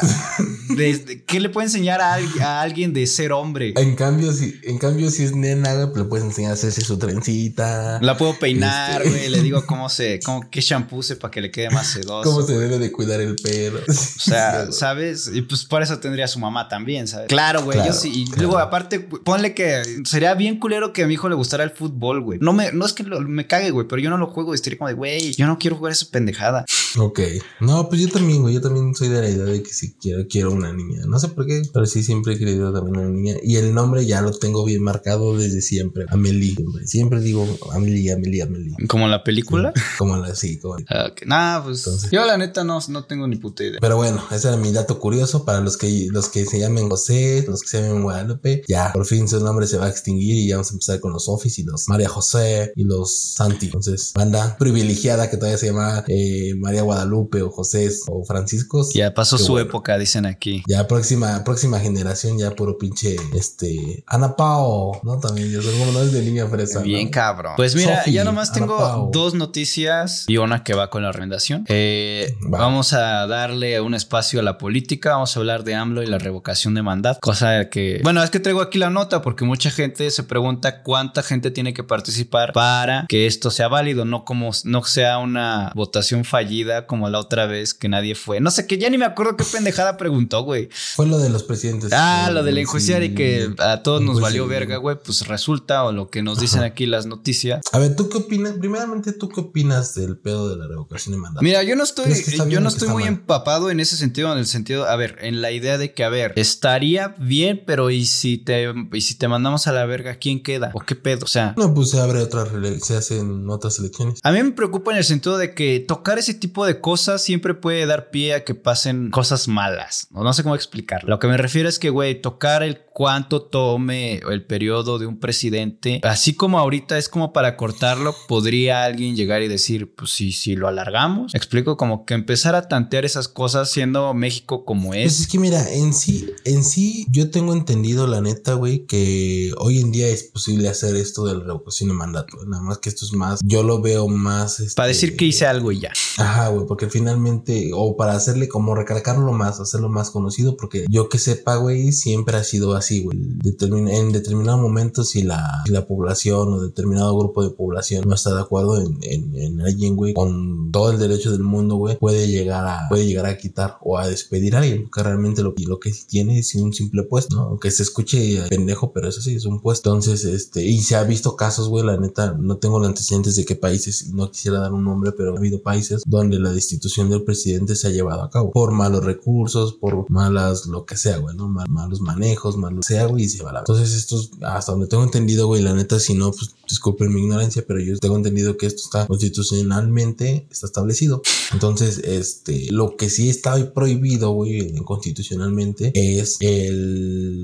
de- 0.78 1.24
qué 1.28 1.40
le 1.40 1.50
puedo 1.50 1.66
enseñar 1.66 2.02
a, 2.02 2.16
a 2.42 2.62
alguien 2.62 2.94
de 2.94 3.06
ser 3.08 3.32
hombre? 3.32 3.74
En 3.78 3.96
cambio, 3.96 4.32
si, 4.34 4.60
en 4.64 4.78
cambio, 4.78 5.10
si 5.12 5.24
es 5.24 5.36
nena, 5.36 5.74
pues 5.92 5.98
le 6.04 6.06
puedes 6.06 6.26
enseñar 6.26 6.52
a 6.52 6.54
hacerse 6.54 6.82
su 6.82 6.98
trencita. 6.98 8.00
La 8.02 8.18
puedo 8.18 8.38
peinar, 8.40 9.02
Este- 9.02 9.10
güey, 9.18 9.30
le 9.30 9.42
digo 9.42 9.64
cómo 9.68 9.90
se, 9.90 10.20
cómo, 10.24 10.50
qué 10.50 10.62
shampoo 10.62 10.98
use 10.98 11.16
para 11.16 11.32
que 11.32 11.42
le 11.42 11.52
quede 11.52 11.70
más 11.70 11.88
sedoso. 11.88 12.30
Cómo 12.30 12.42
se 12.46 12.58
debe 12.58 12.80
de 12.80 12.92
cuidar 12.92 13.22
el 13.22 13.36
pelo. 13.36 13.80
O 13.88 13.94
sea, 13.94 14.68
¿sabes? 14.72 15.30
Y 15.34 15.42
pues 15.42 15.66
por 15.66 15.82
eso 15.82 16.00
tendría 16.00 16.26
a 16.26 16.28
su 16.28 16.40
mamá 16.40 16.68
también, 16.68 17.08
¿sabes? 17.08 17.28
Claro, 17.28 17.64
güey. 17.64 17.78
Claro, 17.78 17.94
yo 17.94 17.98
sí. 18.00 18.12
Y 18.14 18.26
claro. 18.26 18.42
luego, 18.44 18.58
aparte, 18.60 19.00
ponle 19.00 19.54
que 19.54 19.82
sería 20.06 20.34
bien 20.34 20.60
culero 20.60 20.94
que 20.94 21.04
a 21.04 21.08
mi 21.08 21.14
hijo 21.16 21.30
le 21.30 21.36
gustara 21.36 21.45
el 21.62 21.72
fútbol, 21.72 22.22
güey. 22.22 22.40
No 22.42 22.54
me, 22.54 22.72
no 22.72 22.86
es 22.86 22.94
que 22.94 23.04
lo- 23.04 23.20
me 23.22 23.48
cague, 23.48 23.72
güey, 23.72 23.88
pero 23.88 24.02
yo 24.02 24.10
no 24.10 24.18
lo 24.18 24.28
juego 24.28 24.54
y 24.54 24.56
estaría 24.56 24.78
como 24.78 24.88
de, 24.90 24.94
güey, 24.96 25.34
yo 25.34 25.48
no 25.48 25.58
quiero 25.58 25.76
jugar 25.78 25.92
esa 25.94 26.06
pendejada. 26.12 26.66
Ok. 26.98 27.20
No, 27.60 27.90
pues 27.90 28.02
yo 28.02 28.10
también, 28.10 28.42
güey. 28.42 28.54
Yo 28.54 28.62
también 28.62 28.96
soy 28.96 29.10
de 29.10 29.22
la 29.22 29.30
idea 29.30 29.46
de 29.46 29.62
que 29.64 29.74
si 29.74 29.94
quiero, 29.96 30.26
quiero 30.30 30.52
una 30.52 30.72
niña. 30.74 31.02
No 31.08 31.20
sé 31.20 31.28
por 31.30 31.46
qué, 31.46 31.62
pero 31.74 31.86
sí 31.86 32.04
siempre 32.04 32.34
he 32.34 32.38
querido 32.40 32.72
también 32.74 32.98
una 32.98 33.10
niña. 33.10 33.36
Y 33.44 33.58
el 33.58 33.74
nombre 33.74 34.06
ya 34.06 34.22
lo 34.22 34.32
tengo 34.32 34.64
bien 34.66 34.82
marcado 34.84 35.38
desde 35.38 35.62
siempre. 35.62 36.06
Amelie. 36.10 36.56
Siempre, 36.56 36.88
siempre 36.88 37.20
digo 37.22 37.46
Amelie, 37.74 38.14
Amelie, 38.14 38.42
Amelie. 38.44 38.76
¿Como 38.88 39.08
la 39.08 39.24
película? 39.24 39.74
Como 39.98 40.16
la, 40.18 40.34
sí, 40.36 40.58
como. 40.60 40.76
Ah, 40.90 41.08
ok. 41.12 41.24
Nah, 41.26 41.62
pues 41.64 41.80
Entonces- 41.86 42.12
yo 42.12 42.26
la 42.26 42.38
neta 42.38 42.64
no, 42.64 42.80
no 42.90 43.04
tengo 43.06 43.28
ni 43.28 43.36
puta 43.36 43.64
idea. 43.64 43.80
Pero 43.82 43.98
bueno, 43.98 44.24
ese 44.32 44.48
era 44.48 44.58
mi 44.58 44.72
dato 44.72 45.00
curioso 45.00 45.44
para 45.46 45.60
los 45.62 45.78
que, 45.78 46.08
los 46.12 46.30
que 46.30 46.46
se 46.46 46.60
llamen 46.60 46.90
José, 46.90 47.44
los 47.48 47.62
que 47.62 47.68
se 47.68 47.82
llamen 47.82 48.04
Guadalupe. 48.04 48.64
Ya, 48.68 48.92
por 48.94 49.06
fin 49.06 49.28
su 49.28 49.40
nombre 49.44 49.68
se 49.68 49.78
va 49.78 49.86
a 49.88 49.90
extinguir 49.90 50.36
y 50.38 50.48
ya 50.48 50.56
vamos 50.56 50.70
a 50.72 50.74
empezar 50.74 51.00
con 51.02 51.12
los 51.12 51.28
Office 51.36 51.62
y 51.62 51.66
los 51.66 51.88
María 51.88 52.10
José 52.10 52.72
y 52.76 52.84
los 52.84 53.34
Santi. 53.36 53.68
Entonces, 53.68 54.14
banda 54.16 54.56
privilegiada 54.58 55.30
que 55.30 55.38
todavía 55.38 55.58
se 55.58 55.68
llama 55.68 56.04
eh, 56.08 56.54
María 56.58 56.82
Guadalupe 56.82 57.42
o 57.42 57.52
José 57.52 57.90
o 58.08 58.24
Franciscos. 58.26 58.94
Ya 58.94 59.14
pasó 59.14 59.38
su 59.38 59.54
bueno. 59.54 59.68
época, 59.68 59.98
dicen 59.98 60.26
aquí. 60.26 60.64
Ya 60.68 60.88
próxima, 60.88 61.44
próxima 61.44 61.80
generación, 61.80 62.38
ya 62.38 62.52
puro 62.52 62.78
pinche, 62.78 63.18
este, 63.34 64.04
Ana 64.08 64.36
Pao, 64.36 65.00
¿no? 65.04 65.20
También, 65.20 65.52
yo 65.52 65.62
soy 65.62 65.78
como 65.78 65.92
no 65.92 66.02
es 66.02 66.12
de 66.12 66.22
niña 66.22 66.48
fresa. 66.48 66.82
Bien 66.82 67.06
¿no? 67.06 67.12
cabrón. 67.12 67.54
Pues 67.58 67.76
mira, 67.76 68.06
ya 68.06 68.24
nomás 68.24 68.52
tengo 68.54 69.10
dos 69.12 69.34
noticias 69.34 70.26
y 70.28 70.38
una 70.38 70.64
que 70.64 70.74
va 70.74 70.90
con 70.90 71.04
la 71.04 71.12
recomendación. 71.12 71.66
Eh, 71.68 72.36
Va. 72.54 72.60
Vamos 72.60 72.94
a 72.94 73.28
darle 73.28 73.80
un 73.82 73.94
espacio 73.94 74.40
a 74.40 74.44
la 74.44 74.58
política. 74.58 75.12
Vamos 75.12 75.36
a 75.36 75.40
hablar 75.40 75.64
de 75.64 75.76
AMLO 75.76 76.04
y 76.04 76.08
la 76.08 76.18
revocación 76.18 76.74
de 76.76 76.82
mandato. 76.82 77.20
Cosa 77.22 77.70
que, 77.70 78.00
bueno, 78.04 78.24
es 78.24 78.30
que 78.30 78.40
traigo 78.40 78.62
aquí 78.62 78.78
la 78.78 78.90
nota 78.90 79.22
porque 79.22 79.46
mucha 79.46 79.72
gente 79.72 80.10
se 80.12 80.24
pregunta 80.24 80.84
cuánta 80.84 81.24
gente 81.26 81.52
tiene 81.52 81.74
que 81.74 81.84
participar 81.84 82.54
para 82.54 83.06
que 83.10 83.26
esto 83.28 83.52
sea 83.52 83.68
válido, 83.68 84.06
no 84.06 84.24
como 84.24 84.52
no 84.64 84.84
sea 84.86 85.18
una 85.18 85.72
votación 85.76 86.24
fallida 86.24 86.88
como 86.88 87.10
la 87.10 87.20
otra 87.20 87.46
vez 87.46 87.74
que 87.74 87.90
nadie 87.90 88.16
fue. 88.16 88.40
No 88.40 88.52
sé, 88.52 88.66
que 88.68 88.78
ya 88.78 88.90
ni 88.90 88.98
me 88.98 89.06
acuerdo 89.06 89.36
qué 89.36 89.44
pendejada 89.44 89.98
preguntó, 89.98 90.44
güey. 90.44 90.70
Fue 90.96 91.06
lo 91.08 91.18
de 91.18 91.30
los 91.30 91.44
presidentes. 91.44 91.92
Ah, 91.94 92.28
Eh, 92.30 92.34
lo 92.34 92.44
del 92.44 92.56
sí. 92.56 92.62
enjuiciar 92.62 93.04
y 93.04 93.14
que 93.16 93.50
a 93.60 93.84
todos 93.84 94.02
nos 94.02 94.22
valió 94.22 94.48
verga, 94.48 94.78
güey. 94.78 94.96
Pues 95.04 95.28
resulta, 95.28 95.84
o 95.84 95.92
lo 95.92 96.10
que 96.10 96.22
nos 96.24 96.40
dicen 96.40 96.64
aquí 96.64 96.86
las 96.86 97.06
noticias. 97.06 97.62
A 97.72 97.80
ver, 97.80 97.96
¿tú 97.96 98.08
qué 98.10 98.20
opinas? 98.20 98.54
Primeramente, 98.60 99.12
¿tú 99.14 99.28
qué 99.30 99.42
opinas 99.42 99.96
del 99.96 100.18
pedo 100.18 100.50
de 100.50 100.58
la 100.58 100.68
revocación 100.68 101.14
de 101.14 101.20
mandato? 101.20 101.44
Mira, 101.44 101.64
yo 101.64 101.76
no 101.76 101.84
estoy, 101.84 102.06
¿Crees 102.06 102.24
que 102.26 102.32
está 102.32 102.48
yo 102.48 102.60
no 102.62 102.70
estoy 102.70 102.90
muy 102.90 103.04
mal? 103.04 103.14
empapado 103.14 103.70
en 103.70 103.80
ese 103.80 103.98
sentido, 103.98 104.32
en 104.32 104.38
el 104.40 104.46
sentido, 104.48 104.86
a 104.88 104.96
ver, 104.96 105.18
en 105.22 105.42
la 105.42 105.52
idea 105.52 105.78
de 105.78 105.94
que, 105.94 106.04
a 106.04 106.10
ver, 106.10 106.34
estaría 106.36 107.16
bien, 107.18 107.64
pero 107.66 107.90
¿y 107.90 108.06
si 108.06 108.38
te, 108.38 108.74
y 108.94 109.02
si 109.02 109.16
te 109.16 109.28
mandamos 109.28 109.68
a 109.68 109.72
la 109.72 109.86
verga, 109.86 110.16
quién 110.16 110.42
queda? 110.44 110.72
¿O 110.74 110.80
qué 110.80 110.96
pedo? 110.96 111.15
O 111.24 111.28
sea, 111.28 111.54
No, 111.58 111.74
pues 111.74 111.90
se 111.92 112.00
abre 112.00 112.20
otra, 112.22 112.46
se 112.82 112.96
hacen 112.98 113.50
otras 113.50 113.80
elecciones. 113.80 114.20
a 114.24 114.32
mí 114.32 114.42
me 114.44 114.52
preocupa 114.52 114.92
en 114.92 114.98
el 114.98 115.04
sentido 115.04 115.38
de 115.38 115.54
que 115.54 115.80
tocar 115.80 116.18
ese 116.20 116.34
tipo 116.34 116.66
de 116.66 116.80
cosas 116.82 117.24
siempre 117.24 117.54
puede 117.54 117.86
dar 117.86 118.10
pie 118.10 118.34
a 118.34 118.44
que 118.44 118.56
pasen 118.56 119.10
cosas 119.12 119.48
malas. 119.48 120.08
No, 120.12 120.24
no 120.24 120.34
sé 120.34 120.44
cómo 120.44 120.56
explicarlo. 120.56 121.10
Lo 121.10 121.20
que 121.20 121.28
me 121.28 121.38
refiero 121.38 121.70
es 121.70 121.80
que, 121.80 121.90
güey, 121.90 122.22
tocar 122.22 122.64
el 122.64 122.82
cuánto 122.94 123.42
tome 123.42 124.20
el 124.30 124.46
periodo 124.46 125.00
de 125.00 125.06
un 125.06 125.20
presidente, 125.20 126.00
así 126.04 126.34
como 126.34 126.60
ahorita 126.60 126.98
es 126.98 127.10
como 127.10 127.34
para 127.34 127.58
cortarlo, 127.58 128.16
podría 128.28 128.86
alguien 128.86 129.16
llegar 129.16 129.42
y 129.42 129.48
decir, 129.50 129.94
pues 129.96 130.12
sí, 130.12 130.32
si 130.32 130.56
lo 130.56 130.68
alargamos. 130.68 131.36
Explico 131.36 131.76
como 131.78 132.06
que 132.06 132.14
empezar 132.14 132.56
a 132.56 132.68
tantear 132.70 133.04
esas 133.06 133.28
cosas 133.28 133.70
siendo 133.72 134.14
México 134.14 134.64
como 134.66 134.90
Pues 134.90 135.14
es 135.14 135.20
es. 135.22 135.28
que 135.28 135.40
mira, 135.40 135.74
en 135.74 135.94
sí, 135.94 136.30
en 136.46 136.64
sí, 136.64 137.06
yo 137.10 137.30
tengo 137.32 137.54
entendido, 137.54 138.08
la 138.08 138.22
neta, 138.22 138.54
güey, 138.54 138.86
que 138.86 139.52
hoy 139.58 139.80
en 139.80 139.92
día 139.92 140.08
es 140.08 140.24
posible 140.24 140.70
hacer 140.70 140.96
esto 141.06 141.26
de 141.26 141.36
la 141.36 141.44
revocación 141.44 141.90
de 141.90 141.96
mandato. 141.96 142.38
Nada 142.46 142.62
más 142.64 142.80
que 142.80 142.90
esto 142.90 143.06
es 143.06 143.14
más, 143.14 143.40
yo 143.44 143.64
lo 143.64 143.82
veo 143.82 144.08
más. 144.08 144.60
este, 144.60 144.76
Para 144.76 144.88
decir 144.90 145.16
que 145.16 145.26
hice 145.26 145.46
algo 145.46 145.72
y 145.72 145.80
ya. 145.80 145.92
Ajá, 146.18 146.50
güey, 146.50 146.66
porque 146.68 146.90
finalmente, 146.90 147.72
o 147.74 147.96
para 147.96 148.14
hacerle 148.16 148.48
como 148.48 148.76
recalcarlo 148.76 149.32
más, 149.32 149.60
hacerlo 149.60 149.90
más 149.90 150.10
conocido, 150.12 150.58
porque 150.58 150.86
yo 150.90 151.10
que 151.10 151.20
sepa, 151.20 151.56
güey, 151.58 151.92
siempre 151.92 152.38
ha 152.38 152.44
sido 152.44 152.76
así, 152.76 153.04
güey. 153.04 153.18
Determin- 153.18 153.90
en 153.90 154.12
determinado 154.12 154.58
momento, 154.58 155.04
si 155.04 155.24
la, 155.24 155.62
si 155.66 155.72
la 155.72 155.88
población 155.88 156.54
o 156.54 156.62
determinado 156.62 157.18
grupo 157.18 157.44
de 157.44 157.52
población 157.52 158.06
no 158.08 158.16
está 158.16 158.34
de 158.34 158.42
acuerdo 158.42 158.82
en, 158.82 158.98
en, 159.02 159.36
en 159.36 159.62
alguien, 159.62 159.96
güey, 159.96 160.14
con 160.14 160.72
todo 160.72 160.92
el 160.92 160.98
derecho 161.00 161.32
del 161.32 161.44
mundo, 161.44 161.76
güey, 161.76 161.98
puede 161.98 162.28
llegar 162.28 162.66
a, 162.68 162.88
puede 162.90 163.06
llegar 163.06 163.26
a 163.26 163.38
quitar 163.38 163.78
o 163.82 163.98
a 163.98 164.08
despedir 164.08 164.56
a 164.56 164.60
alguien, 164.60 164.84
porque 164.84 165.04
realmente 165.04 165.44
lo, 165.44 165.54
lo 165.68 165.80
que 165.80 165.92
tiene 166.08 166.40
es 166.40 166.56
un 166.56 166.74
simple 166.74 167.04
puesto, 167.04 167.36
¿no? 167.36 167.44
Aunque 167.44 167.72
se 167.72 167.84
escuche 167.84 168.42
pendejo, 168.50 168.92
pero 168.94 169.08
eso 169.10 169.22
sí, 169.22 169.36
es 169.36 169.46
un 169.46 169.60
puesto. 169.62 169.90
Entonces, 169.90 170.24
este, 170.26 170.64
y 170.66 170.82
se 170.82 170.95
ha 170.96 171.04
visto 171.04 171.36
casos, 171.36 171.70
güey, 171.70 171.86
la 171.86 171.98
neta, 171.98 172.36
no 172.40 172.58
tengo 172.58 172.80
los 172.80 172.88
antecedentes 172.88 173.36
de 173.36 173.46
qué 173.46 173.56
países, 173.56 174.12
no 174.14 174.32
quisiera 174.32 174.60
dar 174.60 174.74
un 174.74 174.84
nombre, 174.84 175.12
pero 175.12 175.34
ha 175.34 175.38
habido 175.38 175.62
países 175.62 176.02
donde 176.06 176.40
la 176.40 176.52
destitución 176.52 177.10
del 177.10 177.24
presidente 177.24 177.76
se 177.76 177.88
ha 177.88 177.92
llevado 177.92 178.24
a 178.24 178.30
cabo 178.30 178.52
por 178.52 178.72
malos 178.72 179.04
recursos, 179.04 179.74
por 179.74 180.10
malas, 180.10 180.66
lo 180.68 180.86
que 180.86 180.98
sea, 180.98 181.18
güey, 181.18 181.36
¿no? 181.36 181.48
Mal- 181.48 181.70
malos 181.70 182.02
manejos, 182.02 182.58
malos, 182.58 182.86
sea, 182.86 183.06
güey, 183.06 183.24
y 183.26 183.30
se 183.30 183.44
va 183.44 183.50
a 183.52 183.54
la 183.54 183.60
Entonces, 183.60 183.94
esto 183.94 184.20
es, 184.20 184.32
hasta 184.42 184.72
donde 184.72 184.88
tengo 184.88 185.04
entendido, 185.04 185.48
güey, 185.48 185.62
la 185.62 185.74
neta, 185.74 186.00
si 186.00 186.14
no, 186.14 186.32
pues 186.32 186.56
disculpen 186.68 187.14
mi 187.14 187.22
ignorancia, 187.22 187.64
pero 187.68 187.80
yo 187.80 187.98
tengo 187.98 188.16
entendido 188.18 188.58
que 188.58 188.66
esto 188.66 188.82
está 188.84 189.08
constitucionalmente, 189.08 190.48
está 190.52 190.68
establecido. 190.68 191.22
Entonces, 191.54 192.00
este, 192.00 192.68
lo 192.72 192.96
que 192.98 193.10
sí 193.10 193.30
está 193.30 193.74
prohibido, 193.74 194.32
güey, 194.32 194.74
constitucionalmente 194.84 195.92
es 195.94 196.38
el 196.42 197.44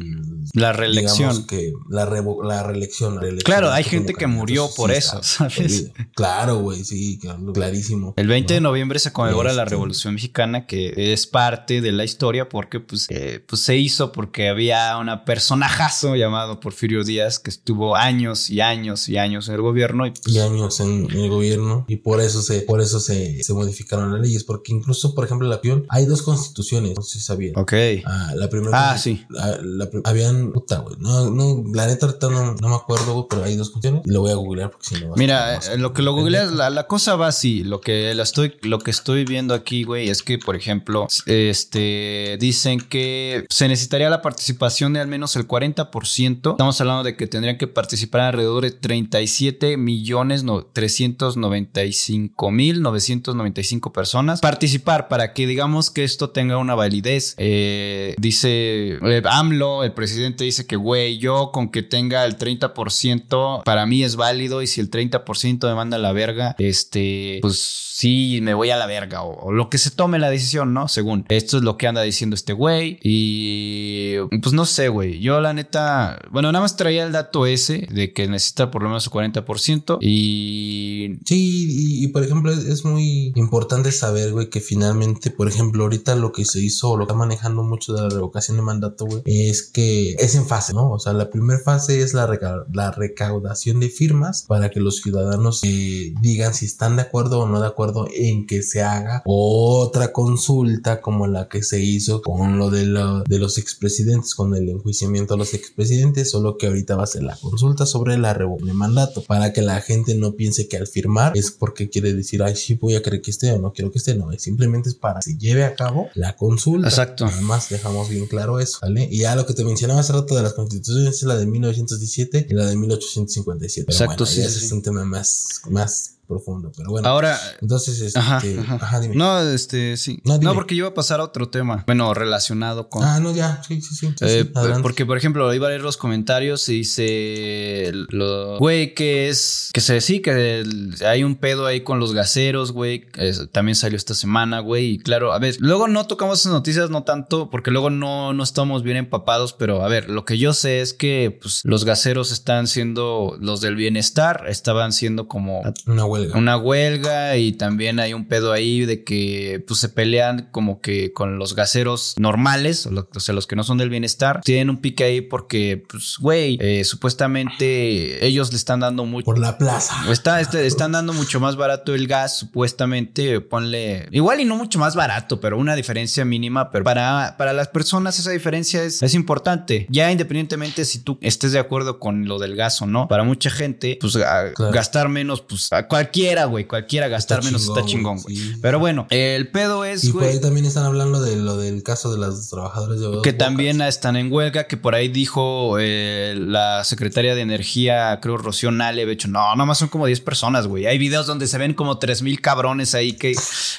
La 0.53 0.73
reelección. 0.73 1.45
que 1.47 1.73
la, 1.89 2.07
revo- 2.09 2.43
la 2.45 2.63
reelección, 2.63 3.15
la 3.15 3.21
reelección. 3.21 3.45
Claro, 3.45 3.71
hay 3.71 3.83
gente 3.83 4.13
que 4.13 4.27
murió 4.27 4.69
por 4.75 4.91
eso, 4.91 5.21
¿sabes? 5.23 5.53
prohibido. 5.55 5.91
Claro, 6.15 6.57
güey, 6.59 6.83
sí, 6.83 7.17
claro, 7.19 7.53
clarísimo. 7.53 8.13
El 8.17 8.27
20 8.27 8.53
de 8.55 8.61
¿no? 8.61 8.69
noviembre 8.69 8.99
se 8.99 9.11
conmemora 9.11 9.53
la 9.53 9.63
Este. 9.63 9.71
Revolución 9.71 10.13
Mexicana, 10.15 10.65
que 10.65 11.13
es 11.13 11.27
parte 11.27 11.81
de 11.81 11.91
la 11.91 12.03
historia 12.03 12.49
porque 12.49 12.79
pues, 12.79 13.07
eh, 13.09 13.43
pues 13.47 13.61
se 13.61 13.77
hizo 13.77 14.11
porque 14.11 14.49
había 14.49 14.97
una 14.97 15.25
personajazo 15.25 16.15
llamado 16.15 16.59
Porfirio 16.59 17.03
Díaz 17.03 17.39
que 17.39 17.49
estuvo 17.49 17.95
años 17.95 18.49
y 18.49 18.61
años 18.61 19.07
y 19.09 19.10
años 19.17 19.47
en 19.49 19.55
el 19.55 19.61
gobierno 19.61 20.05
y 20.05 20.11
pues, 20.11 20.27
y 20.35 20.39
años 20.39 20.79
en, 20.79 21.07
el 21.11 21.29
gobierno 21.29 21.85
y 21.87 21.97
por 21.97 22.21
eso 22.21 22.41
se 22.41 22.61
por 22.61 22.81
eso 22.81 22.99
se, 22.99 23.43
se 23.43 23.53
modificaron 23.53 24.11
las 24.11 24.21
leyes 24.21 24.43
porque 24.43 24.73
incluso 24.73 25.13
por 25.15 25.25
ejemplo 25.25 25.47
la 25.47 25.55
acción 25.55 25.85
hay 25.89 26.05
dos 26.05 26.21
constituciones 26.21 26.93
no 26.95 27.01
sé 27.01 27.19
si 27.19 27.25
sabían 27.25 27.53
Ok. 27.57 27.73
Ah, 28.05 28.31
la 28.35 28.49
primera 28.49 28.91
Ah, 28.91 28.97
sí. 28.97 29.25
la- 29.29 29.89
habían 30.03 30.51
puta 30.51 30.77
güey 30.79 30.95
no 30.99 31.29
no 31.29 31.63
la 31.73 31.87
neta 31.87 32.05
ahorita 32.07 32.29
no, 32.29 32.53
no 32.55 32.69
me 32.69 32.75
acuerdo 32.75 33.13
güey, 33.13 33.25
pero 33.29 33.43
hay 33.43 33.55
dos 33.55 33.69
constituciones 33.69 34.05
y 34.05 34.11
lo 34.11 34.21
voy 34.21 34.31
a 34.31 34.35
googlear 34.35 34.71
porque 34.71 34.87
si 34.87 34.95
no 34.95 35.09
va 35.09 35.15
a 35.15 35.17
Mira, 35.17 35.55
estar 35.55 35.75
eh, 35.75 35.77
lo 35.77 35.93
que 35.93 36.01
lo 36.01 36.13
googleas, 36.13 36.51
la, 36.51 36.69
la 36.69 36.87
cosa 36.87 37.15
va 37.15 37.27
así. 37.27 37.63
Lo 37.63 37.81
que 37.81 38.13
la 38.15 38.23
estoy, 38.23 38.53
lo 38.61 38.79
que 38.79 38.91
estoy 38.91 39.25
viendo 39.25 39.53
aquí, 39.53 39.83
güey, 39.83 40.09
es 40.09 40.23
que, 40.23 40.37
por 40.37 40.55
ejemplo, 40.55 41.07
este 41.25 42.37
dicen 42.39 42.79
que 42.79 43.45
se 43.49 43.67
necesitaría 43.67 44.09
la 44.09 44.21
participación 44.21 44.93
de 44.93 44.99
al 44.99 45.07
menos 45.07 45.35
el 45.35 45.47
40%. 45.47 46.51
Estamos 46.51 46.79
hablando 46.81 47.03
de 47.03 47.15
que 47.15 47.27
tendrían 47.27 47.57
que 47.57 47.67
participar 47.67 48.21
alrededor 48.21 48.63
de 48.63 48.71
37 49.09 49.77
millones 49.77 50.43
no, 50.43 50.63
395 50.63 52.51
mil 52.51 52.81
995 52.81 53.93
personas. 53.93 54.41
Participar 54.41 55.07
para 55.07 55.33
que 55.33 55.47
digamos 55.47 55.89
que 55.89 56.03
esto 56.03 56.29
tenga 56.29 56.57
una 56.57 56.75
validez. 56.75 57.35
Eh, 57.37 58.15
dice 58.17 58.99
eh, 59.01 59.21
AMLO, 59.25 59.83
el 59.83 59.93
presidente 59.93 60.43
dice 60.43 60.65
que, 60.65 60.75
güey, 60.75 61.17
yo 61.17 61.51
con 61.51 61.69
que 61.69 61.83
tenga 61.83 62.25
el 62.25 62.37
30% 62.37 63.63
para 63.63 63.85
mí 63.85 64.03
es 64.03 64.15
válido 64.15 64.61
y 64.61 64.67
si 64.67 64.81
el 64.81 64.89
30% 64.89 65.67
me 65.67 65.75
manda 65.75 65.97
la 65.97 66.11
verga, 66.11 66.55
este, 66.59 67.39
pues 67.41 67.59
sí, 67.59 68.39
me 68.41 68.53
voy 68.53 68.69
a 68.69 68.77
la 68.77 68.85
verga 68.85 69.23
o, 69.23 69.47
o 69.47 69.51
lo 69.51 69.69
que 69.69 69.77
se 69.77 69.91
tome 69.91 70.19
la 70.19 70.29
decisión, 70.29 70.73
¿no? 70.73 70.87
Según 70.87 71.25
esto 71.29 71.57
es 71.57 71.63
lo 71.63 71.77
que 71.77 71.87
anda 71.87 72.01
diciendo 72.01 72.35
este 72.35 72.53
güey 72.53 72.99
y 73.01 74.17
pues 74.41 74.53
no 74.53 74.65
sé, 74.65 74.89
güey. 74.89 75.19
Yo 75.19 75.41
la 75.41 75.53
neta, 75.53 76.19
bueno, 76.31 76.51
nada 76.51 76.63
más 76.63 76.77
traía 76.77 77.03
el 77.03 77.11
dato 77.11 77.45
ese 77.45 77.87
de 77.91 78.13
que 78.13 78.27
necesita 78.27 78.71
por 78.71 78.83
lo 78.83 78.89
menos 78.91 79.05
el 79.05 79.11
40% 79.11 79.97
y 80.01 81.19
Sí, 81.25 82.03
y, 82.03 82.07
por 82.07 82.23
ejemplo, 82.23 82.51
es, 82.51 82.83
muy 82.85 83.31
importante 83.35 83.91
saber, 83.91 84.31
güey, 84.31 84.49
que 84.49 84.59
finalmente, 84.61 85.29
por 85.31 85.47
ejemplo, 85.47 85.83
ahorita 85.83 86.15
lo 86.15 86.31
que 86.31 86.45
se 86.45 86.59
hizo, 86.61 86.91
o 86.91 86.97
lo 86.97 87.05
que 87.05 87.11
está 87.11 87.17
manejando 87.17 87.63
mucho 87.63 87.93
de 87.93 88.01
la 88.01 88.09
revocación 88.09 88.57
de 88.57 88.63
mandato, 88.63 89.05
güey, 89.05 89.21
es 89.25 89.63
que 89.63 90.13
es 90.13 90.35
en 90.35 90.45
fase, 90.45 90.73
¿no? 90.73 90.91
O 90.91 90.99
sea, 90.99 91.13
la 91.13 91.29
primera 91.29 91.59
fase 91.59 92.01
es 92.01 92.13
la, 92.13 92.27
la 92.73 92.91
recaudación 92.91 93.79
de 93.79 93.89
firmas 93.89 94.43
para 94.47 94.69
que 94.69 94.79
los 94.79 94.97
ciudadanos 94.97 95.61
eh, 95.63 96.13
digan 96.21 96.53
si 96.53 96.65
están 96.65 96.95
de 96.95 97.03
acuerdo 97.03 97.39
o 97.41 97.47
no 97.47 97.61
de 97.61 97.67
acuerdo 97.67 98.07
en 98.13 98.45
que 98.47 98.63
se 98.63 98.81
haga 98.81 99.21
otra 99.25 100.11
consulta 100.11 101.01
como 101.01 101.27
la 101.27 101.47
que 101.47 101.63
se 101.63 101.81
hizo 101.83 102.21
con 102.21 102.57
lo 102.57 102.69
de, 102.69 102.85
lo- 102.85 103.23
de 103.23 103.39
los 103.39 103.57
expresidentes, 103.57 104.35
con 104.35 104.55
el 104.55 104.69
enjuiciamiento 104.69 105.33
a 105.33 105.37
los 105.37 105.53
expresidentes, 105.53 106.31
solo 106.31 106.57
que 106.57 106.67
ahorita 106.67 106.95
va 106.95 107.03
a 107.03 107.07
ser 107.07 107.23
la 107.23 107.35
consulta 107.37 107.85
sobre 107.85 108.17
la 108.17 108.33
revocación 108.33 108.77
mandato, 108.81 109.23
para 109.23 109.53
que 109.53 109.61
la 109.61 109.79
gente 109.81 110.15
no 110.15 110.35
piense 110.35 110.67
que 110.67 110.77
al 110.77 110.87
firmar 110.87 111.37
es 111.37 111.51
porque 111.51 111.89
quiere 111.89 112.13
decir, 112.13 112.43
ay, 112.43 112.55
sí, 112.55 112.73
voy 112.75 112.95
a 112.95 113.01
querer 113.01 113.21
que 113.21 113.31
esté 113.31 113.51
o 113.51 113.59
no 113.59 113.73
quiero 113.73 113.91
que 113.91 113.99
esté, 113.99 114.15
no, 114.15 114.31
es 114.31 114.41
simplemente 114.41 114.89
es 114.89 114.95
para 114.95 115.19
que 115.19 115.31
se 115.31 115.37
lleve 115.37 115.63
a 115.63 115.75
cabo 115.75 116.09
la 116.15 116.35
consulta. 116.35 116.89
Exacto. 116.89 117.25
Nada 117.25 117.41
más 117.41 117.69
dejamos 117.69 118.09
bien 118.09 118.25
claro 118.27 118.59
eso, 118.59 118.79
¿vale? 118.81 119.07
Y 119.09 119.19
ya 119.19 119.35
lo 119.35 119.45
que 119.45 119.53
te 119.53 119.63
mencionaba 119.63 120.01
hace 120.01 120.13
rato 120.13 120.35
de 120.35 120.43
las 120.43 120.53
constituciones 120.53 121.15
es 121.15 121.23
la 121.23 121.37
de 121.37 121.45
1917 121.45 122.47
y 122.49 122.53
la 122.53 122.65
de 122.65 122.75
1857. 122.75 123.85
Pero 123.85 123.95
Exacto, 123.95 124.25
bueno, 124.25 124.31
sí, 124.31 124.41
ese 124.41 124.59
sí. 124.59 124.65
es 124.65 124.71
un 124.71 124.81
tema 124.81 125.05
más, 125.05 125.61
más 125.69 126.15
profundo. 126.31 126.71
Pero 126.75 126.89
bueno. 126.91 127.07
Ahora. 127.07 127.37
Entonces, 127.61 127.99
este. 128.01 128.19
Ajá, 128.19 128.37
Ajá, 128.37 128.75
ajá. 128.81 128.99
dime. 128.99 129.15
No, 129.15 129.39
este, 129.41 129.97
sí. 129.97 130.21
No, 130.25 130.37
No, 130.37 130.53
porque 130.53 130.75
yo 130.75 130.79
iba 130.83 130.89
a 130.89 130.93
pasar 130.93 131.19
a 131.19 131.23
otro 131.25 131.49
tema. 131.49 131.83
Bueno, 131.85 132.13
relacionado 132.13 132.89
con. 132.89 133.03
Ah, 133.03 133.19
no, 133.19 133.33
ya. 133.35 133.61
Sí, 133.67 133.81
sí, 133.81 133.95
sí. 133.95 134.07
Eh, 134.21 134.43
sí, 134.45 134.71
porque, 134.81 135.05
por 135.05 135.17
ejemplo, 135.17 135.53
iba 135.53 135.67
a 135.67 135.69
leer 135.69 135.81
los 135.81 135.97
comentarios 135.97 136.67
y 136.69 136.77
dice, 136.79 137.91
lo, 138.09 138.57
güey, 138.59 138.93
que 138.93 139.29
es, 139.29 139.69
que 139.73 139.81
se 139.81 140.01
sí, 140.01 140.21
que 140.21 140.59
el- 140.61 140.95
hay 141.05 141.23
un 141.23 141.35
pedo 141.35 141.65
ahí 141.65 141.81
con 141.81 141.99
los 141.99 142.13
gaseros, 142.13 142.71
güey, 142.71 143.05
es- 143.17 143.49
también 143.51 143.75
salió 143.75 143.97
esta 143.97 144.13
semana, 144.13 144.59
güey, 144.59 144.91
y 144.93 144.97
claro, 144.99 145.33
a 145.33 145.39
ver, 145.39 145.55
luego 145.59 145.87
no 145.87 146.07
tocamos 146.07 146.39
esas 146.39 146.51
noticias, 146.53 146.89
no 146.89 147.03
tanto, 147.03 147.49
porque 147.49 147.71
luego 147.71 147.89
no, 147.89 148.33
no 148.33 148.43
estamos 148.43 148.83
bien 148.83 148.97
empapados, 148.97 149.53
pero 149.53 149.83
a 149.83 149.87
ver, 149.87 150.09
lo 150.09 150.25
que 150.25 150.37
yo 150.37 150.53
sé 150.53 150.81
es 150.81 150.93
que 150.93 151.37
pues, 151.41 151.61
los 151.63 151.85
gaseros 151.85 152.31
están 152.31 152.67
siendo, 152.67 153.37
los 153.39 153.61
del 153.61 153.75
bienestar, 153.75 154.45
estaban 154.47 154.91
siendo 154.93 155.27
como 155.27 155.61
Una 155.87 156.05
huelga. 156.05 156.20
Una 156.33 156.57
huelga 156.57 157.37
y 157.37 157.51
también 157.53 157.99
hay 157.99 158.13
un 158.13 158.27
pedo 158.27 158.51
ahí 158.51 158.85
de 158.85 159.03
que 159.03 159.63
pues 159.67 159.79
se 159.79 159.89
pelean 159.89 160.49
como 160.51 160.81
que 160.81 161.13
con 161.13 161.37
los 161.39 161.55
gaseros 161.55 162.15
normales, 162.17 162.85
o, 162.85 162.91
lo- 162.91 163.07
o 163.13 163.19
sea, 163.19 163.33
los 163.35 163.47
que 163.47 163.55
no 163.55 163.63
son 163.63 163.77
del 163.77 163.89
bienestar, 163.89 164.41
tienen 164.43 164.69
un 164.69 164.77
pique 164.81 165.03
ahí 165.03 165.21
porque 165.21 165.83
pues 165.89 166.15
güey, 166.19 166.57
eh, 166.61 166.83
supuestamente 166.83 168.25
ellos 168.25 168.51
le 168.51 168.57
están 168.57 168.79
dando 168.81 169.05
mucho 169.05 169.25
Por 169.25 169.39
la 169.39 169.57
plaza. 169.57 169.95
Está, 170.11 170.41
este- 170.41 170.65
están 170.67 170.91
dando 170.91 171.13
mucho 171.13 171.39
más 171.39 171.55
barato 171.55 171.93
el 171.95 172.07
gas, 172.07 172.37
supuestamente. 172.37 173.41
Ponle. 173.41 174.07
Igual 174.11 174.39
y 174.41 174.45
no 174.45 174.55
mucho 174.55 174.79
más 174.79 174.95
barato, 174.95 175.39
pero 175.39 175.57
una 175.57 175.75
diferencia 175.75 176.25
mínima. 176.25 176.71
Pero 176.71 176.83
para, 176.83 177.35
para 177.37 177.53
las 177.53 177.67
personas 177.69 178.17
esa 178.19 178.31
diferencia 178.31 178.83
es, 178.83 179.01
es 179.01 179.13
importante. 179.13 179.87
Ya 179.89 180.11
independientemente 180.11 180.85
si 180.85 180.99
tú 180.99 181.17
estés 181.21 181.51
de 181.51 181.59
acuerdo 181.59 181.99
con 181.99 182.25
lo 182.27 182.39
del 182.39 182.55
gas 182.55 182.81
o 182.81 182.85
no, 182.87 183.07
para 183.07 183.23
mucha 183.23 183.49
gente, 183.49 183.97
pues 183.99 184.15
a- 184.17 184.51
Claro. 184.53 184.71
gastar 184.73 185.09
menos, 185.09 185.41
pues 185.41 185.71
a 185.71 185.87
cualquiera, 186.11 186.45
güey. 186.45 186.65
Cualquiera 186.65 187.07
gastar 187.07 187.39
Está 187.39 187.47
menos 187.49 187.61
chingón, 187.63 187.77
está 187.79 187.89
chingón, 187.89 188.17
güey, 188.21 188.35
sí. 188.35 188.53
Pero 188.61 188.79
bueno, 188.79 189.07
el 189.09 189.47
pedo 189.49 189.85
es, 189.85 190.03
Y 190.03 190.11
por 190.11 190.21
güey. 190.23 190.33
ahí 190.33 190.41
también 190.41 190.65
están 190.65 190.83
hablando 190.85 191.21
de 191.21 191.35
lo 191.37 191.57
del 191.57 191.83
caso 191.83 192.11
de 192.11 192.17
los 192.19 192.49
trabajadores 192.49 192.99
de 192.99 193.07
Que 193.09 193.15
Bocas. 193.15 193.37
también 193.37 193.81
están 193.81 194.15
en 194.15 194.31
huelga, 194.31 194.67
que 194.67 194.77
por 194.77 194.95
ahí 194.95 195.07
dijo 195.07 195.77
eh, 195.79 196.35
la 196.37 196.83
secretaria 196.83 197.35
de 197.35 197.41
Energía, 197.41 198.19
creo, 198.21 198.37
Rocío 198.37 198.71
Nale, 198.71 199.05
de 199.05 199.13
hecho, 199.13 199.27
no, 199.27 199.55
nomás 199.55 199.77
son 199.77 199.87
como 199.89 200.05
10 200.05 200.19
personas, 200.21 200.67
güey. 200.67 200.85
Hay 200.85 200.97
videos 200.97 201.25
donde 201.27 201.47
se 201.47 201.57
ven 201.57 201.73
como 201.73 201.97
3 201.97 202.21
mil 202.21 202.41
cabrones 202.41 202.93
ahí 202.95 203.13
que, 203.13 203.33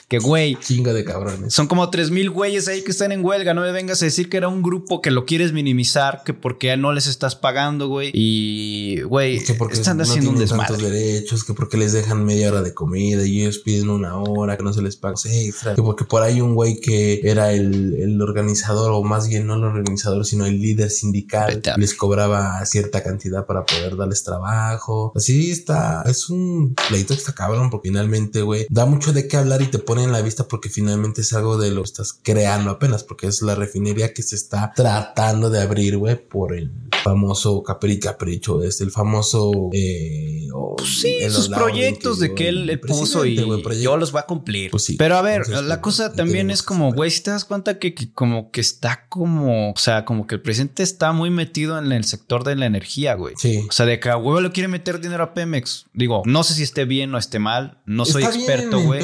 que, 0.09 0.19
güey, 0.19 0.57
Chinga 0.57 0.93
de 0.93 1.05
cabrones. 1.05 1.53
son 1.55 1.67
como 1.67 1.89
3 1.91 2.11
mil 2.11 2.31
güeyes 2.31 2.69
ahí 2.69 2.83
que 2.83 2.91
están 2.91 3.13
en 3.13 3.25
huelga. 3.25 3.55
No 3.55 3.61
me 3.63 3.73
vengas 3.73 4.03
a 4.03 4.07
decir 4.07 4.29
que 4.29 4.37
era 4.37 4.49
un 4.49 4.63
grupo 4.63 5.01
que 5.01 5.11
lo 5.11 5.25
quieres 5.27 5.53
minimizar, 5.53 6.23
que 6.25 6.35
porque 6.35 6.77
no 6.77 6.93
les 6.93 7.07
estás 7.07 7.37
pagando, 7.37 7.89
güey. 7.89 8.11
Y, 8.15 9.03
güey, 9.03 9.43
Que 9.45 9.55
porque 9.55 9.75
están 9.75 9.97
no 9.99 10.03
haciendo 10.03 10.31
un 10.31 10.39
desmadre. 10.39 10.77
derechos, 10.91 11.45
que 11.45 11.55
porque 11.55 11.77
les 11.77 11.93
dejan 11.93 12.12
media 12.15 12.49
hora 12.49 12.63
de 12.63 12.75
comida 12.75 13.25
y 13.25 13.43
ellos 13.43 13.59
piden 13.59 13.91
una 13.91 14.19
hora, 14.19 14.57
que 14.57 14.63
no 14.63 14.73
se 14.73 14.83
les 14.83 14.97
paga 14.97 15.15
extra, 15.25 15.75
que 15.75 15.83
porque 15.83 16.05
por 16.05 16.23
ahí 16.23 16.41
un 16.41 16.55
güey 16.55 16.81
que 16.81 17.21
era 17.25 17.53
el, 17.53 17.95
el 17.95 18.21
organizador, 18.21 18.93
o 18.93 19.03
más 19.03 19.29
bien 19.29 19.47
no 19.47 19.55
el 19.55 19.65
organizador, 19.65 20.25
sino 20.25 20.47
el 20.47 20.61
líder 20.61 20.91
sindical, 20.91 21.55
Vete 21.55 21.73
les 21.77 21.95
cobraba 21.95 22.65
cierta 22.67 23.03
cantidad 23.03 23.47
para 23.47 23.65
poder 23.65 23.97
darles 23.97 24.25
trabajo. 24.25 25.13
Así 25.15 25.51
está, 25.51 26.03
es 26.07 26.31
un 26.31 26.75
pleito 26.89 27.15
que 27.15 27.21
está 27.21 27.35
cabrón, 27.35 27.71
porque 27.71 27.89
finalmente, 27.89 28.43
güey, 28.43 28.67
da 28.71 28.87
mucho 28.87 29.13
de 29.13 29.29
qué 29.29 29.37
hablar 29.37 29.63
y 29.63 29.67
te 29.67 29.79
pone 29.79 30.05
en 30.05 30.13
la 30.13 30.23
vista 30.23 30.49
porque 30.49 30.69
finalmente 30.69 31.23
es 31.23 31.33
algo 31.33 31.59
de 31.59 31.71
lo 31.71 31.83
que 31.83 31.87
estás 31.87 32.19
creando 32.23 32.71
apenas, 32.71 33.05
porque 33.05 33.27
es 33.27 33.43
la 33.43 33.55
refinería 33.55 34.13
que 34.15 34.23
se 34.23 34.37
está 34.37 34.73
tratando 34.75 35.51
de 35.51 35.61
abrir, 35.61 35.97
güey, 35.99 36.17
por 36.17 36.55
el 36.55 36.73
famoso 37.03 37.63
Capri 37.63 37.99
Capricho, 37.99 38.63
es 38.63 38.81
el 38.81 38.91
famoso 38.91 39.71
eh, 39.73 40.49
o 40.55 40.77
Sí, 40.85 41.19
el 41.21 41.33
sus 41.33 41.49
Olauden 41.49 41.99
proyectos 42.03 42.19
de 42.19 42.35
que 42.35 42.49
él 42.49 42.59
el 42.59 42.67
le 42.67 42.79
puso 42.79 43.25
y 43.25 43.37
yo 43.81 43.97
los 43.97 44.13
voy 44.13 44.21
a 44.21 44.27
cumplir. 44.27 44.71
Pues 44.71 44.85
sí. 44.85 44.97
Pero 44.97 45.17
a 45.17 45.23
ver, 45.23 45.43
Entonces, 45.45 45.65
la 45.65 45.81
pues, 45.81 45.97
cosa 45.97 46.11
¿qué 46.11 46.17
también 46.17 46.51
es 46.51 46.63
como, 46.63 46.87
saber? 46.87 46.97
güey, 46.97 47.11
si 47.11 47.23
te 47.23 47.31
das 47.31 47.45
cuenta 47.45 47.79
que, 47.79 47.95
que 47.95 48.13
como 48.13 48.51
que 48.51 48.61
está 48.61 49.07
como, 49.09 49.71
o 49.71 49.77
sea, 49.77 50.05
como 50.05 50.27
que 50.27 50.37
el 50.37 50.43
presidente 50.43 50.83
está 50.83 51.13
muy 51.13 51.31
metido 51.31 51.79
en 51.79 51.93
el 51.93 52.05
sector 52.05 52.45
de 52.45 52.57
la 52.57 52.67
energía, 52.67 53.15
güey. 53.15 53.35
Sí. 53.37 53.65
O 53.69 53.73
sea, 53.73 53.87
de 53.87 54.01
que 54.01 54.09
a 54.09 54.17
huevo 54.17 54.41
le 54.41 54.51
quiere 54.53 54.69
meter 54.69 55.01
dinero 55.01 55.25
a 55.25 55.35
Pemex. 55.35 55.87
Digo, 55.93 56.23
no 56.25 56.45
sé 56.45 56.55
si 56.55 56.63
esté 56.63 56.85
bien 56.85 57.15
o 57.15 57.19
esté 57.19 57.39
mal, 57.39 57.79
no 57.87 58.05
soy 58.05 58.25
Está 58.25 58.35
experto, 58.35 58.81
güey. 58.81 59.03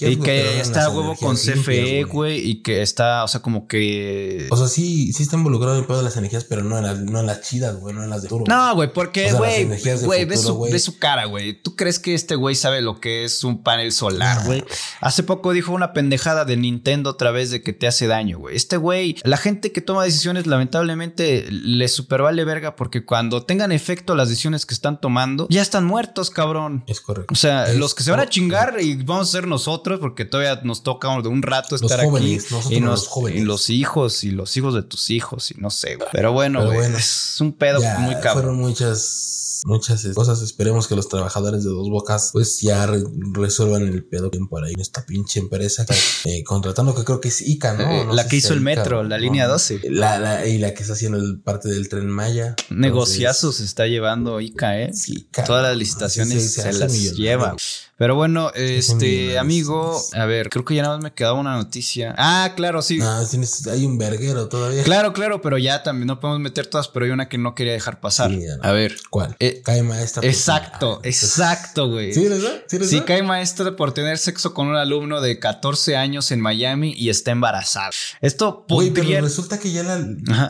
Y 0.00 0.16
que 0.16 0.60
está 0.60 0.86
a 0.86 0.90
huevo 0.90 1.16
con 1.16 1.36
CFE, 1.36 2.04
güey, 2.04 2.38
y 2.38 2.62
que 2.62 2.82
está, 2.82 3.24
o 3.24 3.28
sea, 3.28 3.40
como 3.40 3.66
que... 3.66 4.46
O 4.50 4.56
sea, 4.56 4.68
sí, 4.68 5.12
sí 5.12 5.22
está 5.22 5.36
involucrado 5.36 5.74
en 5.74 5.80
el 5.80 5.86
pedo 5.86 5.98
de 5.98 6.04
las 6.04 6.16
energías, 6.16 6.44
pero 6.44 6.62
no 6.62 6.78
en 6.78 6.84
las, 6.84 6.98
no 7.00 7.20
en 7.20 7.26
las 7.26 7.42
chidas, 7.42 7.76
güey, 7.76 7.94
no 7.94 8.04
en 8.04 8.10
las 8.10 8.22
de 8.22 8.28
duro. 8.28 8.44
No, 8.48 8.74
güey, 8.74 8.92
porque, 8.92 9.32
güey, 9.32 9.66
güey, 9.66 10.24
ve, 10.24 10.36
futuro, 10.36 10.36
su, 10.36 10.54
güey. 10.54 10.72
ve 10.72 10.78
su 10.78 10.98
cara, 10.98 11.24
güey. 11.26 11.60
¿Tú 11.62 11.76
crees 11.76 11.98
que 11.98 12.14
este 12.20 12.36
güey 12.36 12.54
sabe 12.54 12.80
lo 12.82 13.00
que 13.00 13.24
es 13.24 13.42
un 13.44 13.62
panel 13.62 13.92
solar, 13.92 14.44
güey? 14.46 14.62
Hace 15.00 15.22
poco 15.22 15.52
dijo 15.52 15.72
una 15.72 15.92
pendejada 15.92 16.44
de 16.44 16.56
Nintendo 16.56 17.10
otra 17.10 17.30
vez 17.30 17.50
de 17.50 17.62
que 17.62 17.72
te 17.72 17.86
hace 17.86 18.06
daño, 18.06 18.38
güey. 18.38 18.56
Este 18.56 18.76
güey, 18.76 19.16
la 19.24 19.36
gente 19.36 19.72
que 19.72 19.80
toma 19.80 20.04
decisiones, 20.04 20.46
lamentablemente, 20.46 21.46
le 21.50 21.88
super 21.88 22.22
vale 22.22 22.44
verga 22.44 22.76
porque 22.76 23.04
cuando 23.04 23.44
tengan 23.44 23.72
efecto 23.72 24.14
las 24.14 24.28
decisiones 24.28 24.66
que 24.66 24.74
están 24.74 25.00
tomando, 25.00 25.46
ya 25.50 25.62
están 25.62 25.84
muertos, 25.84 26.30
cabrón. 26.30 26.84
Es 26.86 27.00
correcto. 27.00 27.32
O 27.32 27.36
sea, 27.36 27.64
Es 27.70 27.76
los 27.76 27.94
que 27.94 28.02
se 28.02 28.10
van 28.10 28.20
a 28.20 28.22
correcto. 28.24 28.34
chingar 28.34 28.76
y 28.80 28.96
vamos 28.96 29.28
a 29.28 29.32
ser 29.32 29.46
nosotros, 29.46 29.98
porque 30.00 30.24
todavía 30.24 30.60
nos 30.64 30.82
toca 30.82 31.08
de 31.22 31.28
un 31.28 31.42
rato 31.42 31.76
Los 31.80 31.82
estar 31.90 32.04
jóvenes, 32.04 32.44
aquí. 32.44 32.54
nosotros 32.54 32.72
Y, 32.78 32.80
los 32.80 33.08
jóvenes. 33.08 33.40
y 33.40 33.44
los 33.44 33.70
hijos, 33.70 34.24
y 34.24 34.30
los 34.30 34.56
hijos 34.56 34.74
de 34.74 34.82
tus 34.82 35.10
hijos, 35.10 35.50
y 35.50 35.54
no 35.54 35.70
sé, 35.70 35.96
güey. 35.96 36.08
Pero 36.12 36.32
bueno, 36.32 36.60
Pero 36.68 36.82
es 36.96 37.36
un 37.40 37.52
pedo 37.52 37.80
muy 38.00 38.14
cabrón. 38.16 38.32
Fueron 38.56 38.56
muchas, 38.60 39.62
muchas 39.64 40.06
cosas. 40.14 40.42
Esperemos 40.42 40.86
que 40.88 40.96
los 40.96 41.08
trabajadores 41.08 41.64
de 41.64 41.70
Dos 41.70 41.88
Bocas, 41.88 42.09
pues 42.32 42.60
ya 42.60 42.86
re- 42.86 43.02
resuelvan 43.32 43.82
el 43.82 44.04
pedo 44.04 44.30
bien 44.30 44.48
por 44.48 44.64
ahí 44.64 44.72
en 44.74 44.80
esta 44.80 45.04
pinche 45.06 45.40
empresa. 45.40 45.84
eh, 46.24 46.42
contratando, 46.44 46.94
que 46.94 47.04
creo 47.04 47.20
que 47.20 47.28
es 47.28 47.40
ICA, 47.40 47.74
¿no? 47.74 47.82
Eh, 47.90 48.04
No 48.06 48.12
la 48.14 48.26
que 48.28 48.36
hizo 48.36 48.52
el 48.52 48.60
ICA 48.60 48.64
metro, 48.64 49.02
la 49.02 49.16
no. 49.16 49.22
línea 49.22 49.46
12. 49.46 49.80
La, 49.90 50.18
la- 50.18 50.46
y 50.46 50.58
la 50.58 50.74
que 50.74 50.82
está 50.82 50.94
haciendo 50.94 51.18
el 51.18 51.40
parte 51.40 51.68
del 51.68 51.88
tren 51.88 52.08
Maya. 52.08 52.54
Negociazos 52.70 53.56
se 53.56 53.64
está 53.64 53.86
llevando 53.86 54.40
ICA, 54.40 54.80
¿eh? 54.80 54.90
Sí. 54.94 55.28
Todas 55.46 55.62
las 55.62 55.76
licitaciones 55.76 56.42
Sí, 56.54 56.60
se, 56.60 56.72
las 56.72 56.92
millonario. 56.92 57.12
lleva. 57.16 57.56
Pero 58.00 58.14
bueno, 58.14 58.50
este 58.54 59.38
amigo, 59.38 60.00
a 60.14 60.24
ver, 60.24 60.48
creo 60.48 60.64
que 60.64 60.74
ya 60.74 60.80
nada 60.84 60.94
más 60.96 61.04
me 61.04 61.12
quedaba 61.12 61.38
una 61.38 61.56
noticia. 61.56 62.14
Ah, 62.16 62.54
claro, 62.56 62.80
sí. 62.80 62.98
Ah, 63.02 63.22
tienes- 63.30 63.66
hay 63.66 63.84
un 63.84 63.98
verguero 63.98 64.48
todavía. 64.48 64.82
Claro, 64.84 65.12
claro, 65.12 65.42
pero 65.42 65.58
ya 65.58 65.82
también 65.82 66.06
no 66.06 66.18
podemos 66.18 66.40
meter 66.40 66.66
todas, 66.66 66.88
pero 66.88 67.04
hay 67.04 67.10
una 67.10 67.28
que 67.28 67.36
no 67.36 67.54
quería 67.54 67.74
dejar 67.74 68.00
pasar. 68.00 68.30
Sí, 68.30 68.38
no. 68.38 68.66
A 68.66 68.72
ver. 68.72 68.96
¿Cuál? 69.10 69.36
Eh, 69.38 69.60
Cae 69.62 69.82
maestra. 69.82 70.26
Exacto, 70.26 71.00
exacto, 71.02 71.90
güey. 71.90 72.14
¿Sí, 72.14 72.26
verdad? 72.26 72.62
¿Sí, 72.68 72.78
Sí, 72.86 73.00
cae 73.02 73.22
maestra 73.22 73.76
por 73.76 73.92
tener 73.92 74.16
sexo 74.16 74.54
con 74.54 74.68
un 74.68 74.76
alumno 74.76 75.20
de 75.20 75.38
14 75.38 75.94
años 75.98 76.30
en 76.30 76.40
Miami 76.40 76.94
y 76.96 77.10
está 77.10 77.32
embarazada. 77.32 77.90
Esto 78.22 78.64
Güey, 78.66 78.92
pero 78.92 79.02
podría... 79.04 79.20
resulta 79.20 79.58
que 79.58 79.72
ya 79.72 79.82
la, 79.82 80.00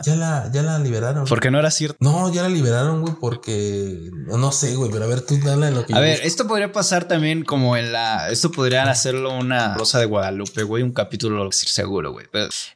ya 0.05 0.15
la, 0.15 0.49
ya 0.53 0.63
la 0.63 0.79
liberaron. 0.79 1.25
Porque 1.25 1.51
no 1.51 1.59
era 1.59 1.69
cierto. 1.69 1.97
No, 1.99 2.31
ya 2.33 2.43
la 2.43 2.47
liberaron, 2.49 3.01
güey, 3.01 3.15
porque 3.19 4.09
no 4.27 4.53
sé, 4.53 4.73
güey, 4.77 4.89
pero 4.89 5.03
a 5.03 5.07
ver, 5.07 5.19
tú 5.19 5.37
dale 5.43 5.69
lo 5.71 5.85
que 5.85 5.91
A 5.91 5.97
yo 5.97 6.01
ver, 6.01 6.11
busco. 6.13 6.27
esto 6.27 6.47
podría 6.47 6.71
pasar 6.71 7.09
también 7.09 7.40
como 7.43 7.77
en 7.77 7.91
la. 7.91 8.29
Esto 8.29 8.51
podrían 8.51 8.87
hacerlo 8.87 9.37
una 9.37 9.75
Rosa 9.75 9.99
de 9.99 10.05
Guadalupe, 10.05 10.63
güey. 10.63 10.83
Un 10.83 10.91
capítulo, 10.91 11.51
seguro, 11.51 12.11
güey. 12.11 12.27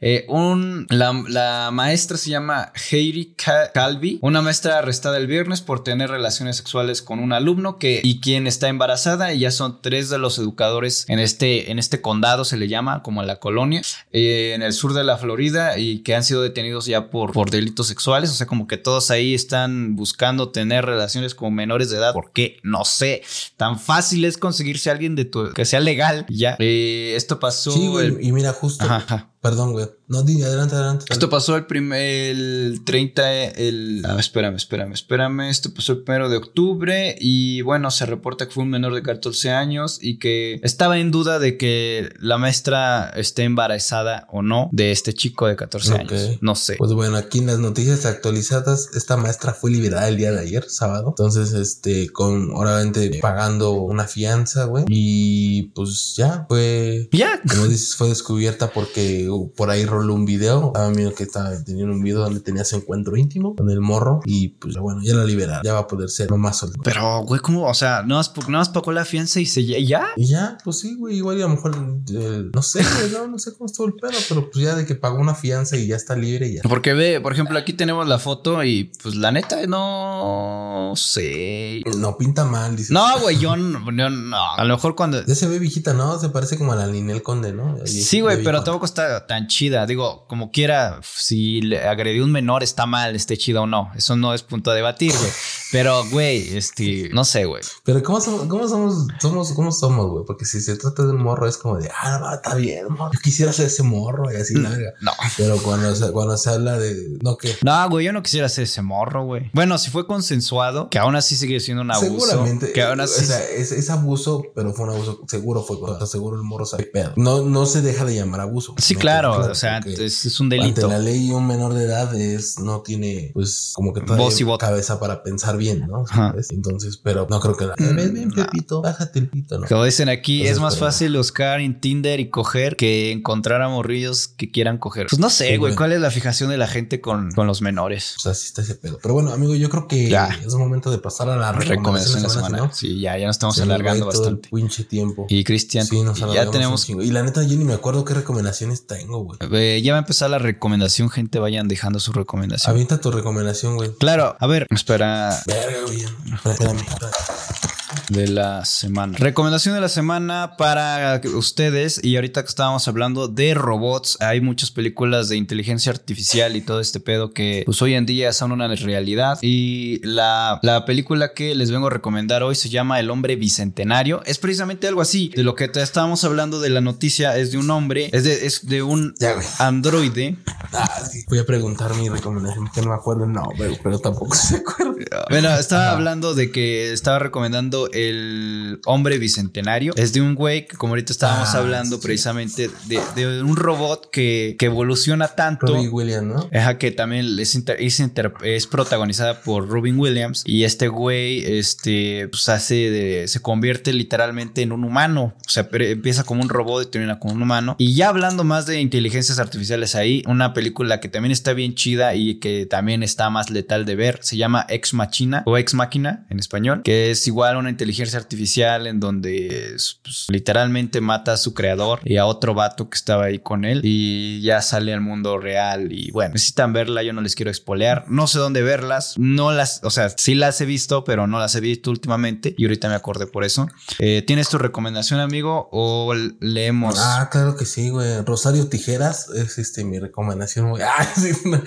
Eh, 0.01 0.25
un, 0.29 0.87
la, 0.89 1.13
la 1.27 1.69
maestra 1.71 2.17
se 2.17 2.29
llama 2.29 2.71
Heidi 2.91 3.33
Ca- 3.35 3.71
Calvi, 3.71 4.19
una 4.21 4.41
maestra 4.41 4.77
arrestada 4.79 5.17
el 5.17 5.27
viernes 5.27 5.61
por 5.61 5.83
tener 5.83 6.09
relaciones 6.09 6.57
sexuales 6.57 7.01
con 7.01 7.19
un 7.19 7.33
alumno 7.33 7.77
que 7.77 8.01
y 8.03 8.19
quien 8.19 8.47
está 8.47 8.67
embarazada. 8.67 9.33
Y 9.33 9.39
ya 9.39 9.51
son 9.51 9.81
tres 9.81 10.09
de 10.09 10.17
los 10.17 10.37
educadores 10.37 11.05
en 11.09 11.19
este, 11.19 11.71
en 11.71 11.79
este 11.79 12.01
condado, 12.01 12.45
se 12.45 12.57
le 12.57 12.67
llama 12.67 13.03
como 13.03 13.21
en 13.21 13.27
la 13.27 13.37
colonia, 13.37 13.81
eh, 14.11 14.53
en 14.55 14.61
el 14.61 14.73
sur 14.73 14.93
de 14.93 15.03
la 15.03 15.17
Florida 15.17 15.77
y 15.77 15.99
que 15.99 16.15
han 16.15 16.23
sido 16.23 16.41
detenidos 16.41 16.85
ya 16.85 17.09
por, 17.09 17.31
por 17.31 17.49
delitos 17.49 17.87
sexuales. 17.87 18.29
O 18.31 18.33
sea, 18.33 18.47
como 18.47 18.67
que 18.67 18.77
todos 18.77 19.11
ahí 19.11 19.33
están 19.33 19.95
buscando 19.95 20.49
tener 20.49 20.85
relaciones 20.85 21.35
con 21.35 21.53
menores 21.53 21.89
de 21.89 21.97
edad. 21.97 22.13
¿Por 22.13 22.31
qué? 22.31 22.59
No 22.63 22.85
sé. 22.85 23.23
Tan 23.57 23.79
fácil 23.79 24.25
es 24.25 24.37
conseguirse 24.55 24.89
a 24.89 24.93
alguien 24.93 25.15
de 25.15 25.25
tu 25.25 25.51
que 25.53 25.65
sea 25.65 25.79
legal. 25.79 26.25
y 26.29 26.37
Ya. 26.37 26.55
Eh, 26.59 27.13
esto 27.15 27.39
pasó. 27.39 27.71
Sí, 27.71 27.87
güey, 27.87 28.07
el- 28.07 28.17
y 28.23 28.31
mira, 28.31 28.53
justo. 28.53 28.85
Ajá, 28.85 28.95
ajá. 28.97 29.31
Perdón, 29.45 29.73
güey. 29.73 29.85
No, 30.07 30.23
di, 30.23 30.41
adelante, 30.41 30.73
adelante. 30.73 31.05
Esto 31.09 31.29
pasó 31.29 31.55
el 31.55 31.67
primer, 31.67 32.01
el 32.01 32.81
30, 32.83 33.43
el... 33.49 34.01
Ah, 34.03 34.17
espérame, 34.19 34.55
espérame, 34.55 34.93
espérame. 34.93 35.49
Esto 35.49 35.71
pasó 35.71 35.91
el 35.93 36.03
primero 36.03 36.29
de 36.29 36.37
octubre 36.37 37.15
y 37.19 37.61
bueno, 37.61 37.91
se 37.91 38.07
reporta 38.07 38.47
que 38.47 38.53
fue 38.53 38.63
un 38.63 38.71
menor 38.71 38.95
de 38.95 39.03
14 39.03 39.51
años 39.51 39.99
y 40.01 40.17
que 40.17 40.59
estaba 40.63 40.97
en 40.97 41.11
duda 41.11 41.37
de 41.37 41.57
que 41.57 42.09
la 42.19 42.39
maestra 42.39 43.11
esté 43.15 43.43
embarazada 43.43 44.27
o 44.31 44.41
no 44.41 44.69
de 44.71 44.91
este 44.91 45.13
chico 45.13 45.45
de 45.45 45.55
14 45.55 45.93
Ok. 45.93 45.99
años. 45.99 46.37
No 46.41 46.55
sé. 46.55 46.75
Pues 46.79 46.93
bueno, 46.93 47.15
aquí 47.17 47.37
en 47.37 47.45
las 47.47 47.59
noticias 47.59 48.05
actualizadas, 48.07 48.89
esta 48.95 49.15
maestra 49.17 49.53
fue 49.53 49.69
liberada 49.69 50.07
el 50.07 50.17
día 50.17 50.31
de 50.31 50.39
ayer, 50.39 50.65
sábado. 50.69 51.09
Entonces, 51.09 51.53
este, 51.53 52.09
con, 52.09 52.49
obviamente, 52.51 53.19
pagando 53.21 53.73
una 53.73 54.07
fianza, 54.07 54.65
güey. 54.65 54.85
Y 54.87 55.63
pues 55.75 56.15
ya, 56.17 56.45
fue, 56.49 57.09
Ya. 57.11 57.39
como 57.47 57.67
dices, 57.67 57.95
fue 57.95 58.09
descubierta 58.09 58.71
porque 58.71 59.29
por 59.55 59.69
ahí 59.69 59.85
roló 59.85 60.13
un 60.13 60.25
video. 60.25 60.71
A 60.75 60.87
amigo 60.87 61.13
que 61.13 61.23
estaba 61.23 61.51
teniendo 61.63 61.93
un 61.93 62.01
video 62.01 62.19
donde 62.19 62.39
tenía 62.39 62.63
su 62.63 62.75
encuentro 62.75 63.15
íntimo 63.17 63.55
con 63.55 63.69
el 63.69 63.81
morro. 63.81 64.21
Y 64.25 64.49
pues 64.49 64.77
bueno, 64.77 65.01
ya 65.03 65.15
la 65.15 65.23
liberaron. 65.23 65.63
Ya 65.63 65.73
va 65.73 65.79
a 65.79 65.87
poder 65.87 66.09
ser 66.09 66.29
mamá 66.29 66.53
soltera. 66.53 66.83
Pero, 66.83 67.23
güey, 67.23 67.41
¿cómo? 67.41 67.67
O 67.67 67.73
sea, 67.73 68.03
no 68.03 68.15
más, 68.15 68.31
no 68.47 68.57
más 68.57 68.69
pagó 68.69 68.91
la 68.91 69.05
fianza 69.05 69.39
y 69.39 69.45
se 69.45 69.65
ya. 69.65 70.07
Y 70.15 70.27
ya, 70.27 70.57
pues 70.63 70.79
sí, 70.79 70.95
güey. 70.95 71.17
Igual 71.17 71.37
y 71.37 71.41
a 71.41 71.47
lo 71.47 71.55
mejor, 71.55 71.75
eh, 72.13 72.49
no 72.53 72.61
sé, 72.61 72.83
güey, 72.83 73.11
no, 73.11 73.27
no 73.27 73.39
sé 73.39 73.53
cómo 73.53 73.65
estuvo 73.65 73.87
el 73.87 73.93
pedo, 73.93 74.17
pero 74.29 74.49
pues 74.49 74.63
ya 74.63 74.75
de 74.75 74.85
que 74.85 74.95
pagó 74.95 75.19
una 75.19 75.35
fianza 75.35 75.77
y 75.77 75.87
ya 75.87 75.95
está 75.95 76.15
libre 76.15 76.47
y 76.47 76.55
ya. 76.55 76.61
Porque 76.63 76.93
ve, 76.93 77.19
por 77.21 77.33
ejemplo, 77.33 77.57
aquí 77.57 77.73
tenemos 77.73 78.07
la 78.07 78.19
foto 78.19 78.63
y 78.63 78.91
pues 79.01 79.15
la 79.15 79.31
neta 79.31 79.65
no 79.67 80.93
sé. 80.95 81.81
No 81.97 82.17
pinta 82.17 82.45
mal, 82.45 82.75
dice. 82.75 82.93
No, 82.93 83.19
güey, 83.19 83.37
yo 83.37 83.55
no, 83.55 83.91
yo 83.91 84.09
no. 84.09 84.51
A 84.55 84.63
lo 84.63 84.75
mejor 84.75 84.95
cuando. 84.95 85.25
Ya 85.25 85.35
se 85.35 85.47
ve 85.47 85.59
viejita, 85.59 85.93
¿no? 85.93 86.19
Se 86.19 86.29
parece 86.29 86.57
como 86.57 86.73
a 86.73 86.75
la 86.75 86.87
Ninel 86.87 87.21
Conde, 87.21 87.53
¿no? 87.53 87.77
Sí, 87.85 88.21
güey, 88.21 88.43
pero 88.43 88.63
tampoco 88.63 88.85
está 88.85 89.24
tan 89.27 89.47
chida. 89.47 89.85
Digo, 89.85 90.25
como 90.27 90.51
quiera, 90.51 90.99
si 91.03 91.61
le 91.61 91.87
agredió 91.87 92.23
un 92.23 92.31
menor, 92.31 92.63
está 92.63 92.85
mal, 92.85 93.15
esté 93.15 93.37
chida 93.37 93.61
o 93.61 93.67
no. 93.67 93.91
Eso 93.95 94.15
no 94.15 94.33
es 94.33 94.43
punto 94.43 94.71
a 94.71 94.73
debatir, 94.73 95.11
güey. 95.11 95.31
Pero, 95.71 96.05
güey, 96.09 96.55
este, 96.55 97.09
no 97.11 97.25
sé, 97.25 97.45
güey. 97.45 97.61
Pero 97.83 98.01
¿cómo 98.03 98.21
somos, 98.21 98.47
cómo 98.47 98.67
somos, 98.67 99.07
somos, 99.19 99.51
cómo 99.53 99.71
somos, 99.71 100.09
güey? 100.09 100.25
Porque 100.25 100.45
si 100.45 100.61
se 100.61 100.77
trata 100.77 101.03
de 101.03 101.09
un 101.09 101.21
morro 101.21 101.47
es 101.47 101.57
como 101.57 101.77
de, 101.77 101.89
ah, 102.01 102.19
no, 102.19 102.33
está 102.33 102.55
bien, 102.55 102.85
morro. 102.89 103.11
Yo 103.13 103.19
quisiera 103.19 103.51
ser 103.51 103.67
ese 103.67 103.83
morro 103.83 104.31
y 104.31 104.35
así, 104.37 104.55
la 104.55 104.69
verga. 104.69 104.93
No. 105.01 105.11
Pero 105.37 105.57
cuando 105.57 105.93
se, 105.95 106.11
cuando 106.11 106.37
se 106.37 106.49
habla 106.49 106.77
de, 106.77 107.17
no, 107.21 107.37
que 107.37 107.55
No, 107.61 107.89
güey, 107.89 108.05
yo 108.05 108.13
no 108.13 108.23
quisiera 108.23 108.47
ser 108.47 108.63
ese 108.65 108.81
morro, 108.81 109.25
güey. 109.25 109.49
Bueno, 109.53 109.77
si 109.77 109.91
fue 109.91 110.07
consensuado, 110.07 110.89
que 110.89 110.99
aún 110.99 111.15
así 111.15 111.35
sigue 111.35 111.59
siendo 111.59 111.81
un 111.83 111.91
abuso. 111.91 112.27
seguramente, 112.27 112.71
Que 112.71 112.83
aún 112.83 113.01
así. 113.01 113.23
o 113.23 113.27
sea, 113.27 113.43
es, 113.49 113.71
es 113.71 113.89
abuso, 113.89 114.43
pero 114.55 114.73
fue 114.73 114.85
un 114.85 114.91
abuso, 114.91 115.21
seguro 115.27 115.63
fue, 115.63 115.77
o 115.77 115.97
sea, 115.97 116.07
seguro 116.07 116.37
el 116.37 116.43
morro 116.43 116.65
sabe 116.65 116.85
pedo. 116.85 117.13
No, 117.15 117.41
no 117.41 117.65
se 117.65 117.81
deja 117.81 118.05
de 118.05 118.15
llamar 118.15 118.41
abuso. 118.41 118.75
sí, 118.77 118.95
Claro, 119.05 119.51
o 119.51 119.55
sea, 119.55 119.79
es, 119.79 120.25
es 120.25 120.39
un 120.39 120.45
Ante 120.47 120.55
delito. 120.57 120.87
la 120.87 120.99
ley, 120.99 121.31
un 121.31 121.45
menor 121.47 121.73
de 121.73 121.83
edad 121.85 122.13
es, 122.15 122.59
no 122.59 122.81
tiene, 122.81 123.31
pues, 123.33 123.71
como 123.75 123.93
que 123.93 124.01
Voz 124.01 124.39
y 124.39 124.43
voto. 124.43 124.65
cabeza 124.65 124.99
para 124.99 125.23
pensar 125.23 125.57
bien, 125.57 125.87
¿no? 125.87 126.05
Entonces, 126.49 126.97
pero 126.97 127.27
no 127.29 127.39
creo 127.39 127.55
que 127.55 127.65
la. 127.65 127.73
Eh, 127.73 127.93
ven, 127.93 128.13
ven, 128.13 128.27
no. 128.29 128.35
Pepito, 128.35 128.81
bájate 128.81 129.19
el 129.19 129.29
pito, 129.29 129.59
¿no? 129.59 129.67
Como 129.67 129.83
dicen 129.83 130.09
aquí, 130.09 130.37
Entonces, 130.41 130.57
es 130.57 130.61
más 130.61 130.75
pero- 130.75 130.85
fácil 130.87 131.17
buscar 131.17 131.59
en 131.61 131.79
Tinder 131.79 132.19
y 132.19 132.29
coger 132.29 132.75
que 132.75 133.11
encontrar 133.11 133.61
a 133.61 133.69
morrillos 133.69 134.27
que 134.27 134.51
quieran 134.51 134.77
coger. 134.77 135.07
Pues 135.09 135.19
no 135.19 135.29
sé, 135.29 135.57
güey. 135.57 135.75
¿cuál 135.75 135.91
es 135.91 135.99
la 136.01 136.11
fijación 136.11 136.49
de 136.49 136.57
la 136.57 136.67
gente 136.67 137.01
con, 137.01 137.31
con 137.31 137.47
los 137.47 137.61
menores? 137.61 138.15
O 138.17 138.19
sea, 138.21 138.33
sí 138.33 138.47
está 138.47 138.61
ese 138.61 138.75
pedo. 138.75 138.97
Pero 139.01 139.13
bueno, 139.13 139.31
amigo, 139.31 139.55
yo 139.55 139.69
creo 139.69 139.87
que 139.87 140.09
Ya. 140.09 140.29
es 140.45 140.53
momento 140.55 140.91
de 140.91 140.97
pasar 140.99 141.29
a 141.29 141.35
la 141.35 141.51
recomendación 141.51 141.77
Recomendación 141.77 142.15
de 142.21 142.27
la 142.27 142.29
semana. 142.33 142.57
semana, 142.57 142.73
Sí, 142.73 142.99
ya, 142.99 143.17
ya 143.17 143.27
nos 143.27 143.35
estamos 143.35 143.55
se 143.55 143.63
alargando 143.63 144.07
todo 144.09 144.27
el 144.29 144.35
bastante. 144.35 144.49
pinche 144.49 144.83
tiempo. 144.83 145.25
Y 145.29 145.43
Cristian, 145.43 145.85
Sí, 145.85 146.01
nos 146.01 146.19
ya 146.33 146.49
tenemos. 146.49 146.89
Y 146.89 147.11
la 147.11 147.23
neta, 147.23 147.43
yo 147.43 147.57
ni 147.57 147.65
me 147.65 147.73
acuerdo 147.73 148.05
qué 148.05 148.13
recomendaciones 148.13 148.85
tengo, 148.97 149.19
güey. 149.19 149.37
eh, 149.53 149.81
ya 149.81 149.93
va 149.93 149.99
a 149.99 150.01
empezar 150.01 150.29
la 150.29 150.39
recomendación, 150.39 151.09
gente. 151.09 151.39
Vayan 151.39 151.67
dejando 151.67 151.99
su 151.99 152.11
recomendación. 152.11 152.71
Avienta 152.71 152.99
tu 152.99 153.11
recomendación, 153.11 153.75
güey. 153.75 153.91
Claro, 153.99 154.35
a 154.39 154.47
ver, 154.47 154.67
espera. 154.69 155.41
Verga, 155.45 155.77
güey. 155.85 156.03
Espérame. 156.33 156.79
espérame. 156.79 157.84
De 158.09 158.27
la 158.27 158.65
semana. 158.65 159.17
Recomendación 159.17 159.75
de 159.75 159.81
la 159.81 159.89
semana 159.89 160.55
para 160.57 161.21
ustedes. 161.33 161.99
Y 162.03 162.15
ahorita 162.15 162.43
que 162.43 162.49
estábamos 162.49 162.87
hablando 162.87 163.27
de 163.27 163.53
robots, 163.53 164.17
hay 164.21 164.41
muchas 164.41 164.71
películas 164.71 165.29
de 165.29 165.37
inteligencia 165.37 165.91
artificial 165.91 166.55
y 166.55 166.61
todo 166.61 166.79
este 166.79 166.99
pedo 166.99 167.31
que 167.33 167.63
pues 167.65 167.81
hoy 167.81 167.93
en 167.95 168.05
día 168.05 168.33
son 168.33 168.51
una 168.51 168.67
realidad. 168.67 169.37
Y 169.41 169.99
la, 170.03 170.59
la 170.63 170.85
película 170.85 171.33
que 171.33 171.55
les 171.55 171.71
vengo 171.71 171.87
a 171.87 171.89
recomendar 171.89 172.43
hoy 172.43 172.55
se 172.55 172.69
llama 172.69 172.99
El 172.99 173.09
hombre 173.09 173.35
bicentenario. 173.35 174.21
Es 174.25 174.37
precisamente 174.37 174.87
algo 174.87 175.01
así. 175.01 175.31
De 175.35 175.43
lo 175.43 175.55
que 175.55 175.67
te 175.67 175.81
estábamos 175.81 176.23
hablando 176.23 176.59
de 176.59 176.69
la 176.69 176.81
noticia 176.81 177.37
es 177.37 177.51
de 177.51 177.57
un 177.57 177.69
hombre, 177.69 178.09
es 178.13 178.23
de, 178.23 178.45
es 178.45 178.67
de 178.67 178.83
un 178.83 179.15
Ya, 179.19 179.35
androide. 179.59 180.37
Ah, 180.73 181.01
sí. 181.09 181.23
Voy 181.27 181.39
a 181.39 181.45
preguntar 181.45 181.93
mi 181.95 182.09
recomendación, 182.09 182.69
que 182.73 182.81
no 182.81 182.89
me 182.89 182.95
acuerdo 182.95 183.25
el 183.25 183.31
nombre, 183.31 183.79
pero 183.83 183.99
tampoco 183.99 184.35
se 184.35 184.57
acuerda. 184.57 185.25
Bueno, 185.29 185.49
estaba 185.57 185.85
Ajá. 185.87 185.91
hablando 185.93 186.33
de 186.33 186.51
que 186.51 186.91
estaba 186.93 187.19
recomendando 187.19 187.84
el 187.93 188.79
hombre 188.85 189.17
bicentenario. 189.17 189.93
Es 189.95 190.13
de 190.13 190.21
un 190.21 190.35
güey 190.35 190.67
que, 190.67 190.75
como 190.77 190.93
ahorita 190.93 191.11
estábamos 191.13 191.49
Ah, 191.55 191.59
hablando 191.59 191.97
sí. 191.97 192.01
precisamente 192.03 192.69
de, 192.87 192.99
de 193.15 193.41
un 193.43 193.55
robot 193.55 194.09
que, 194.11 194.55
que 194.59 194.65
evoluciona 194.67 195.27
tanto. 195.29 195.67
Robbie 195.67 195.89
Williams, 195.89 196.27
¿no? 196.27 196.49
Ajá, 196.57 196.77
que 196.77 196.91
también 196.91 197.37
es, 197.39 197.55
inter- 197.55 197.77
es, 197.79 197.99
inter- 197.99 198.33
es 198.43 198.67
protagonizada 198.67 199.41
por 199.41 199.67
Robin 199.67 199.97
Williams. 199.99 200.43
Y 200.45 200.63
este 200.63 200.87
güey, 200.87 201.43
este, 201.59 202.27
pues 202.29 202.49
hace 202.49 202.75
de- 202.91 203.27
se 203.27 203.41
convierte 203.41 203.93
literalmente 203.93 204.61
en 204.61 204.71
un 204.71 204.83
humano. 204.83 205.33
O 205.45 205.49
sea, 205.49 205.67
empieza 205.71 206.23
como 206.23 206.41
un 206.41 206.49
robot 206.49 206.87
y 206.87 206.91
termina 206.91 207.19
como 207.19 207.33
un 207.33 207.41
humano. 207.41 207.75
Y 207.77 207.95
ya 207.95 208.09
hablando 208.09 208.43
más 208.43 208.65
de 208.65 208.79
inteligencias 208.81 209.39
artificiales 209.39 209.95
ahí, 209.95 210.23
una 210.27 210.53
película 210.53 210.99
que 210.99 211.09
también 211.09 211.31
está 211.31 211.53
bien 211.53 211.75
chida 211.75 212.15
y 212.15 212.35
que 212.35 212.65
también 212.65 213.03
está 213.03 213.29
más 213.29 213.49
letal 213.49 213.85
de 213.85 213.95
ver, 213.95 214.19
se 214.21 214.37
llama 214.37 214.65
Ex 214.69 214.93
Machina 214.93 215.43
o 215.45 215.57
Ex 215.57 215.73
Máquina 215.73 216.25
en 216.29 216.39
español, 216.39 216.81
que 216.83 217.11
es 217.11 217.27
igual 217.27 217.57
una 217.57 217.69
inteligencia 217.75 218.17
artificial 218.17 218.87
en 218.87 218.99
donde 218.99 219.73
es, 219.75 219.99
pues, 220.03 220.25
literalmente 220.29 221.01
mata 221.01 221.33
a 221.33 221.37
su 221.37 221.53
creador 221.53 221.99
y 222.03 222.17
a 222.17 222.25
otro 222.25 222.53
vato 222.53 222.89
que 222.89 222.95
estaba 222.97 223.25
ahí 223.25 223.39
con 223.39 223.65
él 223.65 223.81
y 223.83 224.41
ya 224.41 224.61
sale 224.61 224.93
al 224.93 225.01
mundo 225.01 225.37
real 225.37 225.91
y 225.91 226.11
bueno, 226.11 226.33
necesitan 226.33 226.73
verla, 226.73 227.03
yo 227.03 227.13
no 227.13 227.21
les 227.21 227.35
quiero 227.35 227.51
espolear, 227.51 228.05
no 228.07 228.27
sé 228.27 228.39
dónde 228.39 228.61
verlas, 228.61 229.15
no 229.17 229.51
las, 229.51 229.81
o 229.83 229.89
sea, 229.89 230.09
sí 230.09 230.35
las 230.35 230.59
he 230.61 230.65
visto, 230.65 231.03
pero 231.03 231.27
no 231.27 231.37
las 231.39 231.53
he 231.55 231.59
visto 231.59 231.91
últimamente 231.91 232.55
y 232.57 232.63
ahorita 232.65 232.87
me 232.89 232.95
acordé 232.95 233.27
por 233.27 233.43
eso. 233.43 233.67
Eh, 233.99 234.23
¿Tienes 234.25 234.49
tu 234.49 234.57
recomendación, 234.57 235.19
amigo, 235.19 235.69
o 235.71 236.13
leemos? 236.39 236.95
Ah, 236.97 237.29
claro 237.31 237.55
que 237.55 237.65
sí, 237.65 237.89
güey. 237.89 238.21
Rosario 238.23 238.67
Tijeras 238.67 239.29
es 239.29 239.57
este 239.57 239.83
mi 239.83 239.99
recomendación, 239.99 240.69
güey. 240.69 240.83
Ah, 240.97 241.05
sí, 241.15 241.31
no. 241.45 241.61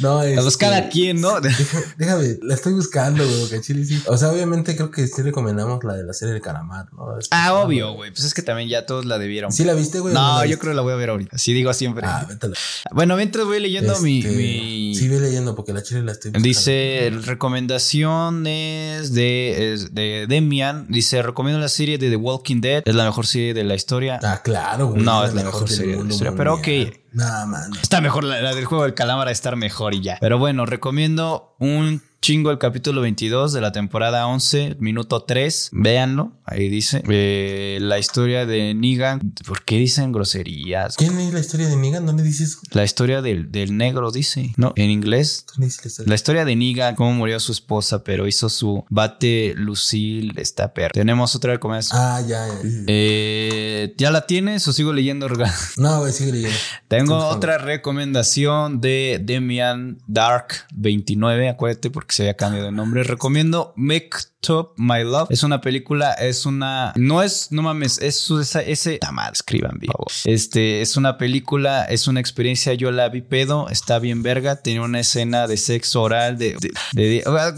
No, 0.00 0.22
La 0.24 0.34
pues 0.36 0.46
este, 0.48 0.64
cada 0.64 0.88
quien, 0.88 1.20
¿no? 1.20 1.40
Deja- 1.40 1.82
Déjame, 1.96 2.38
la 2.42 2.54
estoy 2.54 2.72
buscando, 2.72 3.24
güey, 3.26 3.40
porque 3.40 3.60
chile 3.60 3.84
sí. 3.84 4.02
O 4.06 4.16
sea, 4.16 4.30
obviamente 4.30 4.74
creo 4.74 4.90
que 4.90 5.06
sí 5.06 5.22
recomendamos 5.28 5.82
la 5.84 5.94
de 5.94 6.04
la 6.04 6.12
serie 6.12 6.34
de 6.34 6.40
Calamar, 6.40 6.86
¿no? 6.92 7.18
Este, 7.18 7.34
Ah, 7.36 7.54
obvio, 7.54 7.92
güey, 7.94 8.10
pues 8.10 8.24
es 8.24 8.34
que 8.34 8.42
también 8.42 8.68
ya 8.68 8.84
todos 8.86 9.04
la 9.06 9.18
debieron. 9.18 9.52
¿Sí 9.52 9.64
la 9.64 9.74
viste, 9.74 10.00
güey? 10.00 10.12
No, 10.14 10.44
yo 10.44 10.58
creo 10.58 10.72
que 10.72 10.76
la 10.76 10.82
voy 10.82 10.92
a 10.92 10.96
ver 10.96 11.10
ahorita. 11.10 11.36
Así 11.36 11.52
digo 11.52 11.72
siempre. 11.72 12.04
Ah, 12.06 12.26
vétala. 12.28 12.54
Bueno, 12.92 13.16
mientras 13.16 13.44
voy 13.46 13.60
leyendo 13.60 13.98
mi, 14.00 14.18
Este, 14.20 14.32
mi- 14.36 14.94
Sí, 14.94 15.08
ve 15.08 15.20
leyendo 15.20 15.54
porque 15.54 15.72
la 15.72 15.82
chile 15.82 16.02
la 16.02 16.12
estoy 16.12 16.30
buscando. 16.30 16.46
Dice 16.48 17.10
recomendaciones 17.24 19.12
de, 19.12 19.86
de 19.92 20.26
Demian. 20.28 20.86
Dice: 20.88 21.22
Recomiendo 21.22 21.60
la 21.60 21.68
serie 21.68 21.98
de 21.98 22.10
The 22.10 22.16
Walking 22.16 22.60
Dead. 22.60 22.82
Es 22.84 22.94
la 22.94 23.04
mejor 23.04 23.26
serie 23.26 23.54
de 23.54 23.64
la 23.64 23.74
historia. 23.74 24.18
Ah, 24.22 24.40
claro, 24.42 24.88
güey. 24.88 25.02
No, 25.02 25.24
es 25.24 25.34
la 25.34 25.44
mejor 25.44 25.68
del 25.68 25.76
serie 25.76 25.96
de 25.96 26.04
la 26.04 26.10
historia, 26.10 26.34
pero 26.36 26.54
ok. 26.54 26.68
Nah, 27.12 27.46
man. 27.46 27.70
Está 27.80 28.00
mejor 28.00 28.24
la, 28.24 28.40
la 28.40 28.54
del 28.54 28.64
juego 28.64 28.84
del 28.84 28.94
calamar 28.94 29.28
a 29.28 29.30
estar 29.30 29.56
mejor 29.56 29.94
y 29.94 30.02
ya. 30.02 30.18
Pero 30.20 30.38
bueno, 30.38 30.66
recomiendo 30.66 31.54
un 31.58 32.02
chingo 32.20 32.50
el 32.50 32.58
capítulo 32.58 33.00
22 33.00 33.52
de 33.52 33.60
la 33.60 33.72
temporada 33.72 34.26
11, 34.26 34.76
minuto 34.80 35.22
3. 35.22 35.70
Véanlo, 35.72 36.32
ahí 36.44 36.68
dice. 36.68 37.02
Eh, 37.08 37.78
la 37.80 37.98
historia 37.98 38.44
de 38.44 38.74
Negan. 38.74 39.32
¿Por 39.46 39.64
qué 39.64 39.76
dicen 39.76 40.12
groserías? 40.12 40.96
¿Quién 40.96 41.18
es 41.18 41.32
la 41.32 41.40
historia 41.40 41.68
de 41.68 41.76
Negan? 41.76 42.06
¿Dónde 42.06 42.22
dice 42.22 42.44
eso? 42.44 42.58
La 42.72 42.84
historia 42.84 43.22
del, 43.22 43.50
del 43.50 43.76
negro 43.76 44.10
dice. 44.10 44.52
No, 44.56 44.72
en 44.76 44.90
inglés. 44.90 45.46
¿Dónde 45.48 45.66
dice 45.66 45.80
la 45.82 45.88
historia? 45.88 46.08
La 46.08 46.14
historia 46.14 46.44
de 46.44 46.56
Negan, 46.56 46.94
cómo 46.96 47.12
murió 47.12 47.40
su 47.40 47.52
esposa, 47.52 48.02
pero 48.04 48.26
hizo 48.26 48.48
su 48.48 48.84
bate 48.90 49.54
Lucille, 49.56 50.32
está 50.40 50.74
perro. 50.74 50.92
Tenemos 50.94 51.34
otra 51.34 51.52
recomendación. 51.52 52.00
Ah, 52.00 52.20
ya, 52.20 52.46
ya. 52.46 52.54
Eh, 52.88 53.94
¿Ya 53.96 54.10
la 54.10 54.26
tienes 54.26 54.66
o 54.68 54.72
sigo 54.72 54.92
leyendo? 54.92 55.28
No, 55.76 56.00
güey, 56.00 56.12
sigue 56.12 56.32
leyendo. 56.32 56.56
Tengo 56.98 57.26
otra 57.28 57.58
recomendación 57.58 58.80
de 58.80 59.20
Demian 59.22 59.98
Dark 60.06 60.48
29, 60.74 61.48
acuérdate 61.48 61.90
porque 61.90 62.14
se 62.14 62.22
había 62.24 62.34
cambiado 62.34 62.66
de 62.66 62.72
nombre. 62.72 63.04
Recomiendo 63.04 63.72
Make 63.76 64.10
Top 64.40 64.74
My 64.76 65.02
Love. 65.02 65.26
Es 65.30 65.42
una 65.42 65.60
película, 65.60 66.12
es 66.12 66.46
una. 66.46 66.92
No 66.96 67.22
es, 67.22 67.48
no 67.50 67.62
mames, 67.62 67.98
es 68.00 68.30
esa- 68.30 68.62
ese. 68.62 68.98
Tamar, 68.98 69.32
escriban 69.32 69.78
bien. 69.80 69.92
Este 70.24 70.80
es 70.80 70.96
una 70.96 71.18
película, 71.18 71.84
es 71.84 72.06
una 72.06 72.20
experiencia. 72.20 72.72
Yo 72.74 72.90
la 72.92 73.08
vi 73.08 73.20
pedo, 73.22 73.68
está 73.68 73.98
bien 73.98 74.22
verga. 74.22 74.56
Tenía 74.62 74.82
una 74.82 75.00
escena 75.00 75.46
de 75.48 75.56
sexo 75.56 76.02
oral. 76.02 76.38
De, 76.38 76.56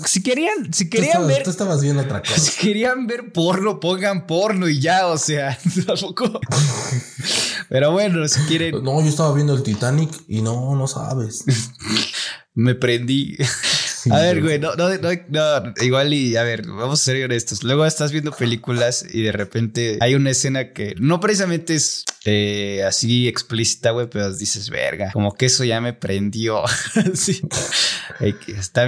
si 0.07 0.23
querían, 0.23 0.73
si 0.73 0.85
Tú 0.86 0.90
querían 0.90 1.09
estabas, 1.11 1.28
ver. 1.28 1.43
tú 1.43 1.51
estabas 1.51 1.82
viendo 1.82 2.02
otra 2.02 2.23
cosa. 2.23 2.35
Si 2.40 2.66
querían 2.66 3.07
ver 3.07 3.32
porno, 3.32 3.78
pongan 3.78 4.27
porno 4.27 4.69
y 4.69 4.81
ya, 4.81 5.07
o 5.09 5.19
sea, 5.19 5.59
tampoco. 5.86 6.40
Pero 7.69 7.93
bueno, 7.93 8.27
si 8.27 8.40
quieren, 8.43 8.82
No, 8.82 9.01
yo 9.02 9.09
estaba 9.09 9.32
viendo 9.35 9.55
el 9.55 9.62
Titanic 9.62 10.11
y 10.28 10.40
no, 10.43 10.74
no 10.74 10.86
sabes. 10.89 11.44
me 12.55 12.74
prendí. 12.74 13.36
A 14.10 14.20
ver, 14.20 14.43
güey, 14.43 14.59
no, 14.59 14.74
no, 14.77 14.89
no, 14.89 15.10
no, 15.28 15.74
igual 15.82 16.12
y 16.14 16.36
a 16.36 16.43
ver, 16.43 16.66
vamos 16.66 17.01
a 17.01 17.05
ser 17.05 17.24
honestos. 17.24 17.62
Luego 17.62 17.85
estás 17.85 18.12
viendo 18.12 18.32
películas 18.32 19.05
y 19.10 19.22
de 19.22 19.32
repente 19.32 19.98
hay 20.01 20.14
una 20.14 20.31
escena 20.31 20.72
que 20.72 20.94
no 20.98 21.20
precisamente 21.20 21.74
es 21.74 22.05
eh, 22.24 22.85
así 22.86 23.28
explícita, 23.28 23.90
güey, 23.90 24.09
pero 24.09 24.32
dices, 24.35 24.70
verga, 24.70 25.10
como 25.12 25.35
que 25.35 25.47
eso 25.47 25.64
ya 25.64 25.81
me 25.81 25.93
prendió. 25.93 26.62
sí. 27.14 27.40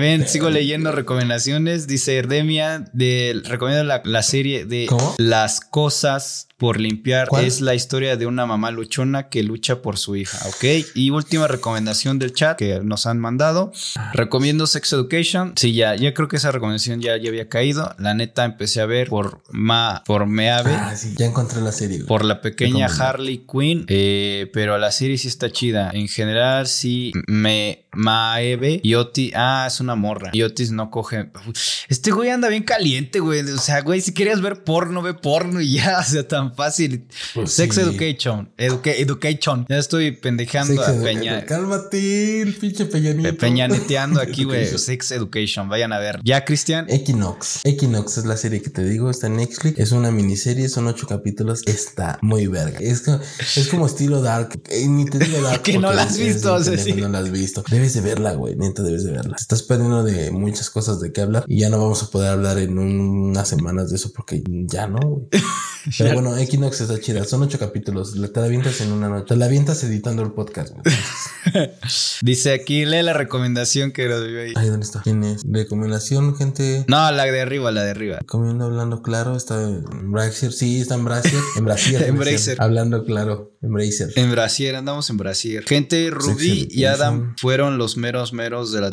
Bien, 0.00 0.28
sigo 0.28 0.50
leyendo 0.50 0.92
recomendaciones. 0.92 1.86
Dice 1.86 2.16
Erdemia, 2.16 2.84
de, 2.92 3.40
recomiendo 3.44 3.84
la, 3.84 4.02
la 4.04 4.22
serie 4.22 4.64
de 4.66 4.88
Las 5.18 5.60
Cosas 5.60 6.48
por 6.62 6.78
limpiar 6.78 7.26
es 7.42 7.60
la 7.60 7.74
historia 7.74 8.16
de 8.16 8.24
una 8.24 8.46
mamá 8.46 8.70
luchona 8.70 9.28
que 9.28 9.42
lucha 9.42 9.82
por 9.82 9.98
su 9.98 10.14
hija, 10.14 10.38
¿ok? 10.46 10.86
Y 10.94 11.10
última 11.10 11.48
recomendación 11.48 12.20
del 12.20 12.32
chat 12.34 12.56
que 12.56 12.78
nos 12.84 13.06
han 13.06 13.18
mandado. 13.18 13.72
Recomiendo 14.12 14.68
Sex 14.68 14.92
Education. 14.92 15.54
Sí, 15.56 15.74
ya, 15.74 15.96
ya 15.96 16.14
creo 16.14 16.28
que 16.28 16.36
esa 16.36 16.52
recomendación 16.52 17.00
ya, 17.00 17.16
ya 17.16 17.30
había 17.30 17.48
caído. 17.48 17.92
La 17.98 18.14
neta 18.14 18.44
empecé 18.44 18.80
a 18.80 18.86
ver 18.86 19.08
por 19.08 19.42
Ma, 19.50 20.04
por 20.06 20.26
Meave. 20.26 20.72
Ah, 20.72 20.94
sí, 20.94 21.14
ya 21.18 21.26
encontré 21.26 21.60
la 21.60 21.72
serie. 21.72 22.04
Por 22.04 22.24
la 22.24 22.40
pequeña 22.40 22.86
Harley 22.86 23.38
Quinn. 23.38 23.84
Eh, 23.88 24.48
pero 24.52 24.78
la 24.78 24.92
serie 24.92 25.18
sí 25.18 25.26
está 25.26 25.50
chida. 25.50 25.90
En 25.92 26.06
general, 26.06 26.68
sí 26.68 27.10
me 27.26 27.86
Maeve 27.94 28.80
y 28.82 28.94
Otis. 28.94 29.32
Ah, 29.34 29.64
es 29.66 29.80
una 29.80 29.94
morra. 29.94 30.30
Y 30.32 30.42
Otis 30.42 30.70
no 30.70 30.90
coge. 30.90 31.30
Este 31.88 32.10
güey 32.10 32.30
anda 32.30 32.48
bien 32.48 32.62
caliente, 32.62 33.20
güey. 33.20 33.40
O 33.40 33.58
sea, 33.58 33.82
güey, 33.82 34.00
si 34.00 34.14
querías 34.14 34.40
ver 34.40 34.64
porno, 34.64 35.02
ve 35.02 35.14
porno 35.14 35.60
y 35.60 35.74
ya. 35.74 35.98
O 36.02 36.04
sea, 36.04 36.26
tan 36.26 36.51
fácil. 36.54 37.06
Pues 37.34 37.52
Sex 37.52 37.78
Education. 37.78 38.50
education. 38.56 39.66
Ya 39.68 39.78
estoy 39.78 40.12
pendejeando 40.12 40.82
a 40.82 40.92
Peña. 40.92 41.44
Cálmate, 41.46 42.42
el 42.42 42.54
pinche 42.54 42.86
Peñanito. 42.86 43.36
Peñaneteando 43.36 44.20
aquí, 44.22 44.44
güey. 44.44 44.66
Sex 44.78 45.12
Education. 45.12 45.68
Vayan 45.68 45.92
a 45.92 45.98
ver. 45.98 46.20
¿Ya, 46.24 46.44
Cristian? 46.44 46.86
Equinox. 46.88 47.60
Equinox 47.64 48.18
es 48.18 48.24
la 48.24 48.36
serie 48.36 48.62
que 48.62 48.70
te 48.70 48.84
digo. 48.84 49.10
Está 49.10 49.26
en 49.26 49.36
Netflix. 49.36 49.78
Es 49.78 49.92
una 49.92 50.10
miniserie. 50.10 50.68
Son 50.68 50.86
ocho 50.86 51.06
capítulos. 51.06 51.62
Está 51.66 52.18
muy 52.22 52.46
verga. 52.46 52.78
Es, 52.80 53.04
es 53.56 53.68
como 53.68 53.86
estilo 53.86 54.22
Dark. 54.22 54.60
Eh, 54.70 54.86
ni 54.88 55.04
te 55.04 55.18
digo 55.18 55.40
Dark. 55.42 55.62
que 55.62 55.78
no 55.78 55.92
la 55.92 56.02
has 56.02 56.18
visto. 56.18 56.58
No 56.58 57.08
la 57.08 57.18
has 57.18 57.30
visto. 57.30 57.64
Debes 57.70 57.94
de 57.94 58.00
verla, 58.00 58.34
güey. 58.34 58.56
Neta, 58.56 58.82
debes 58.82 59.04
de 59.04 59.12
verla. 59.12 59.36
estás 59.38 59.62
perdiendo 59.62 60.02
de 60.02 60.30
muchas 60.30 60.70
cosas 60.70 61.00
de 61.00 61.12
qué 61.12 61.20
hablar. 61.22 61.44
Y 61.48 61.60
ya 61.60 61.70
no 61.70 61.78
vamos 61.78 62.02
a 62.02 62.10
poder 62.10 62.30
hablar 62.30 62.58
en 62.58 62.78
unas 62.78 63.48
semanas 63.48 63.90
de 63.90 63.96
eso 63.96 64.12
porque 64.14 64.42
ya 64.46 64.86
no, 64.86 64.98
güey. 65.00 65.26
Pero 65.98 66.14
bueno, 66.14 66.36
Equinox 66.42 66.80
está 66.80 67.00
chida. 67.00 67.24
Son 67.24 67.42
ocho 67.42 67.58
capítulos. 67.58 68.12
Te 68.12 68.40
la 68.40 68.46
avientas 68.46 68.80
en 68.80 68.92
una 68.92 69.08
noche. 69.08 69.26
Te 69.28 69.36
la 69.36 69.46
avientas 69.46 69.82
editando 69.84 70.22
el 70.22 70.32
podcast. 70.32 70.74
Dice 72.22 72.52
aquí, 72.52 72.84
lee 72.84 73.02
la 73.02 73.12
recomendación 73.12 73.92
que 73.92 74.06
lo 74.06 74.22
dio 74.22 74.40
ahí. 74.40 74.52
Ay, 74.56 74.68
¿dónde 74.68 74.84
está? 74.84 75.02
¿Quién 75.02 75.22
es? 75.24 75.42
Recomendación, 75.44 76.36
gente. 76.36 76.84
No, 76.88 77.10
la 77.10 77.24
de 77.24 77.40
arriba, 77.40 77.70
la 77.70 77.82
de 77.84 77.90
arriba. 77.90 78.18
Comiendo, 78.26 78.64
hablando 78.64 79.02
claro. 79.02 79.36
Está 79.36 79.62
en 79.62 80.12
Brazier. 80.12 80.52
Sí, 80.52 80.80
está 80.80 80.94
en 80.94 81.04
Brazier. 81.04 81.42
En 81.56 81.64
Brazier. 81.64 82.02
en 82.08 82.18
Brazier. 82.18 82.56
Hablando 82.60 83.04
claro. 83.04 83.56
En 83.62 83.72
Brazier. 83.72 84.10
En 84.16 84.30
Brazier, 84.30 84.76
andamos 84.76 85.08
en 85.10 85.16
Brazier. 85.16 85.64
Gente, 85.64 86.10
Ruby 86.10 86.68
y 86.70 86.84
Adam 86.84 87.34
fueron 87.38 87.78
los 87.78 87.96
meros 87.96 88.32
meros 88.32 88.72
de 88.72 88.80
la. 88.80 88.90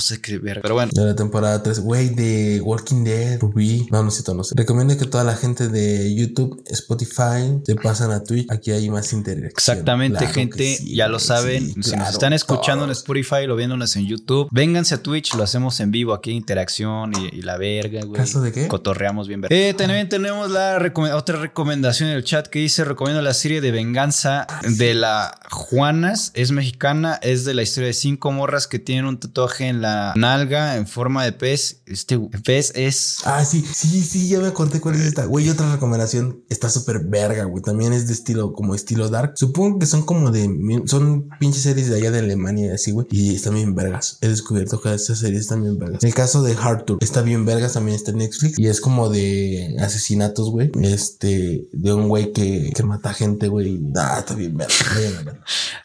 Pero 0.62 0.74
bueno. 0.74 0.92
De 0.94 1.06
la 1.06 1.16
temporada 1.16 1.64
3. 1.64 1.80
Güey, 1.80 2.10
de 2.10 2.62
Walking 2.62 3.04
Dead. 3.04 3.40
Ruby. 3.40 3.88
No, 3.92 4.04
no 4.04 4.12
sé, 4.12 4.24
no 4.34 4.44
sé. 4.44 4.54
Recomiendo 4.56 4.98
que 4.98 5.06
toda 5.06 5.24
la 5.24 5.36
gente 5.36 5.70
de 5.70 6.14
YouTube, 6.16 6.62
Spotify, 6.68 7.39
se 7.64 7.76
pasan 7.76 8.12
a 8.12 8.24
Twitch. 8.24 8.52
Aquí 8.52 8.72
hay 8.72 8.90
más 8.90 9.12
interacción. 9.14 9.52
Exactamente, 9.52 10.28
gente. 10.28 10.78
ya 10.86 11.08
lo 11.08 11.20
saben. 11.20 11.84
si 11.84 11.96
nos 11.96 12.10
están 12.10 12.34
escuchando 12.34 12.86
en 12.86 12.92
Spotify 12.92 13.48
o 13.50 13.56
viéndonos 13.56 13.96
en 13.96 14.08
YouTube, 14.08 14.48
vénganse 14.52 14.96
a 14.96 15.04
Twitch. 15.04 15.36
Lo 15.36 15.44
hacemos 15.44 15.80
en 15.80 15.92
vivo 15.92 16.14
aquí, 16.14 16.32
interacción 16.32 17.12
y, 17.16 17.42
la 17.42 17.58
verga, 17.58 18.04
güey. 18.04 18.20
¿Caso 18.20 18.42
de 18.42 18.52
qué? 18.52 18.68
Cotorreamos 18.68 19.28
bien 19.28 19.42
verga. 19.42 19.56
Eh, 19.56 19.74
también 19.74 20.10
tenemos 20.10 20.52
la 20.52 20.80
otra 21.14 21.40
recomendación 21.40 22.10
en 22.10 22.16
el 22.16 22.24
chat 22.24 22.48
que 22.48 22.60
dice: 22.60 22.84
Recomiendo 22.84 23.22
la 23.22 23.34
serie 23.34 23.62
de 23.62 23.72
venganza 23.72 24.46
de 24.78 24.94
la 24.94 25.40
Juanas. 25.50 26.32
Es 26.34 26.52
mexicana. 26.52 27.20
Es 27.22 27.46
de 27.46 27.54
la 27.54 27.62
historia 27.62 27.88
de 27.88 27.94
cinco 27.94 28.32
morras 28.32 28.68
que 28.68 28.80
tienen 28.80 29.06
un 29.06 29.20
tatuaje 29.20 29.68
en 29.68 29.82
la 29.82 30.14
nalga 30.16 30.78
en 30.78 30.88
forma 30.88 31.24
de 31.24 31.32
pez. 31.32 31.82
Este 31.86 32.20
pez 32.44 32.72
es. 32.76 33.18
Ah, 33.26 33.44
sí, 33.46 33.62
sí, 33.62 34.02
sí, 34.02 34.28
ya 34.28 34.40
me 34.40 34.48
acordé 34.48 34.80
cuál 34.80 34.96
es 34.96 35.02
esta. 35.02 35.26
Güey, 35.26 35.50
otra 35.50 35.72
recomendación 35.72 36.44
está 36.50 36.70
súper 36.70 37.00
verga, 37.00 37.19
güey. 37.28 37.62
También 37.62 37.94
es 37.94 38.08
de 38.08 38.14
estilo, 38.14 38.54
como 38.54 38.76
estilo 38.76 39.10
dark. 39.10 39.34
Supongo 39.36 39.80
que 39.80 39.86
son 39.86 40.04
como 40.04 40.32
de. 40.32 40.50
Son 40.86 41.30
pinches 41.40 41.64
series 41.64 41.90
de 41.90 41.98
allá 41.98 42.12
de 42.12 42.20
Alemania 42.20 42.68
y 42.68 42.70
así, 42.70 42.92
güey. 42.92 43.08
Y 43.12 43.36
están 43.36 43.56
bien 43.56 43.76
vergas. 43.76 44.18
He 44.22 44.28
descubierto 44.28 44.82
que 44.82 44.94
estas 44.94 45.20
series 45.20 45.42
están 45.42 45.64
bien 45.64 45.78
vergas. 45.78 46.04
El 46.04 46.14
caso 46.14 46.44
de 46.44 46.56
Arthur 46.60 46.98
está 47.02 47.22
bien 47.22 47.46
vergas, 47.46 47.74
también 47.74 47.96
está 47.96 48.12
en 48.12 48.18
Netflix. 48.18 48.58
Y 48.58 48.68
es 48.68 48.82
como 48.82 49.10
de 49.10 49.76
asesinatos, 49.80 50.50
güey. 50.52 50.72
Este, 50.82 51.68
de 51.72 51.94
un 51.94 52.08
güey 52.08 52.32
que, 52.34 52.72
que 52.76 52.84
mata 52.84 53.14
gente, 53.14 53.48
güey. 53.48 53.80
Ah, 53.96 54.18
está 54.20 54.36
bien 54.36 54.56
verga. 54.58 54.74
Vayan. 54.96 55.40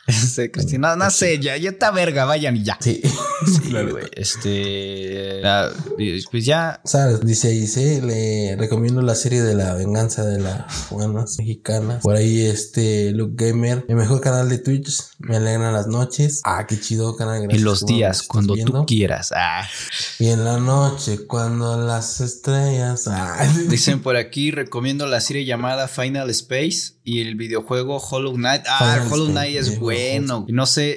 Este, 0.06 0.50
Cristina, 0.52 0.96
no, 0.96 1.10
sé, 1.10 1.38
ya, 1.38 1.56
ya 1.56 1.70
está 1.70 1.90
verga, 1.90 2.24
vayan 2.24 2.56
y 2.56 2.64
ya. 2.64 2.78
Sí, 2.80 3.02
claro. 3.68 3.92
Güey. 3.92 4.04
Este, 4.12 5.42
pues 6.30 6.44
ya. 6.44 6.80
¿Sabes? 6.84 7.20
Dice 7.20 7.48
dice, 7.48 8.02
le 8.02 8.56
recomiendo 8.56 9.02
la 9.02 9.14
serie 9.14 9.42
de 9.42 9.54
la 9.54 9.74
venganza 9.74 10.24
de 10.24 10.40
las 10.40 10.92
mexicanas. 11.38 12.02
Por 12.02 12.16
ahí, 12.16 12.42
este, 12.42 13.12
Luke 13.12 13.44
Gamer, 13.44 13.84
el 13.88 13.96
mejor 13.96 14.20
canal 14.20 14.48
de 14.48 14.58
Twitch. 14.58 14.92
Me 15.18 15.36
alegran 15.36 15.72
las 15.72 15.86
noches. 15.86 16.40
Ah, 16.44 16.66
qué 16.66 16.78
chido 16.78 17.16
canal. 17.16 17.42
Gracias. 17.42 17.60
Y 17.60 17.64
los 17.64 17.86
días, 17.86 18.22
cuando 18.22 18.54
tú 18.54 18.84
quieras. 18.86 19.32
Ah. 19.34 19.68
Y 20.18 20.28
en 20.28 20.44
la 20.44 20.58
noche, 20.58 21.26
cuando 21.26 21.76
las 21.78 22.20
estrellas. 22.20 23.06
Ah. 23.08 23.46
Dicen 23.68 24.00
por 24.00 24.16
aquí, 24.16 24.50
recomiendo 24.50 25.06
la 25.06 25.20
serie 25.20 25.44
llamada 25.44 25.88
Final 25.88 26.30
Space 26.30 26.93
y 27.06 27.20
el 27.20 27.34
videojuego 27.34 27.98
Hollow 27.98 28.32
Knight. 28.32 28.62
Ah, 28.66 29.06
Hollow 29.10 29.26
Knight 29.26 29.56
es 29.56 29.78
bueno. 29.78 30.46
Y 30.48 30.52
no 30.52 30.64
sé. 30.64 30.96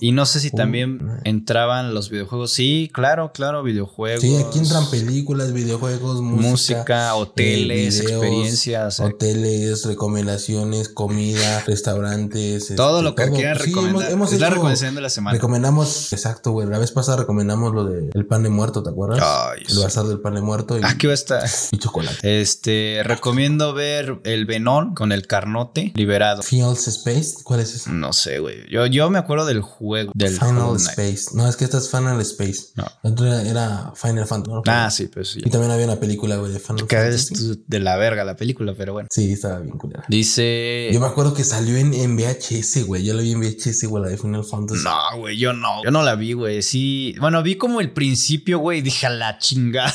Y 0.00 0.12
no 0.12 0.24
sé 0.24 0.40
si 0.40 0.50
también 0.50 1.20
entraban 1.24 1.92
los 1.92 2.08
videojuegos. 2.08 2.52
Sí, 2.52 2.90
claro, 2.92 3.32
claro, 3.32 3.62
videojuegos. 3.62 4.22
Sí, 4.22 4.36
aquí 4.36 4.58
entran 4.58 4.90
películas, 4.90 5.52
videojuegos, 5.52 6.22
música, 6.22 6.78
música 6.78 7.14
hoteles, 7.14 8.00
experiencias. 8.00 9.00
Eh. 9.00 9.04
Hoteles, 9.04 9.84
recomendaciones, 9.84 10.88
comida, 10.88 11.62
restaurantes. 11.66 12.74
Todo 12.74 12.98
este, 12.98 13.10
lo 13.10 13.14
que 13.14 13.30
quieran 13.36 13.58
recomendar. 13.58 14.12
es 14.12 14.40
la 14.40 14.48
recomendación 14.48 14.94
de 14.94 15.00
la 15.02 15.10
semana. 15.10 15.34
Recomendamos, 15.34 16.10
exacto, 16.14 16.52
güey. 16.52 16.66
La 16.68 16.78
vez 16.78 16.90
pasada 16.90 17.18
recomendamos 17.18 17.74
lo 17.74 17.84
del 17.84 18.26
pan 18.26 18.42
de 18.42 18.48
muerto, 18.48 18.82
¿te 18.82 18.88
acuerdas? 18.88 19.22
el 19.68 19.78
bazar 19.78 20.06
del 20.06 20.20
pan 20.20 20.36
de 20.36 20.40
muerto. 20.40 20.78
Y, 20.78 20.82
Aquí 20.82 21.06
va 21.06 21.12
a 21.12 21.14
estar. 21.14 21.44
Y 21.72 21.78
chocolate. 21.78 22.40
Este, 22.40 23.02
recomiendo 23.04 23.74
ver 23.74 24.20
el 24.24 24.46
Venón 24.46 24.94
con 24.94 25.12
el 25.12 25.26
Carnote 25.34 25.92
liberado. 25.96 26.42
Fields 26.42 26.86
Space, 26.86 27.42
¿cuál 27.42 27.58
es 27.58 27.74
ese? 27.74 27.90
No 27.90 28.12
sé, 28.12 28.38
güey. 28.38 28.70
Yo, 28.70 28.86
yo 28.86 29.10
me 29.10 29.18
acuerdo 29.18 29.44
del 29.46 29.62
juego. 29.62 30.12
Del 30.14 30.38
Final 30.38 30.76
Space. 30.76 31.24
No, 31.34 31.48
es 31.48 31.56
que 31.56 31.64
esta 31.64 31.78
es 31.78 31.90
Final 31.90 32.20
Space. 32.20 32.66
No. 32.76 32.84
La 33.02 33.42
era, 33.42 33.92
Final 33.96 34.26
Fantasy. 34.26 34.62
Ah, 34.66 34.90
sí, 34.92 35.08
pues 35.08 35.30
sí. 35.30 35.40
Y 35.44 35.50
también 35.50 35.72
había 35.72 35.86
una 35.86 35.96
película, 35.96 36.36
güey, 36.36 36.52
de 36.52 36.60
Final 36.60 36.86
que 36.86 36.96
Fantasy. 36.96 37.34
es 37.34 37.58
de 37.66 37.80
la 37.80 37.96
verga 37.96 38.24
la 38.24 38.36
película, 38.36 38.74
pero 38.78 38.92
bueno. 38.92 39.08
Sí, 39.10 39.32
estaba 39.32 39.58
bien 39.58 39.76
culera. 39.76 40.04
Dice. 40.08 40.90
Yo 40.92 41.00
me 41.00 41.06
acuerdo 41.06 41.34
que 41.34 41.42
salió 41.42 41.76
en, 41.78 41.94
en 41.94 42.16
VHS, 42.16 42.86
güey. 42.86 43.04
Yo 43.04 43.14
la 43.14 43.22
vi 43.22 43.32
en 43.32 43.40
VHS, 43.40 43.86
güey, 43.88 44.04
la 44.04 44.10
de 44.10 44.18
Final 44.18 44.44
Fantasy. 44.44 44.84
No, 44.84 45.18
güey, 45.18 45.36
yo 45.36 45.52
no. 45.52 45.82
Yo 45.82 45.90
no 45.90 46.04
la 46.04 46.14
vi, 46.14 46.34
güey. 46.34 46.62
Sí. 46.62 47.16
Bueno, 47.18 47.42
vi 47.42 47.56
como 47.56 47.80
el 47.80 47.92
principio, 47.92 48.60
güey, 48.60 48.82
dije 48.82 49.06
a 49.06 49.10
la 49.10 49.38
chingada. 49.38 49.92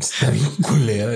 Está 0.00 0.30
bien 0.30 0.50
culera. 0.62 1.10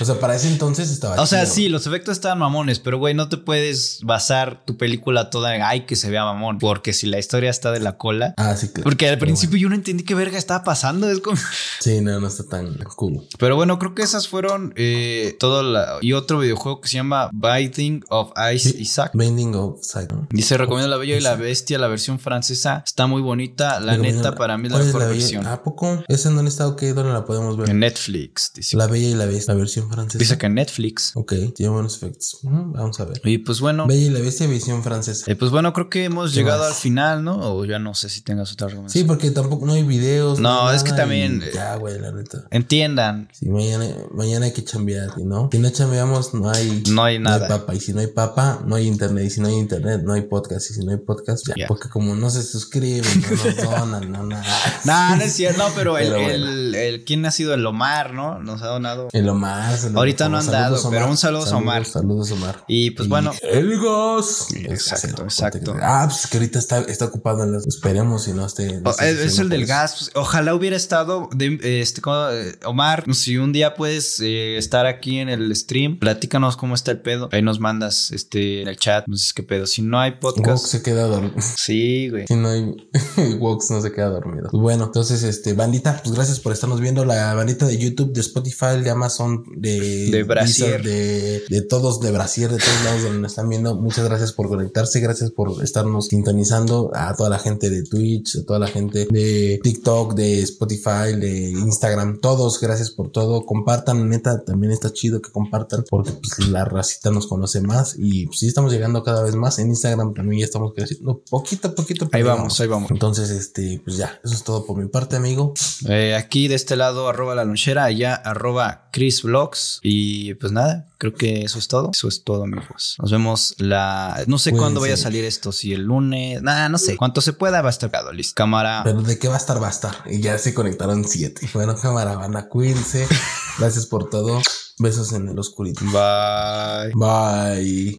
O 0.00 0.04
sea, 0.04 0.18
para 0.18 0.34
ese 0.34 0.48
entonces 0.48 0.90
estaba. 0.90 1.20
O 1.20 1.26
sea, 1.26 1.46
sí, 1.46 1.68
los 1.68 1.86
efectos 1.86 2.12
estaban 2.12 2.38
mamones, 2.38 2.78
pero 2.78 2.98
güey, 2.98 3.14
no 3.14 3.28
te 3.28 3.36
puedes 3.36 4.00
basar 4.02 4.64
tu 4.64 4.76
película 4.76 5.30
toda 5.30 5.54
en 5.54 5.62
ay 5.62 5.86
que 5.86 5.96
se 5.96 6.10
vea 6.10 6.24
mamón, 6.24 6.58
porque 6.58 6.92
si 6.92 7.06
la 7.06 7.18
historia 7.18 7.50
está 7.50 7.72
de 7.72 7.80
la 7.80 7.96
cola. 7.96 8.34
Ah, 8.36 8.56
sí, 8.56 8.68
claro. 8.68 8.84
Porque 8.84 9.08
al 9.08 9.18
principio 9.18 9.58
yo 9.58 9.68
no 9.68 9.74
entendí 9.74 10.04
qué 10.04 10.14
verga 10.14 10.38
estaba 10.38 10.64
pasando. 10.64 11.10
Es 11.10 11.20
como. 11.20 11.36
Sí, 11.78 12.00
no, 12.00 12.18
no 12.18 12.26
está 12.26 12.44
tan 12.44 12.74
cool. 12.96 13.22
Pero 13.38 13.54
bueno, 13.54 13.78
creo 13.78 13.94
que 13.94 14.02
esas 14.02 14.28
fueron 14.28 14.72
eh, 14.76 15.36
todo 15.38 15.62
la. 15.62 15.98
Y 16.00 16.14
otro 16.14 16.38
videojuego 16.38 16.80
que 16.80 16.88
se 16.88 16.94
llama 16.94 17.30
Binding 17.32 18.02
of 18.08 18.32
Ice 18.52 18.74
Isaac. 18.78 19.12
Binding 19.14 19.54
of 19.54 19.80
Isaac. 19.80 20.12
Dice: 20.30 20.56
Recomiendo 20.56 20.88
La 20.88 20.96
Bella 20.96 21.16
y 21.16 21.20
la 21.20 21.36
Bestia, 21.36 21.78
la 21.78 21.88
versión 21.88 22.18
francesa. 22.18 22.82
Está 22.84 23.06
muy 23.06 23.22
bonita. 23.22 23.78
La 23.80 23.96
neta, 23.96 24.34
para 24.34 24.58
mí 24.58 24.66
es 24.68 24.72
la 24.72 24.78
mejor 24.78 25.08
versión. 25.08 25.46
¿A 25.46 25.62
poco? 25.62 26.02
¿Esa 26.08 26.28
en 26.28 26.36
dónde 26.36 26.50
está? 26.50 26.66
Ok, 26.66 26.82
¿dónde 26.82 27.12
la 27.12 27.24
podemos 27.24 27.56
ver? 27.56 27.65
En 27.68 27.80
Netflix. 27.80 28.52
Dice. 28.54 28.76
La 28.76 28.86
Bella 28.86 29.08
y 29.08 29.14
la 29.14 29.26
Bestia, 29.26 29.54
la 29.54 29.58
versión 29.60 29.90
francesa. 29.90 30.18
Dice 30.18 30.38
que 30.38 30.46
en 30.46 30.54
Netflix. 30.54 31.12
Ok, 31.14 31.34
tiene 31.54 31.70
buenos 31.70 31.96
efectos. 31.96 32.38
vamos 32.42 33.00
a 33.00 33.04
ver. 33.04 33.20
Y 33.24 33.38
pues 33.38 33.60
bueno. 33.60 33.86
Bella 33.86 34.06
y 34.06 34.10
la 34.10 34.20
Bestia, 34.20 34.46
visión 34.46 34.82
francesa. 34.82 35.30
Eh, 35.30 35.36
pues 35.36 35.50
bueno, 35.50 35.72
creo 35.72 35.90
que 35.90 36.04
hemos 36.04 36.34
llegado 36.34 36.64
al 36.64 36.74
final, 36.74 37.24
¿no? 37.24 37.56
O 37.56 37.64
ya 37.64 37.78
no 37.78 37.94
sé 37.94 38.08
si 38.08 38.22
tengas 38.22 38.52
otra 38.52 38.68
recomendación. 38.68 39.02
Sí, 39.02 39.06
porque 39.06 39.30
tampoco 39.30 39.66
no 39.66 39.72
hay 39.72 39.82
videos. 39.82 40.40
No, 40.40 40.70
es 40.72 40.82
que 40.82 40.92
también. 40.92 41.42
Ya, 41.54 41.76
güey, 41.76 41.98
la 41.98 42.12
neta. 42.12 42.46
Entiendan. 42.50 43.28
Sí, 43.32 43.48
mañana, 43.48 43.86
mañana 44.12 44.46
hay 44.46 44.52
que 44.52 44.64
chambear, 44.64 45.18
¿no? 45.18 45.48
Si 45.52 45.58
no 45.58 45.70
chambeamos, 45.70 46.34
no 46.34 46.50
hay. 46.50 46.82
No 46.90 47.04
hay 47.04 47.18
nada. 47.18 47.48
No 47.48 47.54
hay 47.54 47.60
papa. 47.60 47.74
Y 47.74 47.80
si 47.80 47.92
no 47.92 48.00
hay 48.00 48.08
papa, 48.08 48.62
no 48.66 48.74
hay 48.74 48.86
internet. 48.86 49.24
Y 49.26 49.30
si 49.30 49.40
no 49.40 49.48
hay 49.48 49.54
internet, 49.54 50.02
no 50.04 50.12
hay 50.12 50.22
podcast. 50.22 50.70
Y 50.70 50.74
si 50.74 50.84
no 50.84 50.92
hay 50.92 50.98
podcast, 50.98 51.46
ya. 51.56 51.66
Porque 51.66 51.88
como 51.88 52.14
no 52.14 52.30
se 52.30 52.42
suscriben, 52.42 53.04
no 53.22 53.44
nos 53.44 53.56
donan, 53.56 54.12
no 54.12 54.26
nada. 54.26 54.44
no, 54.84 55.16
no 55.16 55.22
es 55.22 55.32
cierto. 55.32 55.58
No, 55.58 55.72
pero, 55.74 55.98
el, 55.98 56.74
el, 56.74 57.04
¿quién 57.04 57.24
ha 57.26 57.30
sido 57.30 57.55
el 57.56 57.66
Omar, 57.66 58.14
¿no? 58.14 58.38
Nos 58.38 58.62
ha 58.62 58.68
donado. 58.68 59.08
El 59.12 59.28
Omar. 59.28 59.76
Ahorita 59.94 60.28
no 60.28 60.38
han 60.38 60.46
dado, 60.46 60.78
pero 60.90 61.08
un 61.08 61.16
saludo 61.16 61.46
a 61.52 61.56
Omar. 61.56 61.84
Saludos, 61.84 62.30
Omar. 62.30 62.64
Y 62.68 62.90
pues 62.92 63.08
bueno. 63.08 63.32
El 63.42 63.80
gas. 63.80 64.48
Exacto, 64.54 65.24
exacto. 65.24 65.74
Ah, 65.80 66.06
pues 66.08 66.26
que 66.26 66.38
ahorita 66.38 66.58
está, 66.58 66.80
está 66.80 67.06
ocupado 67.06 67.44
en 67.44 67.52
los. 67.52 67.66
Esperemos 67.66 68.24
si 68.24 68.32
no 68.32 68.46
esté. 68.46 68.80
Oh, 68.84 68.90
es, 69.00 69.38
el 69.38 69.48
del 69.48 69.66
gas. 69.66 69.96
Pues, 69.98 70.10
ojalá 70.14 70.54
hubiera 70.54 70.76
estado. 70.76 71.28
este, 71.38 72.00
eh, 72.06 72.58
Omar, 72.64 73.04
si 73.12 73.38
un 73.38 73.52
día 73.52 73.74
puedes 73.74 74.20
eh, 74.20 74.56
estar 74.56 74.86
aquí 74.86 75.18
en 75.18 75.28
el 75.28 75.54
stream, 75.54 75.98
platícanos 75.98 76.56
cómo 76.56 76.74
está 76.74 76.90
el 76.92 77.00
pedo. 77.00 77.28
Ahí 77.32 77.42
nos 77.42 77.60
mandas 77.60 78.10
este 78.12 78.62
en 78.62 78.68
el 78.68 78.76
chat. 78.76 79.06
No 79.06 79.16
sé 79.16 79.32
qué 79.34 79.42
pedo. 79.42 79.66
Si 79.66 79.82
no 79.82 79.98
hay 79.98 80.12
podcast. 80.12 80.62
Vox 80.62 80.70
se 80.70 80.82
queda 80.82 81.06
dormido. 81.06 81.34
Sí, 81.56 82.08
güey. 82.10 82.26
Si 82.26 82.34
no 82.34 82.48
hay. 82.48 82.76
Vox 83.38 83.70
no 83.70 83.80
se 83.80 83.92
queda 83.92 84.08
dormido. 84.08 84.48
Pues 84.50 84.60
bueno, 84.60 84.84
entonces, 84.84 85.22
este, 85.22 85.52
bandita, 85.52 86.00
pues 86.02 86.14
gracias 86.14 86.40
por 86.40 86.52
estarnos 86.52 86.80
viendo. 86.80 87.04
La 87.04 87.34
bandita 87.46 87.66
de 87.66 87.78
YouTube, 87.78 88.12
de 88.12 88.20
Spotify, 88.20 88.82
de 88.82 88.90
Amazon, 88.90 89.44
de. 89.54 90.10
De 90.10 90.22
Brasier. 90.24 90.82
De, 90.82 91.44
de 91.48 91.62
todos, 91.62 92.00
de 92.00 92.10
Brasier, 92.10 92.50
de 92.50 92.58
todos 92.58 92.84
lados 92.84 93.02
donde 93.04 93.20
nos 93.20 93.32
están 93.32 93.48
viendo. 93.48 93.76
Muchas 93.76 94.04
gracias 94.04 94.32
por 94.32 94.48
conectarse. 94.48 94.98
Gracias 95.00 95.30
por 95.30 95.62
estarnos 95.62 96.08
sintonizando. 96.08 96.90
A 96.92 97.14
toda 97.14 97.30
la 97.30 97.38
gente 97.38 97.70
de 97.70 97.84
Twitch, 97.84 98.38
a 98.38 98.44
toda 98.44 98.58
la 98.58 98.66
gente 98.66 99.06
de 99.08 99.60
TikTok, 99.62 100.14
de 100.14 100.42
Spotify, 100.42 101.14
de 101.16 101.50
Instagram. 101.50 102.18
Todos, 102.20 102.60
gracias 102.60 102.90
por 102.90 103.10
todo. 103.10 103.46
Compartan, 103.46 104.08
neta, 104.08 104.44
también 104.44 104.72
está 104.72 104.92
chido 104.92 105.22
que 105.22 105.30
compartan 105.30 105.84
porque 105.88 106.12
pues, 106.12 106.48
la 106.48 106.64
racita 106.64 107.10
nos 107.10 107.28
conoce 107.28 107.60
más 107.60 107.94
y 107.96 108.26
pues, 108.26 108.40
sí 108.40 108.48
estamos 108.48 108.72
llegando 108.72 109.04
cada 109.04 109.22
vez 109.22 109.36
más. 109.36 109.60
En 109.60 109.68
Instagram 109.68 110.14
también 110.14 110.40
ya 110.40 110.46
estamos 110.46 110.72
creciendo 110.74 111.22
poquito 111.30 111.68
a 111.68 111.74
poquito. 111.74 112.08
Ahí 112.12 112.22
vamos, 112.22 112.60
ahí 112.60 112.66
vamos. 112.66 112.90
Entonces, 112.90 113.30
este, 113.30 113.80
pues 113.84 113.96
ya, 113.96 114.18
eso 114.24 114.34
es 114.34 114.42
todo 114.42 114.66
por 114.66 114.76
mi 114.76 114.88
parte, 114.88 115.14
amigo. 115.14 115.54
Eh, 115.88 116.14
aquí 116.16 116.48
de 116.48 116.56
este 116.56 116.76
lado, 116.76 117.08
arroba 117.08 117.25
la 117.34 117.44
lonchera, 117.44 117.84
allá, 117.84 118.14
arroba 118.14 118.88
Chris 118.92 119.22
Vlogs. 119.22 119.80
Y 119.82 120.34
pues 120.34 120.52
nada, 120.52 120.86
creo 120.98 121.14
que 121.14 121.42
eso 121.42 121.58
es 121.58 121.68
todo. 121.68 121.90
Eso 121.92 122.08
es 122.08 122.24
todo, 122.24 122.44
amigos. 122.44 122.96
Nos 123.00 123.10
vemos 123.10 123.54
la. 123.58 124.24
No 124.26 124.38
sé 124.38 124.52
cuándo 124.52 124.80
vaya 124.80 124.94
a 124.94 124.98
salir 124.98 125.24
esto, 125.24 125.52
si 125.52 125.72
el 125.72 125.82
lunes. 125.82 126.42
Nada, 126.42 126.68
no 126.68 126.78
sé. 126.78 126.96
Cuanto 126.96 127.20
se 127.20 127.32
pueda, 127.32 127.62
va 127.62 127.68
a 127.68 127.70
estar 127.70 127.90
listo. 128.14 128.34
Cámara. 128.34 128.82
Pero 128.84 129.02
de 129.02 129.18
qué 129.18 129.28
va 129.28 129.34
a 129.34 129.38
estar, 129.38 129.62
va 129.62 129.68
a 129.68 129.70
estar. 129.70 129.94
Y 130.06 130.20
ya 130.20 130.38
se 130.38 130.54
conectaron 130.54 131.04
siete. 131.04 131.48
Bueno, 131.54 131.76
cámara, 131.76 132.16
van 132.16 132.36
a 132.36 132.48
cuídense. 132.48 133.06
Gracias 133.58 133.86
por 133.86 134.10
todo. 134.10 134.40
Besos 134.78 135.12
en 135.12 135.28
el 135.28 135.38
oscurito. 135.38 135.80
Bye. 135.86 136.92
Bye. 136.94 137.94